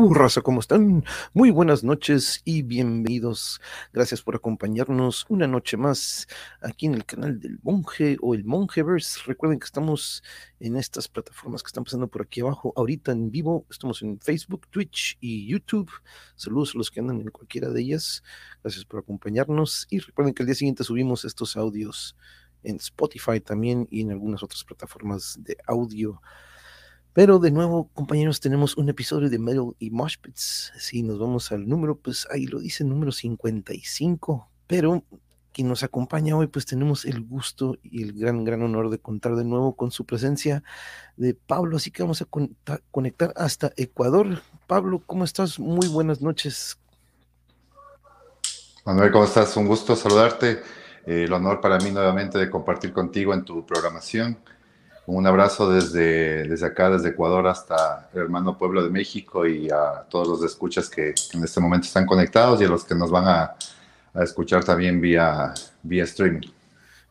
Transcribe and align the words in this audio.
¿Cómo 0.00 0.60
están? 0.60 1.04
Muy 1.34 1.50
buenas 1.50 1.84
noches 1.84 2.40
y 2.46 2.62
bienvenidos. 2.62 3.60
Gracias 3.92 4.22
por 4.22 4.34
acompañarnos 4.34 5.26
una 5.28 5.46
noche 5.46 5.76
más 5.76 6.26
aquí 6.62 6.86
en 6.86 6.94
el 6.94 7.04
canal 7.04 7.38
del 7.38 7.58
Monje 7.62 8.16
o 8.22 8.34
el 8.34 8.46
Monjeverse. 8.46 9.20
Recuerden 9.26 9.58
que 9.58 9.66
estamos 9.66 10.22
en 10.58 10.76
estas 10.76 11.06
plataformas 11.06 11.62
que 11.62 11.66
están 11.66 11.84
pasando 11.84 12.08
por 12.08 12.22
aquí 12.22 12.40
abajo 12.40 12.72
ahorita 12.76 13.12
en 13.12 13.30
vivo. 13.30 13.66
Estamos 13.68 14.00
en 14.00 14.18
Facebook, 14.20 14.68
Twitch 14.70 15.18
y 15.20 15.46
YouTube. 15.46 15.90
Saludos 16.34 16.74
a 16.74 16.78
los 16.78 16.90
que 16.90 17.00
andan 17.00 17.20
en 17.20 17.28
cualquiera 17.28 17.68
de 17.68 17.82
ellas. 17.82 18.22
Gracias 18.62 18.86
por 18.86 19.00
acompañarnos 19.00 19.86
y 19.90 19.98
recuerden 19.98 20.32
que 20.32 20.44
el 20.44 20.46
día 20.46 20.54
siguiente 20.54 20.82
subimos 20.82 21.26
estos 21.26 21.58
audios 21.58 22.16
en 22.62 22.76
Spotify 22.76 23.38
también 23.40 23.86
y 23.90 24.00
en 24.00 24.12
algunas 24.12 24.42
otras 24.42 24.64
plataformas 24.64 25.36
de 25.42 25.58
audio. 25.66 26.22
Pero 27.12 27.38
de 27.40 27.50
nuevo, 27.50 27.88
compañeros, 27.92 28.40
tenemos 28.40 28.76
un 28.76 28.88
episodio 28.88 29.28
de 29.28 29.38
Metal 29.38 29.74
y 29.78 29.90
Moshpits. 29.90 30.72
Si 30.78 31.02
nos 31.02 31.18
vamos 31.18 31.50
al 31.50 31.68
número, 31.68 31.96
pues 31.96 32.28
ahí 32.30 32.46
lo 32.46 32.60
dice, 32.60 32.84
número 32.84 33.10
55. 33.10 34.48
Pero 34.68 35.02
quien 35.52 35.68
nos 35.68 35.82
acompaña 35.82 36.36
hoy, 36.36 36.46
pues 36.46 36.66
tenemos 36.66 37.04
el 37.04 37.22
gusto 37.22 37.76
y 37.82 38.04
el 38.04 38.12
gran, 38.12 38.44
gran 38.44 38.62
honor 38.62 38.90
de 38.90 38.98
contar 38.98 39.34
de 39.34 39.44
nuevo 39.44 39.74
con 39.74 39.90
su 39.90 40.06
presencia 40.06 40.62
de 41.16 41.34
Pablo. 41.34 41.76
Así 41.76 41.90
que 41.90 42.04
vamos 42.04 42.22
a 42.22 42.28
conectar 42.90 43.32
hasta 43.36 43.72
Ecuador. 43.76 44.40
Pablo, 44.68 45.02
¿cómo 45.04 45.24
estás? 45.24 45.58
Muy 45.58 45.88
buenas 45.88 46.20
noches. 46.20 46.78
Manuel, 48.84 49.10
¿cómo 49.10 49.24
estás? 49.24 49.56
Un 49.56 49.66
gusto 49.66 49.96
saludarte. 49.96 50.62
Eh, 51.06 51.24
el 51.24 51.32
honor 51.32 51.60
para 51.60 51.78
mí 51.78 51.90
nuevamente 51.90 52.38
de 52.38 52.48
compartir 52.48 52.92
contigo 52.92 53.34
en 53.34 53.44
tu 53.44 53.66
programación. 53.66 54.38
Un 55.12 55.26
abrazo 55.26 55.68
desde, 55.68 56.46
desde 56.46 56.66
acá, 56.66 56.88
desde 56.88 57.08
Ecuador 57.08 57.48
hasta 57.48 58.08
el 58.14 58.20
hermano 58.20 58.56
pueblo 58.56 58.80
de 58.80 58.90
México 58.90 59.44
y 59.44 59.68
a 59.68 60.04
todos 60.08 60.28
los 60.28 60.44
escuchas 60.44 60.88
que 60.88 61.12
en 61.34 61.42
este 61.42 61.58
momento 61.58 61.88
están 61.88 62.06
conectados 62.06 62.60
y 62.60 62.64
a 62.64 62.68
los 62.68 62.84
que 62.84 62.94
nos 62.94 63.10
van 63.10 63.26
a, 63.26 63.56
a 64.14 64.22
escuchar 64.22 64.62
también 64.62 65.00
vía, 65.00 65.52
vía 65.82 66.04
streaming. 66.04 66.46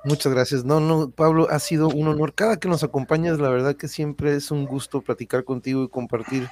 Muchas 0.06 0.32
gracias. 0.32 0.64
No, 0.64 0.80
no, 0.80 1.10
Pablo, 1.10 1.50
ha 1.50 1.60
sido 1.60 1.90
un 1.90 2.08
honor. 2.08 2.34
Cada 2.34 2.56
que 2.56 2.70
nos 2.70 2.86
acompañas, 2.86 3.38
la 3.38 3.50
verdad 3.50 3.76
que 3.76 3.90
siempre 3.90 4.34
es 4.34 4.50
un 4.50 4.66
gusto 4.66 5.02
platicar 5.02 5.44
contigo 5.44 5.84
y 5.84 5.90
compartir 5.90 6.48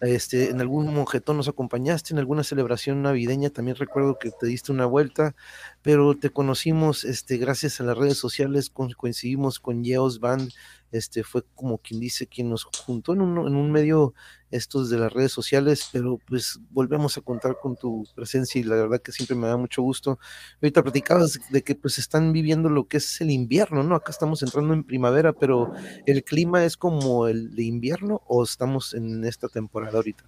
este, 0.00 0.50
en 0.50 0.60
algún 0.60 0.94
monjetón 0.94 1.36
nos 1.36 1.48
acompañaste, 1.48 2.14
en 2.14 2.18
alguna 2.18 2.44
celebración 2.44 3.02
navideña 3.02 3.50
también 3.50 3.76
recuerdo 3.76 4.16
que 4.18 4.30
te 4.30 4.46
diste 4.46 4.70
una 4.70 4.86
vuelta, 4.86 5.34
pero 5.82 6.14
te 6.14 6.30
conocimos 6.30 7.04
este, 7.04 7.36
gracias 7.36 7.80
a 7.80 7.84
las 7.84 7.98
redes 7.98 8.16
sociales, 8.16 8.70
coincidimos 8.70 9.58
con 9.58 9.82
Yeos 9.82 10.20
Band, 10.20 10.52
este, 10.92 11.22
fue 11.24 11.42
como 11.54 11.78
quien 11.78 12.00
dice, 12.00 12.26
quien 12.26 12.48
nos 12.50 12.64
juntó 12.64 13.12
en 13.12 13.20
un, 13.20 13.46
en 13.46 13.56
un 13.56 13.70
medio 13.70 14.14
estos 14.50 14.88
de 14.88 14.98
las 14.98 15.12
redes 15.12 15.32
sociales, 15.32 15.88
pero 15.92 16.18
pues 16.26 16.58
volvemos 16.70 17.16
a 17.18 17.20
contar 17.20 17.58
con 17.60 17.76
tu 17.76 18.06
presencia 18.14 18.60
y 18.60 18.64
la 18.64 18.76
verdad 18.76 19.00
que 19.02 19.12
siempre 19.12 19.36
me 19.36 19.46
da 19.46 19.56
mucho 19.56 19.82
gusto. 19.82 20.18
Ahorita 20.62 20.82
platicabas 20.82 21.38
de 21.50 21.62
que 21.62 21.74
pues 21.74 21.98
están 21.98 22.32
viviendo 22.32 22.68
lo 22.68 22.88
que 22.88 22.98
es 22.98 23.20
el 23.20 23.30
invierno, 23.30 23.82
¿no? 23.82 23.94
Acá 23.94 24.10
estamos 24.10 24.42
entrando 24.42 24.72
en 24.72 24.84
primavera, 24.84 25.32
pero 25.32 25.72
¿el 26.06 26.24
clima 26.24 26.64
es 26.64 26.76
como 26.76 27.28
el 27.28 27.54
de 27.54 27.64
invierno 27.64 28.22
o 28.26 28.42
estamos 28.42 28.94
en 28.94 29.24
esta 29.24 29.48
temporada 29.48 29.96
ahorita? 29.96 30.24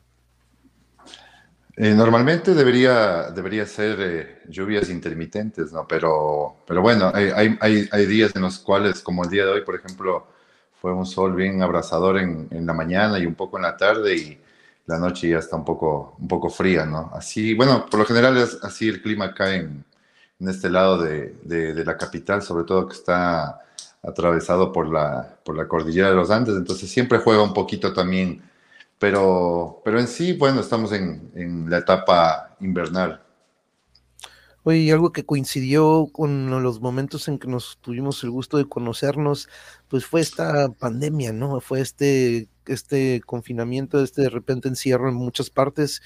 Eh, 1.77 1.95
normalmente 1.95 2.53
debería, 2.53 3.31
debería 3.31 3.65
ser 3.65 3.97
eh, 4.01 4.43
lluvias 4.49 4.91
intermitentes, 4.91 5.73
¿no? 5.73 5.87
Pero, 5.89 6.57
pero 6.67 6.83
bueno, 6.83 7.11
hay, 7.15 7.57
hay, 7.61 7.89
hay 7.91 8.07
días 8.07 8.37
en 8.37 8.43
los 8.43 8.59
cuales, 8.59 9.01
como 9.01 9.25
el 9.25 9.31
día 9.31 9.47
de 9.47 9.53
hoy, 9.53 9.65
por 9.65 9.77
ejemplo, 9.77 10.27
fue 10.81 10.93
un 10.93 11.07
sol 11.07 11.35
bien 11.35 11.63
abrasador 11.63 12.19
en, 12.19 12.49
en, 12.51 12.67
la 12.67 12.73
mañana 12.73 13.19
y 13.19 13.27
un 13.27 13.35
poco 13.35 13.59
en 13.59 13.65
la 13.65 13.77
tarde 13.77 14.17
y 14.17 14.41
la 14.87 14.99
noche 14.99 15.29
ya 15.29 15.39
está 15.39 15.57
un 15.57 15.65
poco, 15.65 16.17
un 16.19 16.27
poco 16.29 16.49
fría, 16.51 16.87
¿no? 16.87 17.11
Así, 17.15 17.55
bueno, 17.55 17.87
por 17.91 18.01
lo 18.01 18.07
general 18.07 18.37
es 18.39 18.59
así 18.63 18.89
el 18.89 19.03
clima 19.03 19.27
acá 19.27 19.55
en, 19.55 19.85
en 20.41 20.49
este 20.49 20.71
lado 20.71 20.99
de, 20.99 21.37
de, 21.43 21.75
de, 21.75 21.85
la 21.85 21.97
capital, 21.97 22.43
sobre 22.43 22.65
todo 22.65 22.89
que 22.89 22.95
está 22.95 23.61
atravesado 24.03 24.73
por 24.73 24.89
la, 24.89 25.39
por 25.45 25.57
la 25.57 25.69
cordillera 25.69 26.09
de 26.09 26.17
los 26.17 26.31
Andes, 26.31 26.57
entonces 26.57 26.91
siempre 26.91 27.19
juega 27.19 27.43
un 27.43 27.53
poquito 27.53 27.93
también, 27.93 28.43
pero, 28.99 29.83
pero 29.85 30.01
en 30.01 30.09
sí, 30.09 30.33
bueno, 30.33 30.61
estamos 30.61 30.93
en, 30.93 31.31
en 31.35 31.69
la 31.69 31.79
etapa 31.79 32.57
invernal. 32.61 33.23
Oye, 34.63 34.93
algo 34.93 35.11
que 35.11 35.25
coincidió 35.25 36.09
con 36.13 36.63
los 36.63 36.81
momentos 36.83 37.29
en 37.29 37.39
que 37.39 37.49
nos 37.49 37.79
tuvimos 37.81 38.23
el 38.25 38.31
gusto 38.31 38.59
de 38.59 38.69
conocernos, 38.69 39.49
pues 39.91 40.07
fue 40.07 40.21
esta 40.21 40.69
pandemia, 40.71 41.33
¿no? 41.33 41.61
Fue 41.61 41.81
este, 41.81 42.49
este 42.67 43.21
confinamiento, 43.27 44.01
este 44.01 44.23
de 44.23 44.31
repente 44.31 44.69
encierro 44.69 45.09
en 45.09 45.17
muchas 45.17 45.51
partes. 45.51 46.01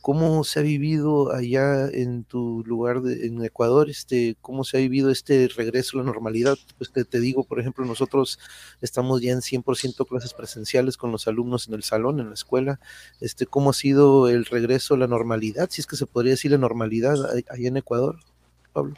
¿Cómo 0.00 0.42
se 0.42 0.58
ha 0.58 0.62
vivido 0.62 1.32
allá 1.32 1.86
en 1.88 2.24
tu 2.24 2.64
lugar 2.66 3.00
de, 3.00 3.26
en 3.26 3.44
Ecuador? 3.44 3.90
Este, 3.90 4.36
¿Cómo 4.40 4.64
se 4.64 4.76
ha 4.76 4.80
vivido 4.80 5.10
este 5.10 5.46
regreso 5.56 5.96
a 5.96 6.02
la 6.02 6.06
normalidad? 6.06 6.56
Pues 6.78 6.90
te, 6.90 7.04
te 7.04 7.20
digo, 7.20 7.44
por 7.44 7.60
ejemplo, 7.60 7.84
nosotros 7.84 8.40
estamos 8.80 9.22
ya 9.22 9.30
en 9.32 9.40
100% 9.40 10.08
clases 10.08 10.34
presenciales 10.34 10.96
con 10.96 11.12
los 11.12 11.28
alumnos 11.28 11.68
en 11.68 11.74
el 11.74 11.84
salón, 11.84 12.18
en 12.18 12.28
la 12.28 12.34
escuela. 12.34 12.80
Este, 13.20 13.46
¿Cómo 13.46 13.70
ha 13.70 13.74
sido 13.74 14.28
el 14.28 14.46
regreso 14.46 14.94
a 14.94 14.98
la 14.98 15.06
normalidad? 15.06 15.70
Si 15.70 15.80
es 15.80 15.86
que 15.86 15.96
se 15.96 16.06
podría 16.06 16.32
decir 16.32 16.50
la 16.50 16.58
normalidad 16.58 17.14
allá 17.48 17.68
en 17.68 17.76
Ecuador, 17.76 18.18
Pablo. 18.72 18.96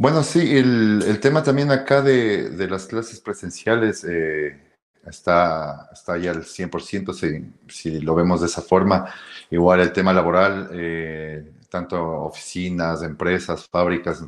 Bueno, 0.00 0.22
sí, 0.22 0.56
el, 0.56 1.02
el 1.06 1.20
tema 1.20 1.42
también 1.42 1.70
acá 1.70 2.00
de, 2.00 2.48
de 2.48 2.68
las 2.70 2.86
clases 2.86 3.20
presenciales 3.20 4.02
eh, 4.08 4.58
está, 5.06 5.90
está 5.92 6.16
ya 6.16 6.30
al 6.30 6.44
100% 6.44 7.12
si, 7.12 7.52
si 7.68 8.00
lo 8.00 8.14
vemos 8.14 8.40
de 8.40 8.46
esa 8.46 8.62
forma. 8.62 9.12
Igual 9.50 9.80
el 9.80 9.92
tema 9.92 10.14
laboral, 10.14 10.70
eh, 10.72 11.52
tanto 11.68 12.02
oficinas, 12.22 13.02
empresas, 13.02 13.68
fábricas, 13.68 14.24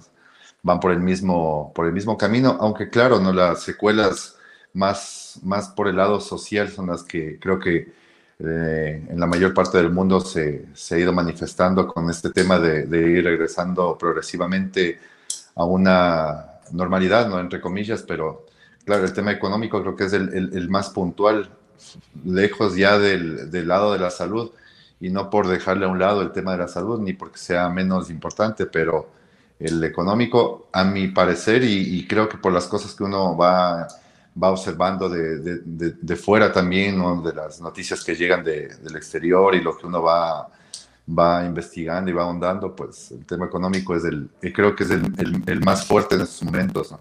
van 0.63 0.79
por 0.79 0.93
el 0.93 1.01
mismo, 1.01 1.73
por 1.75 1.87
el 1.87 1.95
mismo 1.95 2.19
camino, 2.19 2.59
aunque 2.61 2.91
claro, 2.91 3.19
no 3.19 3.33
las 3.33 3.63
secuelas 3.63 4.37
más, 4.75 5.41
más 5.43 5.71
por 5.71 5.89
el 5.89 5.97
lado 5.97 6.21
social 6.21 6.69
son 6.69 6.89
las 6.89 7.03
que 7.03 7.39
creo 7.41 7.59
que 7.59 7.95
eh, 8.39 9.07
en 9.09 9.19
la 9.19 9.27
mayor 9.27 9.55
parte 9.55 9.79
del 9.79 9.91
mundo 9.91 10.21
se, 10.21 10.67
se, 10.75 10.97
ha 10.97 10.99
ido 10.99 11.15
manifestando 11.15 11.87
con 11.89 12.11
este 12.11 12.31
tema 12.31 12.59
de, 12.59 12.85
de, 12.87 13.11
ir 13.11 13.25
regresando 13.25 13.97
progresivamente 13.97 14.99
a 15.55 15.65
una 15.65 16.47
normalidad, 16.73 17.29
¿no? 17.29 17.41
Entre 17.41 17.61
comillas, 17.61 18.03
pero 18.03 18.47
claro, 18.85 19.05
el 19.05 19.13
tema 19.13 19.33
económico 19.33 19.81
creo 19.81 19.97
que 19.97 20.05
es 20.05 20.13
el, 20.13 20.51
el, 20.53 20.69
más 20.69 20.91
puntual, 20.91 21.51
lejos 22.25 22.77
ya 22.77 22.99
del, 22.99 23.51
del 23.51 23.69
lado 23.69 23.93
de 23.93 23.99
la 23.99 24.11
salud 24.11 24.53
y 25.01 25.11
no 25.11 25.31
por 25.31 25.49
dejarle 25.49 25.87
a 25.87 25.89
un 25.89 25.99
lado 25.99 26.23
el 26.23 26.33
tema 26.33 26.53
de 26.53 26.59
la 26.59 26.69
salud, 26.69 27.01
ni 27.01 27.13
porque 27.13 27.39
sea 27.39 27.69
menos 27.69 28.09
importante, 28.11 28.67
pero 28.67 29.09
el 29.59 29.83
económico, 29.85 30.69
a 30.73 30.85
mi 30.85 31.09
parecer, 31.09 31.63
y, 31.65 32.07
creo 32.07 32.29
que 32.29 32.39
por 32.39 32.53
las 32.53 32.67
cosas 32.67 32.95
que 32.95 33.05
uno 33.05 33.37
va, 33.37 33.87
va 34.41 34.51
observando 34.51 35.09
de, 35.09 35.39
de 35.39 36.17
fuera 36.17 36.53
también, 36.53 36.99
¿no? 36.99 37.21
de 37.23 37.33
las 37.33 37.61
noticias 37.61 38.03
que 38.03 38.15
llegan 38.15 38.43
del 38.45 38.97
exterior 38.97 39.55
y 39.55 39.61
lo 39.61 39.77
que 39.77 39.87
uno 39.87 40.03
va, 40.03 40.49
va 41.17 41.45
investigando 41.45 42.11
y 42.11 42.15
va 42.15 42.23
ahondando, 42.23 42.75
pues 42.75 43.11
el 43.13 43.25
tema 43.27 43.47
económico 43.47 43.95
es 43.95 44.05
el, 44.05 44.31
creo 44.55 44.75
que 44.75 44.85
es 44.85 44.91
el, 44.91 45.61
más 45.65 45.87
fuerte 45.87 46.15
en 46.15 46.23
estos 46.23 46.43
momentos. 46.43 46.95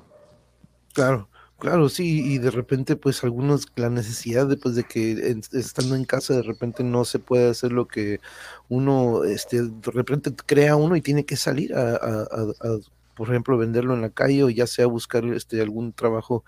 Claro. 0.94 1.28
Claro, 1.60 1.90
sí, 1.90 2.24
y 2.26 2.40
de 2.40 2.50
repente, 2.50 2.96
pues 2.96 3.24
algunos, 3.24 3.68
la 3.76 3.92
necesidad 3.92 4.48
de, 4.48 4.58
pues, 4.58 4.74
de 4.74 4.84
que 4.84 5.38
estando 5.52 5.94
en 5.94 6.06
casa 6.06 6.34
de 6.34 6.42
repente 6.42 6.84
no 6.84 7.06
se 7.06 7.20
puede 7.20 7.52
hacer 7.52 7.72
lo 7.72 7.88
que 7.88 8.20
uno, 8.68 9.24
este, 9.26 9.62
de 9.62 9.92
repente 9.92 10.34
crea 10.44 10.76
uno 10.76 10.96
y 10.96 11.02
tiene 11.02 11.24
que 11.24 11.36
salir 11.36 11.76
a, 11.76 11.98
a, 11.98 12.28
por 13.16 13.30
ejemplo, 13.30 13.60
venderlo 13.60 13.94
en 13.94 14.02
la 14.02 14.10
calle 14.10 14.44
o 14.44 14.50
ya 14.50 14.66
sea 14.66 14.88
buscar 14.88 15.24
este, 15.26 15.62
algún 15.62 15.94
trabajo 15.94 16.44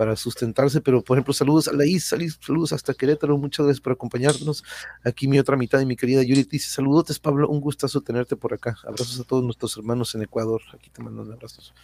para 0.00 0.16
sustentarse, 0.16 0.80
pero 0.80 1.04
por 1.04 1.18
ejemplo, 1.18 1.34
saludos 1.34 1.68
a 1.68 1.74
la 1.74 1.84
IS, 1.84 2.14
saludos 2.40 2.72
hasta 2.72 2.94
Querétaro, 2.94 3.36
muchas 3.36 3.66
gracias 3.66 3.82
por 3.82 3.92
acompañarnos. 3.92 4.64
Aquí 5.04 5.28
mi 5.28 5.38
otra 5.38 5.58
mitad 5.58 5.78
de 5.78 5.84
mi 5.84 5.94
querida 5.94 6.22
Yuri 6.22 6.44
dice, 6.44 6.70
saludotes 6.70 7.18
Pablo, 7.18 7.50
un 7.50 7.60
gustazo 7.60 8.00
tenerte 8.00 8.34
por 8.34 8.54
acá. 8.54 8.78
Abrazos 8.84 9.20
a 9.20 9.24
todos 9.24 9.44
nuestros 9.44 9.76
hermanos 9.76 10.14
en 10.14 10.22
Ecuador, 10.22 10.62
aquí 10.72 10.88
te 10.88 11.02
mando 11.02 11.20
abrazos. 11.20 11.74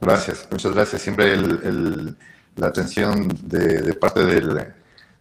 Gracias, 0.00 0.48
muchas 0.50 0.72
gracias. 0.72 1.02
Siempre 1.02 1.34
el, 1.34 2.16
la 2.56 2.68
atención 2.68 3.28
de, 3.42 3.92
parte 3.92 4.24
del, 4.24 4.72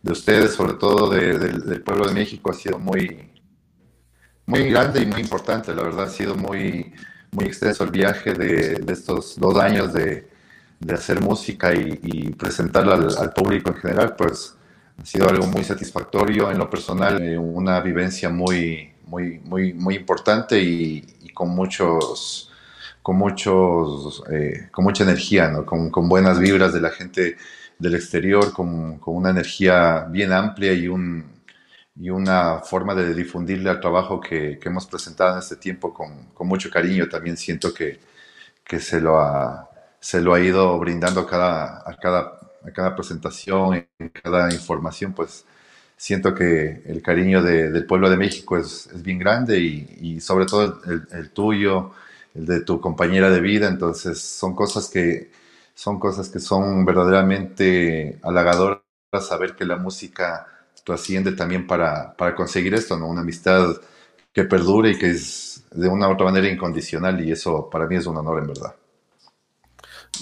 de 0.02 0.12
ustedes, 0.14 0.54
sobre 0.54 0.76
todo 0.76 1.10
de, 1.10 1.38
del, 1.38 1.82
pueblo 1.82 2.08
de 2.08 2.14
México, 2.14 2.50
ha 2.50 2.54
sido 2.54 2.80
muy, 2.80 3.30
muy 4.46 4.70
grande 4.70 5.02
y 5.02 5.06
muy 5.06 5.20
importante. 5.20 5.76
La 5.76 5.84
verdad, 5.84 6.06
ha 6.06 6.10
sido 6.10 6.36
muy, 6.36 6.94
muy 7.32 7.44
extenso 7.44 7.84
el 7.84 7.92
viaje 7.92 8.34
de 8.34 8.82
estos 8.88 9.38
dos 9.38 9.58
años 9.58 9.92
de, 9.92 10.29
de 10.80 10.94
hacer 10.94 11.22
música 11.22 11.74
y, 11.74 12.32
presentarla 12.38 12.96
al, 12.96 13.34
público 13.34 13.72
en 13.72 13.76
general. 13.78 14.16
Pues 14.16 14.56
ha 14.98 15.06
sido 15.06 15.30
algo 15.30 15.48
muy 15.48 15.64
satisfactorio 15.64 16.52
en 16.52 16.58
lo 16.58 16.70
personal, 16.70 17.22
eh, 17.22 17.38
una 17.38 17.80
vivencia 17.82 18.30
muy, 18.30 18.94
muy, 19.06 19.40
muy, 19.40 19.74
muy 19.74 19.96
importante 19.96 20.62
y, 20.62 21.06
con 21.34 21.50
muchos 21.50 22.52
con, 23.02 23.18
muchos, 23.18 24.24
eh, 24.32 24.68
con 24.72 24.84
mucha 24.84 25.04
energía, 25.04 25.48
¿no? 25.50 25.66
con, 25.66 25.90
con, 25.90 26.10
buenas 26.10 26.38
vibras 26.40 26.74
de 26.74 26.82
la 26.82 26.90
gente 26.90 27.38
del 27.78 27.96
exterior, 27.96 28.52
con, 28.54 29.00
con, 29.00 29.16
una 29.16 29.30
energía 29.30 30.06
bien 30.10 30.34
amplia 30.34 30.74
y 30.74 30.88
un, 30.90 31.26
y 32.00 32.10
una 32.10 32.60
forma 32.60 32.96
de 32.96 33.14
difundirle 33.14 33.70
al 33.70 33.80
trabajo 33.82 34.20
que, 34.20 34.60
que 34.60 34.70
hemos 34.70 34.86
presentado 34.86 35.34
en 35.34 35.40
este 35.40 35.58
tiempo 35.58 35.94
con, 35.94 36.26
con 36.34 36.48
mucho 36.48 36.70
cariño. 36.70 37.10
También 37.10 37.38
siento 37.38 37.74
que, 37.74 38.00
que, 38.64 38.80
se, 38.80 39.02
lo 39.02 39.20
ha, 39.20 39.69
se 40.00 40.22
lo 40.22 40.34
ha 40.34 40.40
ido 40.40 40.78
brindando 40.80 41.22
a 41.22 41.28
cada, 41.28 41.84
a 41.90 41.96
cada, 41.98 42.40
a 42.66 42.72
cada 42.74 42.96
presentación, 42.96 43.88
en 44.00 44.10
cada 44.10 44.54
información, 44.54 45.14
pues 45.14 45.46
siento 45.98 46.34
que 46.34 46.84
el 46.86 47.02
cariño 47.02 47.44
de, 47.44 47.72
del 47.72 47.86
pueblo 47.86 48.10
de 48.10 48.18
México 48.18 48.58
es, 48.58 48.88
es 48.88 49.04
bien 49.04 49.20
grande 49.20 49.60
y, 49.60 49.98
y 50.02 50.22
sobre 50.22 50.46
todo 50.46 50.82
el, 50.86 51.08
el, 51.12 51.32
tuyo, 51.32 51.92
el 52.36 52.46
de 52.46 52.62
tu 52.62 52.80
compañera 52.82 53.30
de 53.30 53.42
vida. 53.42 53.68
Entonces 53.68 54.20
son 54.22 54.56
cosas 54.56 54.90
que 54.90 55.32
son 55.76 56.00
cosas 56.00 56.30
que 56.30 56.40
son 56.40 56.86
verdaderamente 56.86 58.20
halagadoras 58.24 58.82
saber 59.22 59.56
que 59.56 59.66
la 59.66 59.78
música 59.78 60.46
trasciende 60.84 61.32
también 61.34 61.68
para, 61.68 62.14
para 62.16 62.36
conseguir 62.36 62.74
esto, 62.74 62.98
¿no? 62.98 63.08
Una 63.08 63.22
amistad 63.22 63.76
que 64.34 64.44
perdure 64.46 64.92
y 64.92 64.98
que 65.00 65.12
es 65.12 65.64
de 65.72 65.88
una 65.88 66.08
u 66.10 66.14
otra 66.14 66.26
manera 66.26 66.48
incondicional 66.50 67.24
y 67.26 67.32
eso 67.32 67.70
para 67.70 67.88
mí 67.88 67.96
es 67.96 68.06
un 68.08 68.18
honor 68.18 68.40
en 68.40 68.48
verdad. 68.48 68.76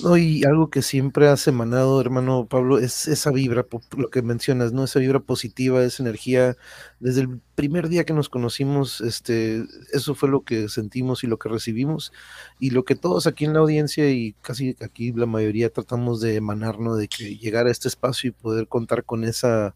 No, 0.03 0.15
y 0.15 0.43
algo 0.43 0.69
que 0.69 0.83
siempre 0.83 1.27
has 1.27 1.47
emanado, 1.47 1.99
hermano 1.99 2.47
Pablo, 2.47 2.77
es 2.77 3.07
esa 3.07 3.31
vibra, 3.31 3.65
lo 3.97 4.09
que 4.11 4.21
mencionas, 4.21 4.71
¿no? 4.71 4.83
Esa 4.83 4.99
vibra 4.99 5.19
positiva, 5.21 5.83
esa 5.83 6.03
energía. 6.03 6.55
Desde 6.99 7.21
el 7.21 7.39
primer 7.55 7.89
día 7.89 8.05
que 8.05 8.13
nos 8.13 8.29
conocimos, 8.29 9.01
este, 9.01 9.63
eso 9.93 10.15
fue 10.15 10.29
lo 10.29 10.43
que 10.43 10.67
sentimos 10.67 11.23
y 11.23 11.27
lo 11.27 11.37
que 11.37 11.49
recibimos, 11.49 12.11
y 12.59 12.71
lo 12.71 12.85
que 12.85 12.95
todos 12.95 13.27
aquí 13.27 13.45
en 13.45 13.53
la 13.53 13.59
audiencia 13.59 14.09
y 14.09 14.33
casi 14.41 14.75
aquí 14.81 15.11
la 15.13 15.27
mayoría 15.27 15.71
tratamos 15.71 16.21
de 16.21 16.35
emanar, 16.35 16.79
¿no? 16.79 16.95
De 16.95 17.07
que 17.07 17.37
llegar 17.37 17.67
a 17.67 17.71
este 17.71 17.87
espacio 17.87 18.29
y 18.29 18.31
poder 18.31 18.67
contar 18.67 19.03
con 19.03 19.23
esa 19.23 19.75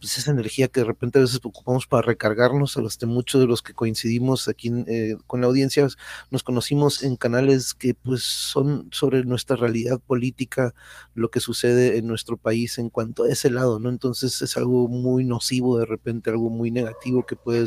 pues 0.00 0.18
esa 0.18 0.30
energía 0.30 0.68
que 0.68 0.80
de 0.80 0.86
repente 0.86 1.18
a 1.18 1.22
veces 1.22 1.40
ocupamos 1.42 1.86
para 1.86 2.02
recargarnos, 2.02 2.76
a 2.76 2.80
los 2.80 2.98
de 2.98 3.06
muchos 3.06 3.40
de 3.40 3.46
los 3.46 3.62
que 3.62 3.72
coincidimos 3.72 4.48
aquí 4.48 4.70
eh, 4.86 5.16
con 5.26 5.40
la 5.40 5.46
audiencia, 5.46 5.86
nos 6.30 6.42
conocimos 6.42 7.02
en 7.02 7.16
canales 7.16 7.74
que 7.74 7.94
pues 7.94 8.22
son 8.22 8.88
sobre 8.92 9.24
nuestra 9.24 9.56
realidad 9.56 10.00
política, 10.00 10.74
lo 11.14 11.30
que 11.30 11.40
sucede 11.40 11.96
en 11.98 12.06
nuestro 12.06 12.36
país 12.36 12.78
en 12.78 12.90
cuanto 12.90 13.24
a 13.24 13.30
ese 13.30 13.50
lado, 13.50 13.78
¿no? 13.78 13.88
Entonces 13.88 14.42
es 14.42 14.56
algo 14.56 14.88
muy 14.88 15.24
nocivo 15.24 15.78
de 15.78 15.86
repente, 15.86 16.30
algo 16.30 16.50
muy 16.56 16.70
negativo 16.70 17.24
que 17.24 17.36
puede 17.36 17.66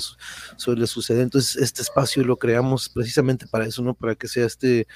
suele 0.57 0.87
suceder. 0.87 1.23
Entonces 1.23 1.55
este 1.61 1.81
espacio 1.81 2.23
lo 2.23 2.37
creamos 2.37 2.89
precisamente 2.89 3.47
para 3.47 3.65
eso, 3.65 3.81
¿no? 3.81 3.93
Para 3.93 4.15
que 4.15 4.27
sea 4.27 4.45
este 4.45 4.87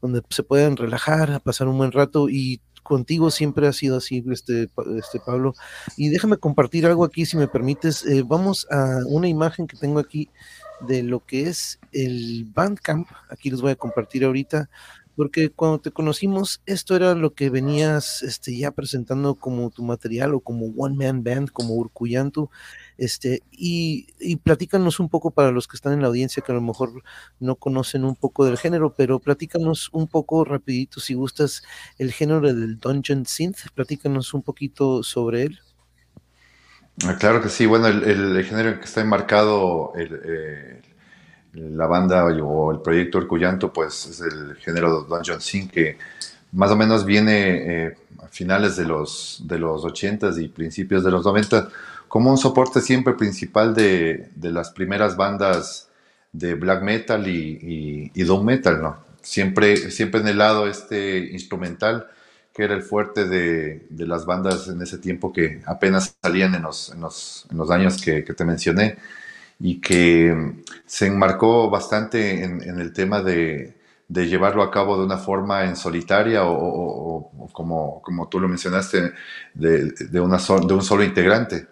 donde 0.00 0.22
se 0.30 0.42
puedan 0.42 0.76
relajar, 0.76 1.40
pasar 1.42 1.68
un 1.68 1.76
buen 1.76 1.92
rato 1.92 2.28
y 2.28 2.60
contigo 2.82 3.30
siempre 3.30 3.66
ha 3.66 3.72
sido 3.72 3.98
así, 3.98 4.24
este, 4.30 4.68
este 4.98 5.20
Pablo. 5.24 5.54
Y 5.96 6.08
déjame 6.08 6.38
compartir 6.38 6.86
algo 6.86 7.04
aquí, 7.04 7.26
si 7.26 7.36
me 7.36 7.48
permites. 7.48 8.04
Eh, 8.06 8.22
vamos 8.26 8.66
a 8.70 8.98
una 9.06 9.28
imagen 9.28 9.66
que 9.66 9.76
tengo 9.76 9.98
aquí 9.98 10.28
de 10.88 11.02
lo 11.02 11.24
que 11.24 11.48
es 11.48 11.78
el 11.92 12.46
Bandcamp. 12.54 13.08
Aquí 13.28 13.50
les 13.50 13.60
voy 13.60 13.72
a 13.72 13.76
compartir 13.76 14.24
ahorita 14.24 14.68
porque 15.20 15.50
cuando 15.50 15.80
te 15.80 15.90
conocimos, 15.90 16.62
esto 16.64 16.96
era 16.96 17.14
lo 17.14 17.34
que 17.34 17.50
venías 17.50 18.22
este, 18.22 18.56
ya 18.56 18.70
presentando 18.70 19.34
como 19.34 19.68
tu 19.68 19.82
material 19.82 20.32
o 20.32 20.40
como 20.40 20.72
One 20.76 20.96
Man 20.96 21.22
Band, 21.22 21.50
como 21.50 21.74
Urcuyantu, 21.74 22.48
este, 23.00 23.42
y, 23.50 24.08
y, 24.20 24.36
platícanos 24.36 25.00
un 25.00 25.08
poco 25.08 25.30
para 25.30 25.50
los 25.52 25.66
que 25.66 25.74
están 25.74 25.94
en 25.94 26.02
la 26.02 26.08
audiencia 26.08 26.42
que 26.42 26.52
a 26.52 26.54
lo 26.54 26.60
mejor 26.60 27.02
no 27.38 27.56
conocen 27.56 28.04
un 28.04 28.14
poco 28.14 28.44
del 28.44 28.58
género, 28.58 28.92
pero 28.94 29.20
platícanos 29.20 29.88
un 29.92 30.06
poco 30.06 30.44
rapidito 30.44 31.00
si 31.00 31.14
gustas 31.14 31.62
el 31.96 32.12
género 32.12 32.42
del 32.42 32.78
Dungeon 32.78 33.24
Synth, 33.24 33.70
platícanos 33.74 34.34
un 34.34 34.42
poquito 34.42 35.02
sobre 35.02 35.44
él. 35.44 35.60
Ah, 37.06 37.16
claro 37.18 37.40
que 37.40 37.48
sí, 37.48 37.64
bueno, 37.64 37.86
el, 37.86 38.44
género 38.44 38.78
que 38.78 38.84
está 38.84 39.00
enmarcado 39.00 39.92
el, 39.94 40.20
eh, 40.22 40.82
la 41.54 41.86
banda 41.86 42.26
o 42.26 42.70
el 42.70 42.80
proyecto 42.82 43.16
Urcuyanto, 43.16 43.72
pues 43.72 44.08
es 44.08 44.20
el 44.20 44.56
género 44.56 45.04
Dungeon 45.04 45.40
Sync 45.40 45.70
que 45.70 45.96
más 46.52 46.70
o 46.70 46.76
menos 46.76 47.06
viene 47.06 47.86
eh, 47.86 47.96
a 48.22 48.28
finales 48.28 48.76
de 48.76 48.84
los, 48.84 49.40
de 49.44 49.58
los 49.58 49.84
80s 49.84 50.38
y 50.42 50.48
principios 50.48 51.02
de 51.02 51.10
los 51.10 51.24
90 51.24 51.70
como 52.10 52.32
un 52.32 52.38
soporte 52.38 52.80
siempre 52.80 53.14
principal 53.14 53.72
de, 53.72 54.30
de 54.34 54.50
las 54.50 54.70
primeras 54.70 55.16
bandas 55.16 55.88
de 56.32 56.54
black 56.56 56.82
metal 56.82 57.28
y, 57.28 58.10
y, 58.12 58.22
doom 58.24 58.44
metal, 58.44 58.82
¿no? 58.82 58.96
Siempre, 59.22 59.92
siempre 59.92 60.20
en 60.20 60.26
el 60.26 60.38
lado 60.38 60.66
este 60.66 61.18
instrumental, 61.30 62.08
que 62.52 62.64
era 62.64 62.74
el 62.74 62.82
fuerte 62.82 63.28
de, 63.28 63.86
de 63.90 64.06
las 64.08 64.26
bandas 64.26 64.66
en 64.66 64.82
ese 64.82 64.98
tiempo 64.98 65.32
que 65.32 65.62
apenas 65.66 66.16
salían 66.20 66.56
en 66.56 66.62
los, 66.62 66.90
en 66.92 67.00
los, 67.00 67.46
en 67.48 67.58
los 67.58 67.70
años 67.70 68.02
que, 68.02 68.24
que 68.24 68.34
te 68.34 68.44
mencioné 68.44 68.96
y 69.60 69.80
que 69.80 70.56
se 70.86 71.06
enmarcó 71.06 71.70
bastante 71.70 72.42
en, 72.42 72.60
en 72.68 72.80
el 72.80 72.92
tema 72.92 73.22
de, 73.22 73.78
de, 74.08 74.26
llevarlo 74.26 74.64
a 74.64 74.72
cabo 74.72 74.98
de 74.98 75.04
una 75.04 75.18
forma 75.18 75.64
en 75.64 75.76
solitaria 75.76 76.42
o, 76.44 76.56
o, 76.56 77.30
o 77.38 77.48
como, 77.52 78.02
como 78.02 78.28
tú 78.28 78.40
lo 78.40 78.48
mencionaste, 78.48 79.12
de, 79.54 80.20
una 80.20 80.38
de 80.38 80.74
un 80.74 80.82
solo 80.82 81.04
integrante. 81.04 81.68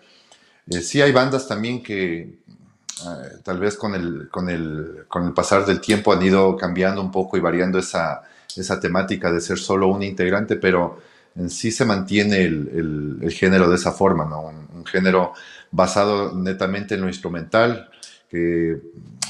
Eh, 0.71 0.83
sí 0.83 1.01
hay 1.01 1.13
bandas 1.13 1.49
también 1.49 1.83
que 1.83 2.21
eh, 2.21 3.39
tal 3.43 3.59
vez 3.59 3.77
con 3.77 3.95
el, 3.95 4.29
con, 4.31 4.51
el, 4.51 5.05
con 5.09 5.27
el 5.27 5.33
pasar 5.33 5.65
del 5.65 5.81
tiempo 5.81 6.13
han 6.13 6.23
ido 6.23 6.57
cambiando 6.57 7.01
un 7.01 7.11
poco 7.11 7.37
y 7.37 7.41
variando 7.41 7.79
esa, 7.79 8.23
esa 8.57 8.81
temática 8.81 9.33
de 9.33 9.41
ser 9.41 9.59
solo 9.59 9.89
un 9.89 10.03
integrante, 10.03 10.57
pero 10.57 11.01
en 11.37 11.51
sí 11.51 11.71
se 11.71 11.85
mantiene 11.85 12.43
el, 12.43 13.19
el, 13.23 13.33
género 13.33 13.69
de 13.69 13.77
esa 13.77 13.93
forma, 13.93 14.25
¿no? 14.25 14.41
un, 14.43 14.85
género 14.87 15.35
basado 15.71 16.35
netamente 16.35 16.95
en 16.95 17.03
lo 17.03 17.09
instrumental, 17.09 17.91
que 18.31 18.81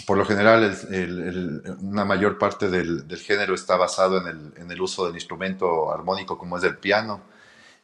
por 0.07 0.17
lo 0.17 0.25
general 0.25 0.77
el, 0.91 1.63
una 1.81 2.05
mayor 2.05 2.39
parte 2.39 2.71
del, 2.71 3.09
del, 3.09 3.19
género 3.19 3.55
está 3.55 3.77
basado 3.77 4.27
en, 4.27 4.53
en 4.57 4.71
el, 4.71 4.81
uso 4.81 5.07
del 5.07 5.17
instrumento 5.17 5.93
armónico 5.93 6.39
como 6.39 6.57
es 6.57 6.65
el 6.65 6.77
piano, 6.77 7.21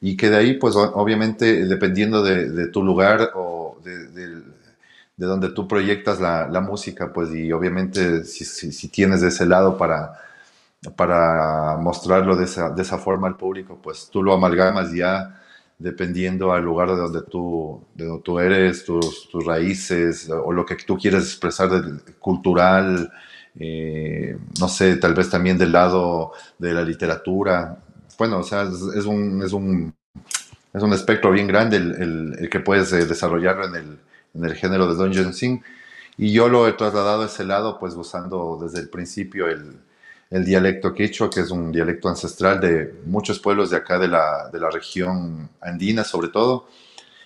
y 0.00 0.16
que 0.16 0.30
de 0.30 0.36
ahí, 0.36 0.54
pues 0.54 0.74
obviamente, 0.76 1.66
dependiendo 1.66 2.22
de, 2.22 2.68
tu 2.68 2.82
lugar 2.82 3.30
o 3.34 3.78
de, 3.84 4.08
de, 4.08 4.28
de, 5.16 5.26
donde 5.26 5.50
tú 5.50 5.66
proyectas 5.66 6.20
la, 6.20 6.60
música, 6.60 7.12
pues 7.12 7.30
y 7.34 7.52
obviamente 7.52 8.24
si, 8.24 8.88
tienes 8.88 9.20
de 9.20 9.28
ese 9.28 9.46
lado 9.46 9.78
para, 9.78 10.20
para 10.96 11.76
mostrarlo 11.78 12.36
de 12.36 12.44
esa, 12.44 12.70
de 12.70 12.82
esa 12.82 12.98
forma 12.98 13.28
al 13.28 13.36
público, 13.36 13.78
pues 13.82 14.08
tú 14.10 14.22
lo 14.22 14.34
amalgamas 14.34 14.92
ya 14.92 15.40
dependiendo 15.78 16.52
al 16.52 16.64
lugar 16.64 16.88
de 16.90 16.96
donde 16.96 17.22
tú, 17.22 17.82
de 17.94 18.06
donde 18.06 18.22
tú 18.22 18.38
eres, 18.38 18.84
tus, 18.84 19.28
tus, 19.28 19.44
raíces 19.44 20.30
o 20.30 20.52
lo 20.52 20.64
que 20.64 20.76
tú 20.76 20.96
quieres 20.96 21.24
expresar 21.24 21.70
cultural, 22.18 23.10
eh, 23.58 24.36
no 24.60 24.68
sé, 24.68 24.96
tal 24.96 25.14
vez 25.14 25.30
también 25.30 25.58
del 25.58 25.72
lado 25.72 26.32
de 26.58 26.72
la 26.72 26.82
literatura. 26.82 27.83
Bueno, 28.18 28.38
o 28.38 28.42
sea, 28.42 28.62
es, 28.62 28.80
es 28.96 29.04
un, 29.06 29.42
es, 29.42 29.52
un, 29.52 29.94
es 30.72 30.82
un 30.82 30.92
espectro 30.92 31.30
bien 31.30 31.46
grande 31.46 31.76
el, 31.76 31.94
el, 32.02 32.36
el 32.40 32.50
que 32.50 32.60
puedes 32.60 32.92
eh, 32.92 33.06
desarrollar 33.06 33.64
en 33.64 33.74
el, 33.76 33.98
en 34.34 34.44
el 34.44 34.54
género 34.54 34.86
de 34.86 34.94
Dungeon 34.94 35.34
Sing. 35.34 35.62
Y 36.16 36.32
yo 36.32 36.48
lo 36.48 36.68
he 36.68 36.72
trasladado 36.74 37.22
a 37.22 37.26
ese 37.26 37.44
lado, 37.44 37.78
pues 37.78 37.94
usando 37.94 38.58
desde 38.62 38.80
el 38.80 38.88
principio 38.88 39.48
el, 39.48 39.80
el 40.30 40.44
dialecto 40.44 40.94
quechua, 40.94 41.28
que 41.28 41.40
es 41.40 41.50
un 41.50 41.72
dialecto 41.72 42.08
ancestral 42.08 42.60
de 42.60 43.02
muchos 43.06 43.40
pueblos 43.40 43.70
de 43.70 43.78
acá 43.78 43.98
de 43.98 44.08
la, 44.08 44.48
de 44.52 44.60
la 44.60 44.70
región 44.70 45.50
andina 45.60 46.04
sobre 46.04 46.28
todo, 46.28 46.68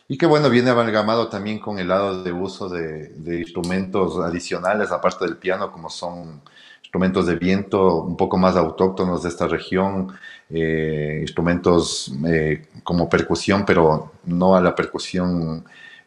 y 0.09 0.17
que 0.17 0.27
bueno, 0.27 0.49
viene 0.49 0.71
amalgamado 0.71 1.29
también 1.29 1.59
con 1.59 1.79
el 1.79 1.89
lado 1.89 2.23
de 2.23 2.33
uso 2.33 2.69
de, 2.71 3.09
de 3.11 3.41
instrumentos 3.41 4.19
adicionales, 4.19 4.91
aparte 4.91 5.27
del 5.27 5.37
piano, 5.37 5.71
como 5.71 5.91
son 5.91 6.41
instrumentos 6.83 7.27
de 7.27 7.37
viento 7.37 8.03
un 8.03 8.17
poco 8.17 8.39
más 8.39 8.57
autóctonos 8.57 9.23
de 9.23 9.29
esta 9.29 9.47
región, 9.47 10.13
eh, 10.51 11.19
instrumentos 11.21 12.13
eh, 12.27 12.67
como 12.83 13.09
percusión, 13.09 13.65
pero 13.67 14.13
no 14.25 14.57
a 14.57 14.61
la 14.61 14.75
percusión 14.75 15.65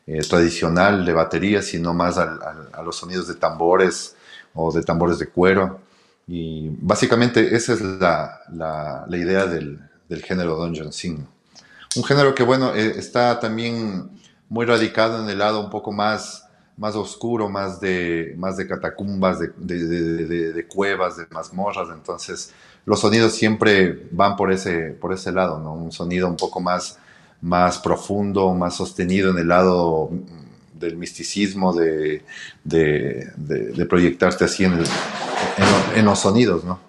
eh, 0.08 0.22
tradicional 0.22 1.06
de 1.06 1.14
batería, 1.14 1.62
sino 1.62 1.94
más 1.94 2.18
a, 2.18 2.24
a, 2.24 2.80
a 2.80 2.84
los 2.84 2.96
sonidos 2.96 3.28
de 3.28 3.36
tambores 3.36 4.16
o 4.54 4.72
de 4.72 4.84
tambores 4.84 5.20
de 5.20 5.28
cuero. 5.28 5.80
Y 6.28 6.70
básicamente 6.80 7.56
esa 7.56 7.74
es 7.74 7.82
la, 7.82 8.40
la, 8.52 9.06
la 9.08 9.18
idea 9.18 9.46
del, 9.46 9.80
del, 10.08 10.24
género 10.24 10.56
Dungeon 10.56 10.94
Sing. 10.94 11.26
Un 11.96 12.04
género 12.04 12.34
que, 12.34 12.44
bueno, 12.44 12.74
eh, 12.74 12.94
está 12.98 13.40
también 13.40 14.10
muy 14.48 14.66
radicado 14.66 15.22
en 15.22 15.30
el 15.30 15.40
lado 15.40 15.60
un 15.60 15.70
poco 15.70 15.92
más, 15.92 16.48
más 16.78 16.96
oscuro, 16.96 17.50
más 17.50 17.80
de, 17.82 18.34
más 18.38 18.56
de 18.58 18.68
catacumbas, 18.68 19.40
de, 19.40 19.52
de, 19.58 19.86
de, 20.26 20.54
de 20.54 20.68
cuevas, 20.68 21.18
de 21.18 21.26
mazmorras. 21.32 21.90
Entonces, 21.94 22.54
los 22.86 23.00
sonidos 23.00 23.34
siempre 23.34 24.08
van 24.12 24.36
por 24.36 24.52
ese, 24.52 24.92
por 24.92 25.14
ese 25.14 25.32
lado, 25.32 25.60
¿no? 25.60 25.74
Un 25.74 25.92
sonido 25.92 26.28
un 26.28 26.38
poco 26.38 26.60
más, 26.60 27.00
más 27.42 27.80
profundo, 27.80 28.54
más 28.54 28.76
sostenido 28.76 29.32
en 29.32 29.38
el 29.38 29.48
lado 29.48 30.10
del 30.74 30.98
misticismo, 30.98 31.74
de, 31.74 32.24
de, 32.64 33.32
de, 33.36 33.72
de 33.74 34.46
así 34.46 34.64
en, 34.64 36.06
los 36.06 36.20
sonidos, 36.20 36.64
¿no? 36.64 36.80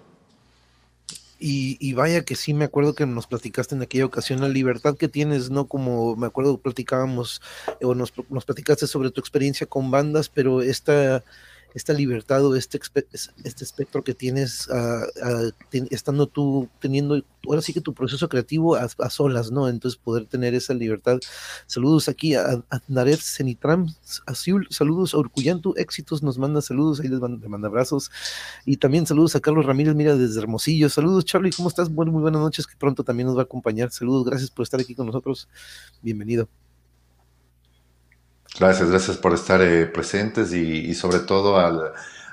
y, 1.45 1.93
vaya 1.93 2.23
que 2.23 2.35
sí 2.35 2.53
me 2.53 2.63
acuerdo 2.63 2.95
que 2.95 3.05
nos 3.05 3.27
platicaste 3.27 3.75
en 3.75 3.81
aquella 3.81 4.05
ocasión 4.05 4.39
la 4.39 4.47
libertad 4.47 4.95
que 4.95 5.09
tienes, 5.09 5.49
¿no? 5.49 5.67
Como 5.67 6.15
me 6.15 6.27
acuerdo 6.27 6.57
platicábamos 6.57 7.41
o 7.81 7.93
nos, 7.93 8.13
nos 8.29 8.45
platicaste 8.45 8.87
sobre 8.87 9.11
tu 9.11 9.19
experiencia 9.19 9.67
con 9.67 9.91
bandas, 9.91 10.29
pero 10.29 10.61
esta 10.61 11.21
esta 11.73 11.93
libertad 11.93 12.45
o 12.45 12.55
este, 12.55 12.79
este 13.43 13.63
espectro 13.63 14.03
que 14.03 14.13
tienes 14.13 14.67
uh, 14.67 15.51
estando 15.91 16.27
tú 16.27 16.69
teniendo, 16.79 17.23
ahora 17.47 17.61
sí 17.61 17.73
que 17.73 17.81
tu 17.81 17.93
proceso 17.93 18.29
creativo 18.29 18.75
a, 18.75 18.87
solas, 19.09 19.51
¿no? 19.51 19.67
Entonces 19.67 19.99
poder 19.99 20.25
tener 20.25 20.53
esa 20.53 20.73
libertad. 20.73 21.19
Saludos 21.65 22.07
aquí 22.09 22.35
a, 22.35 22.63
a 22.69 22.81
Naret 22.87 23.19
Cenitram, 23.19 23.87
saludos 24.69 25.13
a 25.13 25.17
Urcuyantu, 25.17 25.73
éxitos, 25.77 26.23
nos 26.23 26.37
manda 26.37 26.61
saludos, 26.61 26.99
ahí 26.99 27.07
les 27.07 27.19
manda, 27.19 27.47
manda, 27.47 27.67
abrazos. 27.67 28.11
Y 28.65 28.77
también 28.77 29.05
saludos 29.05 29.35
a 29.35 29.39
Carlos 29.39 29.65
Ramírez, 29.65 29.95
mira, 29.95 30.15
desde 30.15 30.39
Hermosillo. 30.39 30.89
Saludos, 30.89 31.25
Charlie, 31.25 31.51
¿cómo 31.51 31.69
estás? 31.69 31.89
Bueno, 31.89 32.11
muy 32.11 32.21
buenas 32.21 32.41
noches, 32.41 32.67
que 32.67 32.75
pronto 32.77 33.03
también 33.03 33.27
nos 33.27 33.37
va 33.37 33.41
a 33.41 33.45
acompañar. 33.45 33.91
Saludos, 33.91 34.25
gracias 34.25 34.51
por 34.51 34.63
estar 34.63 34.79
aquí 34.79 34.95
con 34.95 35.07
nosotros. 35.07 35.47
Bienvenido. 36.01 36.47
Gracias, 38.59 38.89
gracias 38.89 39.17
por 39.17 39.33
estar 39.33 39.61
eh, 39.61 39.87
presentes 39.87 40.53
y, 40.53 40.93
sobre 40.93 41.19
todo 41.19 41.57
al, 41.59 41.91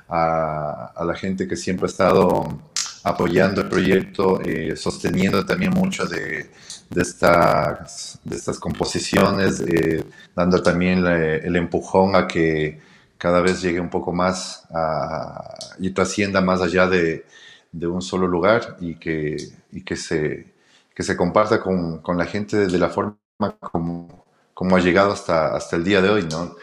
a, 0.09 1.03
la 1.05 1.15
gente 1.15 1.49
que 1.49 1.57
siempre 1.57 1.87
ha 1.87 1.89
estado 1.89 2.61
apoyando 3.05 3.63
el 3.63 3.69
proyecto, 3.69 4.41
eh, 4.43 4.77
sosteniendo 4.77 5.47
también 5.47 5.73
mucho 5.73 6.05
de, 6.05 6.51
de, 6.91 7.03
estas, 7.03 8.19
de 8.23 8.37
estas 8.37 8.59
composiciones, 8.59 9.61
eh, 9.61 10.05
dando 10.37 10.63
también 10.63 11.07
el 11.07 11.57
empujón 11.57 12.15
a 12.15 12.27
que 12.27 12.81
cada 13.17 13.41
vez 13.41 13.63
llegue 13.63 13.81
un 13.81 13.91
poco 13.91 14.13
más 14.13 14.67
a, 14.75 15.55
y 15.79 15.91
trascienda 15.91 16.43
más 16.43 16.61
allá 16.61 16.87
de, 16.87 17.25
de, 17.73 17.87
un 17.87 18.03
solo 18.03 18.27
lugar 18.27 18.77
y 18.81 18.97
que, 18.97 19.37
y 19.73 19.83
que, 19.85 19.97
se, 19.97 20.53
que 20.95 21.03
se 21.03 21.17
comparta 21.17 21.61
con, 21.63 21.99
con 22.03 22.19
la 22.19 22.27
gente 22.27 22.67
de 22.67 22.79
la 22.79 22.91
forma 22.91 23.17
como 23.61 24.20
como 24.61 24.77
ha 24.77 24.81
llegado 24.81 25.13
hasta, 25.13 25.57
hasta 25.57 25.77
el 25.77 25.85
día 25.85 26.03
de 26.03 26.11
hoy, 26.11 26.29
¿no? 26.31 26.55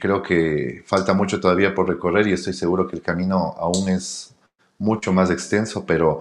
creo 0.00 0.22
que 0.22 0.82
falta 0.86 1.12
mucho 1.12 1.38
todavía 1.38 1.74
por 1.74 1.86
recorrer 1.86 2.26
y 2.26 2.32
estoy 2.32 2.54
seguro 2.54 2.86
que 2.86 2.96
el 2.96 3.02
camino 3.02 3.54
aún 3.58 3.90
es 3.90 4.34
mucho 4.78 5.12
más 5.12 5.30
extenso, 5.30 5.84
pero 5.84 6.20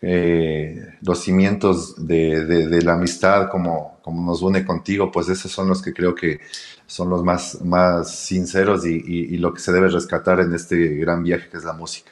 eh, 0.00 0.96
los 1.00 1.20
cimientos 1.20 1.94
de, 2.08 2.82
la 2.82 2.94
amistad, 2.94 3.50
como, 3.50 4.00
como 4.02 4.20
nos 4.20 4.42
une 4.42 4.66
contigo, 4.66 5.12
pues 5.12 5.28
esos 5.28 5.52
son 5.52 5.68
los 5.68 5.80
que 5.80 5.92
creo 5.92 6.12
que 6.12 6.40
son 6.86 7.08
los 7.08 7.22
más, 7.22 7.60
más 7.62 8.12
sinceros 8.12 8.84
y, 8.84 8.96
y, 8.96 9.34
y 9.34 9.38
lo 9.38 9.54
que 9.54 9.60
se 9.60 9.70
debe 9.70 9.90
rescatar 9.90 10.40
en 10.40 10.52
este 10.54 10.96
gran 10.96 11.22
viaje 11.22 11.50
que 11.50 11.58
es 11.58 11.64
la 11.64 11.72
música. 11.72 12.10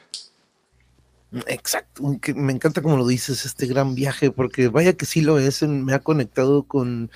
Exacto, 1.46 2.02
me 2.34 2.52
encanta 2.52 2.82
como 2.82 2.96
lo 2.96 3.06
dices, 3.06 3.44
este 3.44 3.66
gran 3.66 3.94
viaje, 3.94 4.32
porque 4.32 4.66
vaya 4.66 4.94
que 4.94 5.06
sí 5.06 5.20
lo 5.20 5.38
es, 5.38 5.62
me 5.62 5.94
ha 5.94 6.00
conectado 6.00 6.64
con 6.64 7.10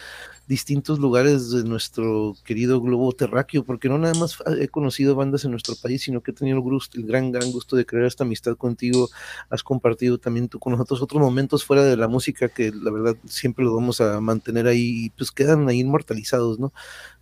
distintos 0.47 0.99
lugares 0.99 1.51
de 1.51 1.65
nuestro 1.65 2.37
querido 2.45 2.81
globo 2.81 3.13
terráqueo, 3.13 3.65
porque 3.65 3.89
no 3.89 3.99
nada 3.99 4.15
más 4.19 4.39
he 4.59 4.69
conocido 4.69 5.15
bandas 5.15 5.45
en 5.45 5.51
nuestro 5.51 5.75
país, 5.77 6.03
sino 6.03 6.23
que 6.23 6.31
he 6.31 6.35
tenido 6.35 6.57
el, 6.57 6.63
gusto, 6.63 6.99
el 6.99 7.07
gran, 7.07 7.33
gran 7.33 7.51
gusto 7.51 7.77
de 7.77 7.87
crear 7.87 8.05
esta 8.05 8.25
amistad 8.25 8.57
contigo. 8.57 9.09
Has 9.51 9.63
compartido 9.63 10.19
también 10.19 10.49
tú 10.49 10.59
con 10.59 10.73
nosotros 10.73 11.03
otros 11.03 11.21
momentos 11.21 11.65
fuera 11.65 11.85
de 11.85 11.97
la 11.97 12.09
música 12.09 12.49
que 12.49 12.71
la 12.73 12.91
verdad 12.91 13.17
siempre 13.27 13.65
lo 13.65 13.75
vamos 13.75 14.01
a 14.01 14.21
mantener 14.21 14.67
ahí 14.67 15.07
y 15.07 15.11
pues 15.11 15.31
quedan 15.31 15.69
ahí 15.69 15.81
inmortalizados, 15.81 16.59
¿no? 16.59 16.73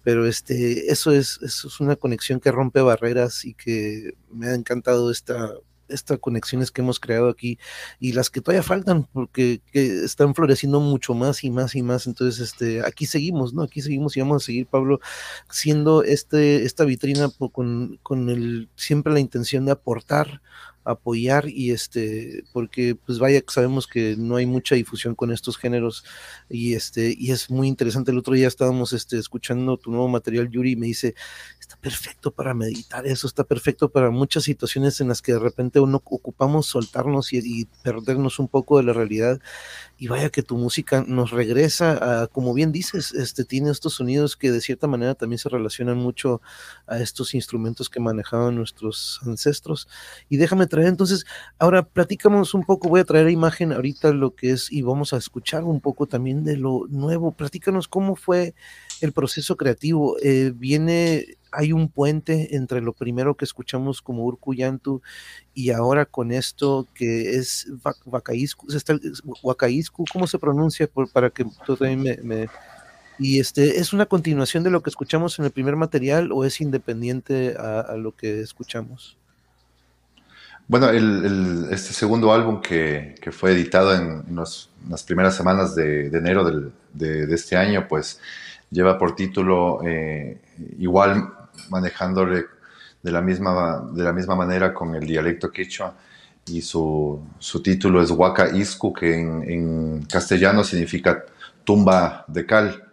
Pero 0.02 0.26
este, 0.26 0.90
eso 0.90 1.12
es, 1.12 1.38
eso 1.42 1.68
es 1.68 1.80
una 1.80 1.96
conexión 1.96 2.40
que 2.40 2.50
rompe 2.50 2.80
barreras 2.80 3.44
y 3.44 3.54
que 3.54 4.14
me 4.32 4.48
ha 4.48 4.54
encantado 4.54 5.10
esta 5.10 5.52
estas 5.88 6.18
conexiones 6.18 6.70
que 6.70 6.82
hemos 6.82 7.00
creado 7.00 7.28
aquí 7.28 7.58
y 7.98 8.12
las 8.12 8.30
que 8.30 8.40
todavía 8.40 8.62
faltan 8.62 9.08
porque 9.12 9.60
están 9.72 10.34
floreciendo 10.34 10.80
mucho 10.80 11.14
más 11.14 11.44
y 11.44 11.50
más 11.50 11.74
y 11.74 11.82
más. 11.82 12.06
Entonces, 12.06 12.40
este, 12.40 12.84
aquí 12.84 13.06
seguimos, 13.06 13.54
¿no? 13.54 13.62
Aquí 13.62 13.82
seguimos 13.82 14.16
y 14.16 14.20
vamos 14.20 14.42
a 14.42 14.46
seguir, 14.46 14.66
Pablo, 14.66 15.00
siendo 15.50 16.02
este, 16.02 16.64
esta 16.64 16.84
vitrina 16.84 17.28
con, 17.52 17.98
con 18.02 18.30
el, 18.30 18.68
siempre 18.76 19.12
la 19.12 19.20
intención 19.20 19.64
de 19.64 19.72
aportar 19.72 20.40
apoyar 20.84 21.48
y 21.48 21.70
este 21.70 22.44
porque 22.52 22.94
pues 22.94 23.18
vaya 23.18 23.42
sabemos 23.48 23.86
que 23.86 24.16
no 24.16 24.36
hay 24.36 24.46
mucha 24.46 24.74
difusión 24.74 25.14
con 25.14 25.32
estos 25.32 25.56
géneros 25.56 26.04
y 26.48 26.74
este 26.74 27.14
y 27.16 27.30
es 27.30 27.50
muy 27.50 27.68
interesante. 27.68 28.10
El 28.10 28.18
otro 28.18 28.34
día 28.34 28.48
estábamos 28.48 28.92
este 28.92 29.18
escuchando 29.18 29.76
tu 29.76 29.90
nuevo 29.90 30.08
material 30.08 30.50
Yuri 30.50 30.72
y 30.72 30.76
me 30.76 30.86
dice 30.86 31.14
está 31.60 31.76
perfecto 31.76 32.30
para 32.30 32.54
meditar 32.54 33.06
eso 33.06 33.26
está 33.26 33.44
perfecto 33.44 33.90
para 33.90 34.10
muchas 34.10 34.44
situaciones 34.44 35.00
en 35.00 35.08
las 35.08 35.22
que 35.22 35.32
de 35.32 35.38
repente 35.38 35.80
uno 35.80 36.02
ocupamos 36.04 36.66
soltarnos 36.66 37.32
y, 37.32 37.38
y 37.38 37.64
perdernos 37.82 38.38
un 38.38 38.48
poco 38.48 38.78
de 38.78 38.84
la 38.84 38.92
realidad 38.92 39.40
y 40.02 40.08
vaya 40.08 40.30
que 40.30 40.42
tu 40.42 40.56
música 40.58 41.04
nos 41.06 41.30
regresa 41.30 42.22
a, 42.22 42.26
como 42.26 42.54
bien 42.54 42.72
dices, 42.72 43.12
este, 43.14 43.44
tiene 43.44 43.70
estos 43.70 43.94
sonidos 43.94 44.36
que 44.36 44.50
de 44.50 44.60
cierta 44.60 44.88
manera 44.88 45.14
también 45.14 45.38
se 45.38 45.48
relacionan 45.48 45.96
mucho 45.96 46.42
a 46.88 46.98
estos 46.98 47.34
instrumentos 47.34 47.88
que 47.88 48.00
manejaban 48.00 48.56
nuestros 48.56 49.20
ancestros. 49.24 49.86
Y 50.28 50.38
déjame 50.38 50.66
traer 50.66 50.88
entonces, 50.88 51.24
ahora 51.56 51.84
platicamos 51.84 52.52
un 52.52 52.64
poco, 52.64 52.88
voy 52.88 52.98
a 52.98 53.04
traer 53.04 53.28
a 53.28 53.30
imagen 53.30 53.72
ahorita 53.72 54.12
lo 54.12 54.34
que 54.34 54.50
es 54.50 54.72
y 54.72 54.82
vamos 54.82 55.12
a 55.12 55.18
escuchar 55.18 55.62
un 55.62 55.80
poco 55.80 56.08
también 56.08 56.42
de 56.42 56.56
lo 56.56 56.88
nuevo. 56.88 57.30
Platícanos 57.30 57.86
cómo 57.86 58.16
fue 58.16 58.56
el 59.02 59.12
proceso 59.12 59.56
creativo. 59.56 60.16
Eh, 60.20 60.52
viene 60.52 61.38
hay 61.52 61.72
un 61.72 61.88
puente 61.88 62.56
entre 62.56 62.80
lo 62.80 62.92
primero 62.92 63.36
que 63.36 63.44
escuchamos 63.44 64.00
como 64.00 64.24
Urkuyantu 64.24 65.02
y 65.54 65.70
ahora 65.70 66.06
con 66.06 66.32
esto 66.32 66.86
que 66.94 67.36
es 67.36 67.68
Wakaisku, 69.42 70.04
¿cómo 70.12 70.26
se 70.26 70.38
pronuncia? 70.38 70.88
para 71.12 71.30
que 71.30 71.44
tú 71.66 71.76
también 71.76 72.20
me, 72.22 72.48
Y 73.18 73.38
este, 73.38 73.78
¿es 73.78 73.92
una 73.92 74.06
continuación 74.06 74.64
de 74.64 74.70
lo 74.70 74.82
que 74.82 74.90
escuchamos 74.90 75.38
en 75.38 75.44
el 75.44 75.50
primer 75.50 75.76
material 75.76 76.32
o 76.32 76.44
es 76.44 76.60
independiente 76.60 77.54
a, 77.58 77.94
lo 77.96 78.16
que 78.16 78.40
escuchamos? 78.40 79.16
Bueno, 80.68 80.88
este 80.90 81.92
segundo 81.92 82.32
álbum 82.32 82.62
que, 82.62 83.14
fue 83.30 83.52
editado 83.52 83.94
en, 83.94 84.24
las 84.34 85.02
primeras 85.04 85.36
semanas 85.36 85.74
de, 85.74 86.06
enero 86.06 86.72
de, 86.94 87.34
este 87.34 87.56
año, 87.56 87.86
pues 87.88 88.20
lleva 88.70 88.96
por 88.96 89.14
título 89.14 89.80
eh, 89.84 90.40
igual 90.78 91.30
manejándole 91.68 92.46
de 93.02 93.12
la 93.12 93.20
misma, 93.20 93.88
de 93.92 94.02
la 94.02 94.12
misma 94.12 94.36
manera 94.36 94.72
con 94.72 94.94
el 94.94 95.06
dialecto 95.06 95.50
quechua 95.50 95.94
y 96.46 96.62
su, 96.62 97.20
su 97.38 97.62
título 97.62 98.02
es 98.02 98.10
Huaca 98.10 98.56
Iscu, 98.56 98.92
que 98.92 99.14
en, 99.14 100.04
castellano 100.04 100.64
significa 100.64 101.24
tumba 101.64 102.24
de 102.26 102.46
cal. 102.46 102.84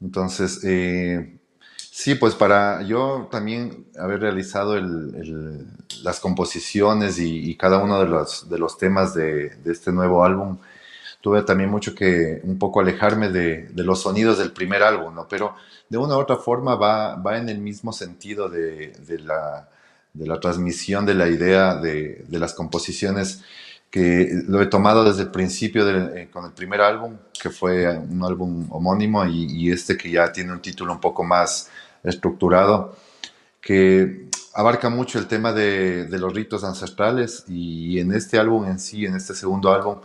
Entonces, 0.00 0.60
eh, 0.64 1.38
sí, 1.76 2.14
pues 2.14 2.34
para 2.34 2.82
yo 2.82 3.28
también 3.30 3.86
haber 3.98 4.20
realizado 4.20 4.76
el, 4.78 5.66
las 6.02 6.20
composiciones 6.20 7.18
y, 7.18 7.54
cada 7.56 7.78
uno 7.78 8.00
de 8.00 8.06
los, 8.06 8.48
de 8.48 8.58
los 8.58 8.78
temas 8.78 9.14
de, 9.14 9.50
de, 9.56 9.72
este 9.72 9.92
nuevo 9.92 10.24
álbum, 10.24 10.58
tuve 11.20 11.42
también 11.42 11.70
mucho 11.70 11.94
que 11.94 12.40
un 12.44 12.58
poco 12.58 12.80
alejarme 12.80 13.28
de, 13.28 13.68
de 13.68 13.84
los 13.84 14.02
sonidos 14.02 14.38
del 14.38 14.52
primer 14.52 14.82
álbum, 14.82 15.14
¿no? 15.14 15.28
Pero 15.28 15.54
de 15.88 15.98
una 15.98 16.16
u 16.16 16.20
otra 16.20 16.36
forma 16.36 16.76
va, 16.76 17.16
va 17.16 17.36
en 17.36 17.48
el 17.48 17.58
mismo 17.58 17.92
sentido 17.92 18.48
de, 18.48 18.92
de, 19.06 19.18
la, 19.18 19.68
de 20.14 20.26
la, 20.26 20.40
transmisión 20.40 21.04
de 21.04 21.14
la 21.14 21.28
idea 21.28 21.74
de, 21.74 22.24
las 22.30 22.54
composiciones 22.54 23.42
que 23.90 24.30
lo 24.46 24.62
he 24.62 24.66
tomado 24.66 25.04
desde 25.04 25.22
el 25.22 25.30
principio 25.30 25.88
eh, 25.90 26.28
con 26.32 26.44
el 26.44 26.52
primer 26.52 26.80
álbum, 26.80 27.16
que 27.42 27.50
fue 27.50 27.88
un 27.98 28.22
álbum 28.24 28.68
homónimo, 28.70 29.26
y, 29.26 29.46
y, 29.50 29.72
este 29.72 29.96
que 29.96 30.10
ya 30.10 30.32
tiene 30.32 30.52
un 30.52 30.62
título 30.62 30.92
un 30.92 31.00
poco 31.00 31.24
más 31.24 31.68
estructurado, 32.04 32.96
que 33.60 34.30
abarca 34.54 34.90
mucho 34.90 35.18
el 35.18 35.26
tema 35.26 35.52
de, 35.52 36.06
de 36.06 36.18
los 36.18 36.32
ritos 36.32 36.64
ancestrales 36.64 37.44
y 37.48 37.98
en 37.98 38.12
este 38.12 38.38
álbum 38.38 38.66
en 38.66 38.78
sí, 38.78 39.06
en 39.06 39.14
este 39.14 39.34
segundo 39.34 39.72
álbum, 39.72 39.98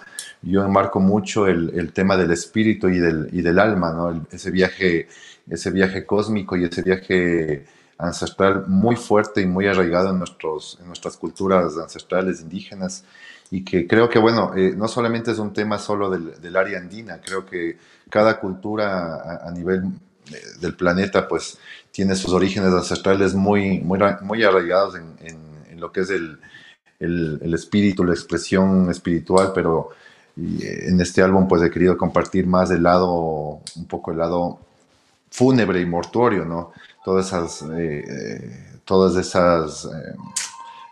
yo 0.45 0.63
enmarco 0.63 0.99
mucho 0.99 1.47
el, 1.47 1.71
el 1.75 1.91
tema 1.91 2.15
del 2.15 2.31
espíritu 2.31 2.87
y 2.89 2.99
del, 2.99 3.29
y 3.31 3.41
del 3.41 3.59
alma, 3.59 3.91
¿no? 3.91 4.25
ese 4.31 4.51
viaje 4.51 5.07
ese 5.49 5.71
viaje 5.71 6.05
cósmico 6.05 6.55
y 6.57 6.65
ese 6.65 6.81
viaje 6.81 7.65
ancestral 7.97 8.65
muy 8.67 8.95
fuerte 8.95 9.41
y 9.41 9.45
muy 9.45 9.67
arraigado 9.67 10.09
en, 10.09 10.19
nuestros, 10.19 10.77
en 10.81 10.87
nuestras 10.87 11.17
culturas 11.17 11.77
ancestrales 11.77 12.41
indígenas 12.41 13.05
y 13.51 13.63
que 13.63 13.87
creo 13.87 14.09
que, 14.09 14.19
bueno, 14.19 14.53
eh, 14.55 14.73
no 14.75 14.87
solamente 14.87 15.31
es 15.31 15.39
un 15.39 15.53
tema 15.53 15.77
solo 15.77 16.09
del, 16.09 16.55
área 16.55 16.79
andina, 16.79 17.21
creo 17.21 17.45
que 17.45 17.77
cada 18.09 18.39
cultura 18.39 19.39
a, 19.45 19.51
nivel 19.51 19.83
eh, 20.31 20.35
del 20.59 20.75
planeta 20.75 21.27
pues 21.27 21.57
tiene 21.91 22.15
sus 22.15 22.33
orígenes 22.33 22.73
ancestrales 22.73 23.35
muy, 23.35 23.79
muy, 23.79 23.99
muy 24.21 24.43
arraigados 24.43 24.95
en, 24.95 25.15
en, 25.21 25.79
lo 25.79 25.91
que 25.91 26.01
es 26.01 26.09
el, 26.09 26.39
el, 26.99 27.37
el, 27.41 27.53
espíritu, 27.53 28.05
la 28.05 28.13
expresión 28.13 28.89
espiritual, 28.89 29.51
pero 29.53 29.89
eh, 30.37 30.85
en 30.87 30.99
este 30.99 31.21
álbum 31.21 31.47
pues 31.47 31.61
he 31.61 31.71
querido 31.71 31.97
compartir 31.97 32.47
más 32.47 32.71
el 32.71 32.83
lado, 32.83 33.61
un 33.75 33.85
poco 33.87 34.11
el 34.11 34.17
lado 34.17 34.59
fúnebre 35.29 35.81
y 35.81 35.85
mortuorio, 35.85 36.45
¿no? 36.45 36.71
Todas 37.03 37.27
esas, 37.27 37.61
eh, 37.63 38.03
eh, 38.07 38.79
todas 38.83 39.15
esas, 39.15 39.89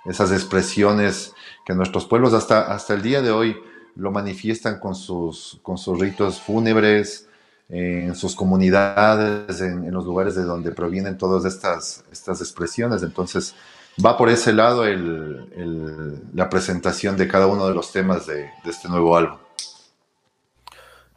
esas 0.05 0.31
expresiones 0.31 1.33
que 1.65 1.73
nuestros 1.73 2.05
pueblos 2.05 2.33
hasta, 2.33 2.73
hasta 2.73 2.93
el 2.93 3.01
día 3.01 3.21
de 3.21 3.31
hoy 3.31 3.57
lo 3.95 4.11
manifiestan 4.11 4.79
con 4.79 4.95
sus, 4.95 5.59
con 5.61 5.77
sus 5.77 5.99
ritos 5.99 6.41
fúnebres, 6.41 7.27
en 7.69 8.13
sus 8.15 8.35
comunidades, 8.35 9.61
en, 9.61 9.89
los 9.91 10.05
lugares 10.05 10.35
de 10.35 10.43
donde 10.43 10.71
provienen 10.71 11.17
todas 11.17 11.45
estas, 11.45 12.03
estas 12.11 12.41
expresiones. 12.41 13.01
Entonces, 13.01 13.55
va 14.03 14.17
por 14.17 14.29
ese 14.29 14.53
lado 14.53 14.85
la 16.33 16.49
presentación 16.49 17.17
de 17.17 17.27
cada 17.27 17.47
uno 17.47 17.67
de 17.67 17.73
los 17.73 17.91
temas 17.91 18.25
de, 18.25 18.49
este 18.65 18.89
nuevo 18.89 19.15
álbum. 19.15 19.37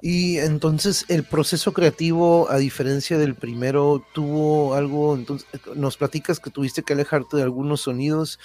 Y 0.02 0.38
entonces 0.38 1.06
el 1.09 1.25
proceso 1.25 1.73
creativo, 1.73 2.50
a 2.50 2.59
diferencia 2.59 3.18
del 3.18 3.35
primero, 3.35 4.04
tuvo 4.12 4.75
algo, 4.75 5.14
entonces 5.14 5.49
nos 5.75 5.97
platicas 5.97 6.38
que 6.38 6.50
tuviste 6.50 6.83
que 6.83 6.92
alejarte 6.92 7.38
de 7.38 7.42
algunos 7.42 7.80
sonidos, 7.80 8.38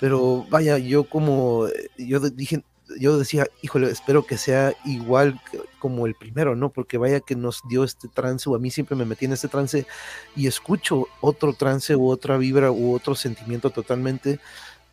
pero 0.00 0.44
vaya, 0.50 0.76
yo 0.78 1.04
como, 1.04 1.66
yo 1.96 2.20
dije, 2.20 2.64
yo 2.98 3.18
decía, 3.18 3.46
híjole, 3.62 3.90
espero 3.90 4.24
que 4.24 4.38
sea 4.38 4.74
igual 4.84 5.40
como 5.78 6.06
el 6.06 6.14
primero, 6.14 6.56
¿no? 6.56 6.70
Porque 6.70 6.98
vaya 6.98 7.20
que 7.20 7.36
nos 7.36 7.62
dio 7.68 7.84
este 7.84 8.08
trance, 8.08 8.48
o 8.48 8.54
a 8.54 8.58
mí 8.58 8.70
siempre 8.70 8.96
me 8.96 9.04
metí 9.04 9.26
en 9.26 9.32
este 9.32 9.48
trance 9.48 9.86
y 10.34 10.46
escucho 10.46 11.06
otro 11.20 11.52
trance 11.52 11.94
u 11.96 12.08
otra 12.08 12.36
vibra 12.36 12.70
u 12.70 12.94
otro 12.94 13.14
sentimiento 13.14 13.70
totalmente, 13.70 14.40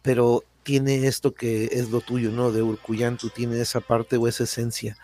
pero 0.01 0.43
tiene 0.63 1.07
esto 1.07 1.33
que 1.33 1.65
es 1.71 1.91
lo 1.91 2.01
tuyo, 2.01 2.31
¿no? 2.31 2.51
De 2.51 2.63
Urcuyantu, 2.63 3.29
tiene 3.29 3.61
esa 3.61 3.81
parte 3.81 4.17
o 4.17 4.27
esa 4.27 4.45
esencia. 4.45 4.97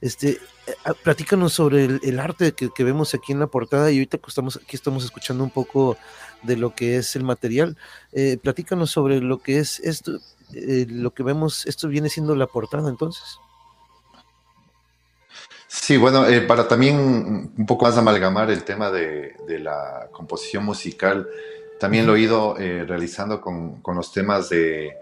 Este, 0.00 0.38
eh, 0.66 0.74
platícanos 1.02 1.52
sobre 1.52 1.84
el, 1.84 2.20
arte 2.20 2.52
que, 2.52 2.70
que, 2.70 2.84
vemos 2.84 3.14
aquí 3.14 3.32
en 3.32 3.40
la 3.40 3.48
portada 3.48 3.90
y 3.90 3.96
ahorita 3.96 4.18
que 4.18 4.28
estamos, 4.28 4.56
aquí 4.56 4.76
estamos 4.76 5.04
escuchando 5.04 5.42
un 5.42 5.50
poco 5.50 5.96
de 6.42 6.56
lo 6.56 6.74
que 6.74 6.96
es 6.96 7.16
el 7.16 7.24
material. 7.24 7.76
Eh, 8.12 8.38
platícanos 8.40 8.90
sobre 8.92 9.20
lo 9.20 9.38
que 9.38 9.58
es 9.58 9.80
esto, 9.80 10.20
eh, 10.54 10.86
lo 10.88 11.12
que 11.12 11.22
vemos, 11.22 11.66
esto 11.66 11.88
viene 11.88 12.08
siendo 12.08 12.34
la 12.34 12.46
portada 12.46 12.88
entonces. 12.88 13.38
Sí, 15.66 15.98
bueno, 15.98 16.26
eh, 16.26 16.40
para 16.40 16.66
también 16.66 16.96
un 17.56 17.66
poco 17.66 17.84
más 17.84 17.98
amalgamar 17.98 18.50
el 18.50 18.64
tema 18.64 18.90
de, 18.90 19.34
la 19.60 20.08
composición 20.12 20.64
musical, 20.64 21.28
también 21.78 22.06
lo 22.06 22.16
he 22.16 22.20
ido 22.20 22.56
eh, 22.58 22.84
realizando 22.88 23.40
con, 23.40 23.82
los 23.94 24.12
temas 24.12 24.48
de, 24.48 24.96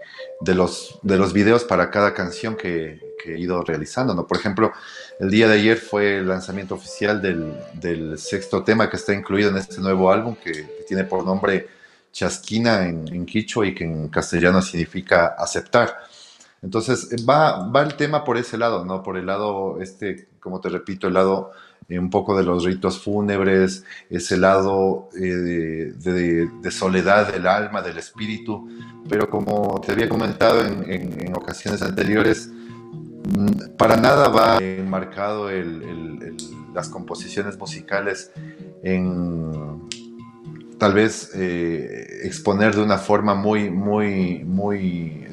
los, 0.45 0.99
de 1.03 1.17
los 1.17 1.31
videos 1.31 1.63
para 1.63 1.89
cada 1.89 2.13
canción 2.13 2.55
que, 2.57 2.99
he 3.25 3.39
ido 3.39 3.61
realizando. 3.61 4.13
¿no? 4.13 4.27
Por 4.27 4.37
ejemplo, 4.37 4.71
el 5.19 5.29
día 5.29 5.47
de 5.47 5.55
ayer 5.55 5.77
fue 5.77 6.19
el 6.19 6.27
lanzamiento 6.27 6.75
oficial 6.75 7.21
del, 7.21 8.17
sexto 8.17 8.63
tema 8.63 8.89
que 8.89 8.97
está 8.97 9.13
incluido 9.13 9.49
en 9.49 9.57
este 9.57 9.81
nuevo 9.81 10.11
álbum 10.11 10.35
que 10.35 10.83
tiene 10.87 11.03
por 11.03 11.25
nombre 11.25 11.67
chasquina 12.11 12.85
en, 12.87 13.07
en, 13.13 13.25
quichua 13.25 13.67
y 13.67 13.75
que 13.75 13.83
en 13.83 14.07
castellano 14.09 14.61
significa 14.61 15.35
aceptar. 15.37 15.97
Entonces 16.61 17.09
va, 17.27 17.67
va 17.69 17.83
el 17.83 17.95
tema 17.95 18.23
por 18.23 18.37
ese 18.37 18.57
lado, 18.57 18.83
¿no? 18.83 19.03
Por 19.03 19.17
el 19.17 19.25
lado, 19.27 19.79
este, 19.81 20.27
como 20.39 20.59
te 20.59 20.69
repito, 20.69 21.07
el 21.07 21.13
lado 21.13 21.51
eh, 21.89 21.97
un 21.97 22.09
poco 22.09 22.37
de 22.37 22.43
los 22.43 22.65
ritos 22.65 23.01
fúnebres, 23.01 23.85
ese 24.09 24.35
lado 24.35 25.09
eh, 25.17 25.93
de, 25.95 26.71
soledad 26.71 27.31
del 27.31 27.47
alma, 27.47 27.81
del 27.81 27.97
espíritu, 27.97 28.67
pero 29.07 29.29
como 29.29 29.79
te 29.79 29.93
había 29.93 30.09
comentado 30.09 30.65
en, 30.65 31.33
ocasiones 31.33 31.81
anteriores, 31.81 32.49
mm, 32.49 33.77
para 33.77 33.95
nada 33.95 34.27
va 34.27 34.57
enmarcado 34.57 35.49
las 36.73 36.89
composiciones 36.89 37.57
musicales 37.57 38.31
en 38.83 39.87
tal 40.77 40.93
vez 40.93 41.31
eh, 41.33 42.21
exponer 42.23 42.75
de 42.75 42.81
una 42.83 42.97
forma 42.97 43.35
muy, 43.35 43.69
muy, 43.69 44.43
muy 44.43 45.25
eh, 45.27 45.31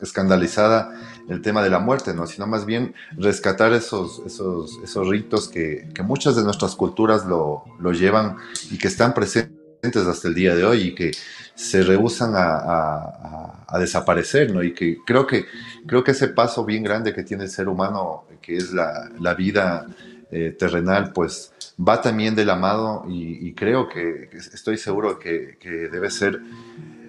escandalizada 0.00 0.92
el 1.28 1.40
tema 1.40 1.62
de 1.62 1.70
la 1.70 1.78
muerte, 1.78 2.12
¿no? 2.14 2.26
sino 2.26 2.46
más 2.46 2.66
bien 2.66 2.94
rescatar 3.16 3.72
esos, 3.72 4.22
esos, 4.26 4.78
esos 4.82 5.08
ritos 5.08 5.48
que, 5.48 5.88
que, 5.94 6.02
muchas 6.02 6.36
de 6.36 6.42
nuestras 6.42 6.74
culturas 6.74 7.24
lo, 7.24 7.64
lo, 7.78 7.92
llevan 7.92 8.36
y 8.70 8.78
que 8.78 8.88
están 8.88 9.14
presentes 9.14 10.06
hasta 10.06 10.28
el 10.28 10.34
día 10.34 10.54
de 10.54 10.64
hoy 10.64 10.80
y 10.88 10.94
que 10.94 11.12
se 11.54 11.82
rehusan 11.82 12.34
a, 12.34 13.62
a, 13.68 13.78
desaparecer, 13.78 14.52
¿no? 14.52 14.62
Y 14.62 14.74
que 14.74 14.98
creo, 15.06 15.26
que 15.26 15.46
creo 15.86 16.04
que 16.04 16.10
ese 16.10 16.28
paso 16.28 16.64
bien 16.64 16.82
grande 16.82 17.14
que 17.14 17.22
tiene 17.22 17.44
el 17.44 17.50
ser 17.50 17.68
humano, 17.68 18.24
que 18.40 18.56
es 18.56 18.72
la, 18.72 19.10
la 19.18 19.34
vida 19.34 19.86
eh, 20.30 20.54
terrenal, 20.58 21.12
pues 21.12 21.51
va 21.78 22.00
también 22.00 22.34
del 22.34 22.50
amado 22.50 23.04
y, 23.08 23.52
creo 23.54 23.88
que, 23.88 24.30
estoy 24.32 24.78
seguro 24.78 25.18
que, 25.18 25.56
debe 25.90 26.10
ser 26.10 26.40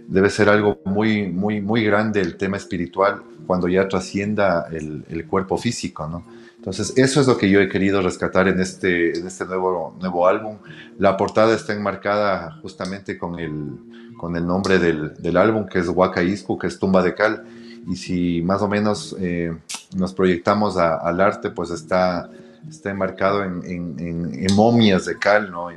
debe 0.08 0.30
ser 0.30 0.50
algo 0.50 0.80
muy, 0.86 1.28
muy, 1.30 1.62
muy 1.62 1.84
grande 1.84 2.20
el 2.22 2.36
tema 2.36 2.58
espiritual 2.58 3.24
cuando 3.48 3.68
ya 3.68 3.88
trascienda 3.88 4.68
el, 4.72 5.26
cuerpo 5.28 5.58
físico, 5.58 6.08
¿no? 6.08 6.24
Entonces, 6.58 6.94
eso 6.96 7.20
es 7.20 7.28
lo 7.28 7.38
que 7.38 7.50
yo 7.50 7.60
he 7.60 7.68
querido 7.68 8.02
rescatar 8.02 8.48
en 8.48 8.60
este, 8.62 9.18
en 9.18 9.28
este 9.28 9.44
nuevo, 9.46 9.98
nuevo 10.00 10.28
álbum. 10.28 10.60
La 10.98 11.18
portada 11.18 11.54
está 11.54 11.74
enmarcada 11.74 12.58
justamente 12.62 13.18
con 13.18 13.38
el, 13.38 14.14
con 14.16 14.38
el 14.38 14.48
nombre 14.48 14.80
del, 14.80 15.14
del 15.16 15.36
álbum, 15.36 15.68
que 15.68 15.80
es 15.80 15.90
Waka 15.90 16.22
que 16.22 16.68
es 16.68 16.80
tumba 16.80 17.04
de 17.04 17.16
cal. 17.16 17.44
Y 17.86 17.98
si 17.98 18.42
más 18.44 18.62
o 18.62 18.70
menos 18.70 19.14
eh, 19.20 19.54
nos 19.98 20.14
proyectamos 20.14 20.78
al 20.78 21.20
arte, 21.20 21.50
pues 21.50 21.70
está 21.70 22.30
está 22.70 22.92
enmarcado 22.92 23.44
en, 23.44 24.48
momias 24.56 25.06
de 25.06 25.18
cal, 25.18 25.52
¿no? 25.52 25.70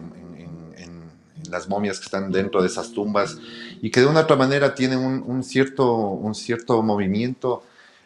Las 1.51 1.69
momias 1.69 1.99
que 1.99 2.07
están 2.07 2.33
dentro 2.33 2.61
de 2.61 2.67
esas 2.67 2.93
tumbas 2.93 3.39
y 3.81 3.91
que 3.91 4.01
de 4.01 4.07
una 4.07 4.21
otra 4.21 4.37
manera 4.37 4.75
tienen 4.75 4.99
un, 4.99 5.45
cierto, 5.45 5.95
un 5.95 6.35
cierto 6.35 6.83
movimiento, 6.83 7.63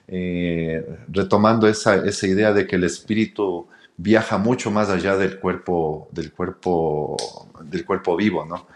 eh, 0.08 0.84
retomando 1.08 1.66
esa, 1.66 1.96
esa 2.04 2.26
idea 2.26 2.52
de 2.52 2.66
que 2.66 2.76
el 2.76 2.84
espíritu 2.84 3.66
viaja 3.96 4.38
mucho 4.38 4.70
más 4.70 4.88
allá 4.88 5.16
del 5.16 5.38
cuerpo, 5.38 6.08
del 6.10 6.32
cuerpo, 6.32 7.16
del 7.64 7.84
cuerpo 7.84 8.16
vivo, 8.16 8.44
¿no? 8.44 8.66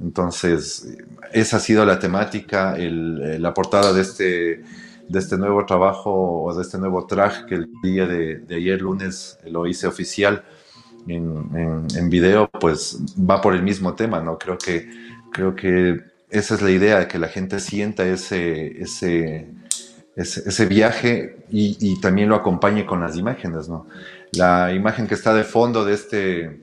Entonces, 0.00 0.96
esa 1.32 1.56
ha 1.56 1.60
sido 1.60 1.84
la 1.86 1.98
temática, 1.98 2.76
la 2.78 3.54
portada 3.54 3.92
de 3.92 4.02
este 4.02 4.64
de 5.08 5.18
este 5.18 5.36
nuevo 5.36 5.64
trabajo 5.66 6.42
o 6.44 6.54
de 6.54 6.62
este 6.62 6.78
nuevo 6.78 7.06
track 7.06 7.46
que 7.46 7.56
el 7.56 7.68
día 7.82 8.06
de, 8.06 8.44
ayer 8.50 8.80
lunes 8.80 9.38
lo 9.44 9.66
hice 9.66 9.86
oficial 9.86 10.44
en, 11.06 11.88
en, 11.94 12.08
video, 12.08 12.48
pues 12.48 12.98
va 13.18 13.40
por 13.40 13.54
el 13.54 13.62
mismo 13.62 13.94
tema, 13.94 14.20
¿no? 14.20 14.38
Creo 14.38 14.56
que, 14.56 14.88
creo 15.32 15.54
que 15.54 16.02
esa 16.30 16.54
es 16.54 16.62
la 16.62 16.70
idea, 16.70 17.08
que 17.08 17.18
la 17.18 17.28
gente 17.28 17.60
sienta 17.60 18.06
ese, 18.06 18.80
ese, 18.80 19.50
ese, 20.16 20.66
viaje 20.66 21.44
y, 21.50 22.00
también 22.00 22.28
lo 22.28 22.36
acompañe 22.36 22.86
con 22.86 23.00
las 23.00 23.16
imágenes, 23.16 23.68
¿no? 23.68 23.86
La 24.32 24.72
imagen 24.72 25.06
que 25.06 25.14
está 25.14 25.34
de 25.34 25.44
fondo 25.44 25.84
de 25.84 25.94
este, 25.94 26.60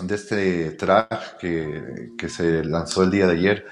de 0.00 0.14
este 0.14 0.70
track 0.72 1.38
que, 1.38 2.10
que 2.18 2.28
se 2.28 2.64
lanzó 2.64 3.04
el 3.04 3.10
día 3.10 3.26
de 3.26 3.32
ayer, 3.32 3.66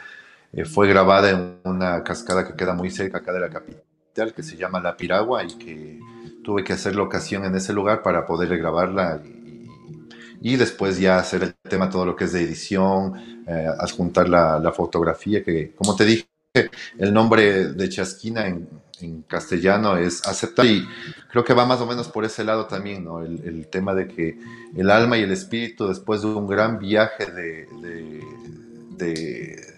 eh, 0.57 0.65
fue 0.65 0.89
grabada 0.89 1.31
en 1.31 1.59
una 1.65 2.03
cascada 2.03 2.47
que 2.47 2.55
queda 2.55 2.75
muy 2.75 2.91
cerca 2.91 3.19
acá 3.19 3.33
de 3.33 3.41
la 3.41 3.51
capital, 3.51 4.33
que 4.35 4.43
se 4.43 4.57
llama 4.57 4.81
La 4.81 4.97
Piragua, 4.97 5.45
y 5.45 5.59
que 5.59 6.01
tuve 6.45 6.63
que 6.63 6.73
hacer 6.73 6.95
locación 6.95 7.45
en 7.45 7.55
ese 7.55 7.73
lugar 7.73 8.03
para 8.03 8.27
poder 8.27 8.57
grabarla 8.57 9.21
y, 10.41 10.57
después 10.57 10.99
ya 10.99 11.19
hacer 11.19 11.43
el 11.43 11.55
tema, 11.55 11.89
todo 11.89 12.05
lo 12.05 12.15
que 12.15 12.25
es 12.25 12.33
de 12.33 12.43
edición, 12.43 13.45
eh, 13.47 13.67
adjuntar 13.79 14.29
la, 14.29 14.73
fotografía, 14.73 15.43
que 15.43 15.73
como 15.75 15.97
te 15.97 16.05
dije, 16.05 16.29
el 16.99 17.15
nombre 17.15 17.73
de 17.73 17.89
Chasquina 17.89 18.47
en, 18.47 18.69
castellano 19.27 19.99
es 19.99 20.27
aceptar 20.27 20.65
y 20.65 20.87
creo 21.31 21.45
que 21.45 21.53
va 21.53 21.67
más 21.67 21.79
o 21.81 21.87
menos 21.87 22.09
por 22.09 22.25
ese 22.25 22.43
lado 22.43 22.65
también, 22.67 23.05
¿no? 23.05 23.21
El, 23.21 23.67
tema 23.67 23.93
de 23.93 24.09
que 24.09 24.39
el 24.75 24.91
alma 24.91 25.19
y 25.19 25.23
el 25.23 25.33
espíritu, 25.33 25.89
después 25.89 26.23
de 26.23 26.29
un 26.29 26.47
gran 26.47 26.79
viaje 26.79 27.27
de 27.27 27.67
de 28.97 29.74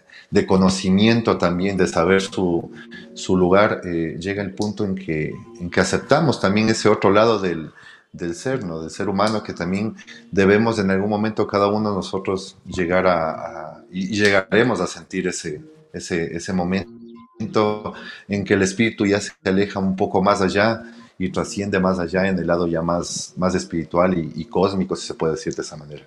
conocimiento 0.46 1.38
también, 1.38 1.76
de 1.76 1.86
saber 1.86 2.20
su, 2.20 2.70
su 3.14 3.36
lugar, 3.36 3.80
eh, 3.84 4.16
llega 4.18 4.42
el 4.42 4.54
punto 4.54 4.84
en 4.84 4.94
que, 4.94 5.32
en 5.60 5.70
que 5.70 5.80
aceptamos 5.80 6.40
también 6.40 6.68
ese 6.68 6.88
otro 6.88 7.10
lado 7.10 7.38
del, 7.38 7.70
del 8.12 8.34
ser, 8.34 8.64
¿no? 8.64 8.80
del 8.80 8.90
ser 8.90 9.08
humano, 9.08 9.42
que 9.42 9.52
también 9.52 9.96
debemos 10.30 10.78
en 10.78 10.90
algún 10.90 11.10
momento 11.10 11.46
cada 11.46 11.68
uno 11.68 11.90
de 11.90 11.96
nosotros 11.96 12.56
llegar 12.66 13.06
a, 13.06 13.84
y 13.90 14.08
llegaremos 14.08 14.80
a 14.80 14.86
sentir 14.86 15.28
ese, 15.28 15.62
ese, 15.92 16.36
ese 16.36 16.52
momento 16.52 17.94
en 18.28 18.44
que 18.44 18.54
el 18.54 18.62
espíritu 18.62 19.06
ya 19.06 19.20
se 19.20 19.32
aleja 19.44 19.78
un 19.78 19.96
poco 19.96 20.22
más 20.22 20.40
allá 20.40 20.82
y 21.18 21.30
trasciende 21.30 21.78
más 21.80 21.98
allá 21.98 22.28
en 22.28 22.38
el 22.38 22.46
lado 22.46 22.66
ya 22.66 22.82
más, 22.82 23.32
más 23.36 23.54
espiritual 23.54 24.18
y, 24.18 24.32
y 24.34 24.44
cósmico, 24.46 24.96
si 24.96 25.06
se 25.06 25.14
puede 25.14 25.34
decir 25.34 25.54
de 25.54 25.62
esa 25.62 25.76
manera. 25.76 26.04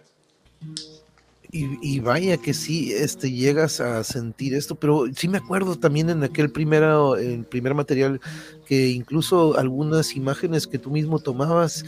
Y, 1.52 2.00
vaya 2.00 2.38
que 2.38 2.54
sí, 2.54 2.94
este, 2.94 3.32
llegas 3.32 3.82
a 3.82 4.04
sentir 4.04 4.54
esto, 4.54 4.76
pero 4.76 5.06
sí 5.16 5.28
me 5.28 5.40
acuerdo 5.40 5.76
también 5.78 6.12
en 6.12 6.24
aquel 6.24 6.52
primero, 6.52 7.16
primer 7.50 7.74
material 7.74 8.22
que 8.68 8.90
incluso 8.90 9.58
algunas 9.58 10.16
imágenes 10.16 10.68
que 10.68 10.78
tú 10.78 10.92
mismo 10.92 11.18
tomabas, 11.18 11.84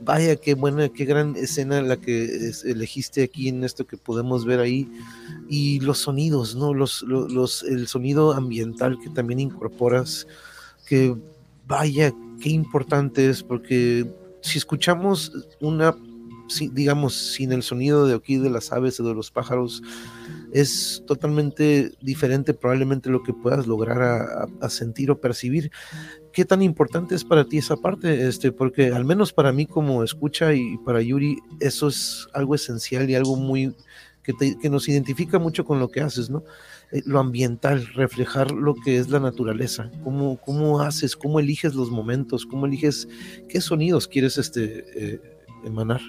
vaya 0.00 0.36
qué 0.36 0.52
buena, 0.52 0.90
qué 0.90 1.06
gran 1.06 1.34
escena 1.34 1.80
la 1.80 1.96
que 1.96 2.50
elegiste 2.66 3.22
aquí 3.22 3.48
en 3.48 3.64
esto 3.64 3.86
que 3.86 3.96
podemos 3.96 4.44
ver 4.44 4.60
ahí, 4.60 4.86
y 5.48 5.80
los 5.80 5.96
sonidos, 5.96 6.54
¿no? 6.54 6.74
Los, 6.74 7.00
los, 7.00 7.62
el 7.62 7.88
sonido 7.88 8.34
ambiental 8.34 8.98
que 9.02 9.08
también 9.08 9.40
incorporas, 9.40 10.26
que 10.86 11.16
vaya, 11.66 12.12
qué 12.38 12.50
importante 12.50 13.30
es, 13.30 13.42
porque 13.42 14.06
si 14.42 14.58
escuchamos 14.58 15.32
una, 15.60 15.96
digamos, 16.72 17.14
sin 17.14 17.52
el 17.52 17.62
sonido 17.62 18.06
de 18.06 18.14
aquí 18.14 18.36
de 18.36 18.50
las 18.50 18.72
aves 18.72 18.98
o 19.00 19.04
de 19.04 19.14
los 19.14 19.30
pájaros, 19.30 19.82
es 20.52 21.02
totalmente 21.06 21.92
diferente 22.00 22.54
probablemente 22.54 23.10
lo 23.10 23.22
que 23.22 23.32
puedas 23.32 23.66
lograr 23.66 24.02
a, 24.60 24.68
sentir 24.68 25.10
o 25.10 25.20
percibir. 25.20 25.70
¿Qué 26.32 26.44
tan 26.44 26.62
importante 26.62 27.14
es 27.14 27.24
para 27.24 27.44
ti 27.44 27.58
esa 27.58 27.76
parte? 27.76 28.26
Este, 28.26 28.52
porque 28.52 28.92
al 28.92 29.04
menos 29.04 29.32
para 29.32 29.52
mí 29.52 29.66
como 29.66 30.02
escucha 30.02 30.54
y 30.54 30.76
para 30.78 31.00
Yuri, 31.00 31.38
eso 31.60 31.88
es 31.88 32.26
algo 32.34 32.54
esencial 32.54 33.08
y 33.08 33.14
algo 33.14 33.36
muy 33.36 33.74
que, 34.22 34.34
que 34.58 34.70
nos 34.70 34.88
identifica 34.88 35.38
mucho 35.38 35.64
con 35.64 35.78
lo 35.78 35.88
que 35.88 36.00
haces, 36.00 36.30
¿no? 36.30 36.42
Eh, 36.92 37.02
lo 37.04 37.18
ambiental, 37.18 37.86
reflejar 37.94 38.52
lo 38.52 38.74
que 38.74 38.98
es 38.98 39.08
la 39.08 39.18
naturaleza, 39.18 39.90
cómo, 40.04 40.40
cómo 40.40 40.80
haces, 40.80 41.16
cómo 41.16 41.40
eliges 41.40 41.74
los 41.74 41.90
momentos, 41.90 42.46
cómo 42.46 42.66
eliges 42.66 43.08
qué 43.48 43.60
sonidos 43.60 44.06
quieres 44.06 44.38
este, 44.38 44.84
eh, 44.94 45.20
emanar. 45.64 46.00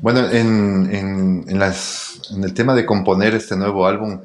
Bueno, 0.00 0.28
en, 0.30 1.44
en, 1.48 1.58
las, 1.58 2.20
en, 2.34 2.44
el 2.44 2.52
tema 2.52 2.74
de 2.74 2.84
componer 2.84 3.34
este 3.34 3.56
nuevo 3.56 3.86
álbum, 3.86 4.20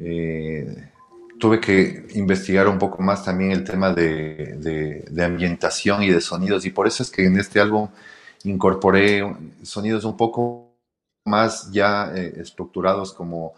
eh, 0.00 0.90
tuve 1.38 1.60
que 1.60 2.06
investigar 2.14 2.68
un 2.68 2.78
poco 2.78 3.02
más 3.02 3.24
también 3.24 3.52
el 3.52 3.64
tema 3.64 3.92
de, 3.92 5.04
ambientación 5.24 6.02
y 6.02 6.10
de 6.10 6.20
sonidos, 6.20 6.64
y 6.64 6.70
por 6.70 6.86
eso 6.86 7.02
es 7.02 7.10
que 7.10 7.24
en 7.24 7.38
este 7.38 7.60
álbum 7.60 7.88
incorporé 8.44 9.34
sonidos 9.62 10.04
un 10.04 10.16
poco 10.16 10.74
más 11.24 11.70
ya 11.72 12.12
estructurados 12.14 13.12
como 13.12 13.54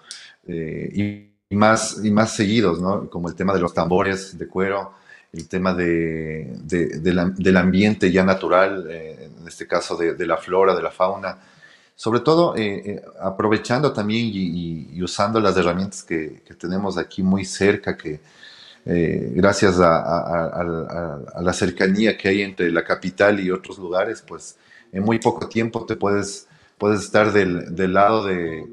eh, 0.46 1.30
y, 1.50 1.54
más, 1.56 2.00
y 2.02 2.10
más 2.10 2.32
seguidos, 2.32 2.80
¿no? 2.80 3.10
Como 3.10 3.28
el 3.28 3.34
tema 3.34 3.52
de 3.52 3.60
los 3.60 3.74
tambores 3.74 4.38
de 4.38 4.48
cuero, 4.48 4.92
el 5.38 5.48
tema 5.48 5.74
de, 5.74 6.58
del 6.64 7.56
ambiente 7.56 8.10
ya 8.12 8.24
natural, 8.24 8.86
eh, 8.90 9.30
en 9.40 9.46
este 9.46 9.66
caso 9.66 9.96
de, 9.96 10.26
la 10.26 10.36
flora, 10.36 10.74
de 10.74 10.82
la 10.82 10.90
fauna. 10.90 11.38
Sobre 11.94 12.20
todo 12.20 12.54
eh, 12.56 13.02
aprovechando 13.20 13.92
también 13.92 14.30
y, 14.32 15.02
usando 15.02 15.40
las 15.40 15.56
herramientas 15.56 16.02
que, 16.02 16.42
tenemos 16.58 16.96
aquí 16.98 17.22
muy 17.22 17.44
cerca, 17.44 17.96
que 17.96 18.20
gracias 18.84 19.80
a, 19.80 19.98
a, 19.98 21.42
la 21.42 21.52
cercanía 21.52 22.16
que 22.16 22.28
hay 22.28 22.42
entre 22.42 22.70
la 22.70 22.84
capital 22.84 23.38
y 23.40 23.50
otros 23.50 23.78
lugares, 23.78 24.22
pues 24.26 24.56
en 24.92 25.02
muy 25.02 25.18
poco 25.18 25.48
tiempo 25.48 25.84
te 25.84 25.96
puedes, 25.96 26.48
puedes 26.78 27.00
estar 27.02 27.32
del, 27.32 27.74
del 27.74 27.92
lado 27.92 28.24
de, 28.24 28.64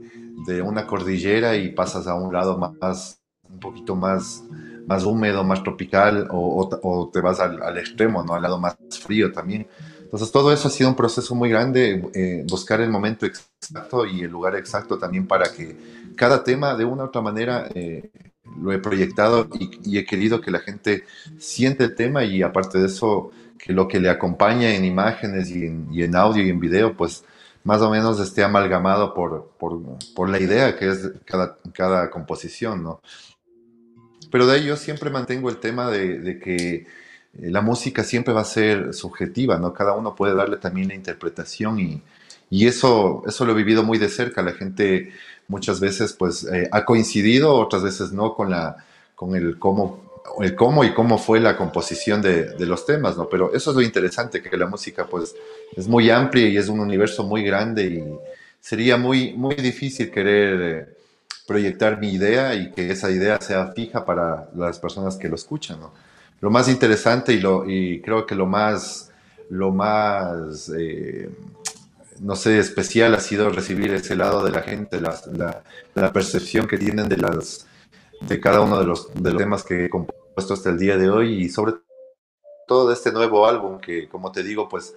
de 0.45 0.61
una 0.61 0.85
cordillera 0.85 1.55
y 1.55 1.69
pasas 1.69 2.07
a 2.07 2.15
un 2.15 2.33
lado 2.33 2.57
más, 2.57 3.19
un 3.49 3.59
poquito 3.59 3.95
más, 3.95 4.43
más 4.87 5.03
húmedo, 5.03 5.43
más 5.43 5.63
tropical, 5.63 6.27
o, 6.31 7.09
te 7.11 7.21
vas 7.21 7.39
al, 7.39 7.77
extremo, 7.77 8.23
¿no? 8.23 8.33
Al 8.35 8.41
lado 8.41 8.59
más 8.59 8.75
frío 9.01 9.31
también. 9.31 9.67
Entonces 10.03 10.31
todo 10.31 10.53
eso 10.53 10.67
ha 10.67 10.71
sido 10.71 10.89
un 10.89 10.95
proceso 10.95 11.35
muy 11.35 11.49
grande, 11.49 12.09
eh, 12.13 12.45
buscar 12.47 12.79
el 12.81 12.89
momento 12.89 13.25
exacto 13.25 14.05
y 14.05 14.21
el 14.21 14.31
lugar 14.31 14.55
exacto 14.55 14.97
también 14.97 15.27
para 15.27 15.51
que 15.51 15.75
cada 16.15 16.43
tema 16.43 16.75
de 16.75 16.85
una 16.85 17.03
u 17.03 17.07
otra 17.07 17.21
manera 17.21 17.67
eh, 17.73 18.09
lo 18.61 18.71
he 18.71 18.79
proyectado 18.79 19.47
y, 19.59 19.97
he 19.97 20.05
querido 20.05 20.41
que 20.41 20.51
la 20.51 20.59
gente 20.59 21.03
siente 21.39 21.83
el 21.83 21.95
tema 21.95 22.23
y 22.23 22.43
aparte 22.43 22.79
de 22.79 22.85
eso, 22.85 23.31
que 23.57 23.73
lo 23.73 23.87
que 23.87 23.99
le 23.99 24.09
acompaña 24.09 24.73
en 24.73 24.85
imágenes 24.85 25.49
y 25.49 25.65
en, 25.65 25.87
y 25.91 26.03
en 26.03 26.15
audio 26.15 26.43
y 26.43 26.49
en 26.49 26.59
video, 26.59 26.95
pues 26.95 27.23
más 27.63 27.81
o 27.81 27.89
menos 27.89 28.19
esté 28.19 28.43
amalgamado 28.43 29.13
por, 29.13 29.51
por, 29.57 30.29
la 30.29 30.39
idea 30.39 30.77
que 30.77 30.87
es 30.87 31.11
cada, 31.25 31.57
cada 31.73 32.11
composición, 32.11 32.83
¿no? 32.83 33.01
Pero 34.31 34.47
de 34.47 34.55
ahí 34.55 34.65
yo 34.65 34.77
siempre 34.77 35.09
mantengo 35.09 35.49
el 35.49 35.57
tema 35.57 35.89
de, 35.89 36.39
que 36.39 36.75
eh, 36.75 36.85
la 37.33 37.61
música 37.61 38.03
siempre 38.03 38.33
va 38.33 38.41
a 38.41 38.45
ser 38.45 38.93
subjetiva, 38.93 39.57
¿no? 39.57 39.73
Cada 39.73 39.93
uno 39.93 40.15
puede 40.15 40.35
darle 40.35 40.57
también 40.57 40.89
la 40.89 40.95
interpretación 40.95 41.79
y, 41.79 42.01
y 42.49 42.67
eso, 42.67 43.23
eso 43.27 43.45
lo 43.45 43.53
he 43.53 43.55
vivido 43.55 43.83
muy 43.83 43.97
de 43.97 44.09
cerca. 44.09 44.41
La 44.41 44.53
gente 44.53 45.11
muchas 45.47 45.79
veces 45.79 46.13
pues 46.13 46.43
eh, 46.45 46.69
ha 46.71 46.85
coincidido, 46.85 47.53
otras 47.55 47.83
veces 47.83 48.11
no 48.11 48.33
con, 48.33 48.49
la, 48.49 48.77
con 49.15 49.35
el 49.35 49.59
cómo 49.59 50.03
el 50.41 50.55
cómo 50.55 50.83
y 50.83 50.91
cómo 50.93 51.19
fue 51.19 51.39
la 51.39 51.55
composición 51.55 52.19
de, 52.21 52.55
de, 52.55 52.65
los 52.65 52.85
temas, 52.85 53.15
¿no? 53.15 53.29
Pero 53.29 53.53
eso 53.53 53.69
es 53.69 53.75
lo 53.75 53.83
interesante, 53.83 54.41
que 54.41 54.57
la 54.57 54.65
música 54.65 55.05
pues 55.05 55.35
es 55.75 55.87
muy 55.87 56.09
amplia 56.09 56.49
y 56.49 56.57
es 56.57 56.67
un 56.67 56.79
universo 56.79 57.23
muy 57.23 57.43
grande 57.43 57.85
y 57.85 58.03
sería 58.59 58.97
muy, 58.97 59.33
muy 59.33 59.53
difícil 59.53 60.09
querer 60.09 60.61
eh, 60.61 60.94
proyectar 61.47 61.99
mi 61.99 62.13
idea 62.13 62.55
y 62.55 62.71
que 62.71 62.91
esa 62.91 63.11
idea 63.11 63.39
sea 63.39 63.67
fija 63.67 64.05
para 64.05 64.49
las 64.55 64.79
personas 64.79 65.17
que 65.17 65.29
lo 65.29 65.35
escuchan. 65.35 65.79
Lo 66.41 66.49
más 66.49 66.67
interesante 66.69 67.33
y, 67.33 67.39
lo, 67.39 67.69
y 67.69 68.01
creo 68.01 68.25
que 68.25 68.35
lo 68.35 68.45
más, 68.45 69.11
lo 69.49 69.71
más 69.71 70.69
eh, 70.77 71.29
no 72.21 72.35
sé, 72.35 72.59
especial 72.59 73.13
ha 73.15 73.19
sido 73.19 73.49
recibir 73.49 73.93
ese 73.93 74.15
lado 74.15 74.43
de 74.43 74.51
la 74.51 74.61
gente, 74.61 75.01
la, 75.01 75.63
la, 75.93 76.13
percepción 76.13 76.67
que 76.67 76.77
tienen 76.77 77.09
de 77.09 77.17
las 77.17 77.67
de 78.21 78.39
cada 78.39 78.61
uno 78.61 78.79
de 78.79 78.85
los, 78.85 79.13
de 79.13 79.33
temas 79.33 79.63
que 79.63 79.85
he 79.85 79.89
compuesto 79.89 80.53
hasta 80.53 80.69
el 80.69 80.79
día 80.79 80.97
de 80.97 81.09
hoy 81.09 81.43
y 81.43 81.49
sobre 81.49 81.73
todo 82.67 82.87
de 82.87 82.93
este 82.93 83.11
nuevo 83.11 83.45
álbum 83.45 83.79
que, 83.79 84.07
como 84.07 84.31
te 84.31 84.43
digo, 84.43 84.69
pues 84.69 84.95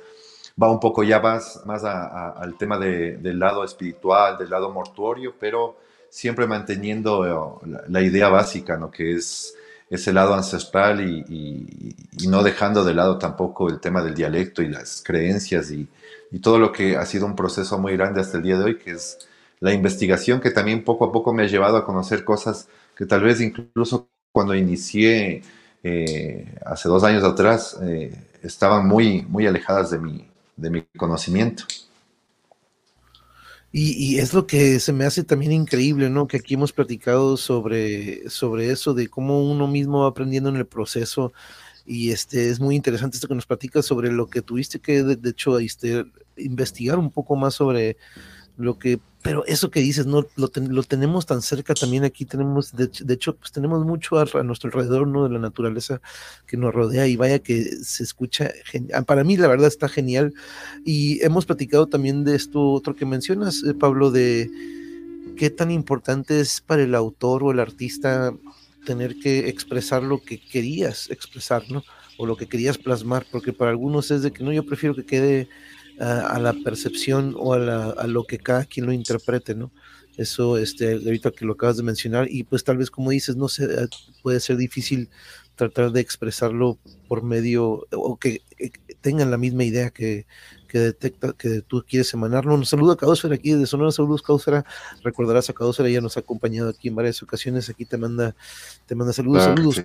va 0.61 0.71
un 0.71 0.81
poco 0.81 1.03
ya 1.03 1.21
más, 1.21 1.63
más 1.67 1.85
al 1.85 2.57
tema 2.57 2.79
del 2.79 3.39
lado 3.39 3.65
espiritual, 3.65 4.39
del 4.39 4.51
lado 4.51 4.71
mortuorio, 4.71 5.35
pero 5.39 5.77
siempre 6.11 6.47
manteniendo 6.47 7.61
eh, 7.63 7.83
la, 7.89 8.03
idea 8.03 8.29
básica, 8.29 8.77
¿no? 8.77 8.91
que 8.91 9.15
es 9.15 9.55
ese 9.91 10.13
lado 10.13 10.35
ancestral 10.35 11.01
y, 11.01 11.95
no 12.29 12.43
dejando 12.43 12.85
de 12.85 12.95
lado 12.95 13.19
tampoco 13.19 13.69
el 13.69 13.81
tema 13.81 14.03
del 14.03 14.15
dialecto 14.15 14.63
y 14.63 14.69
las 14.69 15.03
creencias 15.05 15.71
y, 15.71 15.89
todo 16.43 16.59
lo 16.59 16.73
que 16.73 16.97
ha 16.97 17.07
sido 17.07 17.25
un 17.25 17.35
proceso 17.35 17.79
muy 17.79 17.97
grande 17.97 18.21
hasta 18.21 18.37
el 18.37 18.43
día 18.43 18.59
de 18.59 18.65
hoy, 18.65 18.79
que 18.79 18.91
es 18.91 19.19
la 19.61 19.73
investigación 19.73 20.41
que 20.41 20.51
también 20.51 20.85
poco 20.85 21.07
a 21.07 21.13
poco 21.13 21.33
me 21.33 21.45
ha 21.45 21.47
llevado 21.47 21.79
a 21.79 21.87
conocer 21.87 22.23
cosas 22.23 22.69
que 22.95 23.07
tal 23.07 23.23
vez 23.23 23.41
incluso 23.41 24.09
cuando 24.31 24.55
inicié 24.55 25.43
eh, 25.83 26.55
hace 26.67 26.89
dos 26.89 27.03
años 27.03 27.25
atrás 27.25 27.79
eh, 27.83 28.13
estaban 28.43 28.87
muy, 28.87 29.23
muy 29.23 29.47
alejadas 29.47 29.91
de 29.91 29.99
mi, 29.99 30.29
de 30.57 30.71
mi 30.71 30.83
conocimiento. 30.97 31.65
Y, 33.71 34.19
es 34.19 34.33
lo 34.33 34.47
que 34.47 34.81
se 34.81 34.95
me 34.95 35.05
hace 35.05 35.25
también 35.25 35.53
increíble, 35.53 36.09
¿no? 36.09 36.27
Que 36.27 36.39
aquí 36.39 36.55
hemos 36.55 36.73
platicado 36.73 37.37
sobre, 37.37 38.29
sobre 38.31 38.71
eso, 38.71 38.95
de 38.95 39.09
cómo 39.09 39.43
uno 39.43 39.67
mismo 39.67 40.03
va 40.03 40.09
aprendiendo 40.09 40.49
en 40.49 40.57
el 40.57 40.67
proceso. 40.67 41.33
Y 41.85 42.11
este 42.11 42.49
es 42.49 42.61
muy 42.61 42.77
interesante 42.77 43.17
esto 43.17 43.29
que 43.29 43.35
nos 43.35 43.47
platicas 43.47 43.85
sobre 43.85 44.11
lo 44.11 44.29
que 44.29 44.43
tuviste 44.43 44.81
que, 44.81 45.03
de, 45.03 45.31
hecho, 45.31 45.59
este, 45.59 46.07
investigar 46.37 46.99
un 46.99 47.11
poco 47.11 47.37
más 47.37 47.55
sobre 47.55 47.99
lo 48.57 48.79
que 48.79 49.01
pero 49.23 49.45
eso 49.47 49.71
que 49.71 49.81
dices, 49.81 50.07
no 50.07 50.27
lo, 50.37 50.49
tenemos 50.85 51.27
tan 51.27 51.43
cerca 51.43 51.75
también 51.75 52.05
aquí, 52.05 52.25
tenemos, 52.25 52.73
de, 52.75 52.89
hecho, 53.13 53.35
pues 53.35 53.51
tenemos 53.51 53.85
mucho 53.85 54.19
a, 54.19 54.43
nuestro 54.45 54.69
alrededor, 54.69 55.09
¿no? 55.09 55.25
De 55.25 55.31
la 55.31 55.41
naturaleza 55.41 56.01
que 56.47 56.57
nos 56.57 56.73
rodea 56.73 57.07
y 57.09 57.17
vaya 57.17 57.41
que 57.41 57.65
se 57.83 58.05
escucha, 58.05 58.53
ah, 58.95 59.03
para 59.03 59.25
mí 59.25 59.37
la 59.37 59.49
verdad 59.49 59.67
está 59.67 59.89
genial. 59.89 60.33
Y 60.85 61.23
hemos 61.25 61.47
platicado 61.47 61.87
también 61.87 62.23
de 62.25 62.37
esto 62.37 62.71
otro 62.71 62.95
que 62.95 63.07
mencionas, 63.07 63.65
eh, 63.65 63.75
Pablo, 63.75 64.13
de 64.13 64.49
qué 65.37 65.51
tan 65.51 65.73
importante 65.73 66.41
es 66.41 66.61
para 66.61 66.83
el 66.83 66.95
autor 66.95 67.43
o 67.43 67.51
el 67.51 67.61
artista 67.61 68.33
tener 68.87 69.17
que 69.17 69.49
expresar 69.49 70.03
lo 70.03 70.23
que 70.23 70.41
querías 70.41 71.11
expresar, 71.11 71.65
¿no? 71.71 71.83
O 72.19 72.27
lo 72.27 72.37
que 72.37 72.47
querías 72.47 72.79
plasmar, 72.79 73.27
porque 73.31 73.53
para 73.53 73.71
algunos 73.73 74.11
es 74.13 74.23
de 74.23 74.33
que 74.33 74.45
no, 74.45 74.53
yo 74.53 74.65
prefiero 74.65 74.95
que 74.95 75.05
quede 75.05 75.49
a, 76.01 76.39
la 76.39 76.53
percepción 76.53 77.35
o 77.37 77.55
a, 77.55 78.07
lo 78.07 78.25
que 78.25 78.39
cada 78.39 78.65
quien 78.65 78.87
lo 78.87 78.93
interprete, 78.93 79.55
¿no? 79.55 79.73
Eso, 80.17 80.59
este, 80.59 80.95
ahorita 80.95 81.31
que 81.31 81.45
lo 81.45 81.53
acabas 81.53 81.77
de 81.77 81.85
mencionar, 81.85 82.27
y 82.29 82.43
pues 82.43 82.65
tal 82.65 82.77
vez 82.77 82.91
como 82.91 83.11
dices, 83.11 83.37
no 83.37 83.49
sé, 83.49 83.65
eh, 83.65 83.89
puede 84.23 84.41
ser 84.41 84.57
difícil 84.57 85.11
tratar 85.55 85.93
de 85.93 86.01
expresarlo 86.01 86.79
por 87.07 87.23
medio, 87.23 87.87
o 87.93 88.17
que, 88.17 88.43
tengan 89.01 89.31
la 89.31 89.37
misma 89.39 89.65
idea 89.65 89.91
que, 89.91 90.27
que 90.67 90.79
detecta, 90.79 91.33
que 91.33 91.63
tú 91.63 91.85
quieres 91.89 92.13
emanarlo. 92.15 92.55
Un 92.55 92.67
saludo 92.67 92.93
a 92.93 92.97
Causera 92.97 93.35
aquí 93.35 93.53
de 93.53 93.67
Sonora, 93.67 93.93
saludos 93.93 94.23
Causera, 94.23 94.65
recordarás 95.03 95.51
a 95.51 95.53
Causera, 95.53 95.89
ella 95.89 96.01
nos 96.01 96.17
ha 96.17 96.21
acompañado 96.21 96.69
aquí 96.69 96.89
en 96.89 96.97
varias 96.97 97.23
ocasiones, 97.23 97.69
aquí 97.69 97.85
te 97.85 97.97
manda, 97.97 98.35
te 98.87 98.95
manda 98.95 99.13
saludos, 99.13 99.45
saludos. 99.45 99.85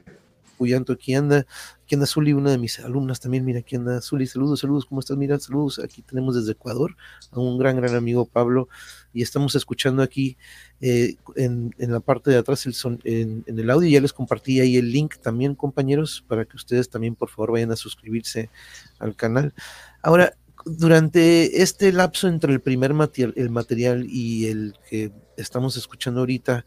Cuyanto, 0.57 0.93
aquí 0.93 1.15
anda, 1.15 1.45
aquí 1.93 1.95
anda 1.95 2.07
Zuli, 2.07 2.33
una 2.33 2.49
de 2.49 2.57
mis 2.57 2.79
alumnas 2.79 3.19
también, 3.19 3.45
mira, 3.45 3.59
aquí 3.59 3.75
anda 3.75 4.01
Zuli, 4.01 4.25
saludos, 4.25 4.61
saludos, 4.61 4.87
¿cómo 4.87 4.99
estás? 4.99 5.15
Mira, 5.15 5.39
saludos, 5.39 5.77
aquí 5.77 6.01
tenemos 6.01 6.33
desde 6.33 6.53
Ecuador 6.53 6.95
a 7.31 7.39
un 7.39 7.59
gran, 7.59 7.75
gran 7.75 7.95
amigo 7.95 8.25
Pablo, 8.25 8.67
y 9.13 9.21
estamos 9.21 9.53
escuchando 9.53 10.01
aquí 10.01 10.35
eh, 10.81 11.17
en, 11.35 11.71
la 11.77 11.99
parte 11.99 12.31
de 12.31 12.37
atrás 12.37 12.65
el 12.65 12.73
son, 12.73 12.99
en, 13.03 13.43
el 13.45 13.69
audio, 13.69 13.87
ya 13.87 14.01
les 14.01 14.11
compartí 14.11 14.59
ahí 14.59 14.77
el 14.77 14.91
link 14.91 15.17
también, 15.17 15.53
compañeros, 15.53 16.25
para 16.27 16.45
que 16.45 16.55
ustedes 16.55 16.89
también, 16.89 17.13
por 17.13 17.29
favor, 17.29 17.51
vayan 17.51 17.71
a 17.71 17.75
suscribirse 17.75 18.49
al 18.97 19.15
canal. 19.15 19.53
Ahora, 20.01 20.35
durante 20.65 21.61
este 21.61 21.91
lapso 21.91 22.27
entre 22.27 22.53
el 22.53 22.59
primer 22.59 22.95
material, 22.95 23.35
el 23.37 23.51
material 23.51 24.07
y 24.09 24.47
el 24.47 24.73
que 24.89 25.11
estamos 25.37 25.77
escuchando 25.77 26.21
ahorita, 26.21 26.65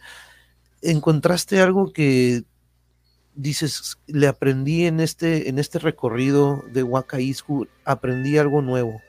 ¿encontraste 0.83 1.61
algo 1.61 1.93
que 1.93 2.45
dices, 3.37 3.99
le 4.07 4.27
aprendí 4.27 4.87
en 4.87 5.01
este, 5.01 5.49
en 5.49 5.59
este 5.59 5.79
recorrido 5.79 6.65
de 6.73 6.83
Wakaisku, 6.83 7.69
aprendí 7.85 8.39
algo 8.39 8.63
nuevo. 8.63 9.01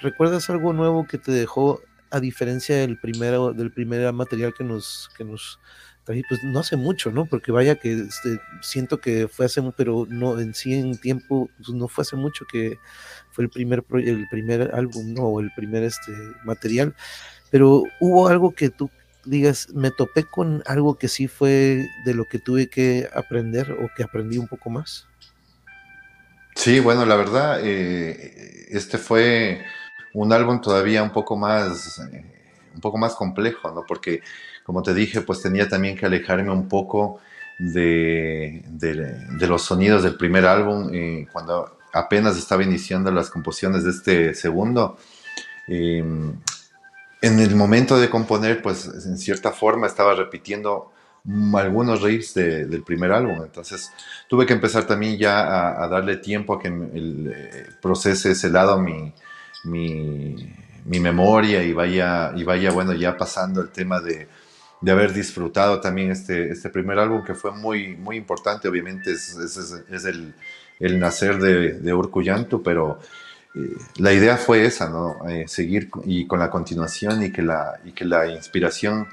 ¿Recuerdas 0.00 0.50
algo 0.50 0.72
nuevo 0.72 1.06
que 1.06 1.18
te 1.18 1.32
dejó 1.32 1.80
a 2.10 2.20
diferencia 2.20 2.76
del 2.76 2.98
primero, 2.98 3.52
del 3.52 3.72
primer 3.72 4.12
material 4.12 4.52
que 4.56 4.64
nos, 4.64 5.10
que 5.16 5.24
nos 5.24 5.58
pues 6.28 6.42
no 6.42 6.60
hace 6.60 6.76
mucho, 6.76 7.10
¿no? 7.10 7.26
Porque 7.26 7.52
vaya 7.52 7.76
que 7.76 7.92
este, 7.92 8.40
siento 8.62 8.98
que 8.98 9.28
fue 9.28 9.46
hace, 9.46 9.62
pero 9.76 10.06
no 10.08 10.40
en 10.40 10.54
sí 10.54 10.74
en 10.74 10.98
tiempo, 10.98 11.50
pues 11.56 11.68
no 11.68 11.86
fue 11.88 12.02
hace 12.02 12.16
mucho 12.16 12.46
que 12.50 12.78
fue 13.30 13.44
el 13.44 13.50
primer, 13.50 13.84
el 13.92 14.26
primer 14.30 14.74
álbum, 14.74 15.12
¿no? 15.12 15.38
El 15.40 15.50
primer 15.54 15.82
este, 15.82 16.12
material. 16.44 16.94
Pero 17.50 17.82
hubo 18.00 18.28
algo 18.28 18.52
que 18.52 18.70
tú 18.70 18.90
digas, 19.28 19.68
me 19.74 19.90
topé 19.90 20.24
con 20.24 20.62
algo 20.66 20.96
que 20.96 21.08
sí 21.08 21.28
fue 21.28 21.88
de 22.04 22.14
lo 22.14 22.24
que 22.24 22.38
tuve 22.38 22.68
que 22.68 23.08
aprender 23.14 23.72
o 23.72 23.88
que 23.96 24.02
aprendí 24.02 24.38
un 24.38 24.48
poco 24.48 24.70
más. 24.70 25.06
Sí, 26.54 26.80
bueno, 26.80 27.06
la 27.06 27.16
verdad, 27.16 27.60
eh, 27.62 28.66
este 28.70 28.98
fue 28.98 29.62
un 30.14 30.32
álbum 30.32 30.60
todavía 30.60 31.02
un 31.02 31.12
poco 31.12 31.36
más, 31.36 32.00
eh, 32.12 32.24
un 32.74 32.80
poco 32.80 32.98
más 32.98 33.14
complejo, 33.14 33.70
¿no? 33.70 33.84
Porque, 33.86 34.22
como 34.64 34.82
te 34.82 34.92
dije, 34.92 35.20
pues 35.20 35.40
tenía 35.40 35.68
también 35.68 35.96
que 35.96 36.06
alejarme 36.06 36.50
un 36.50 36.68
poco 36.68 37.20
de, 37.58 38.62
de, 38.66 39.46
los 39.46 39.62
sonidos 39.62 40.02
del 40.02 40.16
primer 40.16 40.46
álbum 40.46 40.90
eh, 40.92 41.26
cuando 41.32 41.78
apenas 41.92 42.36
estaba 42.36 42.62
iniciando 42.62 43.10
las 43.10 43.30
composiciones 43.30 43.84
de 43.84 43.90
este 43.90 44.34
segundo. 44.34 44.98
En 47.20 47.40
el 47.40 47.56
momento 47.56 47.98
de 47.98 48.08
componer, 48.08 48.62
pues 48.62 48.86
en 48.86 49.18
cierta 49.18 49.50
forma 49.50 49.86
estaba 49.86 50.14
repitiendo 50.14 50.92
algunos 51.54 52.02
riffs 52.02 52.34
del 52.34 52.82
primer 52.82 53.12
álbum. 53.12 53.42
Entonces 53.42 53.90
tuve 54.28 54.46
que 54.46 54.54
empezar 54.54 54.86
también 54.86 55.18
ya 55.18 55.82
a, 55.82 55.88
darle 55.88 56.16
tiempo 56.16 56.54
a 56.54 56.60
que 56.60 56.68
el, 56.68 57.32
eh, 57.34 57.66
procese 57.82 58.32
ese 58.32 58.50
lado 58.50 58.80
mi, 58.80 59.12
mi, 59.64 60.54
mi, 60.84 61.00
memoria 61.00 61.62
y 61.62 61.72
vaya, 61.72 62.32
y 62.34 62.44
vaya, 62.44 62.70
bueno, 62.70 62.94
ya 62.94 63.16
pasando 63.16 63.60
el 63.60 63.70
tema 63.70 64.00
de, 64.00 64.28
de, 64.80 64.92
haber 64.92 65.12
disfrutado 65.12 65.80
también 65.80 66.10
este, 66.10 66.50
este 66.50 66.70
primer 66.70 66.98
álbum 66.98 67.24
que 67.24 67.34
fue 67.34 67.50
muy, 67.52 67.96
muy 67.96 68.16
importante. 68.16 68.68
Obviamente 68.68 69.12
es, 69.12 69.36
es, 69.36 69.56
es 69.90 70.04
el, 70.04 70.34
el, 70.78 70.98
nacer 70.98 71.38
de, 71.38 71.74
de 71.74 71.94
Urkuyantu, 71.94 72.62
pero 72.62 73.00
eh, 73.54 73.76
la 73.96 74.12
idea 74.12 74.36
fue 74.36 74.64
esa, 74.64 74.88
¿no? 74.88 75.28
Eh, 75.28 75.44
seguir 75.48 75.90
y 76.04 76.26
con 76.26 76.38
la 76.38 76.50
continuación 76.50 77.22
y 77.22 77.32
que 77.32 77.42
la, 77.42 77.80
y 77.84 77.92
que 77.92 78.04
la 78.04 78.26
inspiración 78.26 79.08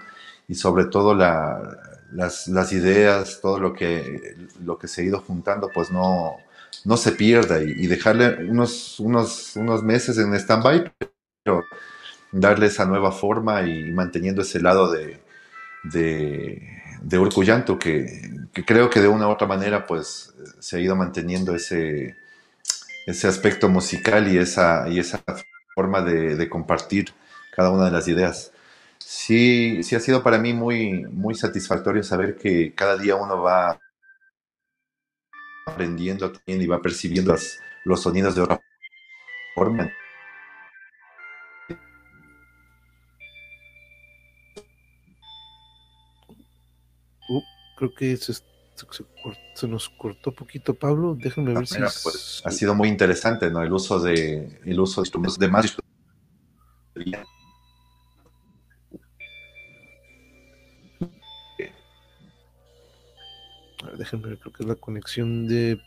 y 0.48 0.56
sobre 0.56 0.86
todo 0.86 1.16
la, 1.16 1.78
las, 2.12 2.48
las, 2.48 2.72
ideas, 2.74 3.40
todo 3.42 3.60
lo 3.60 3.74
que, 3.74 4.36
lo 4.64 4.78
que 4.78 4.88
se 4.88 5.02
ha 5.02 5.06
ido 5.06 5.22
juntando, 5.22 5.70
pues 5.74 5.92
no, 5.92 6.38
no 6.84 6.98
se 6.98 7.14
pierda 7.14 7.62
y, 7.62 7.88
dejarle 7.88 8.46
unos, 8.50 9.00
unos, 9.00 9.56
unos 9.56 9.84
meses 9.84 10.18
en 10.18 10.34
stand-by, 10.36 10.92
pero 11.44 11.64
darle 12.32 12.68
esa 12.68 12.86
nueva 12.86 13.12
forma 13.12 13.64
y 13.64 13.92
manteniendo 13.92 14.42
ese 14.42 14.62
lado 14.62 14.92
de, 14.92 15.20
de, 15.84 16.62
de 17.02 17.20
Urcuyanto 17.20 17.80
que, 17.80 18.48
que 18.54 18.66
creo 18.66 18.90
que 18.90 19.02
de 19.02 19.08
una 19.08 19.28
u 19.28 19.32
otra 19.32 19.48
manera 19.48 19.86
pues 19.88 20.34
se 20.60 20.78
ha 20.78 20.80
ido 20.80 20.96
manteniendo 20.96 21.56
ese 21.56 22.16
ese 23.06 23.28
aspecto 23.28 23.70
musical 23.70 24.28
y 24.32 24.38
esa, 24.38 24.88
y 24.90 25.00
esa 25.00 25.24
forma 25.76 26.02
de, 26.02 26.50
compartir 26.50 27.14
cada 27.52 27.70
una 27.70 27.86
de 27.86 27.92
las 27.92 28.08
ideas. 28.08 28.52
Sí, 28.98 29.84
sí 29.84 29.96
ha 29.96 30.00
sido 30.00 30.24
para 30.24 30.38
mí 30.40 30.54
muy, 30.54 31.06
muy 31.06 31.36
satisfactorio 31.36 32.04
saber 32.04 32.36
que 32.36 32.74
cada 32.74 32.98
día 32.98 33.16
uno 33.16 33.42
va 33.42 33.80
aprendiendo 35.68 36.32
también 36.32 36.62
y 36.62 36.68
va 36.68 36.82
percibiendo 36.82 37.36
los 37.86 38.02
sonidos 38.02 38.36
de 38.36 38.42
otra 38.42 38.62
forma. 39.54 39.92
Uh, 47.28 47.42
creo 47.78 47.94
que 47.96 48.12
es 48.14 48.44
se, 49.54 49.68
nos 49.68 49.90
cortó 49.90 50.34
poquito, 50.34 50.74
Pablo. 50.74 51.16
Déjenme 51.16 51.54
ver 51.54 51.68
si. 51.68 51.80
Pues, 51.80 52.42
ha 52.44 52.52
sido 52.52 52.76
muy 52.76 52.90
interesante, 52.90 53.50
¿no? 53.50 53.62
El 53.62 53.72
uso 53.72 54.00
de, 54.00 54.60
el 54.66 54.80
uso 54.80 55.02
de 55.02 55.06
instrumentos 55.06 55.40
de 55.40 55.48
más. 55.48 55.78
déjenme 63.98 64.30
ver, 64.30 64.40
creo 64.40 64.52
que 64.52 64.64
es 64.64 64.68
la 64.68 64.76
conexión 64.76 65.48
de 65.48 65.80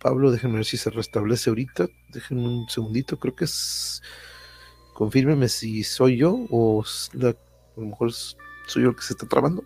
Pablo. 0.00 0.30
Déjenme 0.30 0.56
ver 0.56 0.64
si 0.64 0.76
se 0.78 0.90
restablece 0.90 1.50
ahorita. 1.50 1.88
Déjenme 2.08 2.46
un 2.46 2.68
segundito, 2.68 3.18
creo 3.18 3.36
que 3.36 3.44
es. 3.44 4.02
Confírmeme 4.94 5.48
si 5.48 5.84
soy 5.84 6.18
yo 6.18 6.38
o 6.50 6.84
a 6.84 7.34
lo 7.80 7.86
mejor 7.86 8.12
soy 8.12 8.82
yo 8.82 8.90
el 8.90 8.96
que 8.96 9.02
se 9.02 9.14
está 9.14 9.26
trabando 9.26 9.64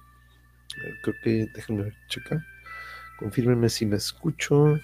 creo 1.03 1.17
que 1.23 1.49
déjenme 1.55 1.85
ver, 1.85 1.95
checa. 2.09 2.45
Confírmenme 3.19 3.69
si 3.69 3.87
me 3.87 3.97
escucho. 3.97 4.79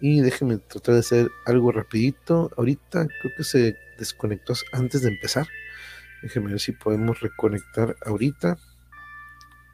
Y 0.00 0.20
déjenme 0.20 0.58
tratar 0.58 0.94
de 0.94 1.00
hacer 1.00 1.30
algo 1.46 1.72
rapidito. 1.72 2.50
Ahorita 2.56 3.06
creo 3.06 3.32
que 3.36 3.44
se 3.44 3.76
desconectó 3.98 4.54
antes 4.72 5.02
de 5.02 5.08
empezar. 5.08 5.46
Déjenme 6.22 6.50
ver 6.50 6.60
si 6.60 6.72
podemos 6.72 7.20
reconectar 7.20 7.96
ahorita. 8.04 8.58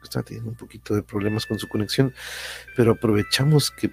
Está 0.01 0.23
teniendo 0.23 0.51
un 0.51 0.57
poquito 0.57 0.95
de 0.95 1.03
problemas 1.03 1.45
con 1.45 1.59
su 1.59 1.67
conexión. 1.67 2.13
Pero 2.75 2.93
aprovechamos 2.93 3.71
que 3.71 3.91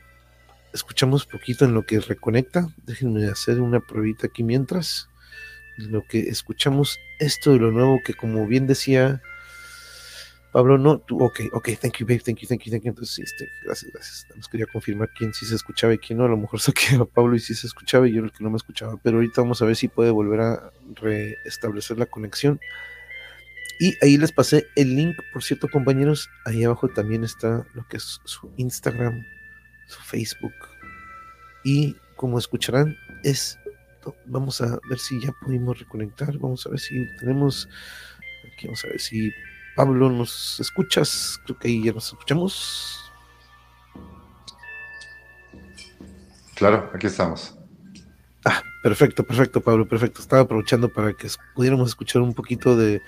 escuchamos 0.72 1.26
poquito 1.26 1.64
en 1.64 1.74
lo 1.74 1.84
que 1.84 2.00
reconecta. 2.00 2.68
Déjenme 2.84 3.26
hacer 3.26 3.60
una 3.60 3.80
pruebita 3.80 4.28
aquí 4.28 4.44
mientras. 4.44 5.08
En 5.78 5.92
lo 5.92 6.02
que 6.06 6.28
escuchamos 6.28 6.98
esto 7.18 7.52
de 7.52 7.58
lo 7.58 7.72
nuevo 7.72 8.00
que 8.04 8.14
como 8.14 8.46
bien 8.46 8.66
decía 8.66 9.20
Pablo, 10.52 10.78
no, 10.78 10.98
tú, 10.98 11.22
ok, 11.22 11.42
ok, 11.52 11.68
thank 11.80 11.98
you, 11.98 12.06
babe, 12.06 12.20
thank 12.20 12.38
you, 12.38 12.48
thank 12.48 12.64
you, 12.64 12.72
thank 12.72 12.82
you. 12.82 12.88
Entonces, 12.88 13.20
este, 13.20 13.48
gracias, 13.64 13.92
gracias. 13.92 14.26
Nos 14.34 14.48
quería 14.48 14.66
confirmar 14.66 15.08
quién 15.16 15.32
sí 15.32 15.46
se 15.46 15.54
escuchaba 15.54 15.94
y 15.94 15.98
quién 15.98 16.18
no. 16.18 16.24
A 16.24 16.28
lo 16.28 16.36
mejor 16.36 16.60
saqué 16.60 16.96
a 16.96 17.04
Pablo 17.04 17.36
y 17.36 17.38
sí 17.38 17.54
se 17.54 17.68
escuchaba 17.68 18.08
y 18.08 18.14
yo 18.14 18.24
el 18.24 18.32
que 18.32 18.42
no 18.42 18.50
me 18.50 18.56
escuchaba. 18.56 18.98
Pero 19.02 19.18
ahorita 19.18 19.42
vamos 19.42 19.62
a 19.62 19.64
ver 19.64 19.76
si 19.76 19.86
puede 19.86 20.10
volver 20.10 20.40
a 20.40 20.72
restablecer 20.96 21.98
la 21.98 22.06
conexión. 22.06 22.58
Y 23.78 23.94
ahí 24.02 24.18
les 24.18 24.32
pasé 24.32 24.66
el 24.74 24.94
link, 24.96 25.16
por 25.32 25.42
cierto, 25.44 25.68
compañeros. 25.68 26.28
Ahí 26.44 26.64
abajo 26.64 26.88
también 26.88 27.22
está 27.22 27.64
lo 27.74 27.86
que 27.86 27.98
es 27.98 28.20
su 28.24 28.50
Instagram, 28.56 29.24
su 29.86 30.00
Facebook. 30.00 30.52
Y 31.64 31.96
como 32.16 32.38
escucharán, 32.38 32.96
es. 33.22 33.56
Vamos 34.26 34.60
a 34.62 34.80
ver 34.88 34.98
si 34.98 35.20
ya 35.20 35.30
pudimos 35.40 35.78
reconectar. 35.78 36.36
Vamos 36.38 36.66
a 36.66 36.70
ver 36.70 36.80
si 36.80 37.06
tenemos. 37.18 37.68
Aquí 38.52 38.66
vamos 38.66 38.84
a 38.84 38.88
ver 38.88 39.00
si 39.00 39.30
Pablo, 39.80 40.10
¿nos 40.10 40.60
escuchas? 40.60 41.40
Creo 41.46 41.58
que 41.58 41.68
ahí 41.68 41.82
ya 41.82 41.94
nos 41.94 42.08
escuchamos. 42.08 43.00
Claro, 46.54 46.90
aquí 46.92 47.06
estamos. 47.06 47.56
Ah, 48.44 48.62
perfecto, 48.82 49.24
perfecto, 49.24 49.62
Pablo, 49.62 49.88
perfecto. 49.88 50.20
Estaba 50.20 50.42
aprovechando 50.42 50.92
para 50.92 51.14
que 51.14 51.28
pudiéramos 51.54 51.88
escuchar 51.88 52.20
un 52.20 52.34
poquito 52.34 52.76
de, 52.76 53.00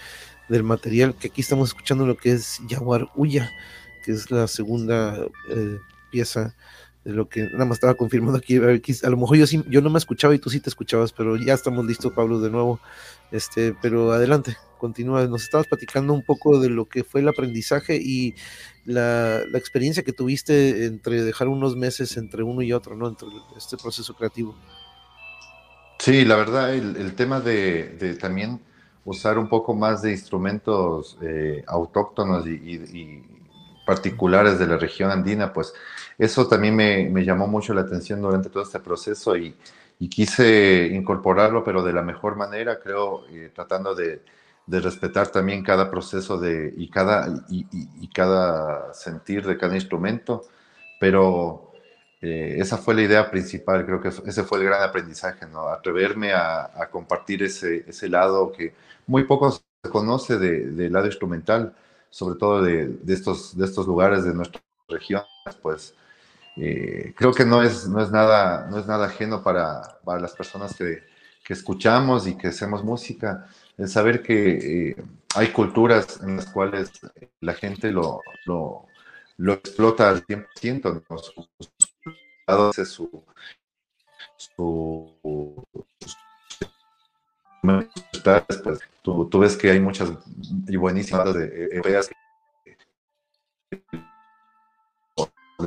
del 0.49 0.63
material, 0.63 1.15
que 1.15 1.29
aquí 1.29 1.43
estamos 1.43 1.69
escuchando 1.69 2.07
lo 2.07 2.17
que 2.17 2.33
es 2.33 2.63
Jaguar 2.71 3.07
Huya, 3.17 3.51
que 4.03 4.13
es 4.13 4.31
la 4.31 4.49
segunda 4.49 5.19
eh, 5.51 5.79
pieza 6.11 6.55
de 7.05 7.13
lo 7.13 7.29
que 7.29 7.51
nada 7.51 7.67
más 7.67 7.77
estaba 7.77 7.97
confirmando 7.97 8.39
aquí, 8.39 8.57
a, 8.57 9.11
lo 9.11 9.17
mejor 9.19 9.37
yo 9.37 9.47
sí, 9.47 9.63
yo 9.69 9.83
no 9.83 9.91
me 9.91 9.99
escuchaba 9.99 10.35
y 10.35 10.39
tú 10.39 10.49
sí 10.49 10.59
te 10.59 10.71
escuchabas, 10.71 11.13
pero 11.13 11.37
ya 11.37 11.53
estamos 11.53 11.85
listos, 11.85 12.13
Pablo, 12.15 12.41
de 12.41 12.49
nuevo. 12.49 12.81
Este, 13.31 13.75
pero 13.83 14.13
adelante, 14.13 14.57
continúa. 14.83 15.29
Nos 15.29 15.45
estabas 15.45 15.69
platicando 15.69 16.13
un 16.13 16.23
poco 16.23 16.59
de 16.59 16.69
lo 16.69 16.87
que 16.87 17.05
fue 17.05 17.21
el 17.21 17.29
aprendizaje 17.29 17.95
y 17.97 18.35
la, 18.85 19.43
experiencia 19.55 20.03
que 20.03 20.13
tuviste 20.13 20.87
entre 20.87 21.23
dejar 21.23 21.47
unos 21.47 21.77
meses 21.77 22.17
entre 22.17 22.43
uno 22.43 22.63
y 22.63 22.73
otro, 22.73 22.97
¿no? 22.97 23.07
Entre 23.07 23.29
este 23.57 23.77
proceso 23.77 24.13
creativo. 24.15 24.57
Sí, 26.01 26.25
la 26.25 26.35
verdad, 26.35 26.75
el, 26.75 27.15
tema 27.15 27.39
de, 27.39 28.17
también 28.21 28.61
usar 29.05 29.39
un 29.39 29.49
poco 29.49 29.73
más 29.73 30.03
de 30.03 30.11
instrumentos 30.11 31.17
eh, 31.23 31.63
autóctonos 31.69 32.45
y, 32.47 33.23
particulares 33.87 34.61
de 34.61 34.67
la 34.67 34.79
región 34.79 35.11
andina, 35.11 35.53
pues 35.53 35.75
eso 36.17 36.47
también 36.47 36.75
me, 36.77 37.25
llamó 37.25 37.47
mucho 37.47 37.75
la 37.75 37.83
atención 37.83 38.21
durante 38.21 38.49
todo 38.49 38.65
este 38.65 38.81
proceso 38.81 39.37
y, 39.37 39.55
quise 40.11 40.89
incorporarlo, 40.93 41.63
pero 41.63 41.85
de 41.85 41.93
la 41.93 42.03
mejor 42.03 42.35
manera, 42.35 42.81
creo, 42.81 43.25
eh, 43.29 43.53
tratando 43.55 43.95
de, 43.95 44.21
de 44.67 44.81
respetar 44.81 45.29
también 45.29 45.63
cada 45.65 45.91
proceso 45.91 46.39
de, 46.39 46.73
y, 46.77 46.89
cada, 46.89 47.27
y, 47.49 48.09
cada 48.09 48.95
sentir 48.95 49.47
de 49.47 49.59
cada 49.59 49.75
instrumento, 49.75 50.45
pero 51.01 51.73
eh, 52.21 52.57
esa 52.59 52.79
fue 52.79 52.95
la 52.95 53.03
idea 53.03 53.31
principal, 53.31 53.85
creo 53.85 54.01
que 54.01 54.09
ese 54.09 54.45
fue 54.45 54.59
el 54.59 54.65
gran 54.65 54.83
aprendizaje, 54.83 55.47
¿no? 55.47 55.69
atreverme 55.69 56.33
a, 56.33 56.89
compartir 56.91 57.43
ese, 57.43 57.85
ese, 57.89 58.09
lado 58.09 58.53
que 58.53 58.75
muy 59.07 59.25
poco 59.25 59.51
se 59.51 59.63
conoce 59.91 60.39
del 60.39 60.77
de 60.77 60.91
lado 60.91 61.07
instrumental, 61.07 61.75
sobre 62.11 62.39
todo 62.39 62.63
de, 62.63 62.89
de, 62.89 63.15
estos, 63.15 63.57
de 63.57 63.65
estos 63.65 63.87
lugares 63.87 64.25
de 64.25 64.35
nuestra 64.35 64.61
regiones, 64.89 65.27
pues 65.61 65.95
eh, 66.57 67.15
creo 67.17 67.33
que 67.33 67.45
no 67.45 67.63
es, 67.63 67.89
no, 67.89 68.01
es 68.03 68.11
nada, 68.11 68.67
no 68.71 68.79
es 68.79 68.87
nada 68.87 69.07
ajeno 69.07 69.43
para, 69.43 69.99
para 70.05 70.21
las 70.21 70.33
personas 70.33 70.75
que, 70.77 71.03
que, 71.45 71.53
escuchamos 71.55 72.27
y 72.27 72.37
que 72.37 72.49
hacemos 72.49 72.85
música, 72.85 73.47
el 73.83 73.89
saber 73.89 74.23
que 74.23 74.91
eh, 74.91 74.97
hay 75.35 75.49
culturas 75.49 76.21
en 76.23 76.37
las 76.37 76.47
cuales 76.47 76.93
la 77.41 77.55
gente 77.55 77.91
lo, 77.91 78.21
lo, 78.47 78.87
lo 79.39 79.53
explota 79.55 80.09
al 80.09 80.25
100%, 80.25 81.03
¿no? 81.09 81.19
su, 81.19 81.49
su, 82.85 83.25
su, 84.37 85.15
su 85.23 85.67
pues, 88.47 88.81
tú, 89.03 89.29
tú, 89.29 89.39
ves 89.41 89.57
que 89.57 89.71
hay 89.71 89.81
muchas 89.81 90.13
y 90.69 90.77
buenísimas 90.77 91.35
de 91.35 91.69
europeas 91.73 92.11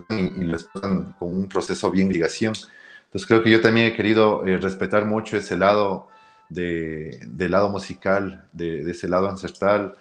y, 0.10 0.44
les 0.44 0.64
pasan 0.66 1.14
con 1.20 1.36
un 1.36 1.48
proceso 1.50 1.92
bien 1.92 2.10
ligación. 2.10 2.54
Entonces 3.06 3.28
creo 3.28 3.44
que 3.44 3.52
yo 3.52 3.62
también 3.62 3.88
he 3.88 3.96
querido 3.96 4.46
eh, 4.46 4.58
respetar 4.58 5.06
mucho 5.06 5.38
ese 5.38 5.58
lado 5.58 6.08
de, 6.50 7.20
del 7.28 7.52
lado 7.52 7.70
musical, 7.70 8.48
de, 8.54 8.90
ese 8.90 9.08
lado 9.08 9.30
ancestral 9.30 9.96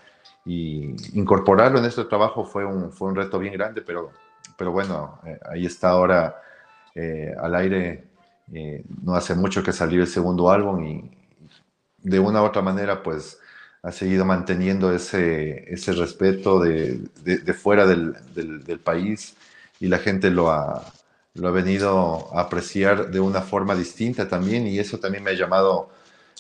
y 0.45 0.95
incorporarlo 1.19 1.79
en 1.79 1.87
este 1.87 2.05
trabajo 2.05 2.45
fue 2.45 2.65
un, 2.65 2.93
fue 2.93 3.09
un 3.09 3.17
reto 3.17 3.39
bien 3.39 3.55
grande, 3.55 3.83
pero, 3.83 4.11
pero 4.57 4.73
bueno, 4.73 5.19
eh, 5.27 5.39
ahí 5.51 5.67
está 5.67 5.91
ahora 5.91 6.37
eh, 6.95 7.35
al 7.41 7.55
aire. 7.55 8.05
no 9.03 9.15
hace 9.15 9.35
mucho 9.35 9.63
que 9.63 9.73
salió 9.73 10.03
el 10.03 10.09
segundo 10.09 10.51
álbum 10.51 10.85
y, 10.85 11.11
de 12.05 12.21
una 12.21 12.43
u 12.43 12.45
otra 12.45 12.63
manera, 12.63 13.03
pues 13.03 13.39
ha 13.83 13.91
seguido 13.91 14.25
manteniendo 14.25 14.95
ese, 14.95 15.73
ese 15.73 15.93
respeto 15.93 16.61
de, 16.61 17.01
de, 17.23 17.55
fuera 17.55 17.87
del, 17.87 18.15
del, 18.35 18.79
país 18.79 19.37
y 19.81 19.89
la 19.89 19.99
gente 19.99 20.31
lo 20.31 20.51
ha, 20.51 20.85
lo 21.35 21.49
ha 21.49 21.51
venido 21.51 22.35
a 22.35 22.43
apreciar 22.43 23.11
de 23.11 23.21
una 23.21 23.43
forma 23.43 23.75
distinta 23.75 24.29
también 24.29 24.67
y 24.67 24.79
eso 24.79 24.99
también 24.99 25.25
me 25.25 25.33
ha 25.33 25.35
llamado, 25.35 25.91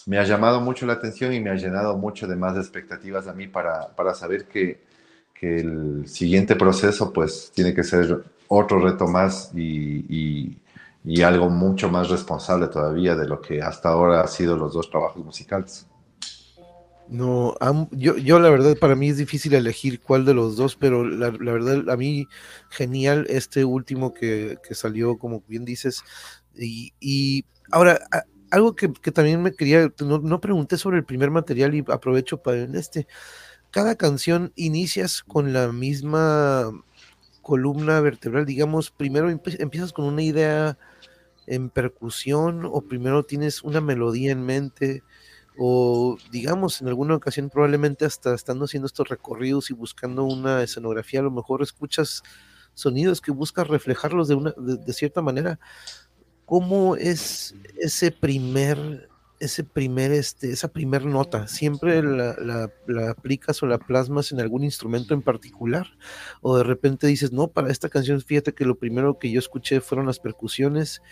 me 0.07 0.19
ha 0.19 0.25
llamado 0.25 0.61
mucho 0.61 0.87
la 0.87 0.95
atención 0.95 1.33
y 1.33 1.41
me 1.41 1.51
ha 1.51 1.55
llenado 1.55 1.97
mucho 1.97 2.27
de 2.27 2.37
más 2.37 2.57
expectativas 2.57 3.27
a 3.27 3.33
mí 3.33 3.47
para, 3.47 3.89
para 3.95 4.15
saber 4.15 4.47
que, 4.47 4.85
que 5.33 5.59
el 5.61 6.09
siguiente 6.09 6.57
proceso 6.57 7.13
pues 7.13 7.51
tiene 7.55 7.75
que 7.75 7.85
ser 7.85 8.25
otro 8.49 8.81
reto 8.81 9.07
más 9.07 9.51
y, 9.55 10.57
y 11.05 11.23
algo 11.23 11.51
mucho 11.51 11.91
más 11.91 12.09
responsable 12.09 12.69
todavía 12.69 13.15
de 13.15 13.29
lo 13.29 13.41
que 13.41 13.61
hasta 13.61 13.91
ahora 13.91 14.23
ha 14.23 14.27
sido 14.27 14.57
los 14.57 14.73
dos 14.73 14.89
trabajos 14.91 15.25
musicales. 15.25 15.87
No, 17.07 17.55
yo, 17.91 18.17
yo 18.17 18.39
la 18.41 18.49
verdad 18.49 18.79
para 18.79 18.95
mí 18.95 19.11
es 19.11 19.19
difícil 19.19 19.53
elegir 19.53 20.01
cuál 20.01 20.25
de 20.25 20.33
los 20.33 20.57
dos, 20.57 20.75
pero 20.75 21.05
la, 21.05 21.29
verdad 21.31 21.91
a 21.91 21.97
mí 21.99 22.27
genial 22.71 23.27
este 23.29 23.67
último 23.67 24.15
que, 24.15 24.57
que 24.67 24.75
salió, 24.75 25.19
como 25.19 25.43
bien 25.47 25.67
dices. 25.67 26.03
Y, 26.57 26.95
y 27.01 27.45
ahora, 27.71 28.01
algo 28.55 28.77
que, 28.77 28.89
también 28.89 29.43
me 29.43 29.53
quería, 29.53 29.93
no, 30.01 30.41
pregunté 30.41 30.79
sobre 30.79 30.99
el 30.99 31.05
primer 31.05 31.31
material 31.31 31.75
y 31.75 31.85
aprovecho 31.89 32.39
para 32.43 32.63
este. 32.79 33.07
Cada 33.71 33.97
canción 33.97 34.53
inicias 34.55 35.25
con 35.25 35.53
la 35.53 35.73
misma 35.73 36.71
columna 37.43 38.01
vertebral, 38.01 38.47
digamos, 38.47 38.93
primero 38.93 39.29
empiezas 39.29 39.93
con 39.93 40.05
una 40.05 40.23
idea 40.23 40.79
en 41.47 41.69
percusión 41.69 42.65
o 42.65 42.83
primero 42.83 43.25
tienes 43.25 43.63
una 43.63 43.81
melodía 43.81 44.31
en 44.31 44.47
mente 44.47 45.03
o 45.59 46.17
digamos 46.31 46.81
en 46.81 46.89
alguna 46.89 47.17
ocasión 47.17 47.51
probablemente 47.51 48.05
hasta 48.05 48.35
estando 48.35 48.65
haciendo 48.65 48.87
estos 48.87 49.09
recorridos 49.09 49.71
y 49.71 49.75
buscando 49.75 50.25
una 50.25 50.63
escenografía 50.63 51.21
a 51.21 51.25
lo 51.25 51.31
mejor 51.31 51.63
escuchas 51.63 52.23
sonidos 52.75 53.21
que 53.21 53.31
buscas 53.31 53.69
reflejarlos 53.69 54.27
de 54.29 54.35
una 54.35 54.55
de, 54.57 54.93
cierta 54.93 55.23
manera 55.23 55.61
cómo 56.47 56.97
es 56.97 57.55
ese 57.77 58.11
primer 58.11 59.09
ese 59.41 59.65
primer, 59.65 60.13
este, 60.13 60.51
esa 60.53 60.69
primer 60.69 61.05
nota? 61.05 61.49
¿Siempre 61.49 62.03
la, 62.03 62.71
aplicas 63.11 63.63
o 63.63 63.67
la 63.67 63.79
plasmas 63.79 64.33
en 64.33 64.41
algún 64.41 64.65
instrumento 64.65 65.15
en 65.15 65.23
particular? 65.23 65.87
¿O 66.41 66.57
de 66.57 66.65
repente 66.65 67.07
dices, 67.07 67.33
no, 67.33 67.49
para 67.49 67.71
esta 67.71 67.89
canción, 67.89 68.21
fíjate 68.21 68.55
que 68.55 68.65
lo 68.65 68.77
primero 68.77 69.19
que 69.19 69.31
yo 69.31 69.39
escuché 69.39 69.81
fueron 69.81 70.07
las 70.07 70.19
percusiones 70.19 71.03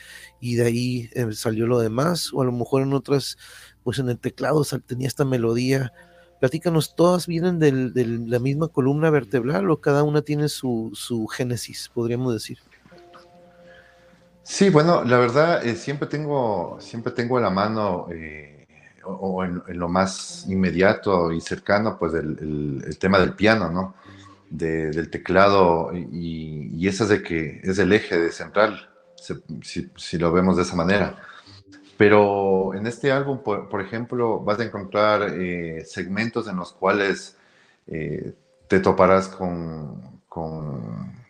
y 0.40 0.56
de 0.56 0.64
ahí 0.64 1.10
eh, 1.14 1.32
salió 1.32 1.66
lo 1.66 1.78
demás? 1.78 2.32
O 2.32 2.42
a 2.42 2.44
lo 2.44 2.52
mejor 2.52 2.82
en 2.82 2.94
otras, 2.94 3.36
pues 3.82 3.98
en 3.98 4.08
el 4.08 4.18
teclado 4.18 4.64
tenía 4.86 5.08
esta 5.08 5.24
melodía. 5.24 5.92
Platícanos, 6.40 6.96
¿todas 6.96 7.26
vienen 7.26 7.58
de 7.58 7.72
la 7.72 8.38
misma 8.40 8.68
columna 8.68 9.10
vertebral 9.10 9.70
o 9.70 9.80
cada 9.80 10.02
una 10.02 10.22
tiene 10.22 10.48
su, 10.48 10.90
su 10.94 11.26
génesis, 11.28 11.90
podríamos 11.94 12.32
decir? 12.32 12.58
Sí, 14.44 14.70
bueno, 14.70 15.04
la 15.04 15.18
verdad, 15.18 15.64
eh, 15.64 15.76
siempre 15.76 16.08
tengo, 16.08 16.76
siempre 16.80 17.12
tengo 17.12 17.38
a 17.38 17.40
la 17.40 17.50
mano, 17.50 18.08
eh, 18.12 18.66
o, 19.04 19.44
en, 19.44 19.62
lo 19.68 19.88
más 19.88 20.46
inmediato 20.48 21.32
y 21.32 21.40
cercano, 21.40 21.96
pues 21.98 22.14
el, 22.14 22.96
tema 22.98 23.18
del 23.18 23.34
piano, 23.34 23.70
¿no? 23.70 23.94
del 24.50 25.08
teclado, 25.10 25.92
y, 25.94 26.68
y 26.76 26.88
eso 26.88 27.04
es 27.04 27.10
de 27.10 27.22
que 27.22 27.60
es 27.64 27.78
el 27.78 27.92
eje 27.92 28.18
de 28.20 28.30
central, 28.30 28.90
si, 29.16 30.18
lo 30.18 30.32
vemos 30.32 30.56
de 30.56 30.62
esa 30.62 30.76
manera. 30.76 31.16
Pero 31.96 32.74
en 32.74 32.86
este 32.86 33.12
álbum, 33.12 33.42
por, 33.42 33.68
por 33.68 33.80
ejemplo, 33.80 34.40
vas 34.40 34.58
a 34.60 34.64
encontrar 34.64 35.34
eh, 35.38 35.84
segmentos 35.86 36.48
en 36.48 36.56
los 36.56 36.72
cuales 36.72 37.36
te 37.86 38.80
toparás 38.80 39.28
con, 39.28 40.20
con 40.28 41.21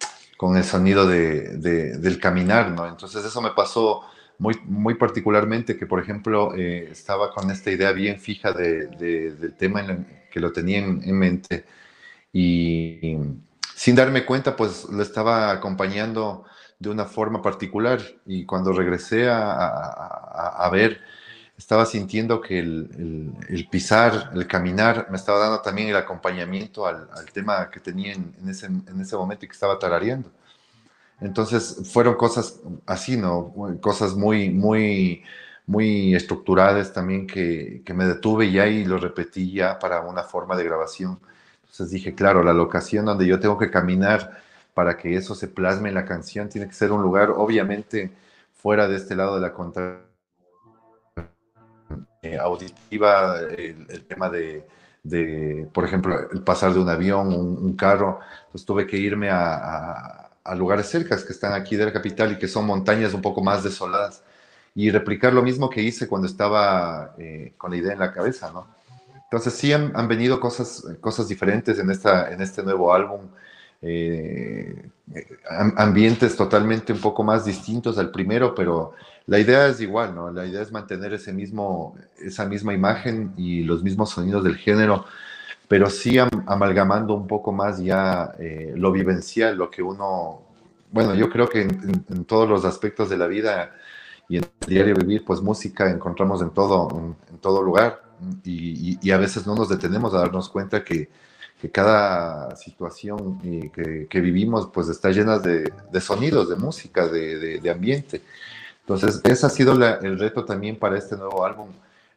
con 0.42 0.56
el 0.56 0.64
sonido 0.64 1.06
de, 1.06 1.56
del 1.56 2.18
caminar, 2.18 2.72
¿no? 2.72 2.88
Entonces 2.88 3.24
eso 3.24 3.40
me 3.40 3.52
pasó 3.52 4.02
muy, 4.38 4.58
muy 4.64 4.94
particularmente, 4.96 5.76
que 5.76 5.86
por 5.86 6.00
ejemplo 6.00 6.52
eh, 6.56 6.88
estaba 6.90 7.30
con 7.30 7.48
esta 7.52 7.70
idea 7.70 7.92
bien 7.92 8.18
fija 8.18 8.50
de, 8.50 8.88
del 8.88 9.54
tema 9.54 9.86
que 10.32 10.40
lo 10.40 10.50
tenía 10.50 10.78
en, 10.78 11.16
mente 11.16 11.64
y 12.32 13.16
sin 13.76 13.94
darme 13.94 14.24
cuenta, 14.24 14.56
pues 14.56 14.88
lo 14.90 15.04
estaba 15.04 15.52
acompañando 15.52 16.44
de 16.80 16.90
una 16.90 17.04
forma 17.04 17.40
particular 17.40 18.00
y 18.26 18.44
cuando 18.44 18.72
regresé 18.72 19.28
a, 19.28 19.52
a, 19.52 20.66
a 20.66 20.70
ver, 20.70 21.02
estaba 21.56 21.86
sintiendo 21.86 22.40
que 22.40 22.58
el, 22.58 23.32
el, 23.48 23.68
pisar, 23.68 24.30
el 24.34 24.46
caminar, 24.46 25.06
me 25.10 25.16
estaba 25.16 25.38
dando 25.38 25.60
también 25.60 25.88
el 25.88 25.96
acompañamiento 25.96 26.86
al, 26.86 27.08
al 27.12 27.30
tema 27.32 27.70
que 27.70 27.80
tenía 27.80 28.12
en, 28.14 28.34
en, 28.40 28.48
ese, 28.48 28.66
en, 28.66 29.00
ese, 29.00 29.16
momento 29.16 29.44
y 29.44 29.48
que 29.48 29.54
estaba 29.54 29.78
tarareando. 29.78 30.30
Entonces 31.20 31.78
fueron 31.92 32.16
cosas 32.16 32.60
así, 32.86 33.16
¿no? 33.16 33.54
Cosas 33.80 34.14
muy, 34.14 34.50
muy, 34.50 35.22
muy 35.66 36.14
estructuradas 36.14 36.92
también 36.92 37.26
que, 37.26 37.82
que 37.84 37.94
me 37.94 38.06
detuve 38.06 38.50
ya 38.50 38.66
y 38.66 38.84
lo 38.84 38.98
repetí 38.98 39.52
ya 39.52 39.78
para 39.78 40.00
una 40.00 40.24
forma 40.24 40.56
de 40.56 40.64
grabación. 40.64 41.20
Entonces 41.62 41.90
dije, 41.90 42.14
claro, 42.14 42.42
la 42.42 42.52
locación 42.52 43.04
donde 43.06 43.26
yo 43.26 43.38
tengo 43.40 43.56
que 43.58 43.70
caminar 43.70 44.42
para 44.74 44.96
que 44.96 45.16
eso 45.16 45.34
se 45.34 45.48
plasme 45.48 45.90
en 45.90 45.94
la 45.94 46.04
canción 46.04 46.48
tiene 46.48 46.66
que 46.66 46.74
ser 46.74 46.92
un 46.92 47.02
lugar, 47.02 47.30
obviamente, 47.30 48.10
fuera 48.54 48.88
de 48.88 48.96
este 48.96 49.14
lado 49.16 49.36
de 49.36 49.42
la 49.42 49.52
contra 49.52 50.00
eh, 52.22 52.38
auditiva, 52.38 53.40
el, 53.40 54.04
tema 54.06 54.30
de, 54.30 54.64
de, 55.02 55.68
por 55.72 55.84
ejemplo, 55.84 56.30
el 56.30 56.42
pasar 56.42 56.72
de 56.72 56.78
un 56.80 56.88
avión, 56.88 57.32
un, 57.32 57.76
carro. 57.76 58.20
Entonces 58.46 58.64
tuve 58.64 58.86
que 58.86 58.96
irme 58.96 59.28
a, 59.30 60.30
a, 60.44 60.54
lugares 60.54 60.86
cercas 60.88 61.24
que 61.24 61.32
están 61.32 61.52
aquí 61.52 61.76
de 61.76 61.86
la 61.86 61.92
capital 61.92 62.32
y 62.32 62.38
que 62.38 62.48
son 62.48 62.66
montañas 62.66 63.12
un 63.14 63.22
poco 63.22 63.42
más 63.42 63.64
desoladas 63.64 64.22
y 64.74 64.90
replicar 64.90 65.32
lo 65.34 65.42
mismo 65.42 65.68
que 65.68 65.82
hice 65.82 66.08
cuando 66.08 66.26
estaba 66.26 67.14
eh, 67.18 67.54
con 67.58 67.72
la 67.72 67.76
idea 67.76 67.92
en 67.92 67.98
la 67.98 68.12
cabeza, 68.12 68.50
¿no? 68.52 68.66
Entonces 69.24 69.54
sí 69.54 69.72
han, 69.72 69.92
han, 69.96 70.08
venido 70.08 70.38
cosas, 70.40 70.84
cosas 71.00 71.26
diferentes 71.26 71.78
en, 71.78 71.90
esta, 71.90 72.30
en 72.30 72.42
este 72.42 72.62
nuevo 72.62 72.92
álbum, 72.92 73.22
eh, 73.80 74.90
ambientes 75.76 76.36
totalmente 76.36 76.92
un 76.92 77.00
poco 77.00 77.24
más 77.24 77.44
distintos 77.44 77.98
al 77.98 78.10
primero, 78.10 78.54
pero 78.54 78.92
la 79.26 79.38
idea 79.38 79.68
es 79.68 79.80
igual, 79.80 80.14
¿no? 80.14 80.30
La 80.32 80.46
idea 80.46 80.62
es 80.62 80.72
mantener 80.72 81.12
ese 81.12 81.32
mismo, 81.32 81.96
esa 82.18 82.44
misma 82.46 82.74
imagen 82.74 83.32
y 83.36 83.62
los 83.62 83.82
mismos 83.82 84.10
sonidos 84.10 84.42
del 84.42 84.56
género, 84.56 85.04
pero 85.68 85.88
sí 85.88 86.18
amalgamando 86.18 87.14
un 87.14 87.26
poco 87.26 87.52
más 87.52 87.78
ya 87.78 88.32
eh, 88.38 88.72
lo 88.76 88.90
vivencial, 88.92 89.56
lo 89.56 89.70
que 89.70 89.82
uno, 89.82 90.42
bueno, 90.90 91.14
yo 91.14 91.30
creo 91.30 91.48
que 91.48 91.62
en, 91.62 92.24
todos 92.24 92.48
los 92.48 92.64
aspectos 92.64 93.08
de 93.10 93.16
la 93.16 93.26
vida 93.26 93.72
y 94.28 94.38
en 94.38 94.44
el 94.44 94.68
diario 94.68 94.96
vivir, 94.96 95.24
pues 95.24 95.40
música 95.40 95.88
encontramos 95.90 96.42
en 96.42 96.50
todo, 96.50 97.14
en, 97.30 97.38
todo 97.38 97.62
lugar 97.62 98.02
y, 98.44 99.10
a 99.10 99.18
veces 99.18 99.46
no 99.46 99.54
nos 99.54 99.68
detenemos 99.68 100.14
a 100.14 100.18
darnos 100.18 100.48
cuenta 100.48 100.84
que, 100.84 101.08
cada 101.72 102.56
situación 102.56 103.38
eh, 103.44 104.08
que, 104.10 104.20
vivimos 104.20 104.68
pues 104.74 104.88
está 104.88 105.10
llena 105.10 105.38
de, 105.38 105.72
sonidos, 106.00 106.48
de 106.48 106.56
música, 106.56 107.06
de 107.06 107.70
ambiente. 107.70 108.20
Entonces, 108.82 109.20
ese 109.24 109.46
ha 109.46 109.48
sido 109.48 109.72
el 109.72 110.18
reto 110.18 110.44
también 110.44 110.76
para 110.76 110.98
este 110.98 111.16
nuevo 111.16 111.44
álbum, 111.44 111.68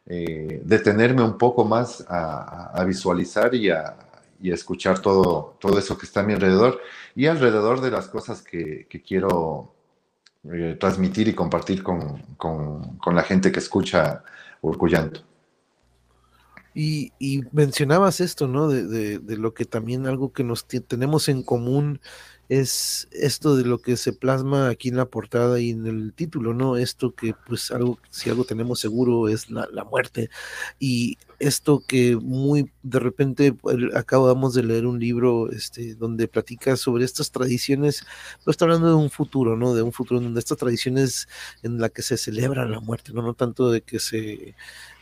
eh, 0.06 0.62
detenerme 0.64 1.22
un 1.22 1.38
poco 1.38 1.64
más 1.64 2.04
a, 2.08 2.82
visualizar 2.84 3.54
y 3.54 3.70
a, 3.70 3.96
escuchar 4.42 5.00
todo, 5.00 5.56
todo 5.60 5.78
eso 5.78 5.96
que 5.96 6.06
está 6.06 6.20
a 6.20 6.22
mi 6.22 6.34
alrededor 6.34 6.80
y 7.14 7.26
alrededor 7.26 7.80
de 7.80 7.90
las 7.90 8.08
cosas 8.08 8.42
que, 8.42 8.86
quiero 9.06 9.72
eh, 10.52 10.76
transmitir 10.78 11.28
y 11.28 11.34
compartir 11.34 11.82
con, 11.82 12.22
la 13.06 13.22
gente 13.22 13.52
que 13.52 13.60
escucha 13.60 14.22
Urcuyanto. 14.60 15.20
Y, 16.74 17.12
y, 17.18 17.42
mencionabas 17.52 18.20
esto, 18.20 18.48
¿no? 18.48 18.68
De, 18.68 19.18
de, 19.18 19.36
lo 19.38 19.54
que 19.54 19.64
también 19.64 20.06
algo 20.06 20.32
que 20.32 20.44
nos 20.44 20.66
tenemos 20.66 21.28
en 21.30 21.42
común 21.42 22.00
es 22.48 23.08
esto 23.10 23.56
de 23.56 23.64
lo 23.64 23.78
que 23.78 23.96
se 23.96 24.12
plasma 24.12 24.68
aquí 24.68 24.88
en 24.88 24.96
la 24.96 25.06
portada 25.06 25.60
y 25.60 25.70
en 25.70 25.86
el 25.86 26.12
título, 26.12 26.54
¿no? 26.54 26.76
Esto 26.76 27.14
que 27.14 27.34
pues 27.46 27.70
algo, 27.70 27.98
si 28.10 28.30
algo 28.30 28.44
tenemos 28.44 28.80
seguro 28.80 29.28
es 29.28 29.50
la, 29.50 29.66
muerte. 29.84 30.30
Y 30.78 31.18
esto 31.38 31.82
que 31.86 32.16
muy 32.16 32.70
de 32.82 32.98
repente 32.98 33.56
acabamos 33.94 34.54
de 34.54 34.62
leer 34.62 34.86
un 34.86 34.98
libro 35.00 35.50
este, 35.50 35.94
donde 35.94 36.28
platica 36.28 36.76
sobre 36.76 37.04
estas 37.04 37.30
tradiciones, 37.30 38.04
pues 38.44 38.54
está 38.54 38.64
hablando 38.64 38.88
de 38.88 38.94
un 38.94 39.10
futuro, 39.10 39.56
¿no? 39.56 39.74
De 39.74 39.82
un 39.82 39.92
futuro 39.92 40.20
donde 40.20 40.40
estas 40.40 40.58
tradiciones 40.58 41.28
en 41.62 41.78
la 41.78 41.88
que 41.88 42.02
se 42.02 42.16
celebra 42.16 42.66
la 42.66 42.80
muerte, 42.80 43.12
¿no? 43.12 43.22
No 43.22 43.34
tanto 43.34 43.70
de 43.70 43.82
que 43.82 43.98
se 43.98 44.54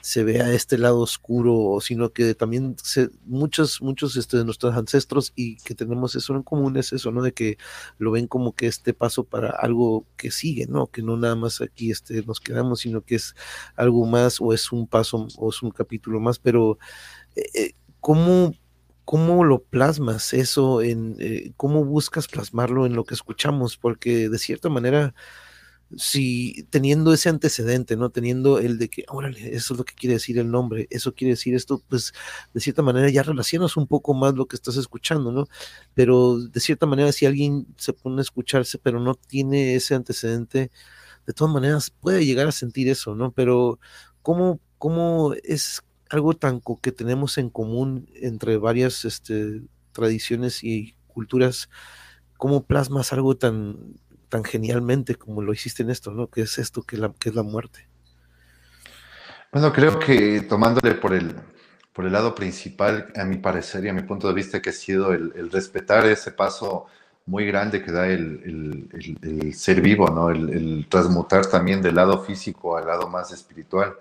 se 0.05 0.23
vea 0.23 0.53
este 0.53 0.77
lado 0.77 1.01
oscuro, 1.01 1.79
sino 1.81 2.13
que 2.13 2.35
también 2.35 2.77
se, 2.83 3.09
muchos, 3.25 3.81
muchos 3.81 4.17
este, 4.17 4.37
de 4.37 4.45
nuestros 4.45 4.77
ancestros 4.77 5.33
y 5.35 5.57
que 5.57 5.75
tenemos 5.75 6.15
eso 6.15 6.37
en 6.37 6.43
común 6.43 6.77
es 6.77 6.93
eso, 6.93 7.11
¿no? 7.11 7.23
De 7.23 7.33
que 7.33 7.57
lo 7.97 8.11
ven 8.11 8.27
como 8.27 8.55
que 8.55 8.67
este 8.67 8.93
paso 8.93 9.25
para 9.25 9.49
algo 9.49 10.07
que 10.19 10.31
sigue, 10.31 10.67
¿no? 10.67 10.89
Que 10.89 11.01
no 11.01 11.17
nada 11.17 11.37
más 11.37 11.63
aquí 11.63 11.91
este, 11.91 12.23
nos 12.23 12.39
quedamos, 12.39 12.81
sino 12.81 13.01
que 13.01 13.15
es 13.15 13.35
algo 13.77 14.05
más 14.05 14.43
o 14.43 14.53
es 14.53 14.73
un 14.73 14.87
paso 14.87 15.27
o 15.39 15.49
es 15.49 15.63
un 15.63 15.71
capítulo 15.71 16.21
más, 16.21 16.39
pero 16.39 16.79
eh, 17.35 17.73
¿cómo, 18.01 18.53
¿cómo 19.07 19.43
lo 19.43 19.63
plasmas 19.63 20.35
eso 20.35 20.83
en, 20.83 21.17
eh, 21.19 21.53
cómo 21.57 21.83
buscas 21.83 22.29
plasmarlo 22.29 22.85
en 22.85 22.95
lo 22.95 23.05
que 23.05 23.15
escuchamos? 23.15 23.79
Porque 23.79 24.29
de 24.29 24.39
cierta 24.39 24.69
manera 24.69 25.15
si 25.97 26.67
teniendo 26.71 27.13
ese 27.13 27.29
antecedente, 27.29 27.97
¿no? 27.97 28.11
Teniendo 28.11 28.59
el 28.59 28.79
de 28.79 28.89
que, 28.89 29.05
órale, 29.09 29.55
eso 29.55 29.75
es 29.75 29.79
lo 29.79 29.85
que 29.85 29.95
quiere 29.95 30.15
decir 30.15 30.39
el 30.39 30.51
nombre, 30.51 30.87
eso 30.91 31.15
quiere 31.15 31.33
decir 31.33 31.55
esto, 31.55 31.83
pues 31.89 32.13
de 32.53 32.61
cierta 32.61 32.83
manera 32.83 33.09
ya 33.11 33.23
relacionas 33.23 33.77
un 33.77 33.87
poco 33.87 34.15
más 34.15 34.35
lo 34.35 34.47
que 34.47 34.57
estás 34.57 34.77
escuchando, 34.77 35.33
¿no? 35.33 35.47
Pero 35.95 36.39
de 36.39 36.61
cierta 36.61 36.87
manera, 36.87 37.13
si 37.13 37.27
alguien 37.27 37.67
se 37.77 37.93
pone 37.93 38.21
a 38.21 38.23
escucharse, 38.23 38.79
pero 38.79 39.01
no 39.01 39.15
tiene 39.15 39.75
ese 39.75 39.95
antecedente, 39.95 40.71
de 41.27 41.33
todas 41.33 41.53
maneras 41.53 41.91
puede 41.91 42.25
llegar 42.25 42.49
a 42.49 42.53
sentir 42.53 42.89
eso, 42.89 43.15
¿no? 43.15 43.33
Pero 43.33 43.79
¿cómo, 44.23 44.61
cómo 44.79 45.35
es 45.43 45.83
algo 46.11 46.35
tan 46.35 46.61
que 46.83 46.93
tenemos 46.93 47.39
en 47.39 47.51
común 47.51 48.09
entre 48.15 48.57
varias 48.59 49.05
este, 49.05 49.63
tradiciones 49.93 50.63
y 50.65 50.97
culturas? 51.07 51.69
¿Cómo 52.37 52.65
plasmas 52.65 53.13
algo 53.13 53.37
tan 53.37 53.97
tan 54.35 54.43
genialmente 54.43 55.15
como 55.15 55.43
lo 55.43 55.53
hiciste 55.53 55.85
en 55.85 55.91
esto, 55.91 56.11
¿no? 56.11 56.27
Que 56.27 56.41
es 56.41 56.59
esto, 56.59 56.83
que, 56.83 56.97
es 56.97 57.35
la 57.37 57.45
muerte. 57.45 57.87
Bueno, 59.53 59.73
creo 59.73 60.01
que 60.01 60.41
tomándole 60.41 60.97
por 60.97 61.15
el, 61.15 61.37
por 61.93 62.05
el 62.05 62.11
lado 62.11 62.35
principal, 62.35 63.13
a 63.15 63.23
mi 63.23 63.37
parecer 63.37 63.85
y 63.85 63.91
a 63.91 63.93
mi 63.93 64.03
punto 64.03 64.27
de 64.27 64.35
vista, 64.35 64.61
que 64.61 64.71
ha 64.71 64.73
sido 64.73 65.13
el, 65.13 65.53
respetar 65.53 66.05
ese 66.07 66.33
paso 66.33 66.87
muy 67.27 67.47
grande 67.47 67.81
que 67.81 67.93
da 67.93 68.09
el, 68.09 68.91
el, 69.23 69.55
ser 69.55 69.81
vivo, 69.81 70.09
¿no? 70.09 70.31
El, 70.31 70.89
transmutar 70.89 71.47
también 71.47 71.81
del 71.81 71.95
lado 71.95 72.25
físico 72.25 72.77
al 72.77 72.89
lado 72.89 73.07
más 73.07 73.31
espiritual 73.31 73.95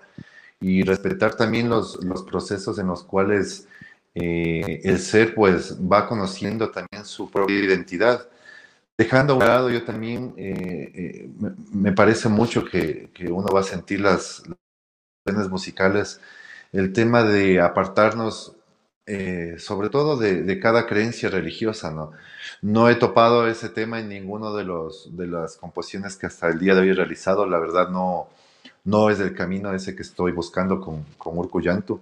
y 0.60 0.82
respetar 0.82 1.36
también 1.36 1.68
los, 1.68 2.02
los 2.02 2.24
procesos 2.24 2.76
en 2.80 2.88
los 2.88 3.04
cuales 3.04 3.68
eh, 4.16 4.80
el 4.82 4.98
ser 4.98 5.32
pues 5.32 5.78
va 5.78 6.08
conociendo 6.08 6.72
también 6.72 7.04
su 7.04 7.30
propia 7.30 7.56
identidad 7.56 8.28
Dejando 8.96 9.32
a 9.32 9.36
un 9.36 9.44
lado, 9.44 9.70
yo 9.70 9.82
también 9.84 10.34
eh, 10.36 10.92
eh, 10.94 11.30
me, 11.72 11.92
parece 11.92 12.28
mucho 12.28 12.64
que, 12.64 13.10
uno 13.28 13.48
va 13.52 13.60
a 13.60 13.64
sentir 13.64 14.00
las, 14.00 14.44
las 15.24 15.48
musicales, 15.48 16.20
el 16.70 16.92
tema 16.92 17.24
de 17.24 17.60
apartarnos, 17.60 18.54
eh, 19.06 19.56
sobre 19.58 19.88
todo 19.88 20.16
de, 20.16 20.60
cada 20.60 20.86
creencia 20.86 21.28
religiosa, 21.28 21.90
¿no? 21.90 22.12
No 22.62 22.88
he 22.88 22.94
topado 22.94 23.48
ese 23.48 23.68
tema 23.68 23.98
en 23.98 24.08
ninguno 24.08 24.54
de, 24.54 24.62
los, 24.62 25.16
de 25.16 25.26
las 25.26 25.56
composiciones 25.56 26.14
que 26.16 26.26
hasta 26.26 26.46
el 26.46 26.60
día 26.60 26.76
de 26.76 26.82
hoy 26.82 26.90
he 26.90 26.94
realizado, 26.94 27.46
la 27.46 27.58
verdad 27.58 27.88
no, 27.88 28.28
no 28.84 29.10
es 29.10 29.18
el 29.18 29.34
camino 29.34 29.74
ese 29.74 29.96
que 29.96 30.02
estoy 30.02 30.30
buscando 30.30 30.80
con, 30.80 31.04
con 31.18 31.36
Urcuyantu. 31.36 32.00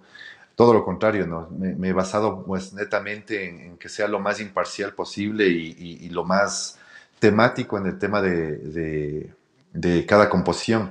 Todo 0.54 0.74
lo 0.74 0.84
contrario, 0.84 1.26
¿no? 1.26 1.48
me, 1.50 1.88
he 1.88 1.92
basado 1.94 2.44
pues 2.44 2.74
netamente 2.74 3.48
en, 3.48 3.78
que 3.78 3.88
sea 3.88 4.08
lo 4.08 4.20
más 4.20 4.40
imparcial 4.40 4.92
posible 4.92 5.48
y 5.48 6.08
lo 6.10 6.24
más 6.24 6.78
temático 7.22 7.78
en 7.78 7.86
el 7.86 7.98
tema 8.00 8.20
de, 8.20 9.30
cada 10.08 10.28
composición. 10.28 10.90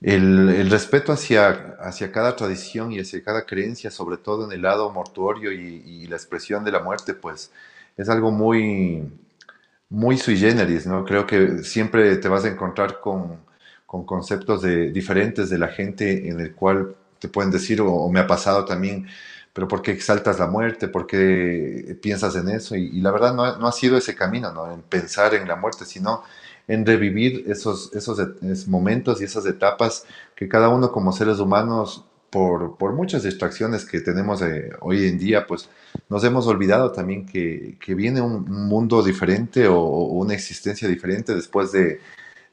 El, 0.00 0.68
respeto 0.68 1.12
hacia, 1.12 1.76
hacia 1.78 2.10
cada 2.10 2.34
tradición 2.34 2.90
y 2.90 2.98
hacia 2.98 3.22
cada 3.22 3.46
creencia, 3.46 3.92
sobre 3.92 4.16
todo 4.16 4.46
en 4.46 4.52
el 4.52 4.62
lado 4.62 4.90
mortuorio 4.90 5.52
y, 5.52 6.08
la 6.08 6.16
expresión 6.16 6.64
de 6.64 6.72
la 6.72 6.80
muerte, 6.80 7.14
pues 7.14 7.52
es 7.96 8.08
algo 8.08 8.32
muy, 8.32 9.04
muy 9.88 10.18
sui 10.18 10.36
generis, 10.36 10.86
¿no? 10.86 11.04
Creo 11.04 11.24
que 11.24 11.62
siempre 11.62 12.16
te 12.16 12.28
vas 12.28 12.44
a 12.44 12.48
encontrar 12.48 13.00
con, 13.00 13.38
conceptos 13.86 14.60
de, 14.60 14.90
diferentes 14.90 15.50
de 15.50 15.58
la 15.58 15.68
gente 15.68 16.28
en 16.28 16.40
el 16.40 16.52
cual 16.52 16.96
te 17.20 17.28
pueden 17.28 17.52
decir, 17.52 17.80
o 17.80 18.08
me 18.08 18.18
ha 18.18 18.26
pasado 18.26 18.64
también, 18.64 19.06
pero 19.54 19.68
¿por 19.68 19.82
qué 19.82 19.92
exaltas 19.92 20.40
la 20.40 20.48
muerte? 20.48 20.88
¿Por 20.88 21.06
qué 21.06 21.96
piensas 22.02 22.34
en 22.34 22.48
eso? 22.48 22.74
Y, 22.74 23.00
la 23.00 23.12
verdad 23.12 23.32
no, 23.34 23.56
no, 23.56 23.68
ha 23.68 23.72
sido 23.72 23.96
ese 23.96 24.16
camino, 24.16 24.52
¿no? 24.52 24.70
En 24.70 24.82
pensar 24.82 25.32
en 25.32 25.46
la 25.46 25.54
muerte, 25.54 25.84
sino 25.86 26.24
en 26.66 26.84
revivir 26.84 27.44
esos, 27.46 27.94
esos, 27.94 28.18
momentos 28.66 29.20
y 29.20 29.24
esas 29.24 29.46
etapas 29.46 30.06
que 30.34 30.48
cada 30.48 30.68
uno 30.70 30.90
como 30.90 31.12
seres 31.12 31.38
humanos, 31.38 32.04
por, 32.30 32.76
por 32.76 32.94
muchas 32.94 33.22
distracciones 33.22 33.84
que 33.84 34.00
tenemos 34.00 34.42
eh, 34.42 34.72
hoy 34.80 35.06
en 35.06 35.18
día, 35.18 35.46
pues 35.46 35.68
nos 36.08 36.24
hemos 36.24 36.48
olvidado 36.48 36.90
también 36.90 37.24
que, 37.24 37.76
que 37.78 37.94
viene 37.94 38.20
un 38.20 38.50
mundo 38.50 39.04
diferente 39.04 39.68
o, 39.68 39.78
una 39.78 40.34
existencia 40.34 40.88
diferente 40.88 41.32
después 41.32 41.70
de, 41.70 42.00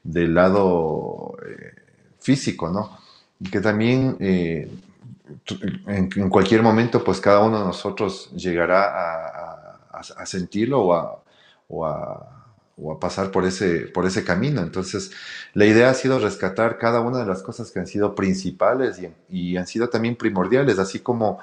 del 0.04 0.34
lado 0.34 1.36
eh, 1.44 1.74
físico, 2.20 2.70
¿no? 2.70 2.96
Y 3.40 3.50
que 3.50 3.60
también... 3.60 4.16
Eh, 4.20 4.70
en, 5.86 6.28
cualquier 6.28 6.62
momento, 6.62 7.02
pues 7.04 7.20
cada 7.20 7.40
uno 7.40 7.58
de 7.58 7.64
nosotros 7.64 8.30
llegará 8.32 8.84
a, 9.92 10.26
sentirlo 10.26 10.80
o 10.80 10.94
a, 10.94 11.22
o 11.68 11.86
a, 11.86 12.98
pasar 13.00 13.30
por 13.30 13.44
ese, 13.44 13.86
por 13.86 14.06
ese 14.06 14.24
camino. 14.24 14.60
Entonces, 14.60 15.12
la 15.54 15.66
idea 15.66 15.90
ha 15.90 15.94
sido 15.94 16.18
rescatar 16.18 16.78
cada 16.78 17.00
una 17.00 17.18
de 17.18 17.26
las 17.26 17.42
cosas 17.42 17.70
que 17.70 17.78
han 17.78 17.86
sido 17.86 18.14
principales 18.14 19.00
y, 19.30 19.56
han 19.56 19.66
sido 19.66 19.88
también 19.88 20.16
primordiales, 20.16 20.78
así 20.78 21.00
como 21.00 21.38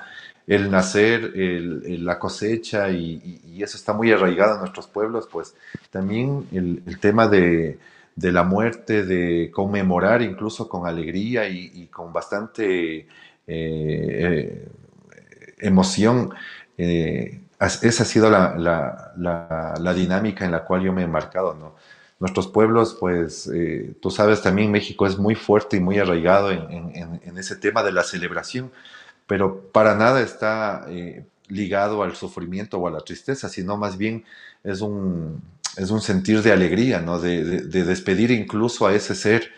el 0.48 0.72
nacer, 0.72 1.34
la 1.36 2.20
cosecha, 2.20 2.90
y, 2.90 3.62
eso 3.62 3.78
está 3.78 3.94
muy 3.94 4.12
arraigado 4.12 4.56
en 4.56 4.60
nuestros 4.62 4.88
pueblos, 4.88 5.28
pues 5.32 5.56
también 5.92 6.48
el, 6.52 7.00
tema 7.00 7.28
de, 7.28 7.78
la 8.16 8.44
muerte, 8.44 9.06
de 9.06 9.52
conmemorar 9.52 10.22
incluso 10.22 10.68
con 10.68 10.88
alegría 10.88 11.48
y 11.48 11.88
con 11.88 12.12
bastante 12.12 13.08
eh, 13.52 14.68
emoción. 15.58 16.34
Eh, 16.78 17.41
esa 17.60 18.04
ha 18.04 18.06
sido 18.06 18.30
la, 18.30 19.93
dinámica 19.95 20.45
en 20.45 20.52
la 20.52 20.64
cual 20.64 20.84
yo 20.84 20.93
me 20.93 21.02
he 21.02 21.06
embarcado, 21.06 21.56
¿no? 21.56 21.76
Nuestros 22.20 22.47
pueblos, 22.47 22.97
pues, 23.00 23.50
eh, 23.54 23.93
tú 24.02 24.12
sabes, 24.12 24.41
también 24.41 24.72
México 24.72 25.08
es 25.08 25.18
muy 25.18 25.36
fuerte 25.36 25.78
y 25.78 25.80
muy 25.80 25.97
arraigado 25.97 26.52
en, 26.52 27.38
ese 27.38 27.56
tema 27.56 27.82
de 27.82 27.93
la 27.93 28.04
celebración, 28.04 28.72
pero 29.26 29.62
para 29.72 29.95
nada 29.95 30.22
está 30.22 30.86
ligado 31.47 32.04
al 32.04 32.16
sufrimiento 32.16 32.78
o 32.78 32.88
a 32.88 32.91
la 32.91 33.00
tristeza, 33.00 33.47
sino 33.47 33.78
más 33.78 33.97
bien 33.97 34.26
es 34.64 34.82
un, 34.82 35.41
es 35.78 35.91
un 35.91 36.02
sentir 36.02 36.43
de 36.43 36.52
alegría, 36.52 37.00
¿no? 37.00 37.20
De 37.20 37.43
despedir 37.84 38.32
incluso 38.32 38.86
a 38.86 38.93
ese 38.93 39.16
ser 39.16 39.52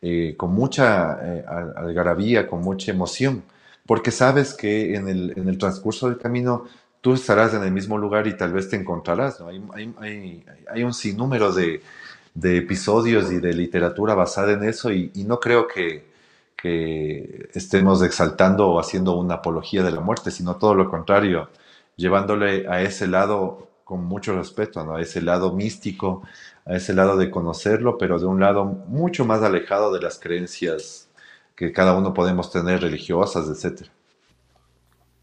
eh, 0.00 0.34
con 0.36 0.52
mucha 0.54 1.18
eh, 1.22 1.44
algarabía, 1.76 2.46
con 2.46 2.62
mucha 2.62 2.92
emoción, 2.92 3.42
porque 3.86 4.10
sabes 4.10 4.54
que 4.54 4.94
en 4.94 5.08
el, 5.08 5.32
en 5.36 5.48
el, 5.48 5.58
transcurso 5.58 6.08
del 6.08 6.18
camino 6.18 6.66
tú 7.00 7.14
estarás 7.14 7.54
en 7.54 7.62
el 7.64 7.72
mismo 7.72 7.98
lugar 7.98 8.26
y 8.26 8.36
tal 8.36 8.52
vez 8.52 8.68
te 8.68 8.76
encontrarás. 8.76 9.40
¿no? 9.40 9.48
Hay, 9.48 9.62
hay, 10.00 10.44
hay, 10.70 10.84
un 10.84 10.94
sinnúmero 10.94 11.52
de, 11.52 11.82
de, 12.34 12.58
episodios 12.58 13.32
y 13.32 13.40
de 13.40 13.52
literatura 13.52 14.14
basada 14.14 14.52
en 14.52 14.64
eso 14.64 14.92
y, 14.92 15.10
y 15.14 15.24
no 15.24 15.40
creo 15.40 15.66
que, 15.66 16.04
que, 16.56 17.48
estemos 17.54 18.02
exaltando 18.02 18.68
o 18.68 18.80
haciendo 18.80 19.16
una 19.16 19.34
apología 19.36 19.82
de 19.82 19.92
la 19.92 20.00
muerte, 20.00 20.30
sino 20.30 20.56
todo 20.56 20.74
lo 20.74 20.90
contrario, 20.90 21.48
llevándole 21.96 22.68
a 22.68 22.82
ese 22.82 23.06
lado 23.06 23.68
con 23.84 24.04
mucho 24.04 24.36
respeto, 24.36 24.84
¿no? 24.84 24.96
a 24.96 25.00
ese 25.00 25.22
lado 25.22 25.54
místico, 25.54 26.22
a 26.68 26.76
ese 26.76 26.92
lado 26.92 27.16
de 27.16 27.30
conocerlo, 27.30 27.96
pero 27.96 28.18
de 28.18 28.26
un 28.26 28.40
lado 28.40 28.64
mucho 28.64 29.24
más 29.24 29.42
alejado 29.42 29.92
de 29.92 30.00
las 30.00 30.18
creencias 30.18 31.08
que 31.56 31.72
cada 31.72 31.96
uno 31.96 32.12
podemos 32.12 32.52
tener 32.52 32.82
religiosas, 32.82 33.48
etc. 33.48 33.88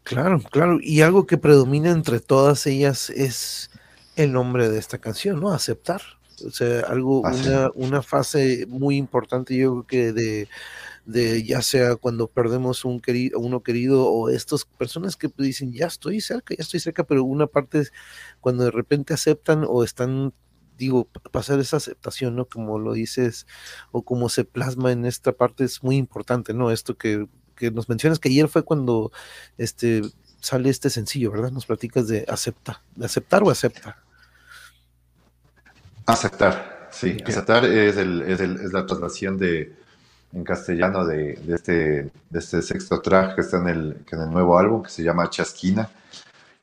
Claro, 0.02 0.40
claro. 0.50 0.78
Y 0.82 1.02
algo 1.02 1.26
que 1.26 1.38
predomina 1.38 1.90
entre 1.90 2.20
todas 2.20 2.66
ellas 2.66 3.10
es 3.10 3.70
el 4.16 4.32
nombre 4.32 4.68
de 4.68 4.78
esta 4.78 4.98
canción, 4.98 5.40
¿no? 5.40 5.52
Aceptar. 5.52 6.02
O 6.44 6.50
sea, 6.50 6.80
algo, 6.80 7.20
una, 7.20 7.70
una, 7.74 8.02
fase 8.02 8.66
muy 8.68 8.96
importante, 8.96 9.56
yo 9.56 9.84
creo 9.84 9.86
que 9.86 10.12
de, 10.12 10.48
de 11.06 11.42
ya 11.44 11.62
sea 11.62 11.96
cuando 11.96 12.26
perdemos 12.26 12.84
un 12.84 13.00
querido, 13.00 13.38
uno 13.38 13.62
querido 13.62 14.06
o 14.06 14.28
estas 14.28 14.66
personas 14.66 15.16
que 15.16 15.30
dicen, 15.38 15.72
ya 15.72 15.86
estoy 15.86 16.20
cerca, 16.20 16.54
ya 16.54 16.62
estoy 16.62 16.80
cerca, 16.80 17.04
pero 17.04 17.24
una 17.24 17.46
parte 17.46 17.78
es 17.78 17.92
cuando 18.40 18.64
de 18.64 18.70
repente 18.70 19.14
aceptan 19.14 19.64
o 19.66 19.82
están 19.82 20.34
digo, 20.76 21.08
pasar 21.30 21.58
esa 21.60 21.78
aceptación, 21.78 22.36
¿no? 22.36 22.46
Como 22.46 22.78
lo 22.78 22.92
dices, 22.92 23.46
o 23.92 24.02
como 24.02 24.28
se 24.28 24.44
plasma 24.44 24.92
en 24.92 25.04
esta 25.04 25.32
parte 25.32 25.64
es 25.64 25.82
muy 25.82 25.96
importante, 25.96 26.54
¿no? 26.54 26.70
Esto 26.70 26.96
que, 26.96 27.26
que 27.54 27.70
nos 27.70 27.88
mencionas 27.88 28.18
que 28.18 28.28
ayer 28.28 28.48
fue 28.48 28.62
cuando 28.62 29.12
este 29.58 30.02
sale 30.40 30.70
este 30.70 30.90
sencillo, 30.90 31.32
¿verdad? 31.32 31.50
Nos 31.50 31.66
platicas 31.66 32.06
de 32.08 32.24
acepta, 32.28 32.82
de 32.94 33.06
aceptar 33.06 33.42
o 33.42 33.50
acepta. 33.50 33.98
Aceptar, 36.06 36.88
sí. 36.92 37.16
Aceptar 37.26 37.64
es, 37.64 37.96
el, 37.96 38.22
es, 38.22 38.40
el, 38.40 38.60
es, 38.60 38.72
la 38.72 38.86
traslación 38.86 39.38
de, 39.38 39.74
en 40.32 40.44
castellano 40.44 41.04
de, 41.04 41.34
de, 41.34 41.54
este, 41.54 41.72
de 42.30 42.38
este 42.38 42.62
sexto 42.62 43.00
track 43.00 43.34
que 43.34 43.40
está 43.40 43.58
en 43.58 43.68
el, 43.68 43.96
en 44.10 44.20
el 44.20 44.30
nuevo 44.30 44.58
álbum 44.58 44.82
que 44.84 44.90
se 44.90 45.02
llama 45.02 45.28
Chasquina 45.30 45.90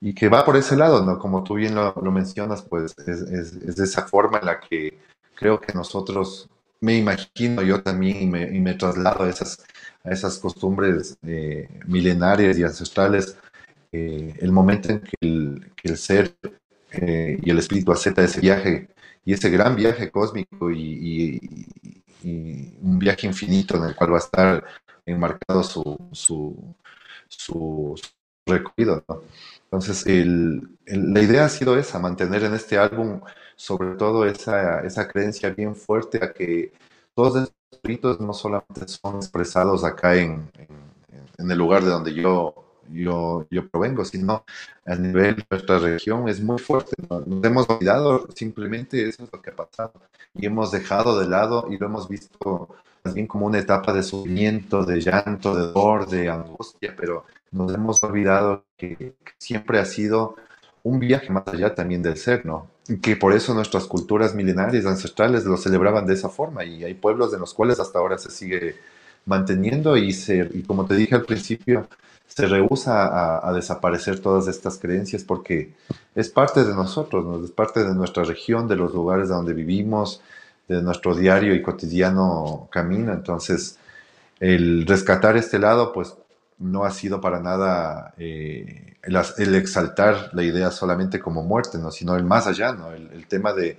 y 0.03 0.13
que 0.13 0.27
va 0.27 0.43
por 0.43 0.57
ese 0.57 0.75
lado, 0.75 1.05
¿no? 1.05 1.17
Como 1.17 1.45
tú 1.45 1.53
bien 1.55 1.75
lo, 1.75 1.93
mencionas, 2.11 2.61
pues 2.61 2.93
es, 3.07 3.21
es, 3.21 3.75
de 3.77 3.85
esa 3.85 4.05
forma 4.05 4.39
en 4.39 4.45
la 4.47 4.59
que 4.59 4.99
creo 5.33 5.61
que 5.61 5.71
nosotros, 5.71 6.49
me 6.81 6.97
imagino 6.97 7.61
yo 7.61 7.81
también 7.81 8.21
y 8.21 8.27
me, 8.27 8.43
y 8.53 8.59
me 8.59 8.73
traslado 8.73 9.23
a 9.23 9.29
esas, 9.29 9.63
a 10.03 10.11
esas 10.11 10.39
costumbres 10.39 11.17
eh, 11.25 11.69
milenarias 11.87 12.57
y 12.57 12.63
ancestrales, 12.63 13.37
eh, 13.93 14.33
el 14.41 14.51
momento 14.51 14.89
en 14.91 14.99
que 14.99 15.15
el, 15.21 15.97
ser 15.97 16.35
eh, 16.91 17.39
y 17.41 17.49
el 17.49 17.59
espíritu 17.59 17.93
acepta 17.93 18.25
ese 18.25 18.41
viaje 18.41 18.89
y 19.23 19.31
ese 19.31 19.49
gran 19.49 19.73
viaje 19.77 20.11
cósmico 20.11 20.69
y, 20.69 21.39
un 22.25 22.99
viaje 22.99 23.27
infinito 23.27 23.77
en 23.77 23.83
el 23.83 23.95
cual 23.95 24.13
va 24.13 24.15
a 24.17 24.19
estar 24.19 24.65
enmarcado 25.05 25.63
su, 25.63 25.97
su, 26.13 26.75
su, 27.27 27.95
recorrido. 28.45 29.03
Entonces, 29.73 30.05
la 30.05 31.21
idea 31.23 31.45
ha 31.45 31.49
sido 31.49 31.75
esa, 31.79 31.97
mantener 31.97 32.43
en 32.43 32.53
este 32.53 32.77
álbum 32.77 33.21
sobre 33.55 33.95
todo 33.95 34.23
esa, 34.23 34.81
esa 34.81 35.07
creencia 35.07 35.49
bien 35.49 35.75
fuerte 35.75 36.23
a 36.23 36.31
que 36.31 36.71
todos 37.15 37.37
estos 37.37 37.55
espíritus 37.71 38.19
no 38.19 38.33
solamente 38.33 38.87
son 38.87 39.15
expresados 39.15 39.83
acá 39.83 40.15
en, 40.15 40.47
en 41.39 41.49
el 41.51 41.57
lugar 41.57 41.83
de 41.83 41.89
donde 41.89 42.13
yo 42.13 42.53
yo, 42.91 43.47
yo 43.49 43.67
provengo, 43.67 44.05
sino 44.05 44.45
a 44.85 44.95
nivel 44.95 45.37
de 45.37 45.45
nuestra 45.49 45.79
región 45.79 46.29
es 46.29 46.39
muy 46.39 46.59
fuerte. 46.59 46.91
Nos 47.09 47.43
hemos 47.43 47.67
olvidado, 47.67 48.27
simplemente 48.35 49.07
eso 49.07 49.23
es 49.23 49.29
lo 49.31 49.41
que 49.41 49.49
ha 49.49 49.55
pasado. 49.55 49.93
Y 50.35 50.45
hemos 50.45 50.71
dejado 50.71 51.19
de 51.19 51.27
lado 51.27 51.65
y 51.71 51.77
lo 51.77 51.87
hemos 51.87 52.07
visto 52.07 52.69
bien 53.13 53.25
como 53.25 53.47
una 53.47 53.57
etapa 53.57 53.91
de 53.91 54.03
sufrimiento, 54.03 54.85
de 54.85 55.01
llanto, 55.01 55.55
de 55.55 55.71
dolor, 55.71 56.07
de 56.07 56.29
angustia, 56.29 56.93
pero 56.95 57.25
nos 57.53 57.73
hemos 57.73 58.01
olvidado 58.03 58.65
que, 58.77 59.13
siempre 59.37 59.79
ha 59.79 59.85
sido 59.85 60.35
un 60.83 60.99
viaje 60.99 61.31
más 61.31 61.47
allá 61.47 61.75
también 61.75 62.01
del 62.01 62.17
ser, 62.17 62.45
¿no? 62.45 62.67
Que 63.01 63.15
por 63.15 63.33
eso 63.33 63.53
nuestras 63.53 63.85
culturas 63.85 64.35
milenarias, 64.35 64.85
ancestrales, 64.85 65.45
lo 65.45 65.55
celebraban 65.57 66.05
de 66.05 66.15
esa 66.15 66.29
forma 66.29 66.65
y 66.65 66.83
hay 66.83 66.93
pueblos 66.93 67.33
en 67.33 67.39
los 67.39 67.53
cuales 67.53 67.79
hasta 67.79 67.99
ahora 67.99 68.17
se 68.17 68.31
sigue 68.31 68.75
manteniendo 69.25 69.95
y, 69.95 70.11
se, 70.11 70.49
y 70.53 70.63
como 70.63 70.85
te 70.85 70.95
dije 70.95 71.15
al 71.15 71.23
principio, 71.23 71.87
se 72.27 72.47
rehúsa 72.47 73.47
a, 73.47 73.53
desaparecer 73.53 74.19
todas 74.19 74.47
estas 74.47 74.79
creencias 74.79 75.23
porque 75.23 75.73
es 76.15 76.29
parte 76.29 76.63
de 76.63 76.73
nosotros, 76.73 77.45
es 77.45 77.51
parte 77.51 77.83
de 77.83 77.93
nuestra 77.93 78.23
región, 78.23 78.67
de 78.67 78.75
los 78.75 78.93
lugares 78.93 79.29
donde 79.29 79.53
vivimos, 79.53 80.21
de 80.67 80.81
nuestro 80.81 81.15
diario 81.15 81.53
y 81.53 81.61
cotidiano 81.61 82.67
camino. 82.71 83.13
Entonces, 83.13 83.77
el 84.39 84.85
rescatar 84.87 85.37
este 85.37 85.59
lado, 85.59 85.93
pues 85.93 86.15
no 86.59 86.85
ha 86.85 86.91
sido 86.91 87.19
para 87.21 87.39
nada 87.39 88.13
eh, 88.17 88.95
el, 89.03 89.55
exaltar 89.55 90.29
la 90.33 90.43
idea 90.43 90.71
solamente 90.71 91.19
como 91.19 91.43
muerte, 91.43 91.77
¿no? 91.77 91.91
sino 91.91 92.15
el 92.15 92.23
más 92.23 92.47
allá, 92.47 92.73
¿no? 92.73 92.91
el, 92.93 93.27
tema 93.27 93.53
de, 93.53 93.77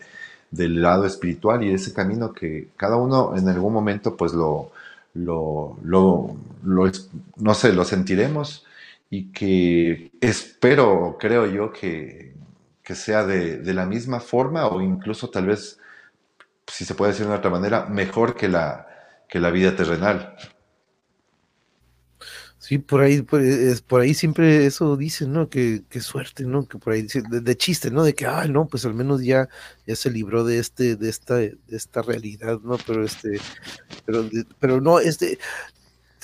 del 0.50 0.82
lado 0.82 1.06
espiritual 1.06 1.62
y 1.62 1.72
ese 1.72 1.92
camino 1.92 2.32
que 2.32 2.68
cada 2.76 2.96
uno 2.96 3.36
en 3.36 3.48
algún 3.48 3.72
momento 3.72 4.16
pues 4.16 4.32
lo, 4.32 4.72
lo, 5.14 5.76
lo, 5.82 6.36
no 7.36 7.54
sé, 7.54 7.72
lo 7.72 7.84
sentiremos 7.84 8.66
y 9.10 9.32
que 9.32 10.10
espero, 10.20 11.16
creo 11.18 11.46
yo, 11.46 11.72
que, 11.72 12.34
que 12.82 12.94
sea 12.94 13.24
de, 13.24 13.58
de, 13.58 13.74
la 13.74 13.86
misma 13.86 14.20
forma 14.20 14.66
o 14.66 14.80
incluso 14.80 15.30
tal 15.30 15.46
vez, 15.46 15.78
si 16.66 16.84
se 16.84 16.94
puede 16.94 17.12
decir 17.12 17.26
de 17.26 17.34
otra 17.34 17.50
manera, 17.50 17.86
mejor 17.86 18.34
que 18.34 18.48
la, 18.48 18.88
que 19.28 19.40
la 19.40 19.50
vida 19.50 19.76
terrenal. 19.76 20.36
Sí, 22.66 22.78
por 22.78 23.02
ahí, 23.02 23.20
por, 23.20 23.42
es, 23.42 23.82
por 23.82 24.00
ahí 24.00 24.14
siempre 24.14 24.64
eso 24.64 24.96
dicen, 24.96 25.34
¿no? 25.34 25.50
Que, 25.50 25.82
que 25.90 26.00
suerte, 26.00 26.44
¿no? 26.44 26.66
Que 26.66 26.78
por 26.78 26.94
ahí 26.94 27.02
de, 27.02 27.42
de, 27.42 27.56
chiste, 27.58 27.90
¿no? 27.90 28.02
De 28.02 28.14
que, 28.14 28.24
ah, 28.24 28.46
no, 28.48 28.66
pues 28.66 28.86
al 28.86 28.94
menos 28.94 29.22
ya, 29.22 29.50
ya 29.86 29.94
se 29.94 30.10
libró 30.10 30.44
de 30.44 30.60
este, 30.60 30.96
de 30.96 31.10
esta, 31.10 31.34
de 31.34 31.58
esta 31.68 32.00
realidad, 32.00 32.60
¿no? 32.64 32.78
Pero 32.86 33.04
este, 33.04 33.38
pero, 34.06 34.30
pero 34.60 34.80
no, 34.80 34.98
este, 34.98 35.38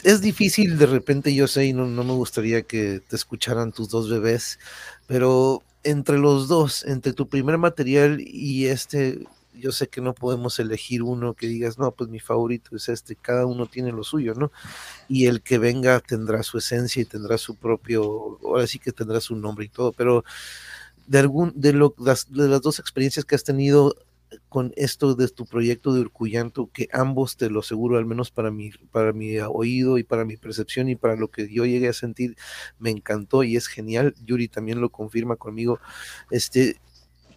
es 0.03 0.23
difícil 0.23 0.79
de 0.79 0.87
repente, 0.87 1.35
yo 1.35 1.47
sé, 1.47 1.67
y 1.67 1.73
no, 1.75 1.85
no 1.85 2.05
me 2.05 2.15
gustaría 2.15 2.63
que 2.63 3.03
te 3.07 3.17
escucharan 3.17 3.73
tus 3.73 3.91
dos 3.91 4.09
bebés, 4.09 4.59
pero 5.07 5.63
entre 5.83 6.17
los 6.17 6.49
dos, 6.49 6.87
entre 6.87 7.13
tu 7.13 7.29
primer 7.29 7.59
material 7.59 8.19
y 8.19 8.65
este, 8.69 9.27
yo 9.61 9.73
sé 9.73 9.89
que 9.89 10.01
no 10.01 10.15
podemos 10.15 10.59
elegir 10.59 11.03
uno 11.03 11.35
que 11.35 11.47
digas, 11.47 11.79
no, 11.79 11.93
pues 11.93 12.11
mi 12.11 12.21
favorito 12.21 12.77
es 12.77 12.89
este, 12.89 13.17
cada 13.17 13.47
uno 13.47 13.67
tiene 13.67 13.93
lo 13.93 14.03
suyo, 14.05 14.35
¿no? 14.35 14.51
Y 15.09 15.27
el 15.27 15.43
que 15.43 15.59
venga 15.59 16.01
tendrá 16.01 16.43
su 16.43 16.59
esencia 16.59 17.03
y 17.03 17.05
tendrá 17.05 17.39
su 17.39 17.57
propio, 17.57 18.39
ahora 18.45 18.67
sí 18.67 18.79
que 18.79 18.93
tendrá 18.93 19.21
su 19.21 19.37
nombre 19.37 19.67
y 19.67 19.69
todo, 19.69 19.93
pero 19.93 20.25
de 21.07 21.19
algún, 21.19 21.53
de, 21.55 21.73
lo, 21.73 21.95
las, 21.99 22.33
de 22.33 22.49
las 22.49 22.63
dos 22.63 22.79
experiencias 22.79 23.25
que 23.25 23.35
has 23.35 23.45
tenido 23.45 23.95
con 24.49 24.73
esto 24.77 25.15
de 25.15 25.29
tu 25.29 25.47
proyecto 25.47 25.93
de 25.93 26.01
Urcuyanto, 26.01 26.71
que 26.73 26.89
ambos 26.93 27.37
te 27.37 27.51
lo 27.51 27.61
aseguro, 27.61 27.99
al 27.99 28.07
menos 28.07 28.31
para 28.31 28.51
mi, 28.51 28.71
para 28.93 29.13
mi 29.13 29.39
oído 29.39 29.99
y 29.99 30.05
para 30.05 30.25
mi 30.25 30.37
percepción 30.37 30.89
y 30.89 30.97
para 30.97 31.17
lo 31.17 31.29
que 31.29 31.53
yo 31.53 31.65
llegué 31.67 31.89
a 31.89 31.93
sentir, 31.93 32.37
me 32.79 32.91
encantó 32.91 33.43
y 33.43 33.57
es 33.57 33.67
genial. 33.67 34.15
Yuri 34.25 34.49
también 34.49 34.81
lo 34.81 34.91
confirma 34.91 35.37
conmigo. 35.37 35.81
Este, 36.31 36.81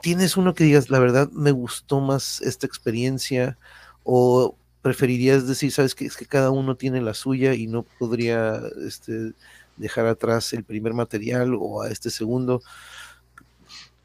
¿Tienes 0.04 0.36
uno 0.36 0.54
que 0.54 0.66
digas, 0.66 0.90
la 0.90 1.00
verdad, 1.00 1.32
me 1.32 1.52
gustó 1.52 2.02
más 2.02 2.42
esta 2.42 2.68
experiencia? 2.68 3.58
¿O 4.04 4.58
preferirías 4.82 5.48
decir, 5.48 5.72
sabes 5.72 5.96
que 5.96 6.06
es 6.06 6.18
que 6.18 6.26
cada 6.26 6.52
uno 6.52 6.76
tiene 6.76 7.00
la 7.00 7.14
suya 7.14 7.54
y 7.54 7.68
no 7.68 7.84
podría 7.84 8.62
este, 8.86 9.32
dejar 9.78 10.08
atrás 10.08 10.52
el 10.52 10.66
primer 10.66 10.94
material 10.94 11.56
o 11.58 11.84
a 11.84 11.90
este 11.90 12.10
segundo? 12.10 12.62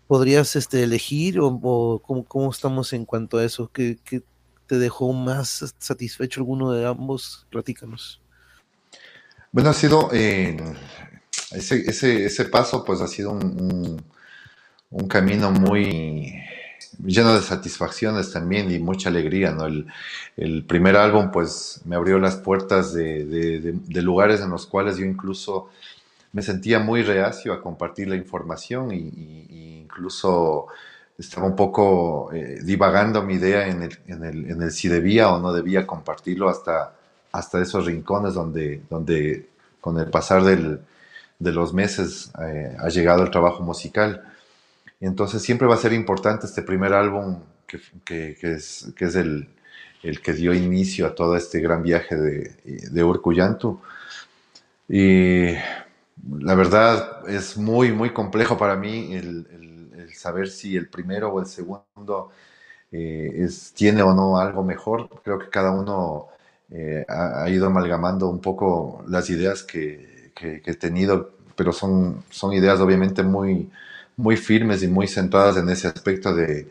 ¿Podrías 0.06 0.54
este, 0.54 0.84
elegir 0.84 1.40
o, 1.40 2.00
cómo, 2.28 2.48
estamos 2.52 2.92
en 2.92 3.04
cuanto 3.04 3.38
a 3.38 3.44
eso? 3.44 3.68
¿Qué, 3.72 3.98
te 4.68 4.78
dejó 4.78 5.12
más 5.12 5.74
satisfecho 5.80 6.38
alguno 6.38 6.70
de 6.70 6.86
ambos? 6.86 7.44
Platícanos. 7.50 8.20
Bueno, 9.50 9.70
ha 9.70 9.74
sido 9.74 10.10
eh, 10.12 10.56
ese, 11.50 11.90
ese, 11.90 12.24
ese, 12.26 12.44
paso, 12.44 12.84
pues 12.84 13.00
ha 13.00 13.08
sido 13.08 13.32
un 13.32 14.00
camino 15.08 15.50
muy 15.50 16.34
lleno 17.04 17.34
de 17.34 17.42
satisfacciones 17.42 18.32
también 18.32 18.70
y 18.70 18.78
mucha 18.78 19.08
alegría, 19.08 19.52
¿no? 19.52 19.66
El, 19.66 20.64
primer 20.66 20.96
álbum 20.96 21.30
pues 21.30 21.80
me 21.84 21.96
abrió 21.96 22.18
las 22.18 22.36
puertas 22.36 22.92
de, 22.92 23.74
lugares 24.02 24.40
en 24.40 24.50
los 24.50 24.66
cuales 24.66 24.96
yo 24.96 25.04
incluso 25.04 25.68
me 26.32 26.42
sentía 26.42 26.78
muy 26.78 27.02
reacio 27.02 27.52
a 27.52 27.62
compartir 27.62 28.08
la 28.08 28.16
información 28.16 28.92
y, 28.92 29.80
incluso 29.80 30.66
estaba 31.18 31.46
un 31.46 31.56
poco 31.56 32.30
eh, 32.32 32.60
divagando 32.62 33.22
mi 33.22 33.34
idea 33.34 33.66
en 33.66 33.82
el, 33.82 33.98
en, 34.06 34.62
el, 34.62 34.70
si 34.70 34.86
debía 34.86 35.30
o 35.30 35.40
no 35.40 35.52
debía 35.52 35.86
compartirlo 35.86 36.48
hasta, 36.48 36.94
hasta 37.32 37.60
esos 37.60 37.86
rincones 37.86 38.34
donde, 38.34 38.82
donde 38.88 39.48
con 39.80 39.98
el 39.98 40.08
pasar 40.10 40.44
de 40.44 41.52
los 41.52 41.74
meses 41.74 42.30
eh, 42.40 42.76
ha 42.78 42.88
llegado 42.88 43.24
el 43.24 43.30
trabajo 43.30 43.64
musical. 43.64 44.27
Entonces 45.00 45.42
siempre 45.42 45.68
va 45.68 45.74
a 45.74 45.78
ser 45.78 45.92
importante 45.92 46.46
este 46.46 46.62
primer 46.62 46.92
álbum 46.92 47.40
que, 47.66 48.36
es, 48.42 48.92
que 48.96 49.04
es 49.04 49.14
el, 49.14 49.48
el, 50.02 50.20
que 50.20 50.32
dio 50.32 50.54
inicio 50.54 51.06
a 51.06 51.14
todo 51.14 51.36
este 51.36 51.60
gran 51.60 51.82
viaje 51.82 52.16
de, 52.16 52.56
de 52.64 53.04
Urcuyantu. 53.04 53.80
Y 54.88 55.52
la 56.40 56.54
verdad 56.54 57.28
es 57.28 57.56
muy, 57.56 57.92
muy 57.92 58.10
complejo 58.12 58.56
para 58.56 58.76
mí 58.76 59.14
el, 59.14 59.46
saber 60.14 60.48
si 60.48 60.76
el 60.76 60.88
primero 60.88 61.28
o 61.32 61.40
el 61.40 61.46
segundo 61.46 62.30
eh, 62.90 63.48
tiene 63.74 64.02
o 64.02 64.14
no 64.14 64.38
algo 64.38 64.64
mejor. 64.64 65.08
Creo 65.22 65.38
que 65.38 65.48
cada 65.48 65.70
uno 65.70 66.28
eh, 66.70 67.04
ha, 67.08 67.44
ha, 67.44 67.50
ido 67.50 67.66
amalgamando 67.66 68.28
un 68.28 68.40
poco 68.40 69.04
las 69.06 69.30
ideas 69.30 69.62
que, 69.62 70.32
que, 70.34 70.60
que 70.60 70.70
he 70.72 70.74
tenido 70.74 71.38
pero 71.58 71.72
son, 71.72 72.22
son 72.30 72.52
ideas 72.52 72.78
obviamente 72.78 73.24
muy, 73.24 73.68
muy 74.18 74.36
firmes 74.36 74.82
y 74.82 74.88
muy 74.88 75.08
centradas 75.08 75.56
en 75.56 75.68
ese 75.70 75.88
aspecto 75.88 76.34
de, 76.34 76.68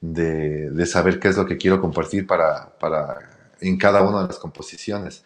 de, 0.00 0.86
saber 0.86 1.20
qué 1.20 1.28
es 1.28 1.36
lo 1.36 1.46
que 1.46 1.56
quiero 1.56 1.80
compartir 1.80 2.26
para, 2.26 2.70
para 2.78 3.30
en 3.60 3.78
cada 3.78 4.02
una 4.02 4.22
de 4.22 4.28
las 4.28 4.38
composiciones. 4.38 5.24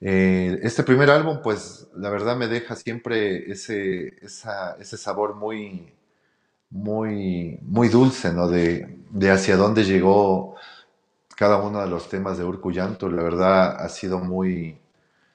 Eh, 0.00 0.60
este 0.62 0.84
primer 0.84 1.10
álbum, 1.10 1.40
pues 1.42 1.88
la 1.96 2.10
verdad 2.10 2.36
me 2.36 2.48
deja 2.48 2.76
siempre 2.76 3.50
ese, 3.50 4.14
ese 4.22 4.96
sabor 4.96 5.34
muy, 5.36 5.92
muy, 6.70 7.58
muy 7.62 7.88
dulce, 7.88 8.32
¿no? 8.32 8.48
De, 8.48 8.98
de, 9.10 9.30
hacia 9.30 9.56
dónde 9.56 9.84
llegó 9.84 10.56
cada 11.36 11.56
uno 11.58 11.80
de 11.80 11.88
los 11.88 12.08
temas 12.08 12.38
de 12.38 12.44
Urku 12.44 12.70
Llanto. 12.72 13.08
La 13.10 13.22
verdad 13.22 13.76
ha 13.82 13.88
sido 13.88 14.18
muy, 14.20 14.78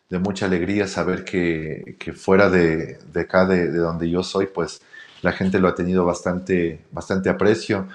de 0.10 0.20
mucha 0.20 0.45
alegría 0.45 0.88
saber 0.88 1.24
que, 1.26 1.97
que 1.99 2.14
fuera 2.14 2.49
de, 2.49 2.99
de 3.12 3.22
acá, 3.22 3.45
de, 3.45 3.72
de, 3.72 3.80
donde 3.80 4.10
yo 4.10 4.24
soy, 4.24 4.47
pues 4.47 4.82
la 5.22 5.32
gente 5.32 5.59
lo 5.59 5.67
ha 5.67 5.76
tenido 5.76 6.05
bastante, 6.05 6.86
bastante 6.91 7.30
aprecio 7.30 7.88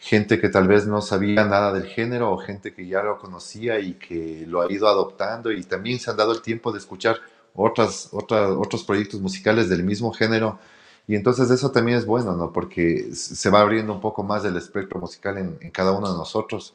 gente 0.00 0.40
que 0.40 0.48
tal 0.48 0.66
vez 0.66 0.86
no 0.86 1.02
sabía 1.02 1.44
nada 1.44 1.72
del 1.74 1.84
género 1.84 2.32
o 2.32 2.38
gente 2.38 2.72
que 2.72 2.86
ya 2.86 3.02
lo 3.02 3.18
conocía 3.18 3.78
y 3.80 3.94
que 3.94 4.44
lo 4.46 4.62
ha 4.62 4.72
ido 4.72 4.88
adoptando 4.88 5.52
y 5.52 5.62
también 5.62 6.00
se 6.00 6.10
han 6.10 6.16
dado 6.16 6.32
el 6.32 6.40
tiempo 6.40 6.72
de 6.72 6.78
escuchar 6.78 7.18
otras, 7.54 8.08
otras, 8.12 8.50
otros 8.50 8.82
proyectos 8.82 9.20
musicales 9.20 9.68
del 9.68 9.82
mismo 9.82 10.10
género. 10.12 10.58
Y 11.06 11.16
entonces 11.16 11.50
eso 11.50 11.70
también 11.70 11.98
es 11.98 12.06
bueno, 12.06 12.34
¿no? 12.34 12.50
Porque 12.52 13.14
se 13.14 13.50
va 13.50 13.60
abriendo 13.60 13.92
un 13.92 14.00
poco 14.00 14.22
más 14.22 14.44
el 14.46 14.56
espectro 14.56 14.98
musical 14.98 15.36
en, 15.36 15.70
cada 15.70 15.92
uno 15.92 16.10
de 16.10 16.16
nosotros 16.16 16.74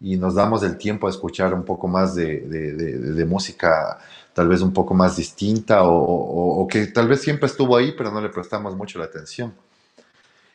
y 0.00 0.16
nos 0.16 0.34
damos 0.34 0.62
el 0.62 0.78
tiempo 0.78 1.06
a 1.06 1.10
escuchar 1.10 1.52
un 1.52 1.64
poco 1.64 1.88
más 1.88 2.14
de, 2.14 3.26
música 3.28 3.98
tal 4.34 4.48
vez 4.48 4.62
un 4.62 4.72
poco 4.72 4.94
más 4.94 5.16
distinta 5.16 5.84
o, 5.84 5.92
o, 5.94 6.66
que 6.68 6.86
tal 6.86 7.08
vez 7.08 7.20
siempre 7.20 7.46
estuvo 7.46 7.76
ahí, 7.76 7.92
pero 7.96 8.10
no 8.10 8.20
le 8.20 8.28
prestamos 8.28 8.76
mucho 8.76 8.98
la 8.98 9.06
atención. 9.06 9.52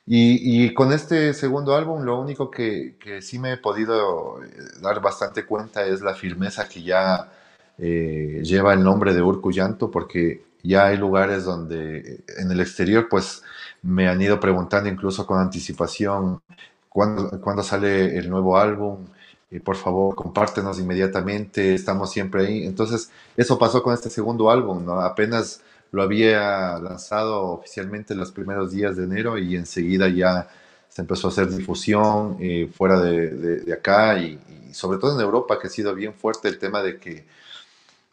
Y, 0.10 0.74
con 0.74 0.94
este 0.94 1.34
segundo 1.34 1.76
álbum, 1.76 2.04
lo 2.04 2.20
único 2.20 2.50
que, 2.50 2.96
sí 3.22 3.40
me 3.40 3.54
he 3.54 3.58
podido 3.58 4.42
eh, 4.42 4.48
dar 4.82 5.02
bastante 5.02 5.46
cuenta 5.46 5.86
es 5.86 6.02
la 6.02 6.16
firmeza 6.16 6.70
que 6.70 6.82
ya 6.82 7.30
eh, 7.78 8.40
lleva 8.42 8.74
el 8.74 8.84
nombre 8.84 9.14
de 9.14 9.22
Urku 9.22 9.52
Llanto, 9.52 9.92
porque 9.92 10.46
ya 10.64 10.86
hay 10.88 10.98
lugares 10.98 11.44
donde 11.44 11.98
eh, 11.98 12.24
en 12.38 12.50
el 12.52 12.62
exterior, 12.62 13.08
pues 13.10 13.44
me 13.82 14.08
han 14.08 14.22
ido 14.22 14.40
preguntando 14.40 14.90
incluso 14.90 15.28
con 15.28 15.40
anticipación 15.40 16.42
cuándo, 16.90 17.64
sale 17.64 18.18
el 18.18 18.30
nuevo 18.30 18.58
álbum. 18.58 19.06
Y 19.50 19.60
por 19.60 19.76
favor, 19.78 20.16
compártenos 20.16 20.80
inmediatamente, 20.80 21.74
estamos 21.74 22.12
siempre 22.12 22.46
ahí. 22.46 22.66
Entonces, 22.66 23.10
eso 23.36 23.58
pasó 23.58 23.82
con 23.82 23.94
este 23.94 24.10
segundo 24.10 24.52
álbum, 24.52 24.86
¿no? 24.86 25.00
Apenas 25.02 25.62
lo 25.92 26.02
había 26.02 26.78
lanzado 26.80 27.44
oficialmente 27.48 28.14
los 28.16 28.32
primeros 28.32 28.72
días 28.72 28.98
de 28.98 29.06
enero 29.06 29.38
y 29.38 29.56
enseguida 29.56 30.10
ya 30.10 30.50
se 30.90 31.02
empezó 31.02 31.28
a 31.28 31.32
hacer 31.32 31.50
difusión 31.50 32.38
eh, 32.40 32.70
fuera 32.76 33.00
de, 33.00 33.72
acá 33.74 34.20
y, 34.20 34.40
sobre 34.74 35.00
todo 35.00 35.16
en 35.16 35.22
Europa, 35.22 35.60
que 35.60 35.68
ha 35.68 35.70
sido 35.70 35.96
bien 35.96 36.14
fuerte 36.14 36.48
el 36.50 36.60
tema 36.60 36.82
de 36.84 37.00
que 37.00 37.26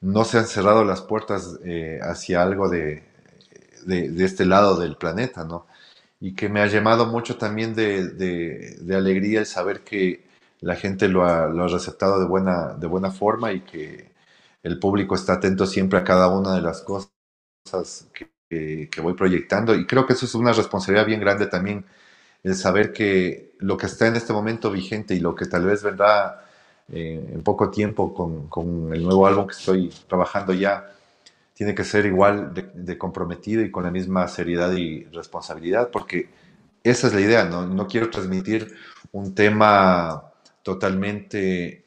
no 0.01 0.25
se 0.25 0.39
han 0.39 0.47
cerrado 0.47 0.85
las 0.85 1.03
puertas 1.03 1.59
eh, 1.65 1.99
hacia 2.03 2.43
algo 2.43 2.69
de, 2.69 3.03
de, 3.87 4.25
este 4.25 4.45
lado 4.45 4.79
del 4.79 4.97
planeta, 4.97 5.45
¿no? 5.45 5.67
Y 6.21 6.35
que 6.35 6.49
me 6.49 6.61
ha 6.61 6.67
llamado 6.67 7.07
mucho 7.07 7.37
también 7.37 7.75
de, 7.75 8.79
alegría 8.95 9.41
el 9.41 9.47
saber 9.47 9.83
que 9.83 10.24
la 10.65 10.77
gente 10.77 11.09
lo 11.09 11.25
ha, 11.25 11.47
lo 11.47 11.65
ha 11.65 11.69
receptado 11.69 12.19
de 12.19 12.27
buena, 12.27 12.75
de 12.75 12.87
buena 12.87 13.11
forma 13.11 13.53
y 13.53 13.61
que 13.61 14.13
el 14.63 14.79
público 14.79 15.15
está 15.15 15.35
atento 15.35 15.67
siempre 15.67 15.99
a 15.99 16.05
cada 16.05 16.29
una 16.29 16.55
de 16.55 16.63
las 16.63 16.81
cosas 16.83 17.11
que, 18.15 18.89
que, 18.91 19.01
voy 19.03 19.15
proyectando. 19.15 19.75
Y 19.75 19.87
creo 19.87 20.07
que 20.07 20.15
eso 20.15 20.25
es 20.25 20.35
una 20.35 20.53
responsabilidad 20.53 21.07
bien 21.07 21.21
grande 21.21 21.47
también, 21.47 21.85
el 22.43 22.55
saber 22.55 22.93
que 22.93 23.55
lo 23.59 23.77
que 23.77 23.87
está 23.87 24.07
en 24.07 24.17
este 24.17 24.33
momento 24.33 24.71
vigente 24.71 25.15
y 25.15 25.21
lo 25.21 25.35
que 25.35 25.47
tal 25.47 25.67
vez 25.67 25.83
vendrá 25.83 26.47
eh, 26.89 27.31
en 27.33 27.43
poco 27.43 27.71
tiempo 27.71 28.15
con, 28.15 28.49
con, 28.49 28.93
el 28.95 29.03
nuevo 29.03 29.27
álbum 29.27 29.47
que 29.47 29.55
estoy 29.55 29.91
trabajando 30.09 30.55
ya, 30.55 30.91
tiene 31.55 31.75
que 31.75 31.85
ser 31.85 32.07
igual 32.07 32.55
de, 32.55 32.63
de, 32.75 32.99
comprometido 32.99 33.63
y 33.63 33.71
con 33.71 33.85
la 33.85 33.91
misma 33.91 34.29
seriedad 34.29 34.73
y 34.73 35.05
responsabilidad, 35.07 35.91
porque 35.91 36.29
esa 36.83 37.07
es 37.09 37.15
la 37.15 37.21
idea, 37.21 37.45
no, 37.45 37.67
no 37.67 37.87
quiero 37.87 38.11
transmitir 38.11 38.75
un 39.13 39.35
tema 39.35 40.34
totalmente 40.65 41.85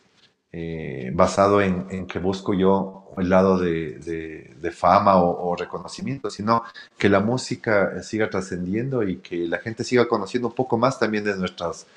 eh, 0.53 1.11
basado 1.13 1.61
en, 1.61 2.07
que 2.07 2.19
busco 2.19 2.53
yo 2.53 3.11
el 3.17 3.29
lado 3.29 3.57
de, 3.57 4.71
fama 4.73 5.17
o, 5.17 5.55
reconocimiento, 5.55 6.29
sino 6.29 6.63
que 6.97 7.09
la 7.09 7.19
música 7.19 8.01
siga 8.03 8.29
trascendiendo 8.29 9.03
y 9.03 9.17
que 9.17 9.47
la 9.47 9.57
gente 9.57 9.83
siga 9.83 10.07
conociendo 10.07 10.47
un 10.47 10.53
poco 10.55 10.77
más 10.77 10.99
también 10.99 11.23
de 11.23 11.35
nuestras, 11.35 11.87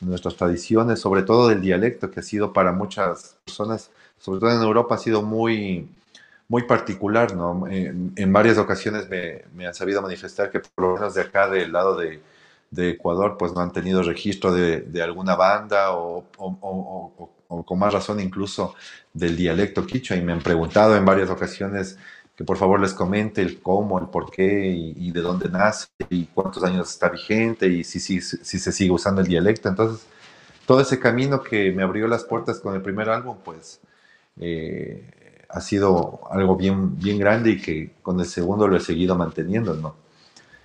nuestras 0.00 0.36
tradiciones, 0.36 0.98
sobre 0.98 1.22
todo 1.22 1.48
del 1.48 1.60
dialecto, 1.60 2.10
que 2.10 2.20
ha 2.20 2.22
sido 2.22 2.52
para 2.52 2.72
muchas 2.72 3.36
personas, 3.44 3.90
sobre 4.18 4.40
todo 4.40 4.50
en 4.50 4.62
Europa, 4.62 4.94
ha 4.94 4.98
sido 4.98 5.22
muy, 5.22 5.88
muy 6.48 6.62
particular, 6.62 7.36
¿no? 7.36 7.66
En, 7.68 8.32
varias 8.32 8.56
ocasiones 8.56 9.08
me, 9.10 9.42
me, 9.54 9.66
han 9.66 9.74
sabido 9.74 10.00
manifestar 10.00 10.50
que 10.50 10.60
por 10.60 10.84
lo 10.84 10.94
menos 10.94 11.14
de 11.14 11.22
acá, 11.22 11.48
del 11.48 11.72
lado 11.72 11.96
de, 11.96 12.20
de 12.70 12.90
Ecuador, 12.90 13.36
pues 13.38 13.52
no 13.52 13.60
han 13.60 13.72
tenido 13.72 14.02
registro 14.02 14.52
de, 14.52 15.02
alguna 15.02 15.34
banda 15.36 15.92
o, 15.92 16.24
o, 16.38 17.30
o 17.48 17.64
con 17.64 17.78
más 17.78 17.92
razón 17.92 18.20
incluso 18.20 18.74
del 19.12 19.36
dialecto 19.36 19.84
quichua 19.84 20.16
y 20.16 20.22
me 20.22 20.32
han 20.32 20.40
preguntado 20.40 20.96
en 20.96 21.04
varias 21.04 21.30
ocasiones 21.30 21.98
que 22.40 22.44
por 22.44 22.56
favor 22.56 22.80
les 22.80 22.94
comente 22.94 23.42
el 23.42 23.60
cómo, 23.60 23.98
el 23.98 24.06
por 24.06 24.30
qué 24.30 24.70
y, 24.72 25.10
de 25.12 25.20
dónde 25.20 25.50
nace 25.50 25.88
y 26.08 26.24
cuántos 26.24 26.64
años 26.64 26.90
está 26.90 27.10
vigente 27.10 27.66
y 27.66 27.84
si, 27.84 28.00
si, 28.00 28.20
si, 28.22 28.58
se 28.58 28.72
sigue 28.72 28.92
usando 28.92 29.20
el 29.20 29.26
dialecto. 29.26 29.68
Entonces, 29.68 30.06
todo 30.64 30.80
ese 30.80 30.98
camino 30.98 31.42
que 31.42 31.70
me 31.72 31.82
abrió 31.82 32.08
las 32.08 32.24
puertas 32.24 32.60
con 32.60 32.74
el 32.74 32.80
primer 32.80 33.10
álbum, 33.10 33.36
pues 33.44 33.80
eh, 34.40 35.44
ha 35.50 35.60
sido 35.60 36.20
algo 36.30 36.56
bien, 36.56 36.98
bien 36.98 37.18
grande 37.18 37.50
y 37.50 37.60
que 37.60 37.92
con 38.00 38.18
el 38.20 38.26
segundo 38.26 38.66
lo 38.68 38.76
he 38.78 38.80
seguido 38.80 39.16
manteniendo, 39.16 39.74
¿no? 39.74 39.96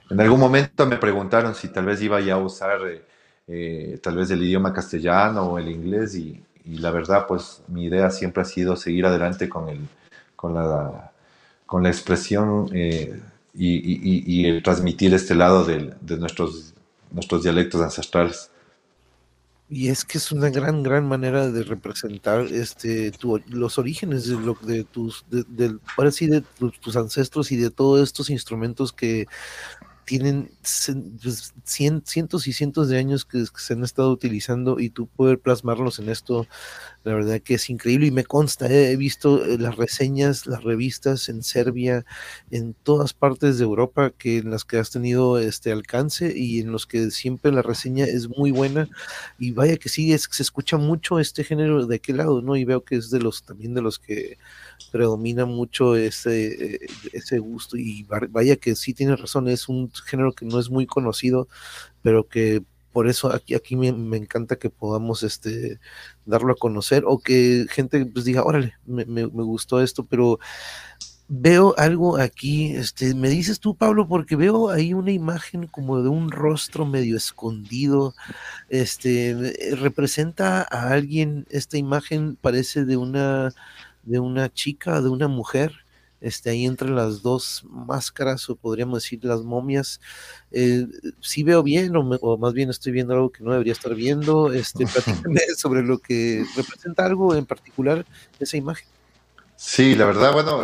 En 0.10 0.22
algún 0.22 0.40
momento 0.40 0.86
me 0.86 0.98
preguntaron 0.98 1.56
si 1.56 1.70
tal 1.70 1.86
vez 1.86 2.02
iba 2.02 2.20
ya 2.22 2.36
a 2.36 2.38
usar 2.38 2.80
eh, 2.88 3.04
eh, 3.48 4.00
tal 4.02 4.18
vez 4.18 4.32
el 4.32 4.44
idioma 4.44 4.74
castellano 4.74 5.44
o 5.44 5.60
el 5.60 5.70
inglés 5.70 6.16
y, 6.16 6.42
la 6.66 6.90
verdad, 6.90 7.28
pues 7.28 7.62
mi 7.68 7.86
idea 7.86 8.10
siempre 8.10 8.42
ha 8.42 8.46
sido 8.46 8.76
seguir 8.76 9.06
adelante 9.06 9.48
con, 9.48 9.70
el, 9.70 9.88
con, 10.36 10.56
la, 10.56 11.12
con 11.68 11.84
la 11.84 11.90
expresión 11.90 12.70
eh, 12.74 13.22
y, 13.54 14.48
y, 14.48 14.62
transmitir 14.64 15.14
este 15.14 15.36
lado 15.36 15.64
de, 15.64 15.94
nuestros, 16.18 16.74
nuestros 17.12 17.44
dialectos 17.44 17.82
ancestrales. 17.82 18.50
Y 19.70 19.90
es 19.90 20.06
que 20.06 20.18
es 20.18 20.32
una 20.32 20.50
gran, 20.50 20.82
gran 20.82 21.08
manera 21.08 21.52
de 21.52 21.64
representar 21.64 22.42
este, 22.42 23.12
los 23.48 23.78
orígenes 23.78 24.28
de, 24.28 24.36
lo, 24.36 24.58
de 24.62 24.84
tus, 24.84 25.24
de, 25.30 25.44
de, 25.48 25.78
de 25.78 26.44
tus 26.80 26.96
ancestros 26.96 27.52
y 27.52 27.58
de 27.58 27.70
todos 27.70 28.02
estos 28.02 28.32
instrumentos 28.32 28.92
que 28.92 29.28
tienen 30.06 30.52
pues, 31.22 31.54
cientos 31.64 32.48
y 32.48 32.54
cientos 32.54 32.90
de 32.90 32.98
años 32.98 33.26
que, 33.26 33.46
se 33.58 33.74
han 33.74 33.84
estado 33.84 34.12
utilizando 34.12 34.80
y 34.80 34.90
tú 34.90 35.08
poder 35.08 35.40
plasmarlos 35.40 36.00
en 36.00 36.10
esto, 36.10 36.48
la 37.04 37.14
verdad 37.14 37.42
que 37.42 37.56
es 37.56 37.70
increíble 37.70 38.08
y 38.08 38.12
me 38.12 38.24
consta, 38.24 38.68
eh, 38.68 38.92
he 38.92 38.96
visto 38.96 39.44
eh, 39.44 39.58
las 39.58 39.76
reseñas, 39.76 40.46
las 40.46 40.64
revistas 40.64 41.28
en 41.30 41.44
Serbia, 41.44 42.06
en 42.52 42.74
todas 42.84 43.14
partes 43.14 43.58
de 43.58 43.64
Europa 43.64 44.12
que 44.12 44.38
en 44.38 44.52
las 44.52 44.64
que 44.64 44.78
has 44.78 44.92
tenido 44.92 45.40
este 45.40 45.72
alcance 45.72 46.34
y 46.36 46.60
en 46.60 46.72
los 46.72 46.86
que 46.86 47.12
siempre 47.12 47.52
la 47.52 47.62
reseña 47.62 48.06
es 48.06 48.30
muy 48.30 48.52
buena 48.52 48.88
y 49.40 49.52
vaya 49.52 49.78
que 49.78 49.90
sí, 49.90 50.14
es, 50.14 50.28
se 50.32 50.44
escucha 50.44 50.78
mucho 50.78 51.20
este 51.20 51.44
género 51.44 51.86
de 51.88 51.96
aquel 51.96 52.18
lado, 52.18 52.42
¿no? 52.42 52.56
Y 52.56 52.66
veo 52.66 52.84
que 52.84 52.96
es 52.96 53.10
de 53.10 53.20
los 53.20 53.44
también 53.44 53.74
de 53.74 53.82
los 53.82 54.00
que 54.00 54.38
predomina 54.92 55.46
mucho 55.46 55.96
ese, 55.96 56.76
eh, 56.76 56.80
ese 57.14 57.40
gusto 57.40 57.78
y 57.78 58.08
vaya 58.30 58.56
que 58.56 58.76
sí 58.76 58.94
tiene 58.94 59.16
razón, 59.16 59.48
es 59.48 59.68
un 59.70 59.92
género 60.06 60.34
que 60.34 60.46
no 60.46 60.60
es 60.60 60.70
muy 60.70 60.86
conocido, 60.86 61.48
pero 62.02 62.28
que 62.28 62.64
por 62.96 63.10
eso 63.10 63.34
aquí, 63.34 63.56
aquí 63.56 63.76
me, 63.76 63.90
encanta 64.16 64.56
que 64.56 64.70
podamos 64.70 65.22
este, 65.22 65.82
darlo 66.26 66.54
a 66.54 66.56
conocer 66.56 67.04
o 67.06 67.20
que 67.20 67.66
gente 67.70 68.06
pues 68.06 68.24
diga, 68.24 68.46
órale, 68.46 68.76
me, 68.86 69.04
me, 69.06 69.26
gustó 69.26 69.82
esto, 69.82 70.06
pero 70.06 70.40
veo 71.28 71.76
algo 71.78 72.18
aquí, 72.18 72.74
este, 72.76 73.14
me 73.14 73.28
dices 73.28 73.60
tú, 73.60 73.76
Pablo, 73.76 74.08
porque 74.08 74.38
veo 74.38 74.70
ahí 74.70 74.94
una 74.94 75.12
imagen 75.12 75.68
como 75.68 76.02
de 76.02 76.08
un 76.10 76.32
rostro 76.32 76.86
medio 76.86 77.18
escondido, 77.18 78.14
este, 78.70 79.76
representa 79.76 80.62
a 80.62 80.92
alguien, 80.92 81.46
esta 81.50 81.78
imagen 81.78 82.38
parece 82.40 82.86
de 82.86 82.96
una 82.96 83.54
de 84.06 84.20
una 84.20 84.52
chica, 84.52 85.02
de 85.02 85.10
una 85.10 85.28
mujer, 85.28 85.86
este, 86.22 86.50
ahí 86.50 86.66
entre 86.66 86.90
las 86.90 87.22
dos 87.22 87.66
máscaras, 87.70 88.50
o 88.50 88.56
podríamos 88.56 89.04
decir 89.04 89.24
las 89.24 89.42
momias, 89.44 90.00
eh, 90.52 90.88
si 91.22 91.44
veo 91.44 91.62
bien, 91.62 91.94
o, 91.96 92.38
más 92.38 92.54
bien 92.54 92.70
estoy 92.70 92.94
viendo 92.94 93.14
algo 93.14 93.32
que 93.32 93.44
no 93.44 93.52
debería 93.52 93.74
estar 93.74 93.94
viendo, 93.94 94.52
este, 94.54 94.86
platícame 94.94 95.40
sobre 95.58 95.84
lo 95.84 96.00
que 96.00 96.46
representa 96.56 97.06
algo 97.06 97.36
en 97.36 97.46
particular 97.46 98.06
esa 98.40 98.58
imagen. 98.58 98.88
Sí, 99.56 99.96
la 99.96 100.06
verdad, 100.06 100.34
bueno, 100.34 100.64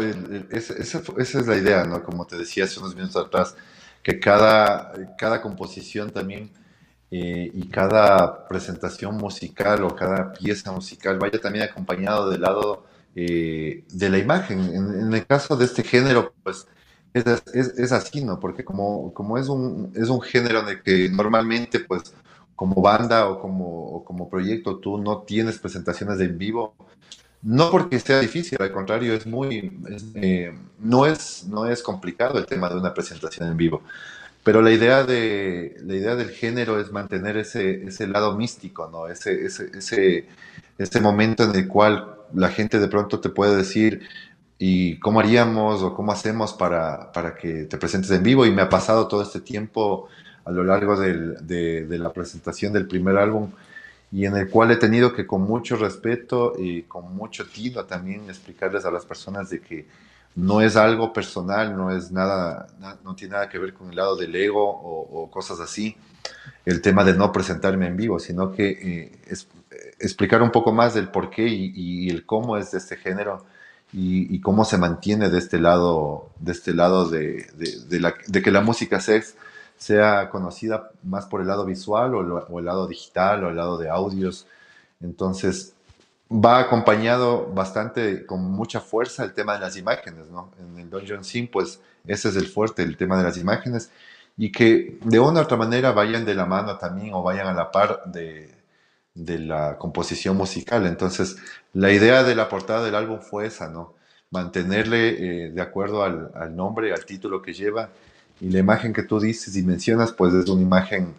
esa, 0.49 1.01
es 1.17 1.47
la 1.47 1.57
idea, 1.57 1.85
¿no? 1.85 2.03
Como 2.03 2.25
te 2.25 2.37
decía 2.37 2.65
hace 2.65 2.79
unos 2.79 2.95
minutos 2.95 3.25
atrás, 3.25 3.55
que 4.03 4.19
cada, 4.19 4.91
cada 5.17 5.41
composición 5.41 6.09
también 6.09 6.51
eh, 7.09 7.51
y 7.53 7.67
cada 7.67 8.47
presentación 8.47 9.15
musical 9.17 9.83
o 9.83 9.95
cada 9.95 10.33
pieza 10.33 10.71
musical 10.71 11.19
vaya 11.19 11.39
también 11.39 11.65
acompañado 11.65 12.29
del 12.29 12.41
lado 12.41 12.85
eh, 13.15 13.83
de 13.91 14.09
la 14.09 14.17
imagen. 14.17 14.59
En, 14.59 15.13
el 15.13 15.25
caso 15.25 15.55
de 15.57 15.65
este 15.65 15.83
género, 15.83 16.33
pues 16.43 16.67
es, 17.13 17.25
es, 17.53 17.91
así, 17.91 18.23
¿no? 18.23 18.39
Porque 18.39 18.63
como, 18.63 19.13
como 19.13 19.37
es, 19.37 19.49
un, 19.49 19.91
es 19.95 20.09
un 20.09 20.21
género 20.21 20.61
en 20.61 20.69
el 20.69 20.81
que 20.81 21.09
normalmente, 21.09 21.79
pues, 21.79 22.13
como 22.55 22.81
banda 22.81 23.27
o 23.29 23.39
como, 23.39 23.65
o 23.65 24.05
como 24.05 24.29
proyecto, 24.29 24.77
tú 24.77 24.97
no 24.97 25.23
tienes 25.23 25.57
presentaciones 25.59 26.19
en 26.19 26.37
vivo, 26.37 26.75
no 27.41 27.71
porque 27.71 27.99
sea 27.99 28.19
difícil, 28.19 28.61
al 28.61 28.71
contrario, 28.71 29.13
es 29.13 29.25
muy, 29.25 29.79
eh, 30.15 30.53
no, 30.79 31.05
es, 31.07 31.45
no 31.47 31.65
es 31.65 31.81
complicado 31.81 32.37
el 32.37 32.45
tema 32.45 32.69
de 32.69 32.77
una 32.77 32.93
presentación 32.93 33.47
en 33.47 33.57
vivo. 33.57 33.81
Pero 34.43 34.61
la 34.61 34.71
idea, 34.71 35.03
de, 35.03 35.75
la 35.83 35.95
idea 35.95 36.15
del 36.15 36.29
género 36.29 36.79
es 36.79 36.91
mantener 36.91 37.37
ese, 37.37 37.83
ese 37.83 38.07
lado 38.07 38.35
místico, 38.37 38.89
¿no? 38.91 39.07
Ese, 39.07 39.45
ese, 39.45 39.69
ese, 39.75 40.27
ese 40.77 41.01
momento 41.01 41.43
en 41.43 41.55
el 41.55 41.67
cual 41.67 42.20
la 42.33 42.49
gente 42.49 42.79
de 42.79 42.87
pronto 42.87 43.19
te 43.19 43.29
puede 43.29 43.55
decir, 43.55 44.01
¿y 44.57 44.99
cómo 44.99 45.19
haríamos 45.19 45.81
o 45.83 45.93
cómo 45.93 46.11
hacemos 46.11 46.53
para, 46.53 47.11
para 47.11 47.35
que 47.35 47.65
te 47.65 47.77
presentes 47.77 48.11
en 48.11 48.23
vivo? 48.23 48.45
Y 48.45 48.51
me 48.51 48.61
ha 48.61 48.69
pasado 48.69 49.07
todo 49.07 49.21
este 49.21 49.41
tiempo 49.41 50.07
a 50.45 50.51
lo 50.51 50.63
largo 50.63 50.99
de 50.99 51.85
la 51.89 52.11
presentación 52.13 52.73
del 52.73 52.87
primer 52.87 53.17
álbum 53.17 53.51
y 54.11 54.25
en 54.25 54.35
el 54.35 54.49
cual 54.49 54.71
he 54.71 54.75
tenido 54.75 55.13
que 55.13 55.25
con 55.25 55.41
mucho 55.43 55.77
respeto 55.77 56.53
y 56.57 56.83
con 56.83 57.15
mucho 57.15 57.47
tino 57.47 57.85
también 57.85 58.29
explicarles 58.29 58.83
a 58.83 58.91
las 58.91 59.05
personas 59.05 59.49
de 59.49 59.61
que 59.61 59.87
no 60.35 60.61
es 60.61 60.75
algo 60.75 61.13
personal, 61.13 61.75
no 61.75 61.91
es 61.91 62.11
nada, 62.11 62.67
no 63.03 63.15
tiene 63.15 63.33
nada 63.33 63.49
que 63.49 63.57
ver 63.57 63.73
con 63.73 63.89
el 63.89 63.95
lado 63.95 64.15
del 64.15 64.35
ego 64.35 64.63
o, 64.63 65.29
cosas 65.29 65.59
así, 65.59 65.95
el 66.65 66.81
tema 66.81 67.03
de 67.03 67.13
no 67.13 67.31
presentarme 67.31 67.87
en 67.87 67.97
vivo, 67.97 68.19
sino 68.19 68.51
que 68.51 68.69
eh, 68.69 69.11
es, 69.27 69.47
explicar 70.01 70.41
un 70.41 70.51
poco 70.51 70.71
más 70.71 70.93
del 70.93 71.09
por 71.09 71.29
qué 71.29 71.47
y, 71.47 72.09
el 72.09 72.25
cómo 72.25 72.57
es 72.57 72.71
de 72.71 72.77
este 72.77 72.97
género 72.97 73.45
y, 73.93 74.39
cómo 74.41 74.65
se 74.65 74.77
mantiene 74.77 75.29
de 75.29 75.37
este 75.37 75.59
lado, 75.59 76.29
de 76.39 76.51
este 76.51 76.73
lado 76.73 77.09
de, 77.09 77.47
que 78.43 78.51
la 78.51 78.61
música 78.61 78.99
sex 78.99 79.35
sea 79.77 80.29
conocida 80.29 80.91
más 81.03 81.25
por 81.25 81.41
el 81.41 81.47
lado 81.47 81.65
visual 81.65 82.15
o, 82.15 82.59
el 82.59 82.65
lado 82.65 82.87
digital 82.87 83.43
o 83.43 83.49
el 83.49 83.55
lado 83.55 83.77
de 83.77 83.89
audios. 83.89 84.47
Entonces, 85.01 85.73
va 86.31 86.59
acompañado 86.59 87.47
bastante, 87.47 88.25
con 88.25 88.43
mucha 88.43 88.79
fuerza, 88.79 89.23
el 89.23 89.33
tema 89.33 89.55
de 89.55 89.59
las 89.59 89.75
imágenes, 89.77 90.27
¿no? 90.29 90.51
En 90.59 90.79
el 90.79 90.89
Dungeon 90.89 91.23
Sim, 91.23 91.47
pues 91.47 91.81
ese 92.05 92.29
es 92.29 92.35
el 92.35 92.47
fuerte, 92.47 92.83
el 92.83 92.95
tema 92.95 93.17
de 93.17 93.23
las 93.23 93.37
imágenes, 93.37 93.91
y 94.37 94.51
que 94.51 94.99
de 95.03 95.19
una 95.19 95.41
u 95.41 95.43
otra 95.43 95.57
manera 95.57 95.91
vayan 95.91 96.23
de 96.23 96.35
la 96.35 96.45
mano 96.45 96.77
también 96.77 97.13
o 97.13 97.23
vayan 97.23 97.47
a 97.47 97.53
la 97.53 97.71
par 97.71 98.03
de, 98.05 98.60
de 99.13 99.39
la 99.39 99.77
composición 99.77 100.37
musical. 100.37 100.85
Entonces, 100.85 101.37
la 101.73 101.91
idea 101.91 102.23
de 102.23 102.35
la 102.35 102.49
portada 102.49 102.83
del 102.83 102.95
álbum 102.95 103.19
fue 103.19 103.47
esa, 103.47 103.69
¿no? 103.69 103.93
Mantenerle 104.29 105.47
eh, 105.47 105.51
de 105.51 105.61
acuerdo 105.61 106.03
al, 106.03 106.55
nombre, 106.55 106.93
al 106.93 107.05
título 107.05 107.41
que 107.41 107.53
lleva, 107.53 107.89
y 108.39 108.49
la 108.49 108.59
imagen 108.59 108.93
que 108.93 109.03
tú 109.03 109.19
dices 109.19 109.55
y 109.55 109.63
mencionas, 109.63 110.13
pues 110.13 110.33
es 110.33 110.47
una 110.49 110.61
imagen 110.61 111.13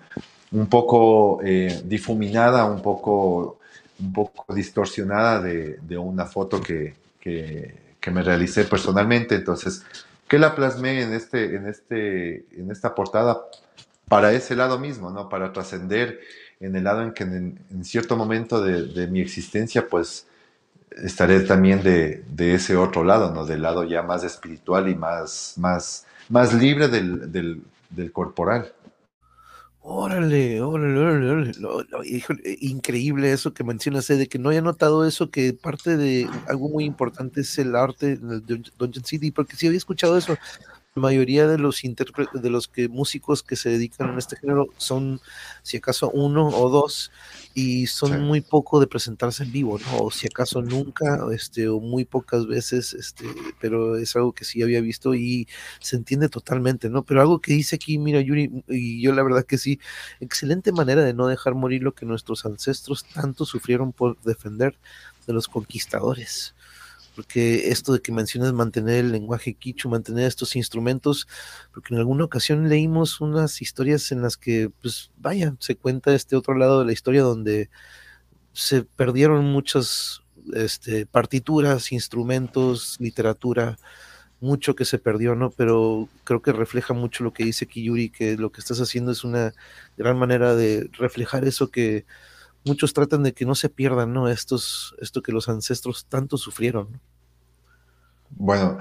un 0.50 0.66
poco 0.66 1.40
eh, 1.44 1.82
difuminada, 1.84 2.64
un 2.64 2.82
poco, 2.82 3.58
un 4.00 4.12
poco 4.12 4.54
distorsionada 4.54 5.40
de, 5.40 5.98
una 5.98 6.26
foto 6.26 6.60
que, 6.60 6.94
que, 7.20 7.94
que, 8.00 8.10
me 8.10 8.22
realicé 8.22 8.64
personalmente. 8.64 9.36
Entonces, 9.36 9.84
que 10.26 10.38
la 10.38 10.54
plasmé 10.54 11.02
en, 11.02 11.12
este, 11.12 11.56
en, 11.56 11.68
este, 11.68 12.46
en 12.58 12.70
esta 12.70 12.94
portada 12.94 13.42
para 14.08 14.32
ese 14.32 14.56
lado 14.56 14.78
mismo, 14.78 15.10
¿no? 15.10 15.28
Para 15.28 15.52
trascender 15.52 16.20
en 16.62 16.76
el 16.76 16.84
lado 16.84 17.02
en 17.02 17.12
que 17.12 17.24
en, 17.24 17.84
cierto 17.84 18.16
momento 18.16 18.62
de, 18.62 18.86
de, 18.86 19.06
mi 19.08 19.20
existencia, 19.20 19.88
pues 19.88 20.26
estaré 20.90 21.40
también 21.40 21.82
de, 21.82 22.24
de, 22.28 22.54
ese 22.54 22.76
otro 22.76 23.04
lado, 23.04 23.32
¿no? 23.32 23.44
Del 23.44 23.62
lado 23.62 23.84
ya 23.84 24.02
más 24.02 24.24
espiritual 24.24 24.88
y 24.88 24.94
más, 24.94 25.54
más 25.56 26.06
más 26.28 26.54
libre 26.54 26.88
del, 26.88 27.30
del, 27.90 28.12
corporal. 28.12 28.72
Órale, 29.80 30.62
órale, 30.62 30.98
órale, 30.98 31.52
increíble 32.60 33.32
eso 33.32 33.52
que 33.52 33.64
mencionas, 33.64 34.06
de 34.06 34.28
que 34.28 34.38
no 34.38 34.50
haya 34.50 34.62
notado 34.62 35.06
eso, 35.06 35.30
que 35.30 35.52
parte 35.52 35.96
de 35.96 36.28
algo 36.48 36.68
muy 36.68 36.84
importante 36.84 37.40
es 37.40 37.58
el 37.58 37.74
arte 37.74 38.16
de 38.16 38.62
Dungeon 38.78 39.04
City, 39.04 39.30
porque 39.30 39.56
sí 39.56 39.66
había 39.66 39.78
escuchado 39.78 40.16
eso. 40.16 40.36
La 40.94 41.00
mayoría 41.00 41.46
de 41.46 41.56
los 41.56 41.80
de 42.34 42.50
los 42.50 42.68
que 42.68 42.86
músicos 42.86 43.42
que 43.42 43.56
se 43.56 43.70
dedican 43.70 44.14
a 44.14 44.18
este 44.18 44.36
género 44.36 44.66
son, 44.76 45.22
si 45.62 45.78
acaso, 45.78 46.10
uno 46.10 46.48
o 46.48 46.68
dos, 46.68 47.10
y 47.54 47.86
son 47.86 48.20
muy 48.24 48.42
poco 48.42 48.78
de 48.78 48.86
presentarse 48.86 49.42
en 49.44 49.52
vivo, 49.52 49.78
¿no? 49.78 50.04
O 50.04 50.10
si 50.10 50.26
acaso 50.26 50.60
nunca, 50.60 51.18
este, 51.32 51.66
o 51.68 51.80
muy 51.80 52.04
pocas 52.04 52.46
veces, 52.46 52.92
este, 52.92 53.24
pero 53.58 53.96
es 53.96 54.14
algo 54.16 54.32
que 54.34 54.44
sí 54.44 54.62
había 54.62 54.82
visto 54.82 55.14
y 55.14 55.48
se 55.80 55.96
entiende 55.96 56.28
totalmente, 56.28 56.90
¿no? 56.90 57.04
Pero 57.04 57.22
algo 57.22 57.40
que 57.40 57.54
dice 57.54 57.76
aquí, 57.76 57.96
mira, 57.96 58.20
Yuri, 58.20 58.62
y 58.68 59.00
yo 59.00 59.14
la 59.14 59.22
verdad 59.22 59.46
que 59.46 59.56
sí, 59.56 59.80
excelente 60.20 60.72
manera 60.72 61.02
de 61.02 61.14
no 61.14 61.26
dejar 61.26 61.54
morir 61.54 61.82
lo 61.82 61.94
que 61.94 62.04
nuestros 62.04 62.44
ancestros 62.44 63.04
tanto 63.04 63.46
sufrieron 63.46 63.94
por 63.94 64.20
defender 64.24 64.76
de 65.26 65.32
los 65.32 65.48
conquistadores 65.48 66.54
porque 67.14 67.70
esto 67.70 67.92
de 67.92 68.00
que 68.00 68.12
mencionas 68.12 68.52
mantener 68.52 69.04
el 69.04 69.12
lenguaje 69.12 69.54
quichu, 69.54 69.88
mantener 69.88 70.26
estos 70.26 70.56
instrumentos, 70.56 71.28
porque 71.72 71.94
en 71.94 72.00
alguna 72.00 72.24
ocasión 72.24 72.68
leímos 72.68 73.20
unas 73.20 73.60
historias 73.62 74.12
en 74.12 74.22
las 74.22 74.36
que, 74.36 74.70
pues 74.80 75.10
vaya, 75.18 75.54
se 75.58 75.76
cuenta 75.76 76.14
este 76.14 76.36
otro 76.36 76.54
lado 76.54 76.80
de 76.80 76.86
la 76.86 76.92
historia 76.92 77.22
donde 77.22 77.70
se 78.52 78.82
perdieron 78.82 79.44
muchas 79.46 80.22
este, 80.54 81.06
partituras, 81.06 81.92
instrumentos, 81.92 82.96
literatura, 83.00 83.78
mucho 84.40 84.74
que 84.74 84.84
se 84.84 84.98
perdió, 84.98 85.34
¿no? 85.34 85.50
Pero 85.50 86.08
creo 86.24 86.42
que 86.42 86.52
refleja 86.52 86.94
mucho 86.94 87.22
lo 87.24 87.32
que 87.32 87.44
dice 87.44 87.66
Kiyuri, 87.66 88.10
que 88.10 88.36
lo 88.36 88.50
que 88.50 88.60
estás 88.60 88.80
haciendo 88.80 89.12
es 89.12 89.22
una 89.24 89.54
gran 89.96 90.18
manera 90.18 90.56
de 90.56 90.90
reflejar 90.98 91.44
eso 91.44 91.70
que 91.70 92.04
muchos 92.64 92.92
tratan 92.92 93.22
de 93.22 93.32
que 93.32 93.44
no 93.44 93.54
se 93.54 93.68
pierdan, 93.68 94.12
¿no? 94.12 94.28
Estos, 94.28 94.94
esto 95.00 95.22
que 95.22 95.32
los 95.32 95.48
ancestros 95.48 96.06
tanto 96.06 96.36
sufrieron. 96.36 97.00
Bueno, 98.30 98.78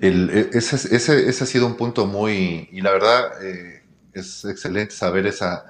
e, 0.00 0.50
ese, 0.52 0.76
ese, 0.94 1.28
ese, 1.28 1.44
ha 1.44 1.46
sido 1.46 1.66
un 1.66 1.76
punto 1.76 2.06
muy, 2.06 2.68
y 2.70 2.80
la 2.80 2.92
verdad 2.92 3.44
eh, 3.44 3.82
es 4.12 4.44
excelente 4.44 4.94
saber 4.94 5.26
esa, 5.26 5.66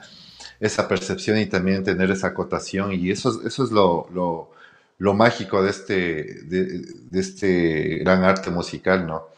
esa 0.61 0.87
percepción 0.87 1.39
y 1.39 1.47
también 1.47 1.83
tener 1.83 2.11
esa 2.11 2.29
acotación, 2.29 2.93
y 2.93 3.11
eso, 3.11 3.41
eso 3.47 3.65
es 3.65 3.71
lo, 3.71 4.07
lo, 4.13 4.51
lo 4.99 5.15
mágico 5.15 5.63
de 5.63 5.71
este, 5.71 5.95
de, 6.45 6.83
de, 7.11 7.21
este 7.21 7.99
gran 7.99 8.23
arte 8.25 8.51
musical, 8.51 9.07
¿no? 9.07 9.29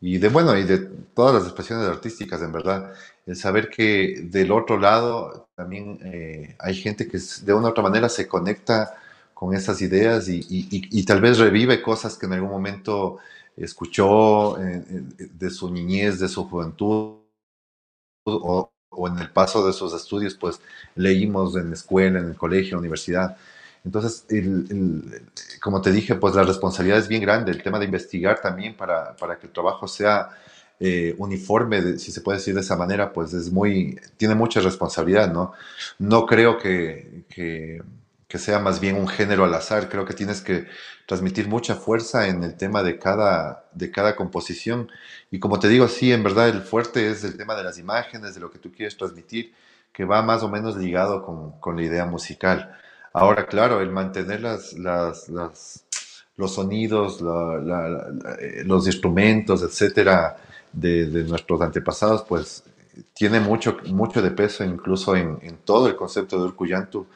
Y 0.00 0.18
de, 0.18 0.28
bueno, 0.28 0.56
y 0.58 0.64
de 0.64 0.78
todas 1.14 1.34
las 1.34 1.44
expresiones 1.44 1.88
artísticas, 1.88 2.42
en 2.42 2.52
verdad 2.52 2.92
el 3.26 3.34
saber 3.34 3.68
que 3.68 4.20
del 4.22 4.52
otro 4.52 4.78
lado 4.78 5.48
también 5.56 5.98
eh, 6.04 6.56
hay 6.60 6.74
gente 6.74 7.08
que 7.08 7.18
de 7.42 7.52
una 7.52 7.68
u 7.68 7.70
otra 7.70 7.82
manera 7.82 8.08
se 8.08 8.28
conecta 8.28 8.94
con 9.34 9.54
esas 9.54 9.82
ideas 9.82 10.28
y, 10.28 11.04
tal 11.04 11.20
vez 11.20 11.38
revive 11.38 11.82
cosas 11.82 12.16
que 12.16 12.24
en 12.24 12.32
algún 12.34 12.50
momento 12.50 13.18
escuchó 13.56 14.56
de 14.56 15.50
su 15.50 15.70
niñez, 15.70 16.18
de 16.18 16.28
su 16.28 16.48
juventud 16.48 17.18
o, 18.24 18.72
en 19.08 19.18
el 19.18 19.30
paso 19.30 19.66
de 19.66 19.74
sus 19.74 19.92
estudios, 19.92 20.34
pues 20.36 20.60
leímos 20.94 21.54
en 21.56 21.68
la 21.68 21.74
escuela, 21.74 22.18
en 22.18 22.28
el 22.28 22.36
colegio, 22.36 22.78
universidad. 22.78 23.36
Entonces, 23.84 24.24
como 25.60 25.82
te 25.82 25.92
dije, 25.92 26.14
pues 26.14 26.34
la 26.34 26.42
responsabilidad 26.42 26.98
es 26.98 27.08
bien 27.08 27.20
grande, 27.20 27.52
el 27.52 27.62
tema 27.62 27.78
de 27.78 27.84
investigar 27.84 28.40
también 28.40 28.74
para, 28.74 29.14
para 29.16 29.38
que 29.38 29.48
el 29.48 29.52
trabajo 29.52 29.86
sea 29.86 30.30
eh, 30.78 31.14
uniforme, 31.18 31.98
si 31.98 32.12
se 32.12 32.20
puede 32.20 32.38
decir 32.38 32.54
de 32.54 32.60
esa 32.60 32.76
manera, 32.76 33.12
pues 33.12 33.32
es 33.32 33.50
muy, 33.50 33.98
tiene 34.16 34.34
mucha 34.34 34.60
responsabilidad, 34.60 35.32
¿no? 35.32 35.52
No 35.98 36.26
creo 36.26 36.58
que, 36.58 37.24
que, 37.28 37.82
sea 38.38 38.58
más 38.58 38.80
bien 38.80 38.96
un 38.96 39.08
género 39.08 39.44
al 39.44 39.54
azar, 39.54 39.88
creo 39.88 40.04
que 40.04 40.12
tienes 40.12 40.42
que 40.42 40.66
transmitir 41.06 41.48
mucha 41.48 41.74
fuerza 41.74 42.28
en 42.28 42.44
el 42.44 42.54
tema 42.54 42.82
de 42.82 42.98
cada, 42.98 43.64
de 43.72 43.90
cada 43.90 44.14
composición. 44.14 44.90
Y 45.30 45.38
como 45.38 45.58
te 45.58 45.68
digo, 45.68 45.88
sí, 45.88 46.12
en 46.12 46.22
verdad 46.22 46.50
el 46.50 46.60
fuerte 46.60 47.10
es 47.10 47.24
el 47.24 47.38
tema 47.38 47.54
de 47.54 47.64
las 47.64 47.78
imágenes, 47.78 48.34
de 48.34 48.40
lo 48.42 48.50
que 48.50 48.58
tú 48.58 48.70
quieres 48.70 48.94
transmitir, 48.98 49.54
que 49.90 50.04
va 50.04 50.20
más 50.20 50.42
o 50.42 50.50
menos 50.50 50.76
ligado 50.76 51.24
con, 51.24 51.58
con 51.60 51.76
la 51.76 51.84
idea 51.84 52.04
musical. 52.04 52.76
Ahora, 53.14 53.46
claro, 53.46 53.80
el 53.80 53.90
mantener 53.90 54.42
las, 54.42 54.74
los 56.36 56.54
sonidos, 56.54 57.22
eh, 57.22 58.62
los 58.66 58.86
instrumentos, 58.86 59.62
etcétera, 59.62 60.36
de, 60.76 61.24
nuestros 61.24 61.60
antepasados, 61.60 62.24
pues 62.28 62.62
tiene 63.14 63.40
mucho, 63.40 63.78
mucho 63.86 64.22
de 64.22 64.30
peso 64.30 64.64
incluso 64.64 65.16
en, 65.16 65.38
todo 65.64 65.88
el 65.88 65.96
concepto 65.96 66.38
de 66.38 66.44
Urkuyantu. 66.44 67.06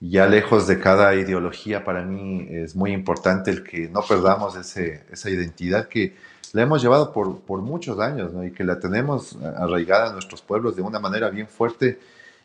ya 0.00 0.26
lejos 0.26 0.66
de 0.66 0.78
cada 0.80 1.14
ideología, 1.14 1.84
para 1.84 2.02
mí 2.02 2.46
es 2.50 2.74
muy 2.74 2.92
importante 2.92 3.50
el 3.50 3.62
que 3.62 3.88
no 3.88 4.02
perdamos 4.02 4.56
ese, 4.56 5.04
esa 5.10 5.30
identidad 5.30 5.88
que 5.88 6.14
la 6.52 6.62
hemos 6.62 6.82
llevado 6.82 7.12
por, 7.12 7.40
por 7.40 7.62
muchos 7.62 7.98
años 7.98 8.32
¿no? 8.32 8.44
y 8.44 8.52
que 8.52 8.64
la 8.64 8.78
tenemos 8.78 9.36
arraigada 9.56 10.08
en 10.08 10.12
nuestros 10.14 10.40
pueblos 10.40 10.76
de 10.76 10.82
una 10.82 11.00
manera 11.00 11.28
bien 11.30 11.48
fuerte 11.48 11.98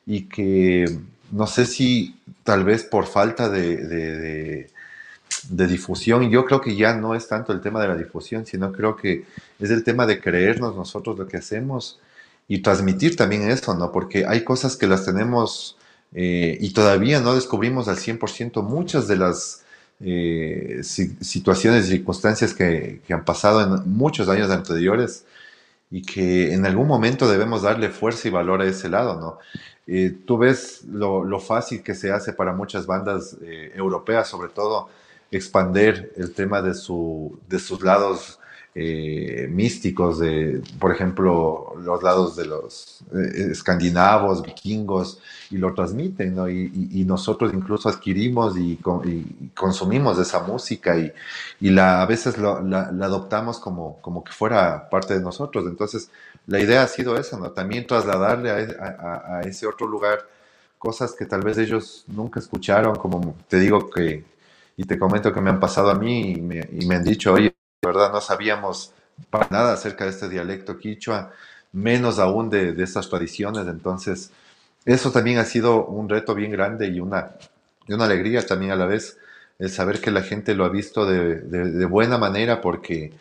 y 0.06 0.24
que 0.24 0.86
no 1.32 1.48
sé 1.48 1.66
si 1.66 2.20
tal 2.44 2.64
vez 2.64 2.84
por 2.84 3.06
falta 3.06 3.50
de, 3.50 4.70
difusión, 5.50 6.30
yo 6.30 6.46
creo 6.46 6.62
que 6.62 6.76
ya 6.76 6.94
no 6.96 7.16
es 7.16 7.28
tanto 7.28 7.54
el 7.54 7.62
tema 7.62 7.82
de 7.82 7.88
la 7.88 7.96
difusión, 7.96 8.46
sino 8.46 8.72
creo 8.72 8.96
que 8.96 9.26
es 9.60 9.70
el 9.70 9.84
tema 9.84 10.06
de 10.06 10.20
creernos 10.20 10.76
nosotros 10.76 11.18
lo 11.18 11.28
que 11.28 11.38
hacemos 11.38 12.00
y 12.48 12.60
transmitir 12.60 13.16
también 13.16 13.50
eso, 13.50 13.76
¿no? 13.76 13.92
Porque 13.92 14.26
hay 14.26 14.44
cosas 14.44 14.76
que 14.76 14.88
las 14.88 15.06
tenemos 15.06 15.78
eh, 16.14 16.58
y 16.60 16.74
todavía 16.74 17.22
no 17.22 17.36
descubrimos 17.36 17.88
al 17.88 17.98
100% 17.98 18.64
muchas 18.64 19.08
de 19.08 19.18
las 19.18 19.64
eh, 20.02 20.80
situaciones 20.82 21.86
y 21.86 21.92
circunstancias 21.92 22.54
que, 22.54 23.02
que, 23.06 23.14
han 23.14 23.24
pasado 23.24 23.62
en 23.62 23.92
muchos 23.94 24.28
años 24.30 24.50
anteriores 24.50 25.26
y 25.92 26.02
que 26.02 26.54
en 26.54 26.66
algún 26.66 26.88
momento 26.88 27.30
debemos 27.30 27.62
darle 27.62 27.90
fuerza 27.90 28.28
y 28.28 28.32
valor 28.32 28.62
a 28.62 28.66
ese 28.66 28.90
lado, 28.90 29.20
¿no? 29.20 29.38
Eh, 29.86 30.16
tú 30.26 30.38
ves 30.38 30.84
lo, 30.86 31.24
lo, 31.24 31.40
fácil 31.40 31.84
que 31.84 31.96
se 31.96 32.12
hace 32.12 32.34
para 32.34 32.54
muchas 32.54 32.86
bandas 32.86 33.38
europeas, 33.76 34.28
sobre 34.28 34.50
todo, 34.50 34.90
expander 35.32 36.14
el 36.16 36.34
tema 36.34 36.62
de, 36.62 36.74
su, 36.74 37.40
de 37.48 37.60
sus 37.60 37.82
lados 37.82 38.40
eh, 38.76 39.48
místicos 39.50 40.20
de, 40.20 40.62
por 40.80 40.92
ejemplo, 40.92 41.74
los 41.84 42.04
lados 42.04 42.36
de 42.36 42.46
los 42.46 43.02
eh, 43.14 43.50
escandinavos, 43.52 44.44
vikingos, 44.44 45.20
y 45.50 45.58
lo 45.58 45.74
transmiten, 45.74 46.36
¿no? 46.36 46.48
Y, 46.48 47.04
nosotros 47.06 47.52
incluso 47.54 47.90
adquirimos 47.90 48.56
y, 48.58 48.80
consumimos 49.56 50.20
esa 50.20 50.42
música 50.44 50.96
y, 50.98 51.12
la, 51.70 52.02
a 52.02 52.06
veces 52.06 52.38
la, 52.38 52.60
adoptamos 53.02 53.60
como, 53.60 53.98
como 54.02 54.24
que 54.24 54.32
fuera 54.32 54.90
parte 54.90 55.16
de 55.16 55.22
nosotros. 55.22 55.66
Entonces, 55.66 56.12
la 56.46 56.60
idea 56.60 56.84
ha 56.84 56.88
sido 56.88 57.18
esa, 57.18 57.38
¿no? 57.38 57.52
También 57.52 57.88
trasladarle 57.88 58.52
a, 58.52 59.42
ese 59.46 59.68
otro 59.68 59.88
lugar 59.88 60.20
cosas 60.78 61.14
que 61.14 61.26
tal 61.26 61.42
vez 61.42 61.58
ellos 61.58 62.06
nunca 62.08 62.40
escucharon, 62.40 62.96
como 62.96 63.36
te 63.48 63.60
digo 63.60 63.90
que, 63.90 64.24
y 64.80 64.86
te 64.86 64.98
comento 64.98 65.34
que 65.34 65.42
me 65.42 65.50
han 65.50 65.60
pasado 65.60 65.90
a 65.90 65.96
mí 65.96 66.32
y 66.32 66.42
me, 66.42 66.66
y 66.72 66.86
me 66.86 66.96
han 66.96 67.04
dicho, 67.04 67.34
oye, 67.34 67.54
verdad 67.84 68.14
no 68.14 68.22
sabíamos 68.22 68.94
para 69.30 69.50
nada 69.50 69.74
acerca 69.74 70.06
de 70.06 70.12
este 70.12 70.30
dialecto 70.30 70.78
quichua, 70.78 71.34
menos 71.74 72.18
aún 72.18 72.50
de, 72.50 72.72
de 72.72 72.84
estas 72.86 73.10
tradiciones. 73.10 73.68
Entonces, 73.68 74.32
eso 74.86 75.12
también 75.12 75.38
ha 75.38 75.44
sido 75.44 75.86
un 75.86 76.08
reto 76.08 76.34
bien 76.34 76.50
grande 76.52 76.88
y 76.88 77.02
una, 77.02 77.32
y 77.88 77.94
una 77.94 78.06
alegría 78.06 78.46
también 78.48 78.72
a 78.72 78.78
la 78.78 78.86
vez, 78.86 79.18
el 79.60 79.70
saber 79.70 80.00
que 80.00 80.12
la 80.12 80.22
gente 80.22 80.56
lo 80.56 80.64
ha 80.64 80.70
visto 80.70 81.06
de, 81.06 81.42
de, 81.42 81.86
buena 81.86 82.18
manera 82.18 82.62
porque 82.62 83.12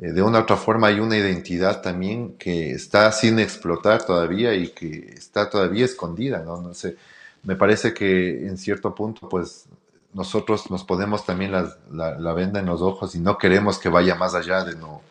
eh, 0.00 0.12
de 0.12 0.22
una 0.22 0.38
u 0.38 0.42
otra 0.44 0.56
forma 0.56 0.86
hay 0.86 0.98
una 0.98 1.18
identidad 1.18 1.82
también 1.82 2.38
que 2.38 2.70
está 2.70 3.12
sin 3.12 3.38
explotar 3.38 4.06
todavía 4.06 4.54
y 4.54 4.68
que 4.68 5.12
está 5.14 5.50
todavía 5.50 5.84
escondida, 5.84 6.38
¿no? 6.42 6.62
No 6.62 6.72
sé, 6.72 6.96
me 7.42 7.54
parece 7.54 7.92
que 7.92 8.46
en 8.46 8.56
cierto 8.56 8.94
punto, 8.94 9.28
pues 9.28 9.66
nosotros 10.14 10.70
nos 10.70 10.84
ponemos 10.84 11.24
también 11.24 11.52
la, 11.52 11.76
la, 11.90 12.32
venda 12.34 12.60
en 12.60 12.66
los 12.66 12.82
ojos 12.82 13.14
y 13.14 13.20
no 13.20 13.38
queremos 13.38 13.78
que 13.78 13.88
vaya 13.88 14.14
más 14.14 14.34
allá 14.34 14.64
de, 14.64 14.76
no, 14.76 15.02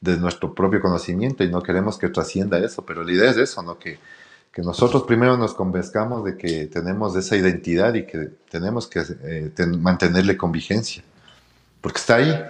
de 0.00 0.16
nuestro 0.16 0.54
propio 0.54 0.80
conocimiento 0.80 1.44
y 1.44 1.50
no 1.50 1.62
queremos 1.62 1.98
que 1.98 2.08
trascienda 2.08 2.58
eso, 2.58 2.84
pero 2.84 3.04
la 3.04 3.12
idea 3.12 3.30
es 3.30 3.36
eso, 3.36 3.62
¿no? 3.62 3.78
Que, 3.78 3.98
que 4.52 4.62
nosotros 4.62 5.02
primero 5.02 5.36
nos 5.36 5.52
convenzcamos 5.52 6.24
de 6.24 6.38
que 6.38 6.66
tenemos 6.66 7.14
esa 7.16 7.36
identidad 7.36 7.92
y 7.94 8.06
que 8.06 8.30
tenemos 8.50 8.86
que 8.86 9.02
eh, 9.22 9.52
mantenerle 9.78 10.36
con 10.36 10.50
vigencia, 10.52 11.02
porque 11.82 11.98
está 11.98 12.16
ahí. 12.16 12.42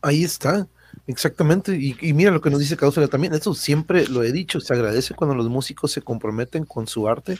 Ahí 0.00 0.24
está. 0.24 0.66
Exactamente, 1.06 1.74
y, 1.74 2.12
mira 2.12 2.30
lo 2.30 2.40
que 2.40 2.50
nos 2.50 2.60
dice 2.60 2.76
Cáusula 2.76 3.08
también, 3.08 3.32
eso 3.32 3.54
siempre 3.54 4.06
lo 4.08 4.22
he 4.22 4.30
dicho, 4.30 4.60
se 4.60 4.74
agradece 4.74 5.14
cuando 5.14 5.34
los 5.34 5.48
músicos 5.48 5.92
se 5.92 6.02
comprometen 6.02 6.64
con 6.64 6.86
su 6.86 7.08
arte 7.08 7.38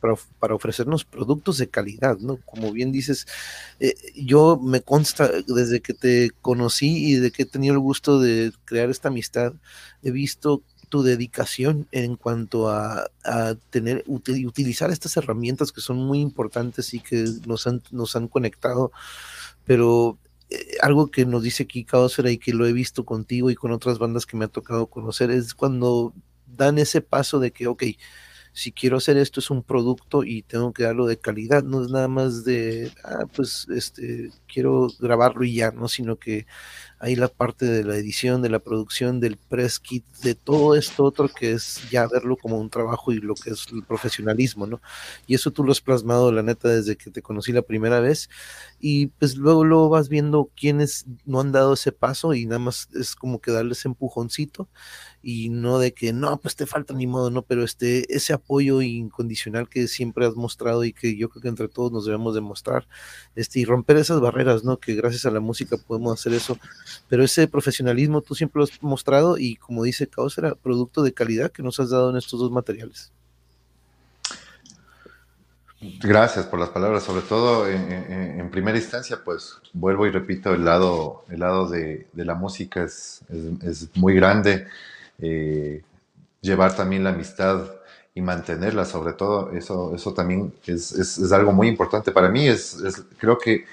para, 0.00 0.54
ofrecernos 0.54 1.04
productos 1.04 1.58
de 1.58 1.68
calidad, 1.68 2.18
¿no? 2.18 2.38
Como 2.44 2.72
bien 2.72 2.92
dices, 2.92 3.26
eh, 3.78 3.94
yo 4.16 4.58
me 4.62 4.80
consta 4.80 5.30
desde 5.46 5.80
que 5.80 5.94
te 5.94 6.30
conocí 6.40 7.12
y 7.12 7.14
de 7.16 7.30
que 7.30 7.42
he 7.42 7.46
tenido 7.46 7.74
el 7.74 7.80
gusto 7.80 8.20
de 8.20 8.52
crear 8.64 8.90
esta 8.90 9.08
amistad, 9.08 9.52
he 10.02 10.10
visto 10.10 10.62
tu 10.88 11.02
dedicación 11.02 11.86
en 11.92 12.16
cuanto 12.16 12.68
a, 12.68 13.08
tener 13.70 14.04
utilizar 14.08 14.90
estas 14.90 15.16
herramientas 15.16 15.72
que 15.72 15.80
son 15.80 15.98
muy 15.98 16.20
importantes 16.20 16.92
y 16.94 17.00
que 17.00 17.24
nos 17.46 17.66
han, 17.66 17.82
nos 17.92 18.16
han 18.16 18.26
conectado, 18.26 18.90
pero 19.64 20.18
eh, 20.50 20.76
algo 20.82 21.10
que 21.10 21.24
nos 21.26 21.44
dice 21.44 21.62
aquí 21.62 21.84
Caosfera 21.84 22.30
y 22.30 22.38
que 22.38 22.52
lo 22.52 22.66
he 22.66 22.72
visto 22.72 23.04
contigo 23.04 23.50
y 23.50 23.54
con 23.54 23.70
otras 23.70 23.98
bandas 23.98 24.26
que 24.26 24.36
me 24.36 24.46
ha 24.46 24.48
tocado 24.48 24.86
conocer 24.86 25.30
es 25.30 25.54
cuando 25.54 26.12
dan 26.46 26.78
ese 26.78 27.00
paso 27.00 27.38
de 27.38 27.52
que, 27.52 27.68
ok, 27.68 27.84
si 28.52 28.72
quiero 28.72 28.96
hacer 28.98 29.16
esto 29.16 29.40
es 29.40 29.50
un 29.50 29.62
producto 29.62 30.24
y 30.24 30.42
tengo 30.42 30.72
que 30.72 30.82
darlo 30.82 31.06
de 31.06 31.18
calidad, 31.18 31.62
no 31.62 31.82
es 31.82 31.90
nada 31.90 32.08
más 32.08 32.44
de, 32.44 32.92
ah, 33.04 33.24
pues, 33.34 33.66
este, 33.74 34.30
quiero 34.52 34.88
grabarlo 34.98 35.44
y 35.44 35.54
ya, 35.54 35.70
¿no? 35.70 35.88
Sino 35.88 36.16
que 36.16 36.46
hay 36.98 37.16
la 37.16 37.28
parte 37.28 37.64
de 37.64 37.82
la 37.82 37.96
edición, 37.96 38.42
de 38.42 38.50
la 38.50 38.58
producción, 38.58 39.20
del 39.20 39.38
press 39.38 39.80
kit, 39.80 40.04
de 40.22 40.34
todo 40.34 40.74
esto 40.74 41.04
otro 41.04 41.28
que 41.28 41.52
es 41.52 41.88
ya 41.90 42.06
verlo 42.06 42.36
como 42.36 42.58
un 42.58 42.68
trabajo 42.68 43.12
y 43.12 43.20
lo 43.20 43.34
que 43.34 43.50
es 43.50 43.66
el 43.72 43.82
profesionalismo, 43.84 44.66
¿no? 44.66 44.82
Y 45.26 45.34
eso 45.34 45.50
tú 45.50 45.64
lo 45.64 45.72
has 45.72 45.80
plasmado, 45.80 46.30
la 46.30 46.42
neta, 46.42 46.68
desde 46.68 46.96
que 46.96 47.10
te 47.10 47.22
conocí 47.22 47.52
la 47.52 47.62
primera 47.62 48.00
vez. 48.00 48.28
Y 48.80 49.06
pues 49.08 49.36
luego, 49.36 49.64
luego 49.64 49.88
vas 49.88 50.08
viendo 50.10 50.50
quiénes 50.54 51.06
no 51.24 51.40
han 51.40 51.52
dado 51.52 51.74
ese 51.74 51.92
paso 51.92 52.34
y 52.34 52.46
nada 52.46 52.58
más 52.58 52.88
es 52.94 53.14
como 53.14 53.40
que 53.40 53.50
darles 53.52 53.84
empujoncito 53.86 54.68
y 55.22 55.48
no 55.50 55.78
de 55.78 55.92
que 55.92 56.12
no, 56.12 56.38
pues 56.38 56.56
te 56.56 56.66
falta 56.66 56.94
ni 56.94 57.06
modo, 57.06 57.30
¿no? 57.30 57.42
Pero 57.42 57.64
este, 57.64 58.14
ese 58.14 58.32
apoyo 58.32 58.82
incondicional 58.82 59.68
que 59.68 59.88
siempre 59.88 60.26
has 60.26 60.34
mostrado 60.36 60.84
y 60.84 60.92
que 60.92 61.16
yo 61.16 61.28
creo 61.28 61.42
que 61.42 61.48
entre 61.48 61.68
todos 61.68 61.92
nos 61.92 62.06
debemos 62.06 62.34
demostrar, 62.34 62.86
este, 63.36 63.60
y 63.60 63.64
romper 63.64 63.96
esas 63.98 64.20
barreras, 64.20 64.64
¿no? 64.64 64.78
Que 64.78 64.94
gracias 64.94 65.26
a 65.26 65.30
la 65.30 65.40
música 65.40 65.76
podemos 65.76 66.18
hacer 66.18 66.32
eso 66.34 66.58
pero 67.08 67.24
ese 67.24 67.48
profesionalismo 67.48 68.22
tú 68.22 68.34
siempre 68.34 68.60
lo 68.60 68.64
has 68.64 68.82
mostrado 68.82 69.38
y 69.38 69.56
como 69.56 69.82
dice 69.82 70.06
Caos, 70.06 70.38
era 70.38 70.54
producto 70.54 71.02
de 71.02 71.12
calidad 71.12 71.50
que 71.50 71.62
nos 71.62 71.78
has 71.80 71.90
dado 71.90 72.10
en 72.10 72.16
estos 72.16 72.38
dos 72.40 72.50
materiales. 72.50 73.12
Gracias 76.02 76.44
por 76.44 76.60
las 76.60 76.68
palabras, 76.68 77.04
sobre 77.04 77.22
todo 77.22 77.66
en, 77.66 78.50
primera 78.50 78.76
instancia, 78.76 79.22
pues 79.24 79.56
vuelvo 79.72 80.06
y 80.06 80.10
repito, 80.10 80.52
el 80.52 80.64
lado, 80.64 81.24
el 81.30 81.40
lado 81.40 81.68
de, 81.68 82.06
la 82.14 82.34
música 82.34 82.84
es, 82.84 83.22
es, 83.62 83.88
muy 83.94 84.14
grande, 84.14 84.66
eh, 85.20 85.82
llevar 86.40 86.74
también 86.76 87.04
la 87.04 87.10
amistad 87.10 87.66
y 88.14 88.20
mantenerla, 88.20 88.84
sobre 88.84 89.12
todo, 89.12 89.52
eso, 89.52 89.94
eso 89.94 90.14
también 90.14 90.52
es, 90.66 90.92
es 90.92 91.32
algo 91.32 91.52
muy 91.52 91.68
importante 91.68 92.12
para 92.12 92.28
mí, 92.28 92.48
es, 92.48 92.82
creo 93.18 93.38
que 93.38 93.64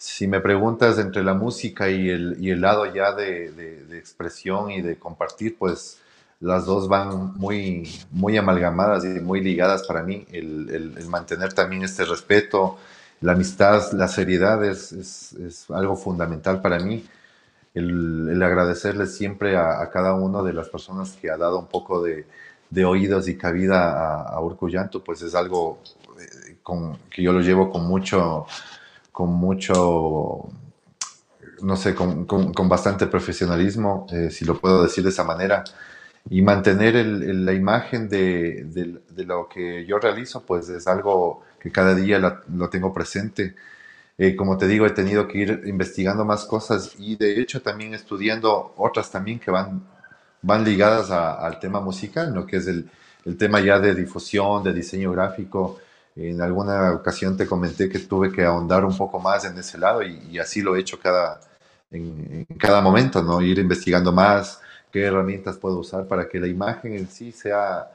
si 0.00 0.26
me 0.26 0.40
preguntas 0.40 0.98
entre 0.98 1.22
la 1.22 1.34
música 1.34 1.90
y 1.90 2.08
el, 2.08 2.38
y 2.40 2.48
el 2.48 2.62
lado 2.62 2.86
ya 2.86 3.12
de, 3.12 3.50
de, 3.52 3.98
expresión 3.98 4.70
y 4.70 4.80
de 4.80 4.96
compartir, 4.96 5.58
pues 5.58 5.98
las 6.40 6.64
dos 6.64 6.88
van 6.88 7.34
muy, 7.36 7.86
muy 8.10 8.38
amalgamadas 8.38 9.04
y 9.04 9.20
muy 9.20 9.42
ligadas 9.42 9.82
para 9.86 10.02
mí. 10.02 10.26
El, 10.32 10.94
el, 10.96 11.06
mantener 11.06 11.52
también 11.52 11.82
este 11.82 12.06
respeto, 12.06 12.78
la 13.20 13.32
amistad, 13.32 13.92
la 13.92 14.08
seriedad 14.08 14.64
es, 14.64 14.90
es, 14.92 15.34
es 15.34 15.70
algo 15.70 15.96
fundamental 15.96 16.62
para 16.62 16.78
mí. 16.78 17.04
El, 17.74 18.42
agradecerle 18.42 19.06
siempre 19.06 19.56
a, 19.56 19.80
a, 19.80 19.90
cada 19.90 20.14
una 20.14 20.42
de 20.42 20.52
las 20.52 20.68
personas 20.68 21.12
que 21.12 21.30
ha 21.30 21.36
dado 21.36 21.58
un 21.58 21.68
poco 21.68 22.02
de, 22.02 22.26
de 22.70 22.84
oídos 22.84 23.28
y 23.28 23.36
cabida 23.36 23.92
a, 23.92 24.22
a 24.22 24.40
Urcuyanto, 24.40 25.04
pues 25.04 25.22
es 25.22 25.34
algo 25.34 25.78
eh, 26.20 26.56
con, 26.62 26.96
que 27.10 27.22
yo 27.22 27.32
lo 27.32 27.40
llevo 27.40 27.70
con 27.70 27.86
mucho 27.86 28.46
con 29.20 29.34
mucho, 29.34 30.48
no 31.62 31.76
sé, 31.76 31.94
con, 31.94 32.24
con, 32.24 32.68
bastante 32.70 33.06
profesionalismo, 33.06 34.06
eh, 34.10 34.30
si 34.30 34.46
lo 34.46 34.58
puedo 34.58 34.82
decir 34.82 35.04
de 35.04 35.10
esa 35.10 35.24
manera, 35.24 35.62
y 36.30 36.40
mantener 36.40 36.96
el, 36.96 37.44
la 37.44 37.52
imagen 37.52 38.08
de, 38.08 38.64
de, 38.64 39.24
lo 39.24 39.46
que 39.46 39.84
yo 39.84 39.98
realizo, 39.98 40.42
pues 40.46 40.70
es 40.70 40.86
algo 40.86 41.42
que 41.60 41.70
cada 41.70 41.94
día 41.94 42.18
lo 42.18 42.70
tengo 42.70 42.94
presente. 42.94 43.56
Eh, 44.22 44.36
como 44.36 44.58
te 44.58 44.66
digo, 44.66 44.84
he 44.84 44.90
tenido 44.90 45.26
que 45.26 45.38
ir 45.38 45.62
investigando 45.64 46.26
más 46.26 46.44
cosas 46.44 46.94
y 46.98 47.16
de 47.16 47.40
hecho 47.40 47.62
también 47.62 47.94
estudiando 47.94 48.74
otras 48.76 49.10
también 49.10 49.40
que 49.40 49.50
van, 49.50 49.82
van 50.42 50.62
ligadas 50.62 51.10
al 51.10 51.58
tema 51.58 51.80
musical, 51.80 52.34
¿no? 52.34 52.46
que 52.46 52.58
es 52.58 52.66
el, 52.66 52.90
el 53.24 53.38
tema 53.38 53.60
ya 53.60 53.78
de 53.78 53.94
difusión, 53.94 54.62
de 54.62 54.74
diseño 54.74 55.10
gráfico, 55.12 55.78
en 56.16 56.42
alguna 56.42 56.92
ocasión 56.92 57.34
te 57.34 57.46
comenté 57.46 57.88
que 57.88 58.00
tuve 58.00 58.30
que 58.30 58.44
ahondar 58.44 58.84
un 58.84 58.94
poco 58.94 59.18
más 59.18 59.46
en 59.46 59.56
ese 59.56 59.78
lado 59.78 60.02
y, 60.02 60.38
así 60.38 60.60
lo 60.60 60.76
he 60.76 60.80
hecho 60.80 60.98
cada, 61.00 61.40
en, 61.90 62.44
cada 62.58 62.82
momento, 62.82 63.22
¿no? 63.22 63.40
Ir 63.40 63.58
investigando 63.58 64.12
más 64.12 64.60
qué 64.92 65.04
herramientas 65.04 65.56
puedo 65.56 65.78
usar 65.78 66.06
para 66.06 66.28
que 66.28 66.38
la 66.38 66.46
imagen 66.46 66.94
en 66.94 67.08
sí 67.08 67.32
sea, 67.32 67.90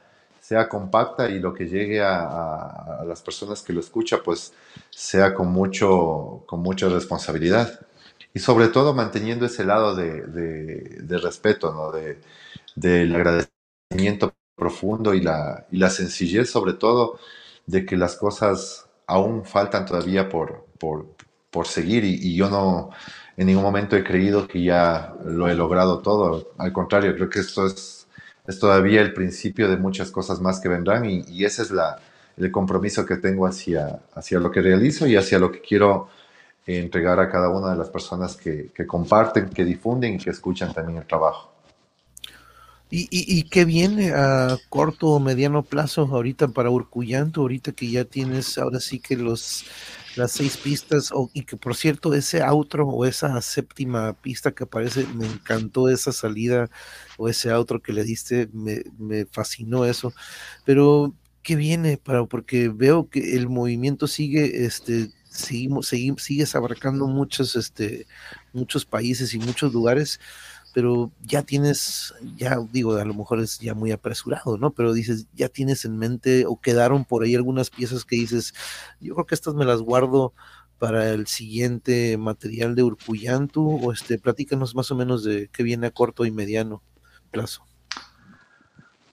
sea 0.46 0.68
compacta 0.68 1.28
y 1.28 1.40
lo 1.40 1.52
que 1.52 1.66
llegue 1.66 2.00
a, 2.00 3.02
las 3.04 3.20
personas 3.20 3.62
que 3.62 3.72
lo 3.72 3.80
escuchan, 3.80 4.20
pues 4.24 4.52
sea 4.90 5.34
con, 5.34 5.48
mucho, 5.48 6.44
con 6.46 6.60
mucha 6.60 6.88
responsabilidad. 6.88 7.80
Y 8.32 8.38
sobre 8.38 8.68
todo 8.68 8.94
manteniendo 8.94 9.46
ese 9.46 9.64
lado 9.64 9.96
de, 9.96 10.22
de, 10.22 11.18
respeto, 11.18 11.72
¿no? 11.72 11.90
de, 11.90 12.20
del 12.76 13.16
agradecimiento 13.16 14.34
profundo 14.54 15.14
y 15.14 15.20
la, 15.20 15.66
y 15.72 15.78
la 15.78 15.90
sencillez, 15.90 16.48
sobre 16.48 16.74
todo, 16.74 17.18
de 17.66 17.84
que 17.84 17.96
las 17.96 18.14
cosas 18.14 18.86
aún 19.08 19.44
faltan 19.44 19.84
todavía 19.84 20.28
por, 20.28 20.66
por, 20.78 21.06
por 21.50 21.66
seguir 21.66 22.04
y, 22.04 22.36
yo 22.36 22.48
no 22.50 22.90
en 23.36 23.48
ningún 23.48 23.64
momento 23.64 23.96
he 23.96 24.04
creído 24.04 24.46
que 24.46 24.62
ya 24.62 25.12
lo 25.24 25.48
he 25.48 25.54
logrado 25.54 26.02
todo. 26.02 26.52
Al 26.56 26.72
contrario, 26.72 27.14
creo 27.16 27.28
que 27.28 27.40
esto 27.40 27.66
es, 27.66 28.05
es 28.46 28.58
todavía 28.58 29.00
el 29.00 29.12
principio 29.12 29.68
de 29.68 29.76
muchas 29.76 30.10
cosas 30.10 30.40
más 30.40 30.60
que 30.60 30.68
vendrán 30.68 31.04
y, 31.04 31.24
y 31.28 31.44
ese 31.44 31.62
es 31.62 31.70
la, 31.70 31.98
el 32.36 32.50
compromiso 32.50 33.04
que 33.04 33.16
tengo 33.16 33.46
hacia, 33.46 34.00
hacia 34.14 34.38
lo 34.38 34.50
que 34.50 34.60
realizo 34.60 35.06
y 35.06 35.16
hacia 35.16 35.38
lo 35.38 35.50
que 35.50 35.60
quiero 35.60 36.08
entregar 36.66 37.20
a 37.20 37.30
cada 37.30 37.48
una 37.48 37.70
de 37.70 37.76
las 37.76 37.88
personas 37.88 38.36
que, 38.36 38.70
que 38.74 38.86
comparten, 38.86 39.48
que 39.48 39.64
difunden 39.64 40.14
y 40.14 40.18
que 40.18 40.30
escuchan 40.30 40.72
también 40.74 40.98
el 40.98 41.06
trabajo. 41.06 41.52
¿Y, 42.88 43.08
y, 43.10 43.42
qué 43.44 43.64
viene 43.64 44.12
a 44.14 44.56
corto 44.68 45.08
o 45.08 45.18
mediano 45.18 45.64
plazo 45.64 46.02
ahorita 46.02 46.48
para 46.48 46.70
Urcuyanto? 46.70 47.40
Ahorita 47.40 47.72
que 47.72 47.90
ya 47.90 48.04
tienes 48.04 48.58
ahora 48.58 48.78
sí 48.78 49.00
que 49.00 49.16
los 49.16 49.64
las 50.16 50.32
seis 50.32 50.56
pistas, 50.56 51.12
y 51.34 51.42
que 51.44 51.56
por 51.56 51.74
cierto, 51.76 52.14
ese 52.14 52.42
outro 52.42 52.86
o 52.88 53.04
esa 53.04 53.40
séptima 53.42 54.14
pista 54.14 54.52
que 54.52 54.64
aparece, 54.64 55.06
me 55.14 55.26
encantó 55.26 55.88
esa 55.88 56.12
salida 56.12 56.70
o 57.18 57.28
ese 57.28 57.52
outro 57.52 57.80
que 57.80 57.92
le 57.92 58.04
diste, 58.04 58.48
me, 58.52 58.82
me 58.98 59.26
fascinó 59.26 59.84
eso. 59.84 60.12
Pero, 60.64 61.14
¿qué 61.42 61.56
viene 61.56 61.98
para? 61.98 62.24
Porque 62.26 62.68
veo 62.68 63.08
que 63.08 63.36
el 63.36 63.48
movimiento 63.48 64.06
sigue, 64.06 64.64
este, 64.66 65.10
seguimos, 65.30 65.88
seguimos, 65.88 66.22
sigues 66.22 66.54
abarcando 66.54 67.06
muchos, 67.06 67.56
este, 67.56 68.06
muchos 68.52 68.84
países 68.84 69.34
y 69.34 69.38
muchos 69.38 69.72
lugares 69.72 70.20
pero 70.76 71.10
ya 71.22 71.40
tienes, 71.40 72.12
ya 72.36 72.58
digo, 72.70 72.96
a 72.96 73.04
lo 73.06 73.14
mejor 73.14 73.40
es 73.40 73.58
ya 73.60 73.72
muy 73.72 73.92
apresurado, 73.92 74.58
¿no? 74.58 74.72
Pero 74.72 74.92
dices, 74.92 75.26
ya 75.34 75.48
tienes 75.48 75.86
en 75.86 75.96
mente 75.96 76.44
o 76.44 76.60
quedaron 76.60 77.06
por 77.06 77.22
ahí 77.22 77.34
algunas 77.34 77.70
piezas 77.70 78.04
que 78.04 78.16
dices, 78.16 78.52
yo 79.00 79.14
creo 79.14 79.24
que 79.24 79.34
estas 79.34 79.54
me 79.54 79.64
las 79.64 79.80
guardo 79.80 80.34
para 80.78 81.08
el 81.08 81.28
siguiente 81.28 82.18
material 82.18 82.74
de 82.74 82.82
Urcuyantu, 82.82 83.86
o 83.86 83.90
este, 83.90 84.18
platícanos 84.18 84.74
más 84.74 84.90
o 84.90 84.96
menos 84.96 85.24
de 85.24 85.48
qué 85.50 85.62
viene 85.62 85.86
a 85.86 85.92
corto 85.92 86.26
y 86.26 86.30
mediano 86.30 86.82
plazo. 87.30 87.64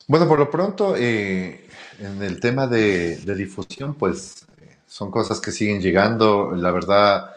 Bueno, 0.09 0.27
por 0.27 0.39
lo 0.39 0.51
pronto, 0.51 0.95
eh, 0.97 1.69
en 1.97 2.21
el 2.23 2.41
tema 2.41 2.67
de, 2.67 3.15
de 3.19 3.35
difusión, 3.35 3.93
pues 3.93 4.45
son 4.85 5.11
cosas 5.11 5.39
que 5.39 5.53
siguen 5.53 5.79
llegando. 5.79 6.51
La 6.57 6.71
verdad, 6.71 7.31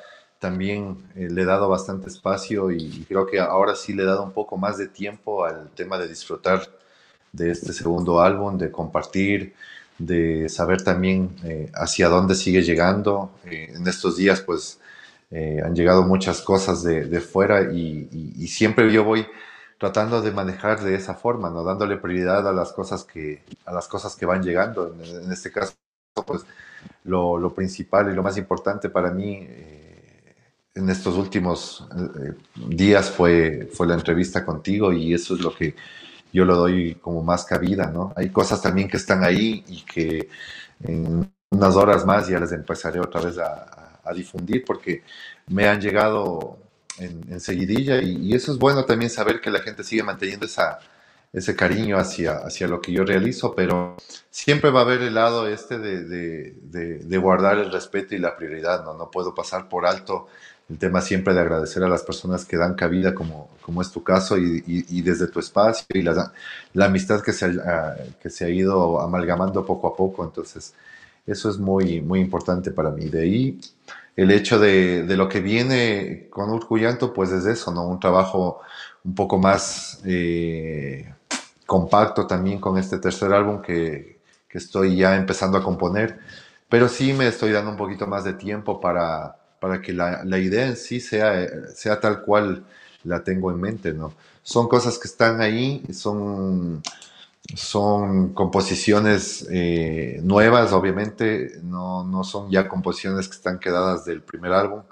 también 0.47 0.99
eh, 1.16 1.28
le 1.28 1.42
he 1.42 1.44
dado 1.44 1.68
bastante 1.68 2.09
espacio 2.09 2.70
y 2.70 3.05
creo 3.09 3.26
que 3.26 3.40
ahora 3.40 3.74
sí 3.74 3.92
le 3.92 4.05
he 4.05 4.07
dado 4.07 4.22
un 4.22 4.30
poco 4.30 4.57
más 4.57 4.78
de 4.78 4.86
tiempo 4.86 5.44
al 5.44 5.70
tema 5.70 5.99
de 5.99 6.07
disfrutar 6.07 6.61
de 7.32 7.51
este 7.51 7.72
segundo 7.72 8.20
álbum, 8.20 8.57
de 8.57 8.70
compartir, 8.70 9.55
de 9.99 10.49
saber 10.49 10.82
también 10.82 11.34
eh, 11.42 11.68
hacia 11.74 12.09
dónde 12.09 12.36
sigue 12.36 12.62
llegando. 12.62 13.32
Eh, 13.44 13.72
en 13.74 13.88
estos 13.88 14.16
días 14.16 14.40
pues 14.40 14.78
han 15.64 15.74
llegado 15.74 16.05
muchas 16.05 16.40
cosas 16.40 16.84
de, 16.84 17.05
de 17.07 17.20
fuera 17.20 17.62
y, 17.72 18.47
siempre 18.47 18.90
yo 18.92 19.03
voy 19.03 19.26
tratando 19.78 20.22
de 20.22 20.30
manejar 20.30 20.80
de 20.80 20.94
esa 20.94 21.14
forma, 21.14 21.51
¿no? 21.51 21.64
dándole 21.64 21.97
prioridad 21.97 22.49
a 22.49 22.53
las 22.53 22.72
cosas 22.72 23.03
que, 23.05 23.42
a 23.66 23.72
las 23.72 23.88
cosas 23.88 24.14
que 24.14 24.24
van 24.24 24.42
llegando. 24.42 24.94
En, 24.94 25.32
este 25.32 25.51
caso 25.51 25.74
pues 26.24 26.42
lo, 27.05 27.36
lo, 27.36 27.53
principal 27.53 28.11
y 28.11 28.14
lo 28.14 28.22
más 28.22 28.38
importante 28.38 28.88
para 28.88 29.11
mí 29.11 29.47
en 30.76 30.90
estos 30.90 31.16
últimos 31.16 31.86
eh, 31.96 32.34
días 32.68 33.10
fue, 33.10 33.68
fue 33.72 33.86
la 33.86 33.94
entrevista 33.94 34.44
contigo 34.44 34.92
y 34.92 35.14
eso 35.14 35.34
es 35.34 35.40
lo 35.40 35.54
que 35.54 35.74
yo 36.32 36.44
lo 36.44 36.54
doy 36.54 36.96
como 36.96 37.22
más 37.22 37.44
cabida, 37.44 37.86
¿no? 37.86 38.12
Hay 38.14 38.28
cosas 38.28 38.60
también 38.60 38.88
que 38.88 38.98
están 38.98 39.24
ahí 39.24 39.64
y 39.68 39.82
que 39.82 40.28
en 40.84 41.32
unas 41.50 41.76
horas 41.76 42.04
más 42.04 42.28
ya 42.28 42.38
les 42.38 42.52
empezaré 42.52 43.00
otra 43.00 43.22
vez 43.22 43.38
a, 43.38 43.82
difundir 44.14 44.64
porque 44.64 45.02
me 45.48 45.66
han 45.66 45.80
llegado 45.80 46.58
en, 46.98 47.40
seguidilla 47.40 48.00
y, 48.00 48.32
eso 48.34 48.52
es 48.52 48.58
bueno 48.58 48.84
también 48.84 49.10
saber 49.10 49.40
que 49.40 49.50
la 49.50 49.58
gente 49.58 49.82
sigue 49.82 50.04
manteniendo 50.04 50.46
esa, 50.46 50.78
ese 51.32 51.56
cariño 51.56 51.98
hacia, 51.98 52.36
hacia 52.36 52.68
lo 52.68 52.80
que 52.80 52.92
yo 52.92 53.02
realizo, 53.04 53.52
pero 53.56 53.96
siempre 54.30 54.70
va 54.70 54.80
a 54.80 54.82
haber 54.84 55.02
el 55.02 55.14
lado 55.14 55.48
este 55.48 55.78
de, 55.78 56.04
de, 56.04 56.98
de 57.00 57.18
guardar 57.18 57.58
el 57.58 57.72
respeto 57.72 58.14
y 58.14 58.18
la 58.18 58.36
prioridad, 58.36 58.84
¿no? 58.84 58.94
No 58.94 59.10
puedo 59.10 59.34
pasar 59.34 59.68
por 59.68 59.86
alto 59.86 60.28
el 60.68 60.78
tema 60.78 61.00
siempre 61.00 61.32
de 61.32 61.40
agradecer 61.40 61.84
a 61.84 61.88
las 61.88 62.02
personas 62.02 62.44
que 62.44 62.56
dan 62.56 62.74
cabida, 62.74 63.14
como, 63.14 63.48
como 63.62 63.82
es 63.82 63.90
tu 63.90 64.02
caso, 64.02 64.36
y, 64.36 65.00
desde 65.02 65.28
tu 65.28 65.38
espacio 65.38 65.86
y 65.90 66.02
la, 66.02 66.32
amistad 66.80 67.22
que 67.22 67.32
se, 67.32 67.46
ha, 67.46 67.96
que 68.20 68.30
se 68.30 68.44
ha 68.44 68.48
ido 68.48 69.00
amalgamando 69.00 69.64
poco 69.64 69.86
a 69.88 69.96
poco. 69.96 70.24
Entonces, 70.24 70.74
eso 71.26 71.50
es 71.50 71.58
muy, 71.58 72.00
muy 72.00 72.20
importante 72.20 72.72
para 72.72 72.90
mí. 72.90 73.08
De 73.08 73.22
ahí, 73.22 73.60
el 74.16 74.30
hecho 74.32 74.58
de, 74.58 75.04
de 75.04 75.16
lo 75.16 75.28
que 75.28 75.40
viene 75.40 76.28
con 76.30 76.50
Urcuyanto, 76.50 77.12
pues 77.12 77.30
es 77.30 77.46
eso, 77.46 77.72
¿no? 77.72 77.86
Un 77.86 78.00
trabajo 78.00 78.60
un 79.04 79.14
poco 79.14 79.38
más 79.38 80.00
eh, 80.04 81.14
compacto 81.64 82.26
también 82.26 82.60
con 82.60 82.76
este 82.76 82.98
tercer 82.98 83.32
álbum 83.32 83.62
que, 83.62 84.20
que 84.48 84.58
estoy 84.58 84.96
ya 84.96 85.16
empezando 85.16 85.58
a 85.58 85.62
componer, 85.62 86.18
pero 86.68 86.88
sí 86.88 87.12
me 87.12 87.28
estoy 87.28 87.52
dando 87.52 87.70
un 87.70 87.76
poquito 87.76 88.06
más 88.08 88.24
de 88.24 88.32
tiempo 88.32 88.80
para 88.80 89.36
para 89.61 89.80
que 89.82 89.92
la, 89.92 90.24
la, 90.24 90.38
idea 90.38 90.66
en 90.66 90.76
sí 90.76 91.00
sea, 91.00 91.46
sea 91.74 92.00
tal 92.00 92.22
cual 92.22 92.64
la 93.04 93.24
tengo 93.24 93.50
en 93.50 93.61
mente, 93.61 93.92
¿no? 93.92 94.12
Son 94.42 94.68
cosas 94.68 94.98
que 94.98 95.09
están 95.09 95.40
ahí, 95.40 95.82
son, 95.92 96.82
son 97.54 98.32
composiciones 98.34 99.46
eh, 99.50 100.20
nuevas, 100.22 100.72
obviamente, 100.72 101.61
no, 101.62 102.04
no 102.04 102.24
son 102.24 102.50
ya 102.50 102.68
composiciones 102.68 103.28
que 103.28 103.36
están 103.36 103.59
quedadas 103.59 104.04
del 104.04 104.22
primer 104.22 104.52
álbum. 104.52 104.82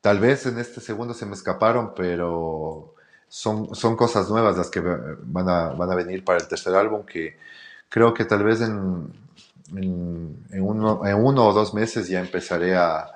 Tal 0.00 0.18
vez 0.20 0.46
en 0.46 0.58
este 0.58 0.80
segundo 0.80 1.14
se 1.14 1.26
me 1.26 1.34
escaparon, 1.34 1.94
pero 1.94 2.94
son, 3.28 3.74
son 3.74 3.96
cosas 3.96 4.28
nuevas 4.28 4.56
las 4.56 4.70
que 4.70 4.80
van 4.80 5.48
a, 5.48 5.70
van 5.70 5.90
a 5.90 5.94
venir 5.94 6.24
para 6.24 6.38
el 6.38 6.48
tercer 6.48 6.74
álbum, 6.74 7.04
que 7.04 7.38
creo 7.88 8.12
que 8.14 8.24
tal 8.24 8.44
vez 8.44 8.60
en, 8.60 9.12
en, 9.74 10.62
uno, 10.62 11.06
en 11.06 11.16
uno 11.16 11.46
o 11.46 11.52
dos 11.52 11.74
meses 11.74 12.08
ya 12.08 12.20
empezaré 12.20 12.76
a, 12.76 13.10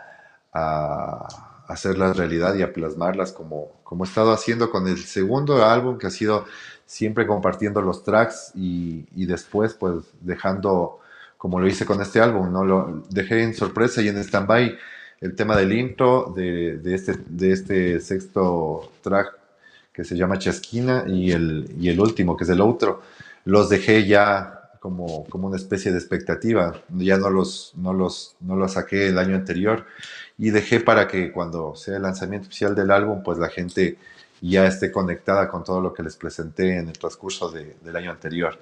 a 0.53 1.27
hacerlas 1.69 2.17
realidad 2.17 2.55
y 2.55 2.63
a 2.63 2.73
plasmarlas 2.73 3.33
como, 3.33 3.73
como 3.85 4.05
he 4.05 4.09
estado 4.09 4.33
haciendo 4.33 4.71
con 4.71 4.89
el 4.89 4.99
segundo 4.99 5.65
álbum 5.65 5.99
que 5.99 6.07
ha 6.07 6.11
sido 6.11 6.47
siempre 6.87 7.27
compartiendo 7.27 7.83
los 7.83 8.03
tracks 8.03 8.53
y, 8.55 9.07
y 9.15 9.27
después 9.27 9.75
pues 9.75 10.05
dejando 10.21 11.01
como 11.37 11.61
lo 11.61 11.69
hice 11.69 11.87
con 11.87 12.01
este 12.01 12.21
álbum, 12.21 12.53
¿no? 12.53 12.65
Lo 12.65 13.03
dejé 13.11 13.45
en 13.45 13.55
sorpresa 13.55 14.03
y 14.03 14.09
en 14.09 14.17
stand-by 14.19 14.77
el 15.21 15.35
tema 15.35 15.57
del 15.57 15.73
intro 15.73 16.33
de, 16.35 16.79
de, 16.79 16.95
este, 16.95 17.15
de 17.29 17.53
este 17.53 18.01
sexto 18.01 18.91
track 19.03 19.37
que 19.93 20.05
se 20.05 20.17
llama 20.17 20.39
Chasquina 20.39 21.05
y 21.07 21.33
el, 21.33 21.71
y 21.79 21.89
el 21.91 22.01
último 22.01 22.37
que 22.37 22.45
es 22.45 22.51
el 22.51 22.61
otro. 22.61 23.03
Los 23.45 23.69
dejé 23.69 24.07
ya 24.07 24.71
como, 24.81 25.25
como 25.27 25.49
una 25.49 25.57
especie 25.57 25.93
de 25.93 25.99
expectativa, 25.99 26.73
ya 26.91 27.19
no 27.19 27.31
los, 27.31 27.73
no, 27.77 27.93
los, 27.93 28.37
no 28.41 28.57
los 28.57 28.73
saqué 28.73 29.09
el 29.09 29.19
año 29.19 29.35
anterior 29.35 29.87
y 30.39 30.51
dejé 30.51 30.81
para 30.81 31.09
que 31.09 31.33
cuando 31.33 31.75
sea 31.75 31.97
el 31.97 32.03
lanzamiento 32.03 32.47
oficial 32.47 32.75
del 32.75 32.91
álbum, 32.93 33.23
pues 33.23 33.39
la 33.39 33.49
gente 33.49 33.99
ya 34.41 34.67
esté 34.67 34.93
conectada 34.93 35.49
con 35.49 35.65
todo 35.65 35.81
lo 35.81 35.93
que 35.93 36.05
les 36.05 36.17
presenté 36.17 36.79
en 36.79 36.89
el 36.89 36.99
transcurso 36.99 37.51
del 37.51 37.97
año 37.97 38.13
anterior. 38.13 38.59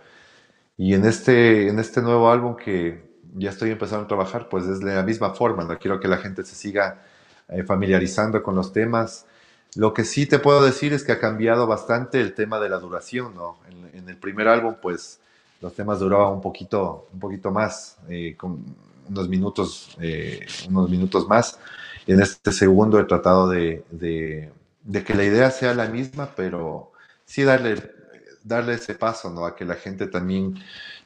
Y 0.79 0.95
en 0.95 1.05
este, 1.05 1.69
en 1.69 1.79
este 1.79 2.03
nuevo 2.03 2.31
álbum 2.31 2.57
que 2.57 3.05
ya 3.35 3.51
estoy 3.51 3.71
empezando 3.71 4.05
a 4.05 4.09
trabajar, 4.09 4.49
pues 4.49 4.65
es 4.67 4.81
de 4.81 4.95
la 4.95 5.03
misma 5.03 5.31
forma, 5.35 5.65
no 5.65 5.79
quiero 5.79 6.01
que 6.01 6.09
la 6.09 6.17
gente 6.17 6.45
se 6.45 6.55
siga 6.55 7.03
eh, 7.49 7.63
familiarizando 7.63 8.43
con 8.43 8.55
los 8.55 8.73
temas. 8.73 9.27
Lo 9.75 9.93
que 9.93 10.05
sí 10.05 10.27
te 10.27 10.39
puedo 10.39 10.65
decir 10.65 10.95
es 10.95 11.05
que 11.05 11.13
ha 11.13 11.21
cambiado 11.21 11.67
bastante 11.67 12.21
el 12.21 12.35
tema 12.35 12.59
de 12.59 12.71
la 12.71 12.79
duración, 12.79 13.35
¿no? 13.35 13.59
En, 13.69 14.09
el 14.09 14.17
primer 14.17 14.47
álbum, 14.47 14.77
pues 14.81 15.19
los 15.61 15.75
temas 15.75 15.99
duraban 15.99 16.35
un 16.35 16.41
poquito, 16.41 17.09
un 17.13 17.19
poquito 17.19 17.51
más, 17.51 17.97
eh, 18.09 18.37
unos 19.09 19.29
minutos, 19.29 19.97
eh, 20.01 20.47
unos 20.69 20.91
minutos 20.91 21.27
más. 21.29 21.59
En 22.07 22.21
este 22.21 22.53
segundo 22.53 23.01
he 23.01 23.05
tratado 23.05 23.49
de, 23.49 23.85
de, 23.91 25.05
que 25.05 25.15
la 25.15 25.25
idea 25.25 25.51
sea 25.51 25.75
la 25.75 25.87
misma, 25.87 26.31
pero 26.37 26.93
sí 27.25 27.43
darle, 27.43 27.83
darle 28.45 28.75
ese 28.75 28.95
paso, 28.95 29.31
¿no? 29.31 29.45
A 29.45 29.57
que 29.57 29.65
la 29.65 29.75
gente 29.75 30.07
también 30.07 30.55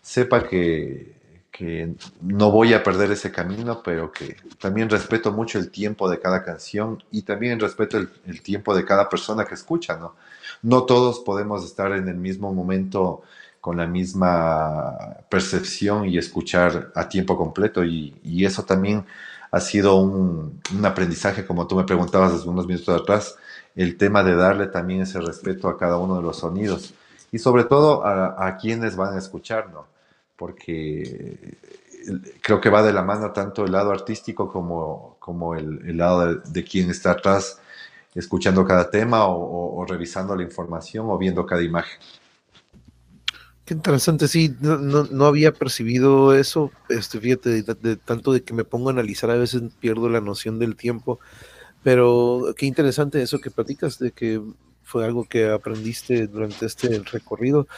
sepa 0.03 0.47
que, 0.47 1.15
que 1.51 1.95
no 2.21 2.51
voy 2.51 2.75
a 2.75 2.83
perder 2.83 3.11
ese 3.13 3.33
camino, 3.33 3.83
pero 3.83 4.13
que 4.13 4.37
también 4.61 4.91
respeto 4.91 5.33
mucho 5.33 5.59
el 5.59 5.71
tiempo 5.71 6.11
de 6.11 6.21
cada 6.21 6.43
canción 6.45 7.03
y 7.11 7.23
también 7.23 7.59
respeto 7.59 7.97
el, 7.97 8.11
el, 8.27 8.43
tiempo 8.43 8.77
de 8.77 8.85
cada 8.85 9.09
persona 9.09 9.47
que 9.47 9.55
escucha, 9.55 9.97
¿no? 9.97 10.15
No 10.63 10.85
todos 10.85 11.21
podemos 11.21 11.65
estar 11.65 11.93
en 11.93 12.09
el 12.09 12.17
mismo 12.17 12.53
momento 12.53 13.23
con 13.61 13.77
la 13.77 13.87
misma 13.87 15.19
percepción 15.29 16.09
y 16.09 16.19
escuchar 16.19 16.93
a 16.95 17.09
tiempo 17.09 17.37
completo. 17.37 17.85
Y, 17.85 18.15
eso 18.45 18.65
también 18.65 19.05
ha 19.51 19.61
sido 19.61 19.97
un, 19.97 20.61
aprendizaje, 20.85 21.47
como 21.47 21.67
tú 21.67 21.77
me 21.77 21.85
preguntabas 21.85 22.33
hace 22.33 22.49
unos 22.49 22.67
minutos 22.67 23.01
atrás, 23.01 23.37
el 23.77 23.97
tema 23.97 24.25
de 24.25 24.35
darle 24.35 24.67
también 24.67 25.03
ese 25.03 25.21
respeto 25.21 25.69
a 25.69 25.79
cada 25.79 25.99
uno 25.99 26.17
de 26.17 26.23
los 26.23 26.39
sonidos 26.39 26.95
y 27.33 27.39
sobre 27.39 27.65
todo 27.65 28.05
a, 28.05 28.57
quienes 28.57 28.97
van 28.97 29.15
a 29.15 29.19
escuchar, 29.19 29.71
¿no? 29.71 29.87
Porque 30.37 31.59
creo 32.43 32.61
que 32.61 32.71
va 32.71 32.83
de 32.83 32.93
la 32.93 33.03
mano 33.03 33.33
tanto 33.33 33.65
el 33.65 33.73
lado 33.73 33.93
artístico 33.93 34.51
como, 34.51 35.17
como 35.21 35.55
el, 35.55 35.97
lado 35.97 36.35
de, 36.37 36.65
quien 36.65 36.91
está 36.91 37.13
atrás 37.13 37.61
escuchando 38.15 38.65
cada 38.67 38.91
tema 38.91 39.27
o 39.29 39.85
revisando 39.87 40.35
la 40.35 40.43
información 40.43 41.07
o 41.11 41.19
viendo 41.19 41.47
cada 41.47 41.63
imagen. 41.63 42.01
Qué 43.71 43.75
interesante, 43.75 44.27
sí, 44.27 44.53
no, 44.61 44.79
no, 44.79 45.27
había 45.27 45.53
percibido 45.53 46.35
eso, 46.35 46.73
este, 46.89 47.21
fíjate, 47.21 47.63
de, 47.63 47.95
tanto 47.95 48.33
de 48.33 48.43
que 48.43 48.53
me 48.53 48.65
pongo 48.65 48.89
a 48.89 48.93
analizar, 48.93 49.31
a 49.31 49.37
veces 49.37 49.63
pierdo 49.79 50.09
la 50.09 50.21
noción 50.21 50.59
del 50.59 50.75
tiempo, 50.75 51.21
pero 51.85 52.53
qué 52.57 52.67
interesante 52.67 53.23
eso 53.23 53.39
que 53.39 53.53
platicas, 53.53 54.01
de 54.01 54.11
que 54.11 54.43
fue 54.83 55.05
algo 55.05 55.23
que 55.23 55.51
aprendiste 55.51 56.27
durante 56.27 56.67
este 56.67 56.99
recorrido. 57.13 57.69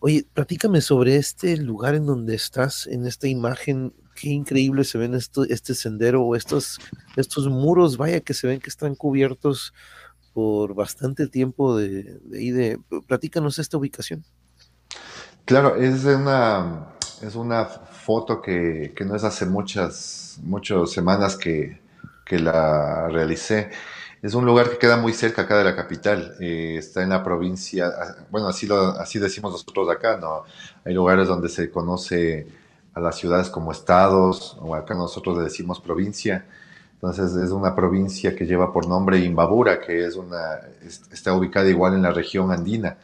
Oye, 0.00 0.24
platícame 0.32 0.80
sobre 0.80 1.16
este 1.16 1.58
lugar 1.58 1.96
en 1.96 2.06
donde 2.06 2.34
estás, 2.34 2.86
en 2.86 3.06
esta 3.06 3.28
imagen, 3.28 3.92
qué 4.14 4.30
increíble 4.30 4.84
se 4.84 4.96
ven 4.96 5.12
esto, 5.12 5.44
este 5.44 5.74
sendero 5.74 6.22
o 6.22 6.34
estos, 6.34 6.78
estos 7.14 7.48
muros, 7.48 7.98
vaya 7.98 8.20
que 8.20 8.32
se 8.32 8.46
ven 8.46 8.58
que 8.58 8.70
están 8.70 8.94
cubiertos 8.94 9.74
por 10.32 10.74
bastante 10.74 11.28
tiempo 11.28 11.76
de, 11.76 12.04
de, 12.24 12.52
de 12.54 12.78
platícanos 13.06 13.58
esta 13.58 13.76
ubicación. 13.76 14.24
Claro, 15.44 15.74
es 15.76 16.04
una, 16.04 16.94
es 17.20 17.34
una 17.34 17.64
foto 17.64 18.40
que, 18.40 18.94
no 19.04 19.16
es 19.16 19.24
hace 19.24 19.44
muchas, 19.46 20.38
muchas 20.42 20.90
semanas 20.90 21.36
que, 21.36 21.80
la 22.30 23.08
realicé. 23.08 23.70
Es 24.22 24.32
un 24.32 24.46
lugar 24.46 24.70
que 24.70 24.78
queda 24.78 24.96
muy 24.96 25.12
cerca 25.12 25.42
acá 25.42 25.58
de 25.58 25.64
la 25.64 25.76
capital. 25.76 26.34
Eh, 26.40 26.76
está 26.78 27.02
en 27.02 27.10
la 27.10 27.22
provincia, 27.22 27.88
ah, 27.88 28.16
bueno, 28.30 28.48
así, 28.48 28.66
lo, 28.66 28.78
así 28.98 29.18
decimos 29.18 29.52
nosotros 29.52 29.90
acá, 29.90 30.16
¿no? 30.16 30.44
Hay 30.84 30.94
lugares 30.94 31.28
donde 31.28 31.50
se 31.50 31.70
conoce 31.70 32.46
a 32.94 33.00
las 33.00 33.18
ciudades 33.18 33.50
como 33.50 33.70
estados, 33.70 34.56
o 34.62 34.74
acá 34.74 34.94
nosotros 34.94 35.36
le 35.36 35.44
decimos 35.44 35.78
provincia. 35.80 36.46
Entonces 36.94 37.34
es 37.36 37.50
una 37.50 37.74
provincia 37.74 38.34
que 38.34 38.46
lleva 38.46 38.72
por 38.72 38.88
nombre 38.88 39.18
Imbabura, 39.18 39.80
que 39.80 40.06
es 40.06 40.16
una, 40.16 40.60
está 41.12 41.34
ubicada 41.34 41.68
igual 41.68 41.94
en 41.94 42.02
la 42.02 42.12
región 42.12 42.50
andina. 42.50 42.96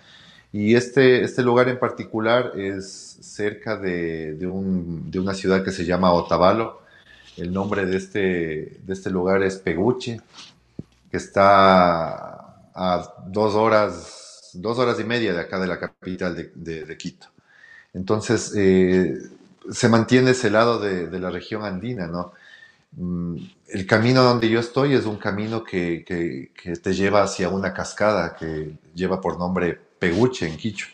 Y 0.58 0.74
este, 0.74 1.22
este 1.22 1.44
lugar 1.44 1.68
en 1.68 1.78
particular 1.78 2.50
es 2.56 3.16
cerca 3.20 3.76
de, 3.76 4.34
de, 4.34 4.48
un, 4.48 5.08
de 5.08 5.20
una 5.20 5.32
ciudad 5.32 5.62
que 5.62 5.70
se 5.70 5.84
llama 5.84 6.12
Otavalo. 6.12 6.80
El 7.36 7.52
nombre 7.52 7.86
de 7.86 7.96
este, 7.96 8.80
de 8.82 8.92
este 8.92 9.08
lugar 9.08 9.40
es 9.44 9.56
Peguche, 9.58 10.20
que 11.12 11.16
está 11.16 12.72
a 12.74 13.14
dos 13.28 13.54
horas, 13.54 14.50
dos 14.54 14.80
horas 14.80 14.98
y 14.98 15.04
media 15.04 15.32
de 15.32 15.42
acá 15.42 15.60
de 15.60 15.68
la 15.68 15.78
capital 15.78 16.34
de, 16.34 16.84
de, 16.84 16.96
Quito. 16.96 17.28
Entonces, 17.94 18.52
eh, 18.56 19.16
se 19.70 19.88
mantiene 19.88 20.32
ese 20.32 20.50
lado 20.50 20.80
de, 20.80 21.06
de, 21.06 21.20
la 21.20 21.30
región 21.30 21.64
andina, 21.64 22.08
¿no? 22.08 22.32
Mm, 22.96 23.36
el 23.68 23.86
camino 23.86 24.24
donde 24.24 24.50
yo 24.50 24.58
estoy 24.58 24.94
es 24.94 25.06
un 25.06 25.18
camino 25.18 25.62
que, 25.62 26.04
que, 26.04 26.50
que 26.60 26.72
te 26.74 26.94
lleva 26.94 27.22
hacia 27.22 27.48
una 27.48 27.72
cascada 27.72 28.34
que 28.34 28.72
lleva 28.92 29.20
por 29.20 29.38
nombre 29.38 29.86
Peguche, 29.98 30.46
en 30.46 30.56
Quicho. 30.56 30.88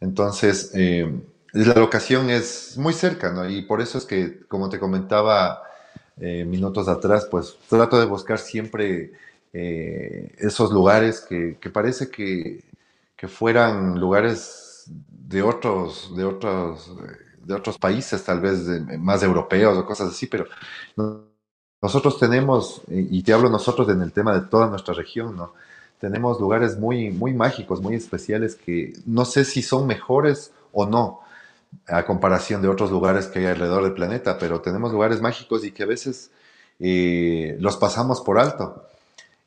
Entonces, 0.00 0.72
eh, 0.74 1.10
la 1.52 1.74
locación 1.74 2.30
es 2.30 2.76
muy 2.76 2.92
cerca, 2.92 3.32
¿no? 3.32 3.48
Y 3.48 3.62
por 3.62 3.80
eso 3.80 3.98
es 3.98 4.04
que, 4.04 4.40
como 4.48 4.68
te 4.68 4.78
comentaba 4.78 5.62
eh, 6.16 6.44
minutos 6.44 6.88
atrás, 6.88 7.28
pues 7.30 7.56
trato 7.68 8.00
de 8.00 8.06
buscar 8.06 8.38
siempre 8.38 9.12
eh, 9.52 10.34
esos 10.38 10.72
lugares 10.72 11.20
que, 11.20 11.56
parece 11.72 12.10
que, 12.10 12.64
fueran 13.28 14.00
lugares 14.00 14.84
de 14.88 15.42
otros, 15.42 16.12
de 16.16 16.24
otros, 16.24 16.90
de 17.44 17.54
otros 17.54 17.78
países, 17.78 18.24
tal 18.24 18.40
vez 18.40 18.66
más 18.98 19.22
europeos 19.22 19.78
o 19.78 19.86
cosas 19.86 20.08
así, 20.08 20.26
pero 20.26 20.46
nosotros 21.80 22.18
tenemos, 22.18 22.82
y 22.88 23.22
te 23.22 23.32
hablo 23.32 23.48
nosotros 23.48 23.88
en 23.90 24.02
el 24.02 24.12
tema 24.12 24.34
de 24.34 24.48
toda 24.48 24.66
nuestra 24.66 24.94
región, 24.94 25.36
¿no? 25.36 25.54
Tenemos 26.02 26.40
lugares 26.40 26.76
muy, 26.80 27.12
muy 27.12 27.32
mágicos, 27.32 27.80
muy 27.80 27.94
especiales 27.94 28.56
que 28.56 28.92
no 29.06 29.24
sé 29.24 29.44
si 29.44 29.62
son 29.62 29.86
mejores 29.86 30.50
o 30.72 30.84
no 30.84 31.20
a 31.86 32.04
comparación 32.04 32.60
de 32.60 32.66
otros 32.66 32.90
lugares 32.90 33.28
que 33.28 33.38
hay 33.38 33.46
alrededor 33.46 33.84
del 33.84 33.92
planeta, 33.92 34.36
pero 34.36 34.60
tenemos 34.60 34.90
lugares 34.90 35.20
mágicos 35.20 35.64
y 35.64 35.70
que 35.70 35.84
a 35.84 35.86
veces 35.86 36.32
eh, 36.80 37.56
los 37.60 37.76
pasamos 37.76 38.20
por 38.20 38.40
alto. 38.40 38.84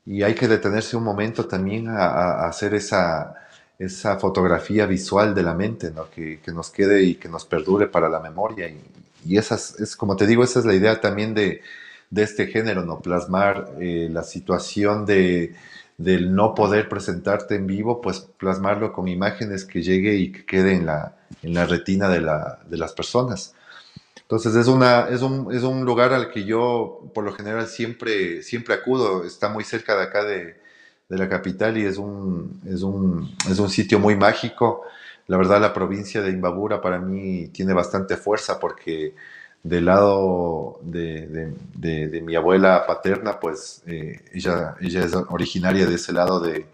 Y 0.06 0.24
hay 0.24 0.34
que 0.34 0.48
detenerse 0.48 0.96
un 0.96 1.04
momento 1.04 1.46
también 1.46 1.90
a, 1.90 2.48
hacer 2.48 2.74
esa, 2.74 3.36
esa 3.78 4.18
fotografía 4.18 4.86
visual 4.86 5.36
de 5.36 5.44
la 5.44 5.56
mente, 5.56 5.92
¿no? 5.92 6.10
que, 6.10 6.40
que, 6.40 6.54
nos 6.54 6.70
quede 6.70 7.04
y 7.04 7.16
que 7.16 7.28
nos 7.28 7.44
perdure 7.44 7.88
para 7.88 8.08
la 8.08 8.22
memoria. 8.22 8.70
Y, 8.70 8.80
y 9.26 9.38
es, 9.38 9.94
como 9.98 10.16
te 10.16 10.26
digo, 10.26 10.42
esa 10.42 10.60
es 10.60 10.66
la 10.66 10.74
idea 10.74 11.02
también 11.02 11.34
de, 11.34 11.62
de 12.10 12.24
este 12.24 12.48
género, 12.48 12.86
¿no? 12.86 13.02
plasmar 13.02 13.74
eh, 13.82 14.08
la 14.10 14.24
situación 14.24 15.06
de 15.06 15.54
del 15.98 16.36
no 16.36 16.54
poder 16.56 16.90
presentarte 16.90 17.56
en 17.56 17.68
vivo, 17.68 18.02
pues 18.02 18.20
plasmarlo 18.20 18.92
con 18.92 19.08
imágenes 19.08 19.66
que 19.66 19.82
llegue 19.82 20.16
y 20.16 20.32
que 20.32 20.46
quede 20.46 20.74
en 20.74 20.86
la, 20.86 21.16
en 21.42 21.54
la 21.54 21.66
retina 21.66 22.10
de, 22.10 22.22
la, 22.22 22.60
de 22.70 22.78
las 22.78 22.94
personas. 22.94 23.54
Entonces 24.22 24.56
es, 24.56 24.68
una, 24.68 25.08
es, 25.10 25.22
un, 25.22 25.54
es 25.54 25.64
un 25.64 25.86
lugar 25.86 26.12
al 26.12 26.32
que 26.32 26.44
yo 26.44 27.02
por 27.14 27.24
lo 27.24 27.32
general 27.34 27.68
siempre, 27.68 28.42
siempre 28.44 28.74
acudo, 28.74 29.24
está 29.24 29.50
muy 29.50 29.64
cerca 29.64 29.96
de 29.96 30.04
acá 30.04 30.24
de, 30.24 30.56
de 31.10 31.18
la 31.18 31.30
capital 31.30 31.78
y 31.78 31.86
es 31.86 31.98
un, 31.98 32.60
es, 32.66 32.82
un, 32.82 33.32
es 33.50 33.60
un 33.60 33.70
sitio 33.70 34.00
muy 34.00 34.16
mágico. 34.16 34.82
La 35.28 35.38
verdad 35.38 35.62
la 35.62 35.74
provincia 35.74 36.22
de 36.22 36.32
Imbabura 36.32 36.82
para 36.82 37.00
mí 37.00 37.48
tiene 37.50 37.74
bastante 37.74 38.18
fuerza 38.18 38.60
porque 38.60 39.14
del 39.66 39.86
lado 39.86 40.80
de, 40.84 41.56
de, 41.76 42.22
mi 42.22 42.36
abuela 42.36 42.86
paterna, 42.86 43.40
pues 43.40 43.82
eh, 43.88 44.22
ella, 44.32 44.76
ella 44.80 45.04
es 45.04 45.16
originaria 45.16 45.88
de 45.88 45.96
ese 45.96 46.14
lado 46.14 46.40
de, 46.40 46.68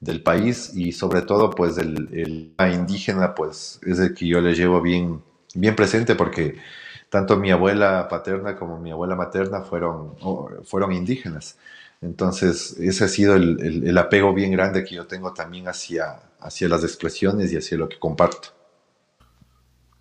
del 0.00 0.20
país 0.20 0.72
y 0.74 0.90
sobre 0.90 1.22
todo 1.22 1.50
pues 1.50 1.78
el, 1.78 2.08
el 2.12 2.72
indígena 2.74 3.36
pues 3.36 3.78
es 3.86 4.00
el 4.00 4.14
que 4.14 4.26
yo 4.26 4.40
le 4.40 4.52
llevo 4.54 4.82
bien, 4.82 5.22
bien 5.54 5.76
presente 5.76 6.16
porque 6.16 6.56
tanto 7.08 7.36
mi 7.36 7.52
abuela 7.52 8.08
paterna 8.08 8.56
como 8.56 8.78
mi 8.80 8.90
abuela 8.90 9.14
materna 9.14 9.60
fueron, 9.60 10.16
fueron 10.64 10.90
indígenas. 10.90 11.56
Entonces 12.02 12.76
ese 12.80 13.04
ha 13.04 13.08
sido 13.08 13.36
el, 13.36 13.84
el, 13.86 13.96
apego 13.96 14.34
bien 14.34 14.50
grande 14.50 14.84
que 14.84 14.96
yo 14.96 15.06
tengo 15.06 15.32
también 15.32 15.68
hacia, 15.68 16.18
hacia 16.40 16.68
las 16.68 16.82
expresiones 16.82 17.52
y 17.52 17.58
hacia 17.58 17.78
lo 17.78 17.88
que 17.88 18.00
comparto. 18.00 18.48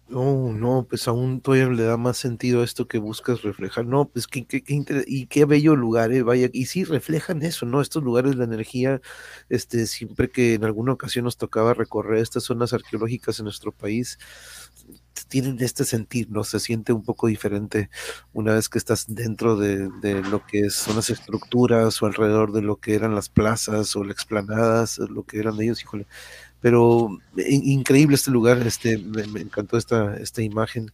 No, 0.09 0.51
no, 0.51 0.85
pues 0.87 1.07
aún 1.07 1.39
todavía 1.39 1.69
le 1.69 1.83
da 1.83 1.95
más 1.95 2.17
sentido 2.17 2.61
a 2.61 2.65
esto 2.65 2.87
que 2.87 2.97
buscas 2.99 3.41
reflejar. 3.41 3.85
No, 3.85 4.09
pues 4.09 4.27
qué, 4.27 4.45
qué, 4.45 4.61
y 5.07 5.27
qué 5.27 5.45
bello 5.45 5.75
lugar, 5.77 6.11
eh, 6.11 6.23
vaya, 6.23 6.49
y 6.51 6.65
sí 6.65 6.83
reflejan 6.83 7.41
eso, 7.41 7.65
¿no? 7.65 7.79
Estos 7.81 8.03
lugares, 8.03 8.37
de 8.37 8.43
energía, 8.43 9.01
este, 9.49 9.87
siempre 9.87 10.29
que 10.29 10.55
en 10.55 10.65
alguna 10.65 10.91
ocasión 10.93 11.23
nos 11.25 11.37
tocaba 11.37 11.73
recorrer 11.73 12.19
estas 12.19 12.43
zonas 12.43 12.73
arqueológicas 12.73 13.39
en 13.39 13.45
nuestro 13.45 13.71
país, 13.71 14.19
tienen 15.29 15.57
este 15.61 15.85
sentir, 15.85 16.29
¿no? 16.29 16.43
Se 16.43 16.59
siente 16.59 16.93
un 16.93 17.03
poco 17.03 17.27
diferente 17.27 17.89
una 18.33 18.53
vez 18.53 18.69
que 18.69 18.77
estás 18.77 19.05
dentro 19.07 19.55
de, 19.55 19.89
de, 20.01 20.21
lo 20.21 20.45
que 20.45 20.69
son 20.69 20.95
las 20.97 21.09
estructuras 21.09 22.01
o 22.01 22.05
alrededor 22.05 22.51
de 22.51 22.61
lo 22.61 22.77
que 22.77 22.95
eran 22.95 23.15
las 23.15 23.29
plazas 23.29 23.95
o 23.95 24.03
las 24.03 24.13
explanadas, 24.13 24.97
lo 24.99 25.23
que 25.23 25.39
eran 25.39 25.59
ellos, 25.61 25.81
híjole, 25.81 26.07
pero 26.63 27.09
increíble 27.35 28.15
este 28.15 28.31
lugar, 28.31 28.65
este, 28.65 28.97
me, 28.97 29.41
encantó 29.41 29.77
esta, 29.77 30.15
esta 30.15 30.41
imagen, 30.41 30.93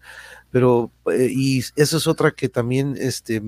pero, 0.50 0.92
eh, 1.14 1.30
y 1.30 1.60
eso 1.60 1.98
es 1.98 2.08
otra 2.08 2.32
que 2.32 2.50
también, 2.50 2.96
este, 2.98 3.40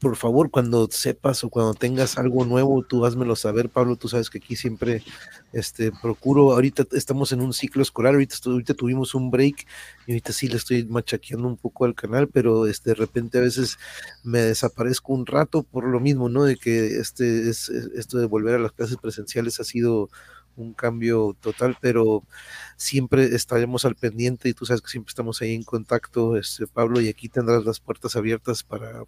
por 0.00 0.16
favor, 0.16 0.50
cuando 0.50 0.88
sepas 0.90 1.44
o 1.44 1.50
cuando 1.50 1.74
tengas 1.74 2.16
algo 2.16 2.46
nuevo, 2.46 2.82
tú 2.82 3.04
házmelo 3.04 3.36
saber, 3.36 3.68
Pablo, 3.68 3.96
tú 3.96 4.08
sabes 4.08 4.30
que 4.30 4.38
aquí 4.38 4.56
siempre, 4.56 5.02
este, 5.52 5.92
procuro, 6.00 6.52
ahorita 6.52 6.86
estamos 6.92 7.32
en 7.32 7.42
un 7.42 7.52
ciclo 7.52 7.82
escolar, 7.82 8.14
ahorita, 8.14 8.36
ahorita 8.46 8.72
tuvimos 8.72 9.14
un 9.14 9.30
break, 9.30 9.66
y 10.06 10.12
ahorita 10.12 10.32
sí 10.32 10.48
le 10.48 10.56
estoy 10.56 10.84
machaqueando 10.86 11.48
un 11.48 11.58
poco 11.58 11.84
al 11.84 11.94
canal, 11.94 12.28
pero 12.28 12.66
este, 12.66 12.90
de 12.90 12.94
repente 12.94 13.36
a 13.36 13.42
veces 13.42 13.76
me 14.24 14.40
desaparezco 14.40 15.12
un 15.12 15.26
rato 15.26 15.64
por 15.64 15.84
lo 15.84 16.00
mismo, 16.00 16.30
¿no? 16.30 16.44
De 16.44 16.56
que 16.56 16.96
este, 16.98 17.50
es, 17.50 17.68
esto 17.68 18.16
de 18.16 18.24
volver 18.24 18.54
a 18.54 18.58
las 18.58 18.72
clases 18.72 18.96
presenciales 18.96 19.60
ha 19.60 19.64
sido 19.64 20.08
un 20.56 20.74
cambio 20.74 21.36
total, 21.40 21.76
pero 21.80 22.22
siempre 22.76 23.34
estaremos 23.34 23.84
al 23.84 23.96
pendiente 23.96 24.48
y 24.48 24.54
tú 24.54 24.66
sabes 24.66 24.82
que 24.82 24.88
siempre 24.88 25.10
estamos 25.10 25.40
ahí 25.42 25.54
en 25.54 25.62
contacto, 25.62 26.36
este, 26.36 26.66
Pablo, 26.66 27.00
y 27.00 27.08
aquí 27.08 27.28
tendrás 27.28 27.64
las 27.64 27.80
puertas 27.80 28.16
abiertas 28.16 28.62
para 28.62 29.04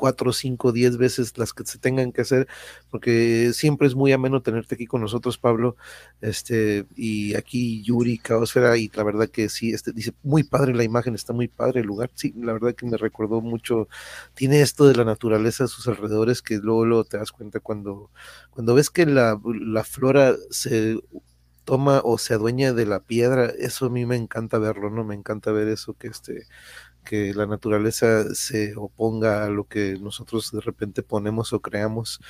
cuatro, 0.00 0.32
cinco, 0.32 0.72
diez 0.72 0.96
veces 0.96 1.36
las 1.36 1.52
que 1.52 1.62
se 1.66 1.78
tengan 1.78 2.10
que 2.10 2.22
hacer, 2.22 2.48
porque 2.90 3.52
siempre 3.52 3.86
es 3.86 3.94
muy 3.94 4.12
ameno 4.12 4.40
tenerte 4.40 4.74
aquí 4.74 4.86
con 4.86 5.02
nosotros, 5.02 5.36
Pablo, 5.36 5.76
este, 6.22 6.86
y 6.96 7.34
aquí 7.34 7.82
Yuri, 7.82 8.16
Caosfera, 8.16 8.78
y 8.78 8.90
la 8.94 9.02
verdad 9.02 9.28
que 9.28 9.50
sí, 9.50 9.72
este, 9.74 9.92
dice, 9.92 10.14
muy 10.22 10.42
padre 10.42 10.72
la 10.74 10.84
imagen, 10.84 11.14
está 11.14 11.34
muy 11.34 11.48
padre 11.48 11.80
el 11.80 11.86
lugar, 11.86 12.10
sí, 12.14 12.32
la 12.34 12.54
verdad 12.54 12.74
que 12.74 12.86
me 12.86 12.96
recordó 12.96 13.42
mucho, 13.42 13.88
tiene 14.32 14.62
esto 14.62 14.88
de 14.88 14.94
la 14.96 15.04
naturaleza 15.04 15.64
a 15.64 15.68
sus 15.68 15.86
alrededores, 15.86 16.40
que 16.40 16.56
luego, 16.56 16.86
luego 16.86 17.04
te 17.04 17.18
das 17.18 17.30
cuenta 17.30 17.60
cuando, 17.60 18.10
cuando 18.48 18.74
ves 18.74 18.88
que 18.88 19.04
la, 19.04 19.38
la 19.44 19.84
flora 19.84 20.34
se 20.48 20.98
toma 21.64 22.00
o 22.04 22.16
se 22.16 22.32
adueña 22.32 22.72
de 22.72 22.86
la 22.86 23.00
piedra, 23.00 23.52
eso 23.58 23.86
a 23.86 23.90
mí 23.90 24.06
me 24.06 24.16
encanta 24.16 24.58
verlo, 24.58 24.88
¿no? 24.88 25.04
Me 25.04 25.14
encanta 25.14 25.52
ver 25.52 25.68
eso 25.68 25.92
que 25.92 26.08
este 26.08 26.46
que 27.04 27.34
la 27.34 27.46
naturaleza 27.46 28.34
se 28.34 28.74
oponga 28.76 29.44
a 29.44 29.48
lo 29.48 29.64
que 29.64 29.98
nosotros 30.00 30.50
de 30.52 30.60
repente 30.60 31.02
ponemos 31.02 31.52
o 31.52 31.60
creamos. 31.60 32.20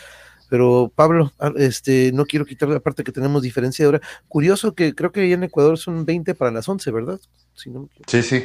Pero 0.49 0.93
Pablo, 0.95 1.33
ah, 1.39 1.53
este, 1.57 2.11
no 2.13 2.27
quiero 2.27 2.45
quitar 2.45 2.69
la 2.69 2.81
parte 2.81 3.05
que 3.05 3.13
tenemos 3.13 3.43
diferencia 3.43 3.87
ahora. 3.87 4.01
Curioso 4.29 4.75
que 4.75 4.95
creo 4.95 5.13
que 5.13 5.33
en 5.33 5.45
Ecuador 5.45 5.79
son 5.79 6.05
20 6.05 6.35
para 6.35 6.51
las 6.51 6.69
11, 6.69 6.91
¿verdad? 6.91 7.21
sí, 7.55 8.23
sí. 8.23 8.45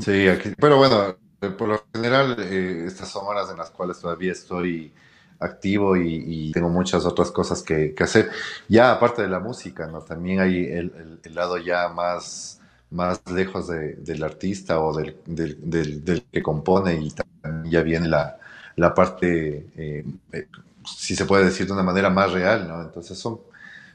Sí, 0.00 0.28
aquí, 0.28 0.52
pero 0.58 0.76
bueno, 0.76 1.16
por 1.56 1.68
lo 1.68 1.84
general, 1.94 2.36
eh, 2.40 2.84
estas 2.86 3.10
son 3.10 3.26
horas 3.26 3.50
en 3.50 3.56
las 3.56 3.70
cuales 3.70 3.98
todavía 3.98 4.32
estoy 4.32 4.92
activo 5.40 5.96
y, 5.96 6.50
tengo 6.52 6.68
muchas 6.68 7.06
otras 7.06 7.30
cosas 7.30 7.62
que, 7.62 7.94
hacer. 7.98 8.30
Ya 8.68 8.92
aparte 8.92 9.22
de 9.22 9.28
la 9.28 9.40
música, 9.40 9.86
¿no? 9.86 10.00
También 10.02 10.40
hay 10.40 10.64
el, 10.66 11.20
lado 11.34 11.56
ya 11.58 11.88
más, 11.88 12.57
más 12.90 13.20
lejos 13.30 13.68
del 13.68 14.22
artista 14.22 14.80
o 14.80 14.96
del, 14.96 15.16
del, 15.26 16.24
que 16.32 16.42
compone 16.42 16.94
y 16.94 17.12
ya 17.64 17.82
viene 17.82 18.08
la, 18.08 18.38
la 18.76 18.94
parte, 18.94 19.66
eh, 19.76 20.04
eh, 20.32 20.48
si 20.84 21.14
se 21.14 21.26
puede 21.26 21.44
decir 21.44 21.66
de 21.66 21.72
una 21.72 21.82
manera 21.82 22.10
más 22.10 22.32
real, 22.32 22.66
¿no? 22.66 22.80
Entonces 22.82 23.18
son, 23.18 23.40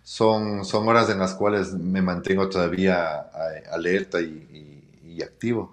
son, 0.03 0.63
son 0.65 0.87
horas 0.87 1.09
en 1.09 1.19
las 1.19 1.33
cuales 1.33 1.73
me 1.73 2.01
mantengo 2.01 2.49
todavía 2.49 3.29
alerta 3.71 4.21
y 4.21 5.21
activo 5.23 5.71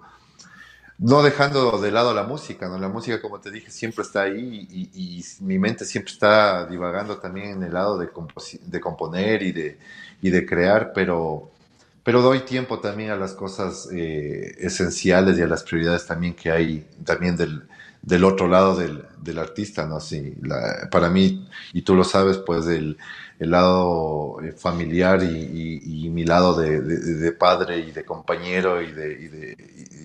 no 1.01 1.23
dejando 1.23 1.79
de 1.81 1.91
lado 1.91 2.13
la 2.13 2.23
música, 2.23 2.67
¿no? 2.69 2.77
La 2.77 2.87
música, 2.87 3.19
como 3.19 3.39
te 3.41 3.49
dije, 3.49 3.71
siempre 3.71 4.03
está 4.03 4.21
ahí 4.21 4.67
y, 4.69 5.25
mi 5.39 5.57
mente 5.57 5.83
siempre 5.83 6.13
está 6.13 6.67
divagando 6.67 7.17
también 7.17 7.49
en 7.49 7.63
el 7.63 7.73
lado 7.73 7.97
de, 7.97 8.07
de 8.65 8.79
componer 8.79 9.41
y 9.41 9.51
de, 9.51 9.79
y 10.21 10.29
de 10.29 10.45
crear, 10.45 10.93
pero, 10.93 11.50
pero 12.03 12.21
doy 12.21 12.41
tiempo 12.41 12.79
también 12.79 13.11
a 13.11 13.15
las 13.15 13.33
cosas 13.33 13.89
eh, 13.91 14.55
esenciales 14.59 15.37
y 15.37 15.41
a 15.41 15.47
las 15.47 15.63
prioridades 15.63 16.05
también 16.05 16.33
que 16.33 16.51
hay 16.51 16.87
también 17.05 17.35
del, 17.35 17.63
del 18.01 18.23
otro 18.23 18.47
lado 18.47 18.75
del, 18.75 19.03
del 19.21 19.37
artista, 19.37 19.85
¿no? 19.85 19.99
Sí, 19.99 20.35
para 20.89 21.09
mí, 21.09 21.47
y 21.73 21.83
tú 21.83 21.95
lo 21.95 22.03
sabes, 22.03 22.37
pues 22.37 22.65
el, 22.67 22.97
el 23.41 23.49
lado 23.51 24.39
eh, 24.43 24.51
familiar 24.51 25.23
y, 25.23 26.09
mi 26.11 26.25
lado 26.25 26.53
de, 26.53 27.31
padre 27.31 27.79
y 27.79 27.91
de 27.91 28.03
compañero 28.03 28.81
y 28.81 28.91
de, 28.91 29.57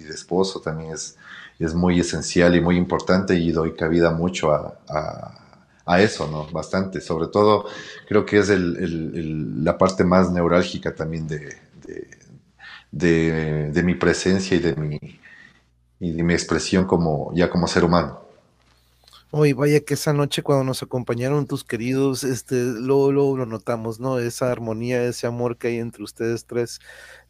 esposo 0.09 0.60
también 0.60 0.93
es, 0.93 1.16
es 1.59 1.74
muy 1.74 2.01
esencial 2.01 2.55
y 2.55 2.60
muy 2.60 2.77
importante 2.77 3.35
y 3.35 3.51
doy 3.51 3.74
cabida 3.74 4.10
mucho 4.10 4.52
a, 4.52 6.01
eso, 6.01 6.28
¿no? 6.28 6.47
Bastante. 6.51 7.01
Sobre 7.01 7.28
todo 7.28 7.66
creo 8.09 8.24
que 8.24 8.39
es 8.39 8.48
la 8.48 9.77
parte 9.77 10.02
más 10.02 10.31
neurálgica 10.32 10.94
también 10.94 11.28
de, 11.28 11.56
de, 12.91 13.83
mi 13.85 13.95
presencia 13.95 14.57
y 14.57 14.61
de 14.61 14.77
mi, 14.77 14.99
y 16.01 16.13
de 16.13 16.23
mi 16.23 16.35
expresión 16.35 16.87
como, 16.87 17.33
ya 17.35 17.51
como 17.51 17.67
ser 17.67 17.85
humano. 17.85 18.27
Hoy 19.33 19.53
vaya 19.53 19.81
que 19.81 19.95
esa 19.95 20.13
noche 20.13 20.43
cuando 20.43 20.65
nos 20.65 20.83
acompañaron 20.83 21.47
tus 21.47 21.65
queridos, 21.65 22.23
este, 22.23 22.55
luego, 22.57 23.11
luego, 23.11 23.37
lo 23.37 23.47
notamos, 23.47 23.99
¿no? 23.99 24.19
Esa 24.19 24.53
armonía, 24.53 25.05
ese 25.05 25.27
amor 25.27 25.59
que 25.59 25.69
hay 25.69 25.79
entre 25.79 26.05
ustedes 26.05 26.47
tres, 26.47 26.81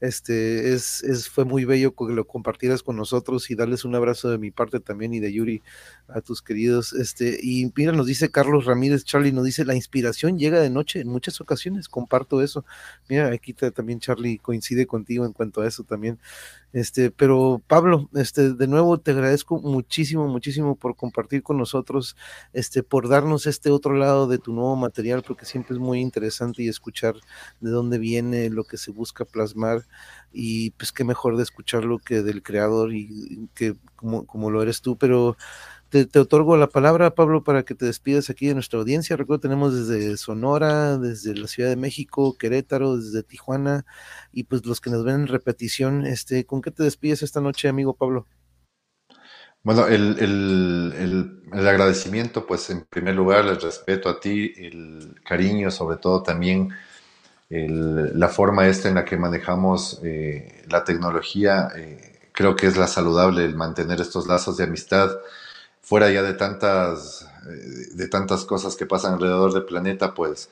este, 0.01 0.75
es, 0.75 1.03
es, 1.03 1.29
fue 1.29 1.45
muy 1.45 1.65
bello 1.65 1.95
que 1.95 2.13
lo 2.13 2.27
compartieras 2.27 2.83
con 2.83 2.97
nosotros 2.97 3.51
y 3.51 3.55
darles 3.55 3.85
un 3.85 3.95
abrazo 3.95 4.29
de 4.31 4.39
mi 4.39 4.51
parte 4.51 4.81
también 4.81 5.15
y 5.15 5.21
de 5.21 5.33
Yuri 5.33 5.63
a 6.09 6.21
tus 6.21 6.43
queridos, 6.43 6.93
este, 6.93 7.39
y 7.43 7.71
mira, 7.75 7.93
nos 7.93 8.07
dice 8.07 8.31
Carlos 8.31 8.65
Ramírez, 8.67 9.05
Charlie 9.05 9.33
nos 9.33 9.45
dice, 9.45 9.65
la 9.65 9.75
inspiración 9.75 10.39
llega 10.39 10.61
de 10.61 10.71
noche 10.71 11.01
en 11.01 11.09
muchas 11.09 11.41
ocasiones, 11.41 11.89
comparto 11.89 12.43
eso, 12.43 12.65
mira, 13.09 13.29
aquí 13.29 13.53
también 13.53 14.01
Charlie 14.01 14.39
coincide 14.39 14.87
contigo 14.87 15.25
en 15.25 15.33
cuanto 15.33 15.63
a 15.63 15.67
eso 15.67 15.83
también, 15.83 16.19
este, 16.73 17.11
pero 17.11 17.63
Pablo, 17.67 18.11
este, 18.15 18.53
de 18.53 18.67
nuevo 18.67 18.99
te 18.99 19.13
agradezco 19.13 19.59
muchísimo, 19.61 20.29
muchísimo 20.29 20.77
por 20.77 20.95
compartir 20.95 21.43
con 21.43 21.57
nosotros, 21.57 22.17
este, 22.53 22.83
por 22.83 23.09
darnos 23.09 23.47
este 23.47 23.71
otro 23.71 23.95
lado 23.95 24.27
de 24.27 24.37
tu 24.39 24.53
nuevo 24.53 24.77
material, 24.77 25.23
porque 25.23 25.47
siempre 25.47 25.75
es 25.75 25.81
muy 25.81 26.01
interesante 26.01 26.63
y 26.63 26.69
escuchar 26.69 27.15
de 27.61 27.71
dónde 27.71 27.99
viene 27.99 28.51
lo 28.51 28.65
que 28.65 28.77
se 28.77 28.91
busca 28.91 29.25
plasmar 29.25 29.86
y 30.33 30.71
pues 30.73 30.93
qué 30.93 31.05
mejor 31.05 31.37
de 31.37 31.43
escucharlo 31.43 31.99
que 31.99 32.23
del 32.23 32.43
creador 32.43 32.93
y 32.93 33.49
que 33.55 33.75
como, 33.97 34.27
como 34.27 34.51
lo 34.51 34.63
eres 34.63 34.83
tú, 34.83 34.97
pero 34.99 35.37
te, 35.89 36.19
otorgo 36.19 36.57
la 36.57 36.69
palabra, 36.69 37.15
Pablo, 37.15 37.45
para 37.45 37.65
que 37.65 37.75
te 37.75 37.87
despidas 37.87 38.29
aquí 38.29 38.47
de 38.47 38.55
nuestra 38.55 38.79
audiencia. 38.79 39.17
Recuerdo, 39.17 39.41
tenemos 39.41 39.75
desde 39.75 40.17
Sonora, 40.17 40.99
desde 40.99 41.35
la 41.35 41.47
Ciudad 41.47 41.71
de 41.71 41.77
México, 41.77 42.37
Querétaro, 42.37 42.97
desde 42.97 43.23
Tijuana, 43.23 43.87
y 44.33 44.45
pues 44.45 44.67
los 44.67 44.81
que 44.81 44.91
nos 44.91 45.05
ven 45.05 45.15
en 45.15 45.27
repetición, 45.29 46.05
este, 46.05 46.45
¿con 46.45 46.61
qué 46.61 46.71
te 46.71 46.83
despides 46.83 47.23
esta 47.23 47.41
noche, 47.41 47.69
amigo 47.69 47.95
Pablo? 47.95 48.27
Bueno, 49.63 49.87
el, 49.87 50.17
el, 50.21 51.41
el, 51.53 51.67
agradecimiento, 51.67 52.47
pues 52.47 52.71
en 52.71 52.85
primer 52.85 53.15
lugar, 53.15 53.47
el 53.47 53.61
respeto 53.61 54.09
a 54.09 54.21
ti, 54.21 54.53
el 54.57 55.21
cariño, 55.25 55.71
sobre 55.71 55.97
todo 55.97 56.23
también 56.23 56.71
la 57.49 58.29
forma 58.29 58.67
esta 58.67 58.89
en 58.89 58.97
la 58.97 59.05
que 59.05 59.17
manejamos 59.17 60.01
eh, 60.03 60.65
la 60.69 60.85
tecnología, 60.85 61.69
eh, 61.77 62.29
creo 62.33 62.57
que 62.57 62.67
es 62.67 62.77
la 62.77 62.89
saludable, 62.89 63.45
el 63.45 63.55
mantener 63.55 64.01
estos 64.01 64.27
lazos 64.27 64.57
de 64.57 64.65
amistad 64.65 65.11
fuera 65.81 66.11
ya 66.11 66.23
de 66.23 66.35
tantas, 66.35 67.23
eh, 67.49 67.95
de 67.95 68.09
tantas 68.09 68.45
cosas 68.45 68.75
que 68.75 68.87
pasan 68.87 69.15
alrededor 69.15 69.53
del 69.55 69.65
planeta, 69.65 70.15
pues 70.15 70.51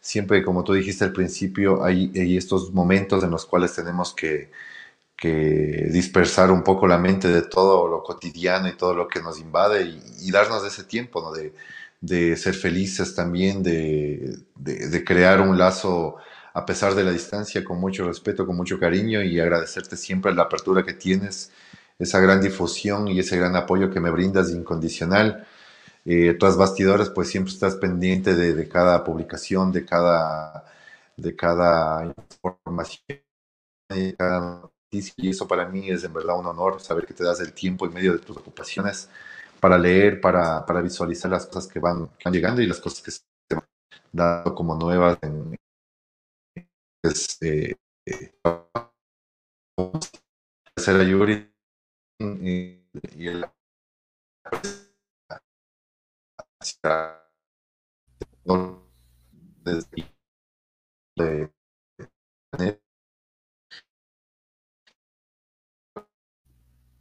siempre, 0.00 0.42
como 0.44 0.64
tú 0.64 0.74
dijiste 0.74 1.04
al 1.04 1.12
principio, 1.12 1.82
hay, 1.82 2.12
estos 2.36 2.72
momentos 2.72 3.24
en 3.24 3.30
los 3.30 3.46
cuales 3.46 3.74
tenemos 3.74 4.14
que, 4.14 4.50
dispersar 5.90 6.50
un 6.50 6.62
poco 6.62 6.86
la 6.86 6.98
mente 6.98 7.28
de 7.28 7.40
todo 7.40 7.88
lo 7.88 8.02
cotidiano 8.02 8.68
y 8.68 8.76
todo 8.76 8.94
lo 8.94 9.08
que 9.08 9.22
nos 9.22 9.40
invade 9.40 9.98
y, 10.20 10.30
darnos 10.30 10.62
ese 10.66 10.84
tiempo, 10.84 11.22
¿no? 11.22 11.32
De, 11.32 12.36
ser 12.36 12.52
felices 12.52 13.14
también, 13.14 13.62
de, 13.62 14.36
de, 14.56 15.04
crear 15.04 15.40
un 15.40 15.56
lazo 15.56 16.16
a 16.54 16.64
pesar 16.64 16.94
de 16.94 17.04
la 17.04 17.10
distancia, 17.10 17.64
con 17.64 17.80
mucho 17.80 18.06
respeto, 18.06 18.46
con 18.46 18.56
mucho 18.56 18.78
cariño 18.78 19.22
y 19.22 19.40
agradecerte 19.40 19.96
siempre 19.96 20.32
la 20.34 20.44
apertura 20.44 20.84
que 20.84 20.94
tienes 20.94 21.52
esa 21.98 22.20
gran 22.20 22.40
difusión 22.40 23.08
y 23.08 23.18
ese 23.20 23.36
gran 23.36 23.56
apoyo 23.56 23.90
que 23.90 24.00
me 24.00 24.10
brindas 24.10 24.50
incondicional. 24.50 25.46
Eh, 26.04 26.36
tras 26.38 26.56
bastidores, 26.56 27.10
pues 27.10 27.28
siempre 27.30 27.52
estás 27.52 27.76
pendiente 27.76 28.34
de, 28.36 28.68
cada 28.68 29.02
publicación, 29.04 29.72
de 29.72 29.84
cada, 29.84 30.64
de 31.16 31.34
cada 31.36 32.04
información, 32.04 33.00
de 33.88 34.14
cada 34.16 34.40
noticia, 34.62 35.14
y 35.16 35.30
eso 35.30 35.48
para 35.48 35.66
mí 35.68 35.90
es 35.90 36.04
en 36.04 36.12
verdad 36.12 36.38
un 36.38 36.46
honor 36.46 36.80
saber 36.80 37.06
que 37.06 37.14
te 37.14 37.24
das 37.24 37.40
el 37.40 37.52
tiempo 37.52 37.86
en 37.86 37.94
medio 37.94 38.12
de 38.12 38.18
tus 38.20 38.36
ocupaciones 38.36 39.08
para 39.60 39.78
leer, 39.78 40.20
para, 40.20 40.64
para 40.66 40.82
visualizar 40.82 41.30
las 41.30 41.46
cosas 41.46 41.66
que 41.72 41.80
van, 41.80 42.10
llegando 42.30 42.62
y 42.62 42.66
las 42.66 42.80
cosas 42.80 43.02
que 43.02 43.10
se 43.10 43.22
van 43.50 43.64
dando 44.12 44.54
como 44.54 44.76
nuevas. 44.76 45.18
En, 45.22 45.56
es, 47.04 47.38
eh, 47.42 47.76
eh, 48.06 48.34
a 48.44 48.90
Yuri 51.02 51.52
y, 52.18 52.80
el 53.26 53.44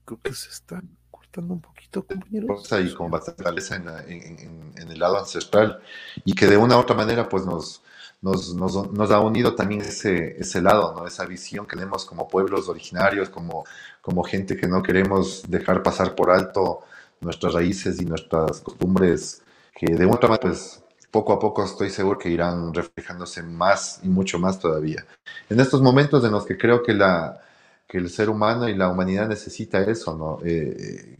creo 0.05 0.21
que 0.21 0.33
se 0.33 0.49
está 0.49 0.83
cortando 1.09 1.53
un 1.53 1.61
poquito, 1.61 2.05
compañeros. 2.05 2.69
Y 2.71 2.93
con 2.93 3.09
bastante 3.09 3.43
en, 3.75 3.87
en, 3.87 4.73
en, 4.77 4.91
el 4.91 4.99
lado 4.99 5.17
ancestral 5.17 5.81
y 6.25 6.35
que 6.35 6.47
de 6.47 6.57
una 6.57 6.75
u 6.77 6.79
otra 6.79 6.95
manera 6.95 7.29
pues 7.29 7.45
nos, 7.45 7.81
nos, 8.23 8.55
nos, 8.55 8.91
nos, 8.91 9.11
ha 9.11 9.19
unido 9.19 9.53
también 9.53 9.81
ese, 9.81 10.39
ese 10.39 10.61
lado, 10.61 10.93
¿no? 10.95 11.05
esa 11.05 11.25
visión 11.25 11.67
que 11.67 11.75
tenemos 11.75 12.05
como 12.05 12.27
pueblos 12.27 12.69
originarios, 12.69 13.29
como, 13.29 13.65
como 14.01 14.23
gente 14.23 14.55
que 14.55 14.67
no 14.67 14.81
queremos 14.81 15.43
dejar 15.47 15.83
pasar 15.83 16.15
por 16.15 16.31
alto 16.31 16.79
nuestras 17.19 17.53
raíces 17.53 18.01
y 18.01 18.05
nuestras 18.05 18.61
costumbres, 18.61 19.43
que 19.75 19.93
de 19.93 20.05
otra 20.05 20.29
manera, 20.29 20.41
pues 20.41 20.83
poco 21.11 21.33
a 21.33 21.39
poco 21.39 21.63
estoy 21.63 21.89
seguro 21.89 22.17
que 22.17 22.29
irán 22.29 22.73
reflejándose 22.73 23.43
más 23.43 23.99
y 24.03 24.07
mucho 24.07 24.39
más 24.39 24.57
todavía. 24.57 25.05
En 25.49 25.59
estos 25.59 25.81
momentos 25.81 26.23
en 26.23 26.31
los 26.31 26.45
que 26.45 26.57
creo 26.57 26.81
que, 26.81 26.93
la, 26.93 27.39
que 27.87 27.97
el 27.97 28.09
ser 28.09 28.29
humano 28.29 28.67
y 28.69 28.75
la 28.75 28.89
humanidad 28.89 29.27
necesita 29.27 29.81
eso, 29.81 30.15
¿no? 30.15 30.39
Eh, 30.45 31.19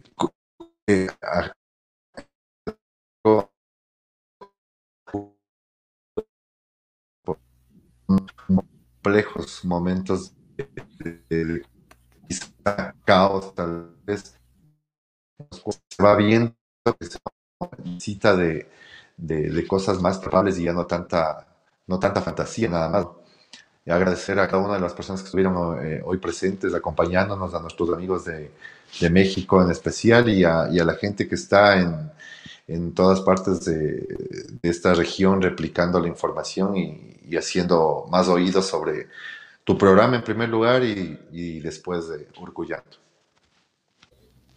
eh, 0.88 1.08
complejos 9.04 9.66
momentos 9.66 10.34
de, 11.30 11.62
caos, 13.04 13.54
tal 13.54 13.96
vez, 14.06 14.40
se 15.90 16.04
va 16.04 16.16
viendo 16.16 16.56
que 16.98 17.06
se 17.06 17.20
necesita 17.84 18.36
de, 18.36 18.70
de, 19.18 19.68
cosas 19.68 20.02
más 20.02 20.20
probables 20.20 20.58
y 20.58 20.64
ya 20.64 20.74
no 20.74 20.86
tanta, 20.86 21.48
no 21.88 22.00
tanta 22.00 22.22
fantasía 22.22 22.70
nada 22.70 22.90
más. 22.90 23.08
Y 23.86 23.92
agradecer 23.92 24.40
a 24.40 24.48
cada 24.48 24.64
una 24.64 24.76
de 24.76 24.80
las 24.80 24.94
personas 24.94 25.22
que 25.22 25.26
estuvieron 25.26 25.86
eh, 25.86 26.02
hoy 26.06 26.18
presentes, 26.18 26.74
acompañándonos, 26.74 27.54
a 27.54 27.60
nuestros 27.60 27.90
amigos 27.90 28.24
de, 28.24 28.52
de 29.02 29.10
México 29.10 29.62
en 29.62 29.70
especial 29.70 30.30
y 30.30 30.46
a, 30.46 30.70
y 30.72 30.80
a, 30.80 30.86
la 30.86 30.96
gente 30.96 31.28
que 31.28 31.36
está 31.36 31.78
en, 31.78 32.10
en 32.68 32.94
todas 32.94 33.22
partes 33.22 33.65
de, 33.65 34.07
esta 34.61 34.94
región 34.94 35.41
replicando 35.41 35.99
la 35.99 36.07
información 36.07 36.77
y, 36.77 37.35
haciendo 37.35 38.06
más 38.11 38.27
oídos 38.27 38.68
sobre 38.68 39.07
tu 39.64 39.77
programa 39.77 40.18
en 40.18 40.23
primer 40.23 40.49
lugar 40.49 40.84
y, 40.84 41.19
y 41.31 41.60
después 41.61 42.07
de 42.10 42.27
Urcullando. 42.40 43.03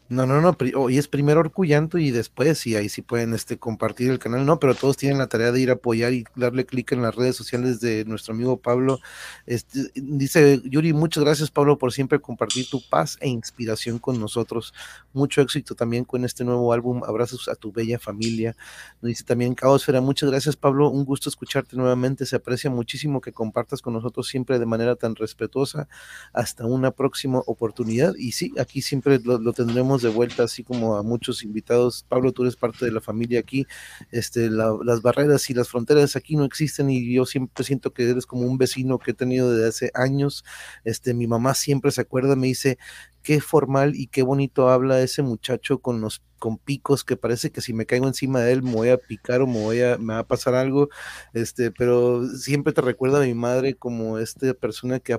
No, 0.09 0.25
no, 0.25 0.41
no, 0.41 0.57
y 0.89 0.99
es 0.99 1.09
primero 1.09 1.41
Orcullanto 1.41 1.99
y 1.99 2.13
después, 2.13 2.65
y 2.69 2.77
ahí 2.77 2.89
sí 2.89 3.03
pueden 3.03 3.35
este, 3.35 3.59
compartir 3.59 4.09
el 4.09 4.21
canal, 4.21 4.47
no, 4.47 4.61
pero 4.61 4.77
todos 4.77 4.97
tienen 4.97 5.19
la 5.19 5.27
tarea 5.27 5.51
de 5.51 5.61
ir 5.61 5.71
a 5.71 5.73
apoyar 5.73 6.13
y 6.13 6.25
darle 6.37 6.65
clic 6.65 6.93
en 6.93 7.03
las 7.03 7.17
redes 7.17 7.35
sociales 7.35 7.81
de 7.81 8.05
nuestro 8.05 8.33
amigo 8.33 8.57
Pablo. 8.57 9.01
Este, 9.47 9.91
dice 9.97 10.63
Yuri, 10.65 10.93
muchas 10.93 11.25
gracias 11.25 11.51
Pablo 11.51 11.77
por 11.77 11.93
siempre 11.93 12.21
compartir 12.21 12.71
tu 12.71 12.81
paz 12.89 13.19
e 13.21 13.29
inspiración 13.29 13.99
con 13.99 14.21
nosotros. 14.21 14.73
Mucho 15.13 15.41
éxito 15.41 15.75
también 15.75 16.05
con 16.05 16.25
este 16.25 16.45
nuevo 16.45 16.73
álbum, 16.73 17.03
abrazos 17.03 17.49
a 17.49 17.57
tu 17.57 17.73
bella 17.73 17.99
familia. 17.99 18.55
Dice 19.03 19.25
también 19.25 19.57
Caosfera, 19.57 20.01
muchas 20.01 20.31
gracias 20.31 20.55
Pablo, 20.55 20.89
un 20.89 21.05
gusto 21.05 21.29
escucharte 21.29 21.77
nuevamente, 21.77 22.27
se 22.27 22.37
aprecia 22.37 22.71
muchísimo 22.71 23.21
que 23.21 23.33
compartas 23.33 23.83
con 23.83 23.95
nosotros 23.95 24.29
siempre 24.29 24.61
de 24.61 24.67
manera 24.67 24.95
tan 24.95 25.17
respetuosa. 25.17 25.89
Hasta 26.33 26.65
una 26.65 26.93
próxima 26.93 27.41
oportunidad. 27.45 28.15
Y 28.17 28.33
sí, 28.33 28.53
aquí 28.57 28.83
siempre 28.83 29.19
lo 29.25 29.53
tendremos 29.53 29.96
de 30.03 30.09
vuelta, 30.09 30.45
así 30.45 30.65
como 30.65 30.97
a 30.97 31.03
muchos 31.03 31.43
invitados. 31.43 32.05
Pablo, 32.09 32.33
tú 32.33 32.43
eres 32.43 32.57
parte 32.57 32.85
de 32.85 32.93
la 32.93 33.01
familia 33.01 33.41
aquí. 33.41 33.67
Este, 34.11 34.51
las 34.51 35.03
barreras 35.03 35.49
y 35.51 35.55
las 35.55 35.69
fronteras 35.69 36.17
aquí 36.17 36.37
no 36.37 36.45
existen 36.45 36.91
y 36.91 37.15
yo 37.15 37.27
siempre 37.27 37.65
siento 37.65 37.93
que 37.93 38.09
eres 38.09 38.27
como 38.27 38.43
un 38.43 38.59
vecino 38.59 38.99
que 38.99 39.13
he 39.13 39.15
tenido 39.15 39.53
desde 39.53 39.69
hace 39.69 39.91
años. 39.95 40.45
Este, 40.85 41.15
mi 41.15 41.27
mamá 41.27 41.55
siempre 41.55 41.91
se 41.91 42.01
acuerda, 42.01 42.37
me 42.37 42.49
dice, 42.49 42.79
qué 43.27 43.41
formal 43.41 43.97
y 43.97 44.07
qué 44.07 44.23
bonito 44.23 44.69
habla 44.69 45.01
ese 45.01 45.21
muchacho 45.21 45.81
con 45.81 46.01
los 46.01 46.23
con 46.39 46.59
picos 46.59 47.03
que 47.03 47.17
parece 47.17 47.51
que 47.51 47.61
si 47.61 47.73
me 47.73 47.85
caigo 47.85 48.07
encima 48.07 48.41
de 48.41 48.53
él 48.53 48.63
me 48.63 48.73
voy 48.73 48.91
a 48.91 48.99
picar 48.99 49.41
o 49.41 49.49
me 49.49 49.61
voy 49.61 49.81
a 49.83 49.99
me 49.99 50.15
va 50.15 50.21
a 50.21 50.27
pasar 50.29 50.55
algo 50.55 50.91
este 51.33 51.73
pero 51.73 52.25
siempre 52.29 52.73
te 52.73 52.83
recuerda 52.83 53.21
a 53.21 53.27
mi 53.27 53.35
madre 53.35 53.75
como 53.75 54.21
esta 54.21 54.55
persona 54.55 55.01
que 55.01 55.19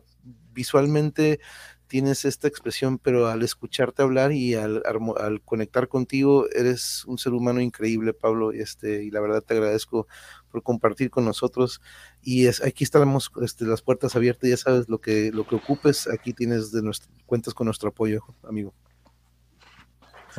visualmente 0.54 1.41
tienes 1.88 2.26
esta 2.26 2.47
expresión, 2.47 2.99
pero 2.99 3.27
al 3.27 3.41
escucharte 3.41 4.01
hablar 4.01 4.31
y 4.31 4.55
al, 4.55 4.84
al, 4.85 5.41
conectar 5.41 5.88
contigo, 5.88 6.45
eres 6.53 7.05
un 7.05 7.18
ser 7.18 7.34
humano 7.34 7.61
increíble, 7.61 8.14
Pablo, 8.14 8.51
este, 8.51 9.03
y 9.03 9.11
la 9.11 9.22
verdad 9.22 9.41
te 9.41 9.53
agradezco 9.53 10.07
por 10.51 10.61
compartir 10.64 11.09
con 11.09 11.26
nosotros. 11.26 11.81
Y 12.22 12.47
es, 12.47 12.61
aquí 12.64 12.84
estamos 12.84 13.31
este, 13.41 13.65
las 13.65 13.81
puertas 13.81 14.15
abiertas, 14.15 14.49
ya 14.49 14.57
sabes 14.57 14.89
lo 14.89 14.99
que, 14.99 15.31
lo 15.31 15.47
que 15.47 15.55
ocupes, 15.55 16.07
aquí 16.07 16.34
tienes 16.34 16.72
de 16.72 16.81
nuestro, 16.81 17.11
cuentas 17.26 17.53
con 17.53 17.65
nuestro 17.65 17.89
apoyo, 17.89 18.22
amigo. 18.43 18.73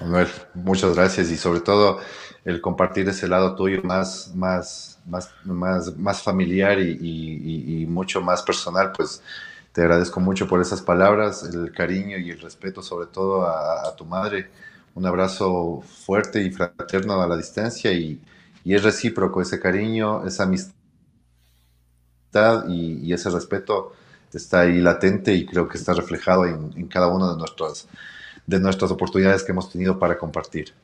Manuel, 0.01 0.29
muchas 0.55 0.95
gracias 0.95 1.31
y 1.31 1.37
sobre 1.37 1.61
todo 1.61 1.99
el 2.45 2.61
compartir 2.61 3.09
ese 3.09 3.27
lado 3.27 3.57
tuyo 3.57 3.83
más, 3.83 4.33
más, 4.35 5.01
más, 5.07 5.35
más, 5.45 5.97
más 5.97 6.23
familiar 6.23 6.79
y, 6.79 6.97
y, 7.01 7.83
y 7.83 7.87
mucho 7.87 8.21
más 8.21 8.43
personal, 8.43 8.93
pues 8.93 9.23
te 9.73 9.83
agradezco 9.83 10.21
mucho 10.21 10.49
por 10.49 10.61
esas 10.61 10.83
palabras, 10.83 11.43
el 11.45 11.73
cariño 11.73 12.19
y 12.19 12.31
el 12.31 12.41
respeto 12.41 12.83
sobre 12.83 13.07
todo 13.07 13.47
a, 13.47 13.95
tu 13.97 14.05
madre. 14.05 14.51
Un 14.95 15.07
abrazo 15.07 15.83
fuerte 15.83 16.43
y 16.43 16.51
fraterno 16.51 17.21
a 17.23 17.27
la 17.27 17.37
distancia 17.37 17.93
y, 17.93 18.21
es 18.65 18.83
recíproco 18.83 19.41
ese 19.41 19.59
cariño, 19.61 20.27
esa 20.27 20.43
amistad 20.43 20.75
y, 22.69 23.13
ese 23.13 23.31
respeto 23.31 23.93
está 24.33 24.61
ahí 24.61 24.81
latente 24.81 25.33
y 25.35 25.47
creo 25.47 25.69
que 25.69 25.79
está 25.79 25.95
reflejado 25.95 26.45
en, 26.45 26.73
en 26.77 26.87
cada 26.89 27.09
una 27.09 27.31
de 27.31 27.39
nuestras, 27.39 27.89
de 28.47 28.61
nuestras 28.61 28.91
oportunidades 28.91 29.43
que 29.45 29.53
hemos 29.53 29.71
tenido 29.71 29.99
para 29.99 30.19
compartir. 30.19 30.75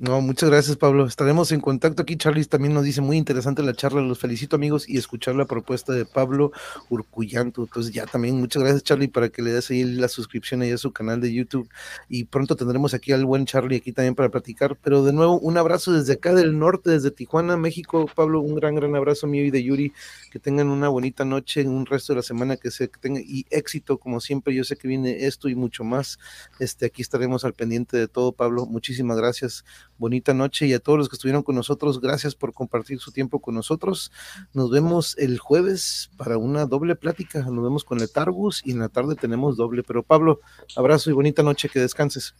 No, 0.00 0.20
muchas 0.20 0.48
gracias, 0.48 0.76
Pablo. 0.76 1.06
Estaremos 1.06 1.50
en 1.50 1.60
contacto 1.60 2.02
aquí. 2.02 2.16
Charlie 2.16 2.44
también 2.44 2.72
nos 2.72 2.84
dice 2.84 3.00
muy 3.00 3.16
interesante 3.16 3.64
la 3.64 3.74
charla. 3.74 4.00
Los 4.00 4.20
felicito, 4.20 4.54
amigos, 4.54 4.88
y 4.88 4.96
escuchar 4.96 5.34
la 5.34 5.44
propuesta 5.44 5.92
de 5.92 6.04
Pablo 6.04 6.52
Urcuyanto. 6.88 7.62
Entonces, 7.64 7.92
ya 7.92 8.06
también, 8.06 8.38
muchas 8.38 8.62
gracias, 8.62 8.84
Charlie, 8.84 9.08
para 9.08 9.28
que 9.28 9.42
le 9.42 9.50
des 9.50 9.68
ahí 9.70 9.82
la 9.82 10.06
suscripción 10.06 10.62
ahí 10.62 10.70
a 10.70 10.78
su 10.78 10.92
canal 10.92 11.20
de 11.20 11.32
YouTube. 11.32 11.68
Y 12.08 12.26
pronto 12.26 12.54
tendremos 12.54 12.94
aquí 12.94 13.10
al 13.10 13.24
buen 13.24 13.44
Charlie 13.44 13.78
aquí 13.78 13.90
también 13.90 14.14
para 14.14 14.28
platicar. 14.28 14.76
Pero 14.80 15.02
de 15.02 15.12
nuevo, 15.12 15.40
un 15.40 15.58
abrazo 15.58 15.92
desde 15.92 16.12
acá 16.12 16.32
del 16.32 16.56
norte, 16.56 16.90
desde 16.90 17.10
Tijuana, 17.10 17.56
México. 17.56 18.08
Pablo, 18.14 18.40
un 18.40 18.54
gran, 18.54 18.76
gran 18.76 18.94
abrazo 18.94 19.26
mío 19.26 19.44
y 19.44 19.50
de 19.50 19.64
Yuri. 19.64 19.92
Que 20.30 20.38
tengan 20.38 20.68
una 20.68 20.88
bonita 20.88 21.24
noche, 21.24 21.66
un 21.66 21.86
resto 21.86 22.12
de 22.12 22.18
la 22.18 22.22
semana 22.22 22.56
que 22.56 22.70
se 22.70 22.88
que 22.88 23.00
tengan 23.00 23.24
y 23.26 23.46
éxito, 23.50 23.98
como 23.98 24.20
siempre. 24.20 24.54
Yo 24.54 24.62
sé 24.62 24.76
que 24.76 24.86
viene 24.86 25.26
esto 25.26 25.48
y 25.48 25.56
mucho 25.56 25.82
más. 25.82 26.20
Este, 26.60 26.86
aquí 26.86 27.02
estaremos 27.02 27.44
al 27.44 27.54
pendiente 27.54 27.96
de 27.96 28.06
todo, 28.06 28.30
Pablo. 28.30 28.64
Muchísimas 28.64 29.16
gracias 29.16 29.64
bonita 29.98 30.32
noche 30.32 30.66
y 30.66 30.72
a 30.72 30.78
todos 30.78 30.98
los 30.98 31.08
que 31.08 31.16
estuvieron 31.16 31.42
con 31.42 31.54
nosotros, 31.54 32.00
gracias 32.00 32.34
por 32.34 32.52
compartir 32.52 33.00
su 33.00 33.12
tiempo 33.12 33.40
con 33.40 33.54
nosotros. 33.54 34.10
Nos 34.54 34.70
vemos 34.70 35.16
el 35.18 35.38
jueves 35.38 36.10
para 36.16 36.38
una 36.38 36.66
doble 36.66 36.96
plática, 36.96 37.40
nos 37.40 37.62
vemos 37.62 37.84
con 37.84 37.98
Letargus 37.98 38.62
y 38.64 38.72
en 38.72 38.78
la 38.78 38.88
tarde 38.88 39.16
tenemos 39.16 39.56
doble. 39.56 39.82
Pero 39.82 40.02
Pablo, 40.02 40.40
abrazo 40.76 41.10
y 41.10 41.12
bonita 41.12 41.42
noche, 41.42 41.68
que 41.68 41.80
descanses. 41.80 42.34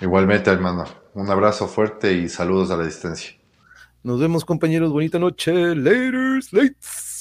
Igualmente, 0.00 0.50
hermano, 0.50 0.84
un 1.14 1.30
abrazo 1.30 1.68
fuerte 1.68 2.12
y 2.14 2.28
saludos 2.28 2.70
a 2.70 2.76
la 2.76 2.84
distancia. 2.84 3.36
Nos 4.02 4.20
vemos, 4.20 4.44
compañeros, 4.44 4.92
bonita 4.92 5.18
noche. 5.18 5.74
Laters, 5.74 6.52
lates. 6.52 7.13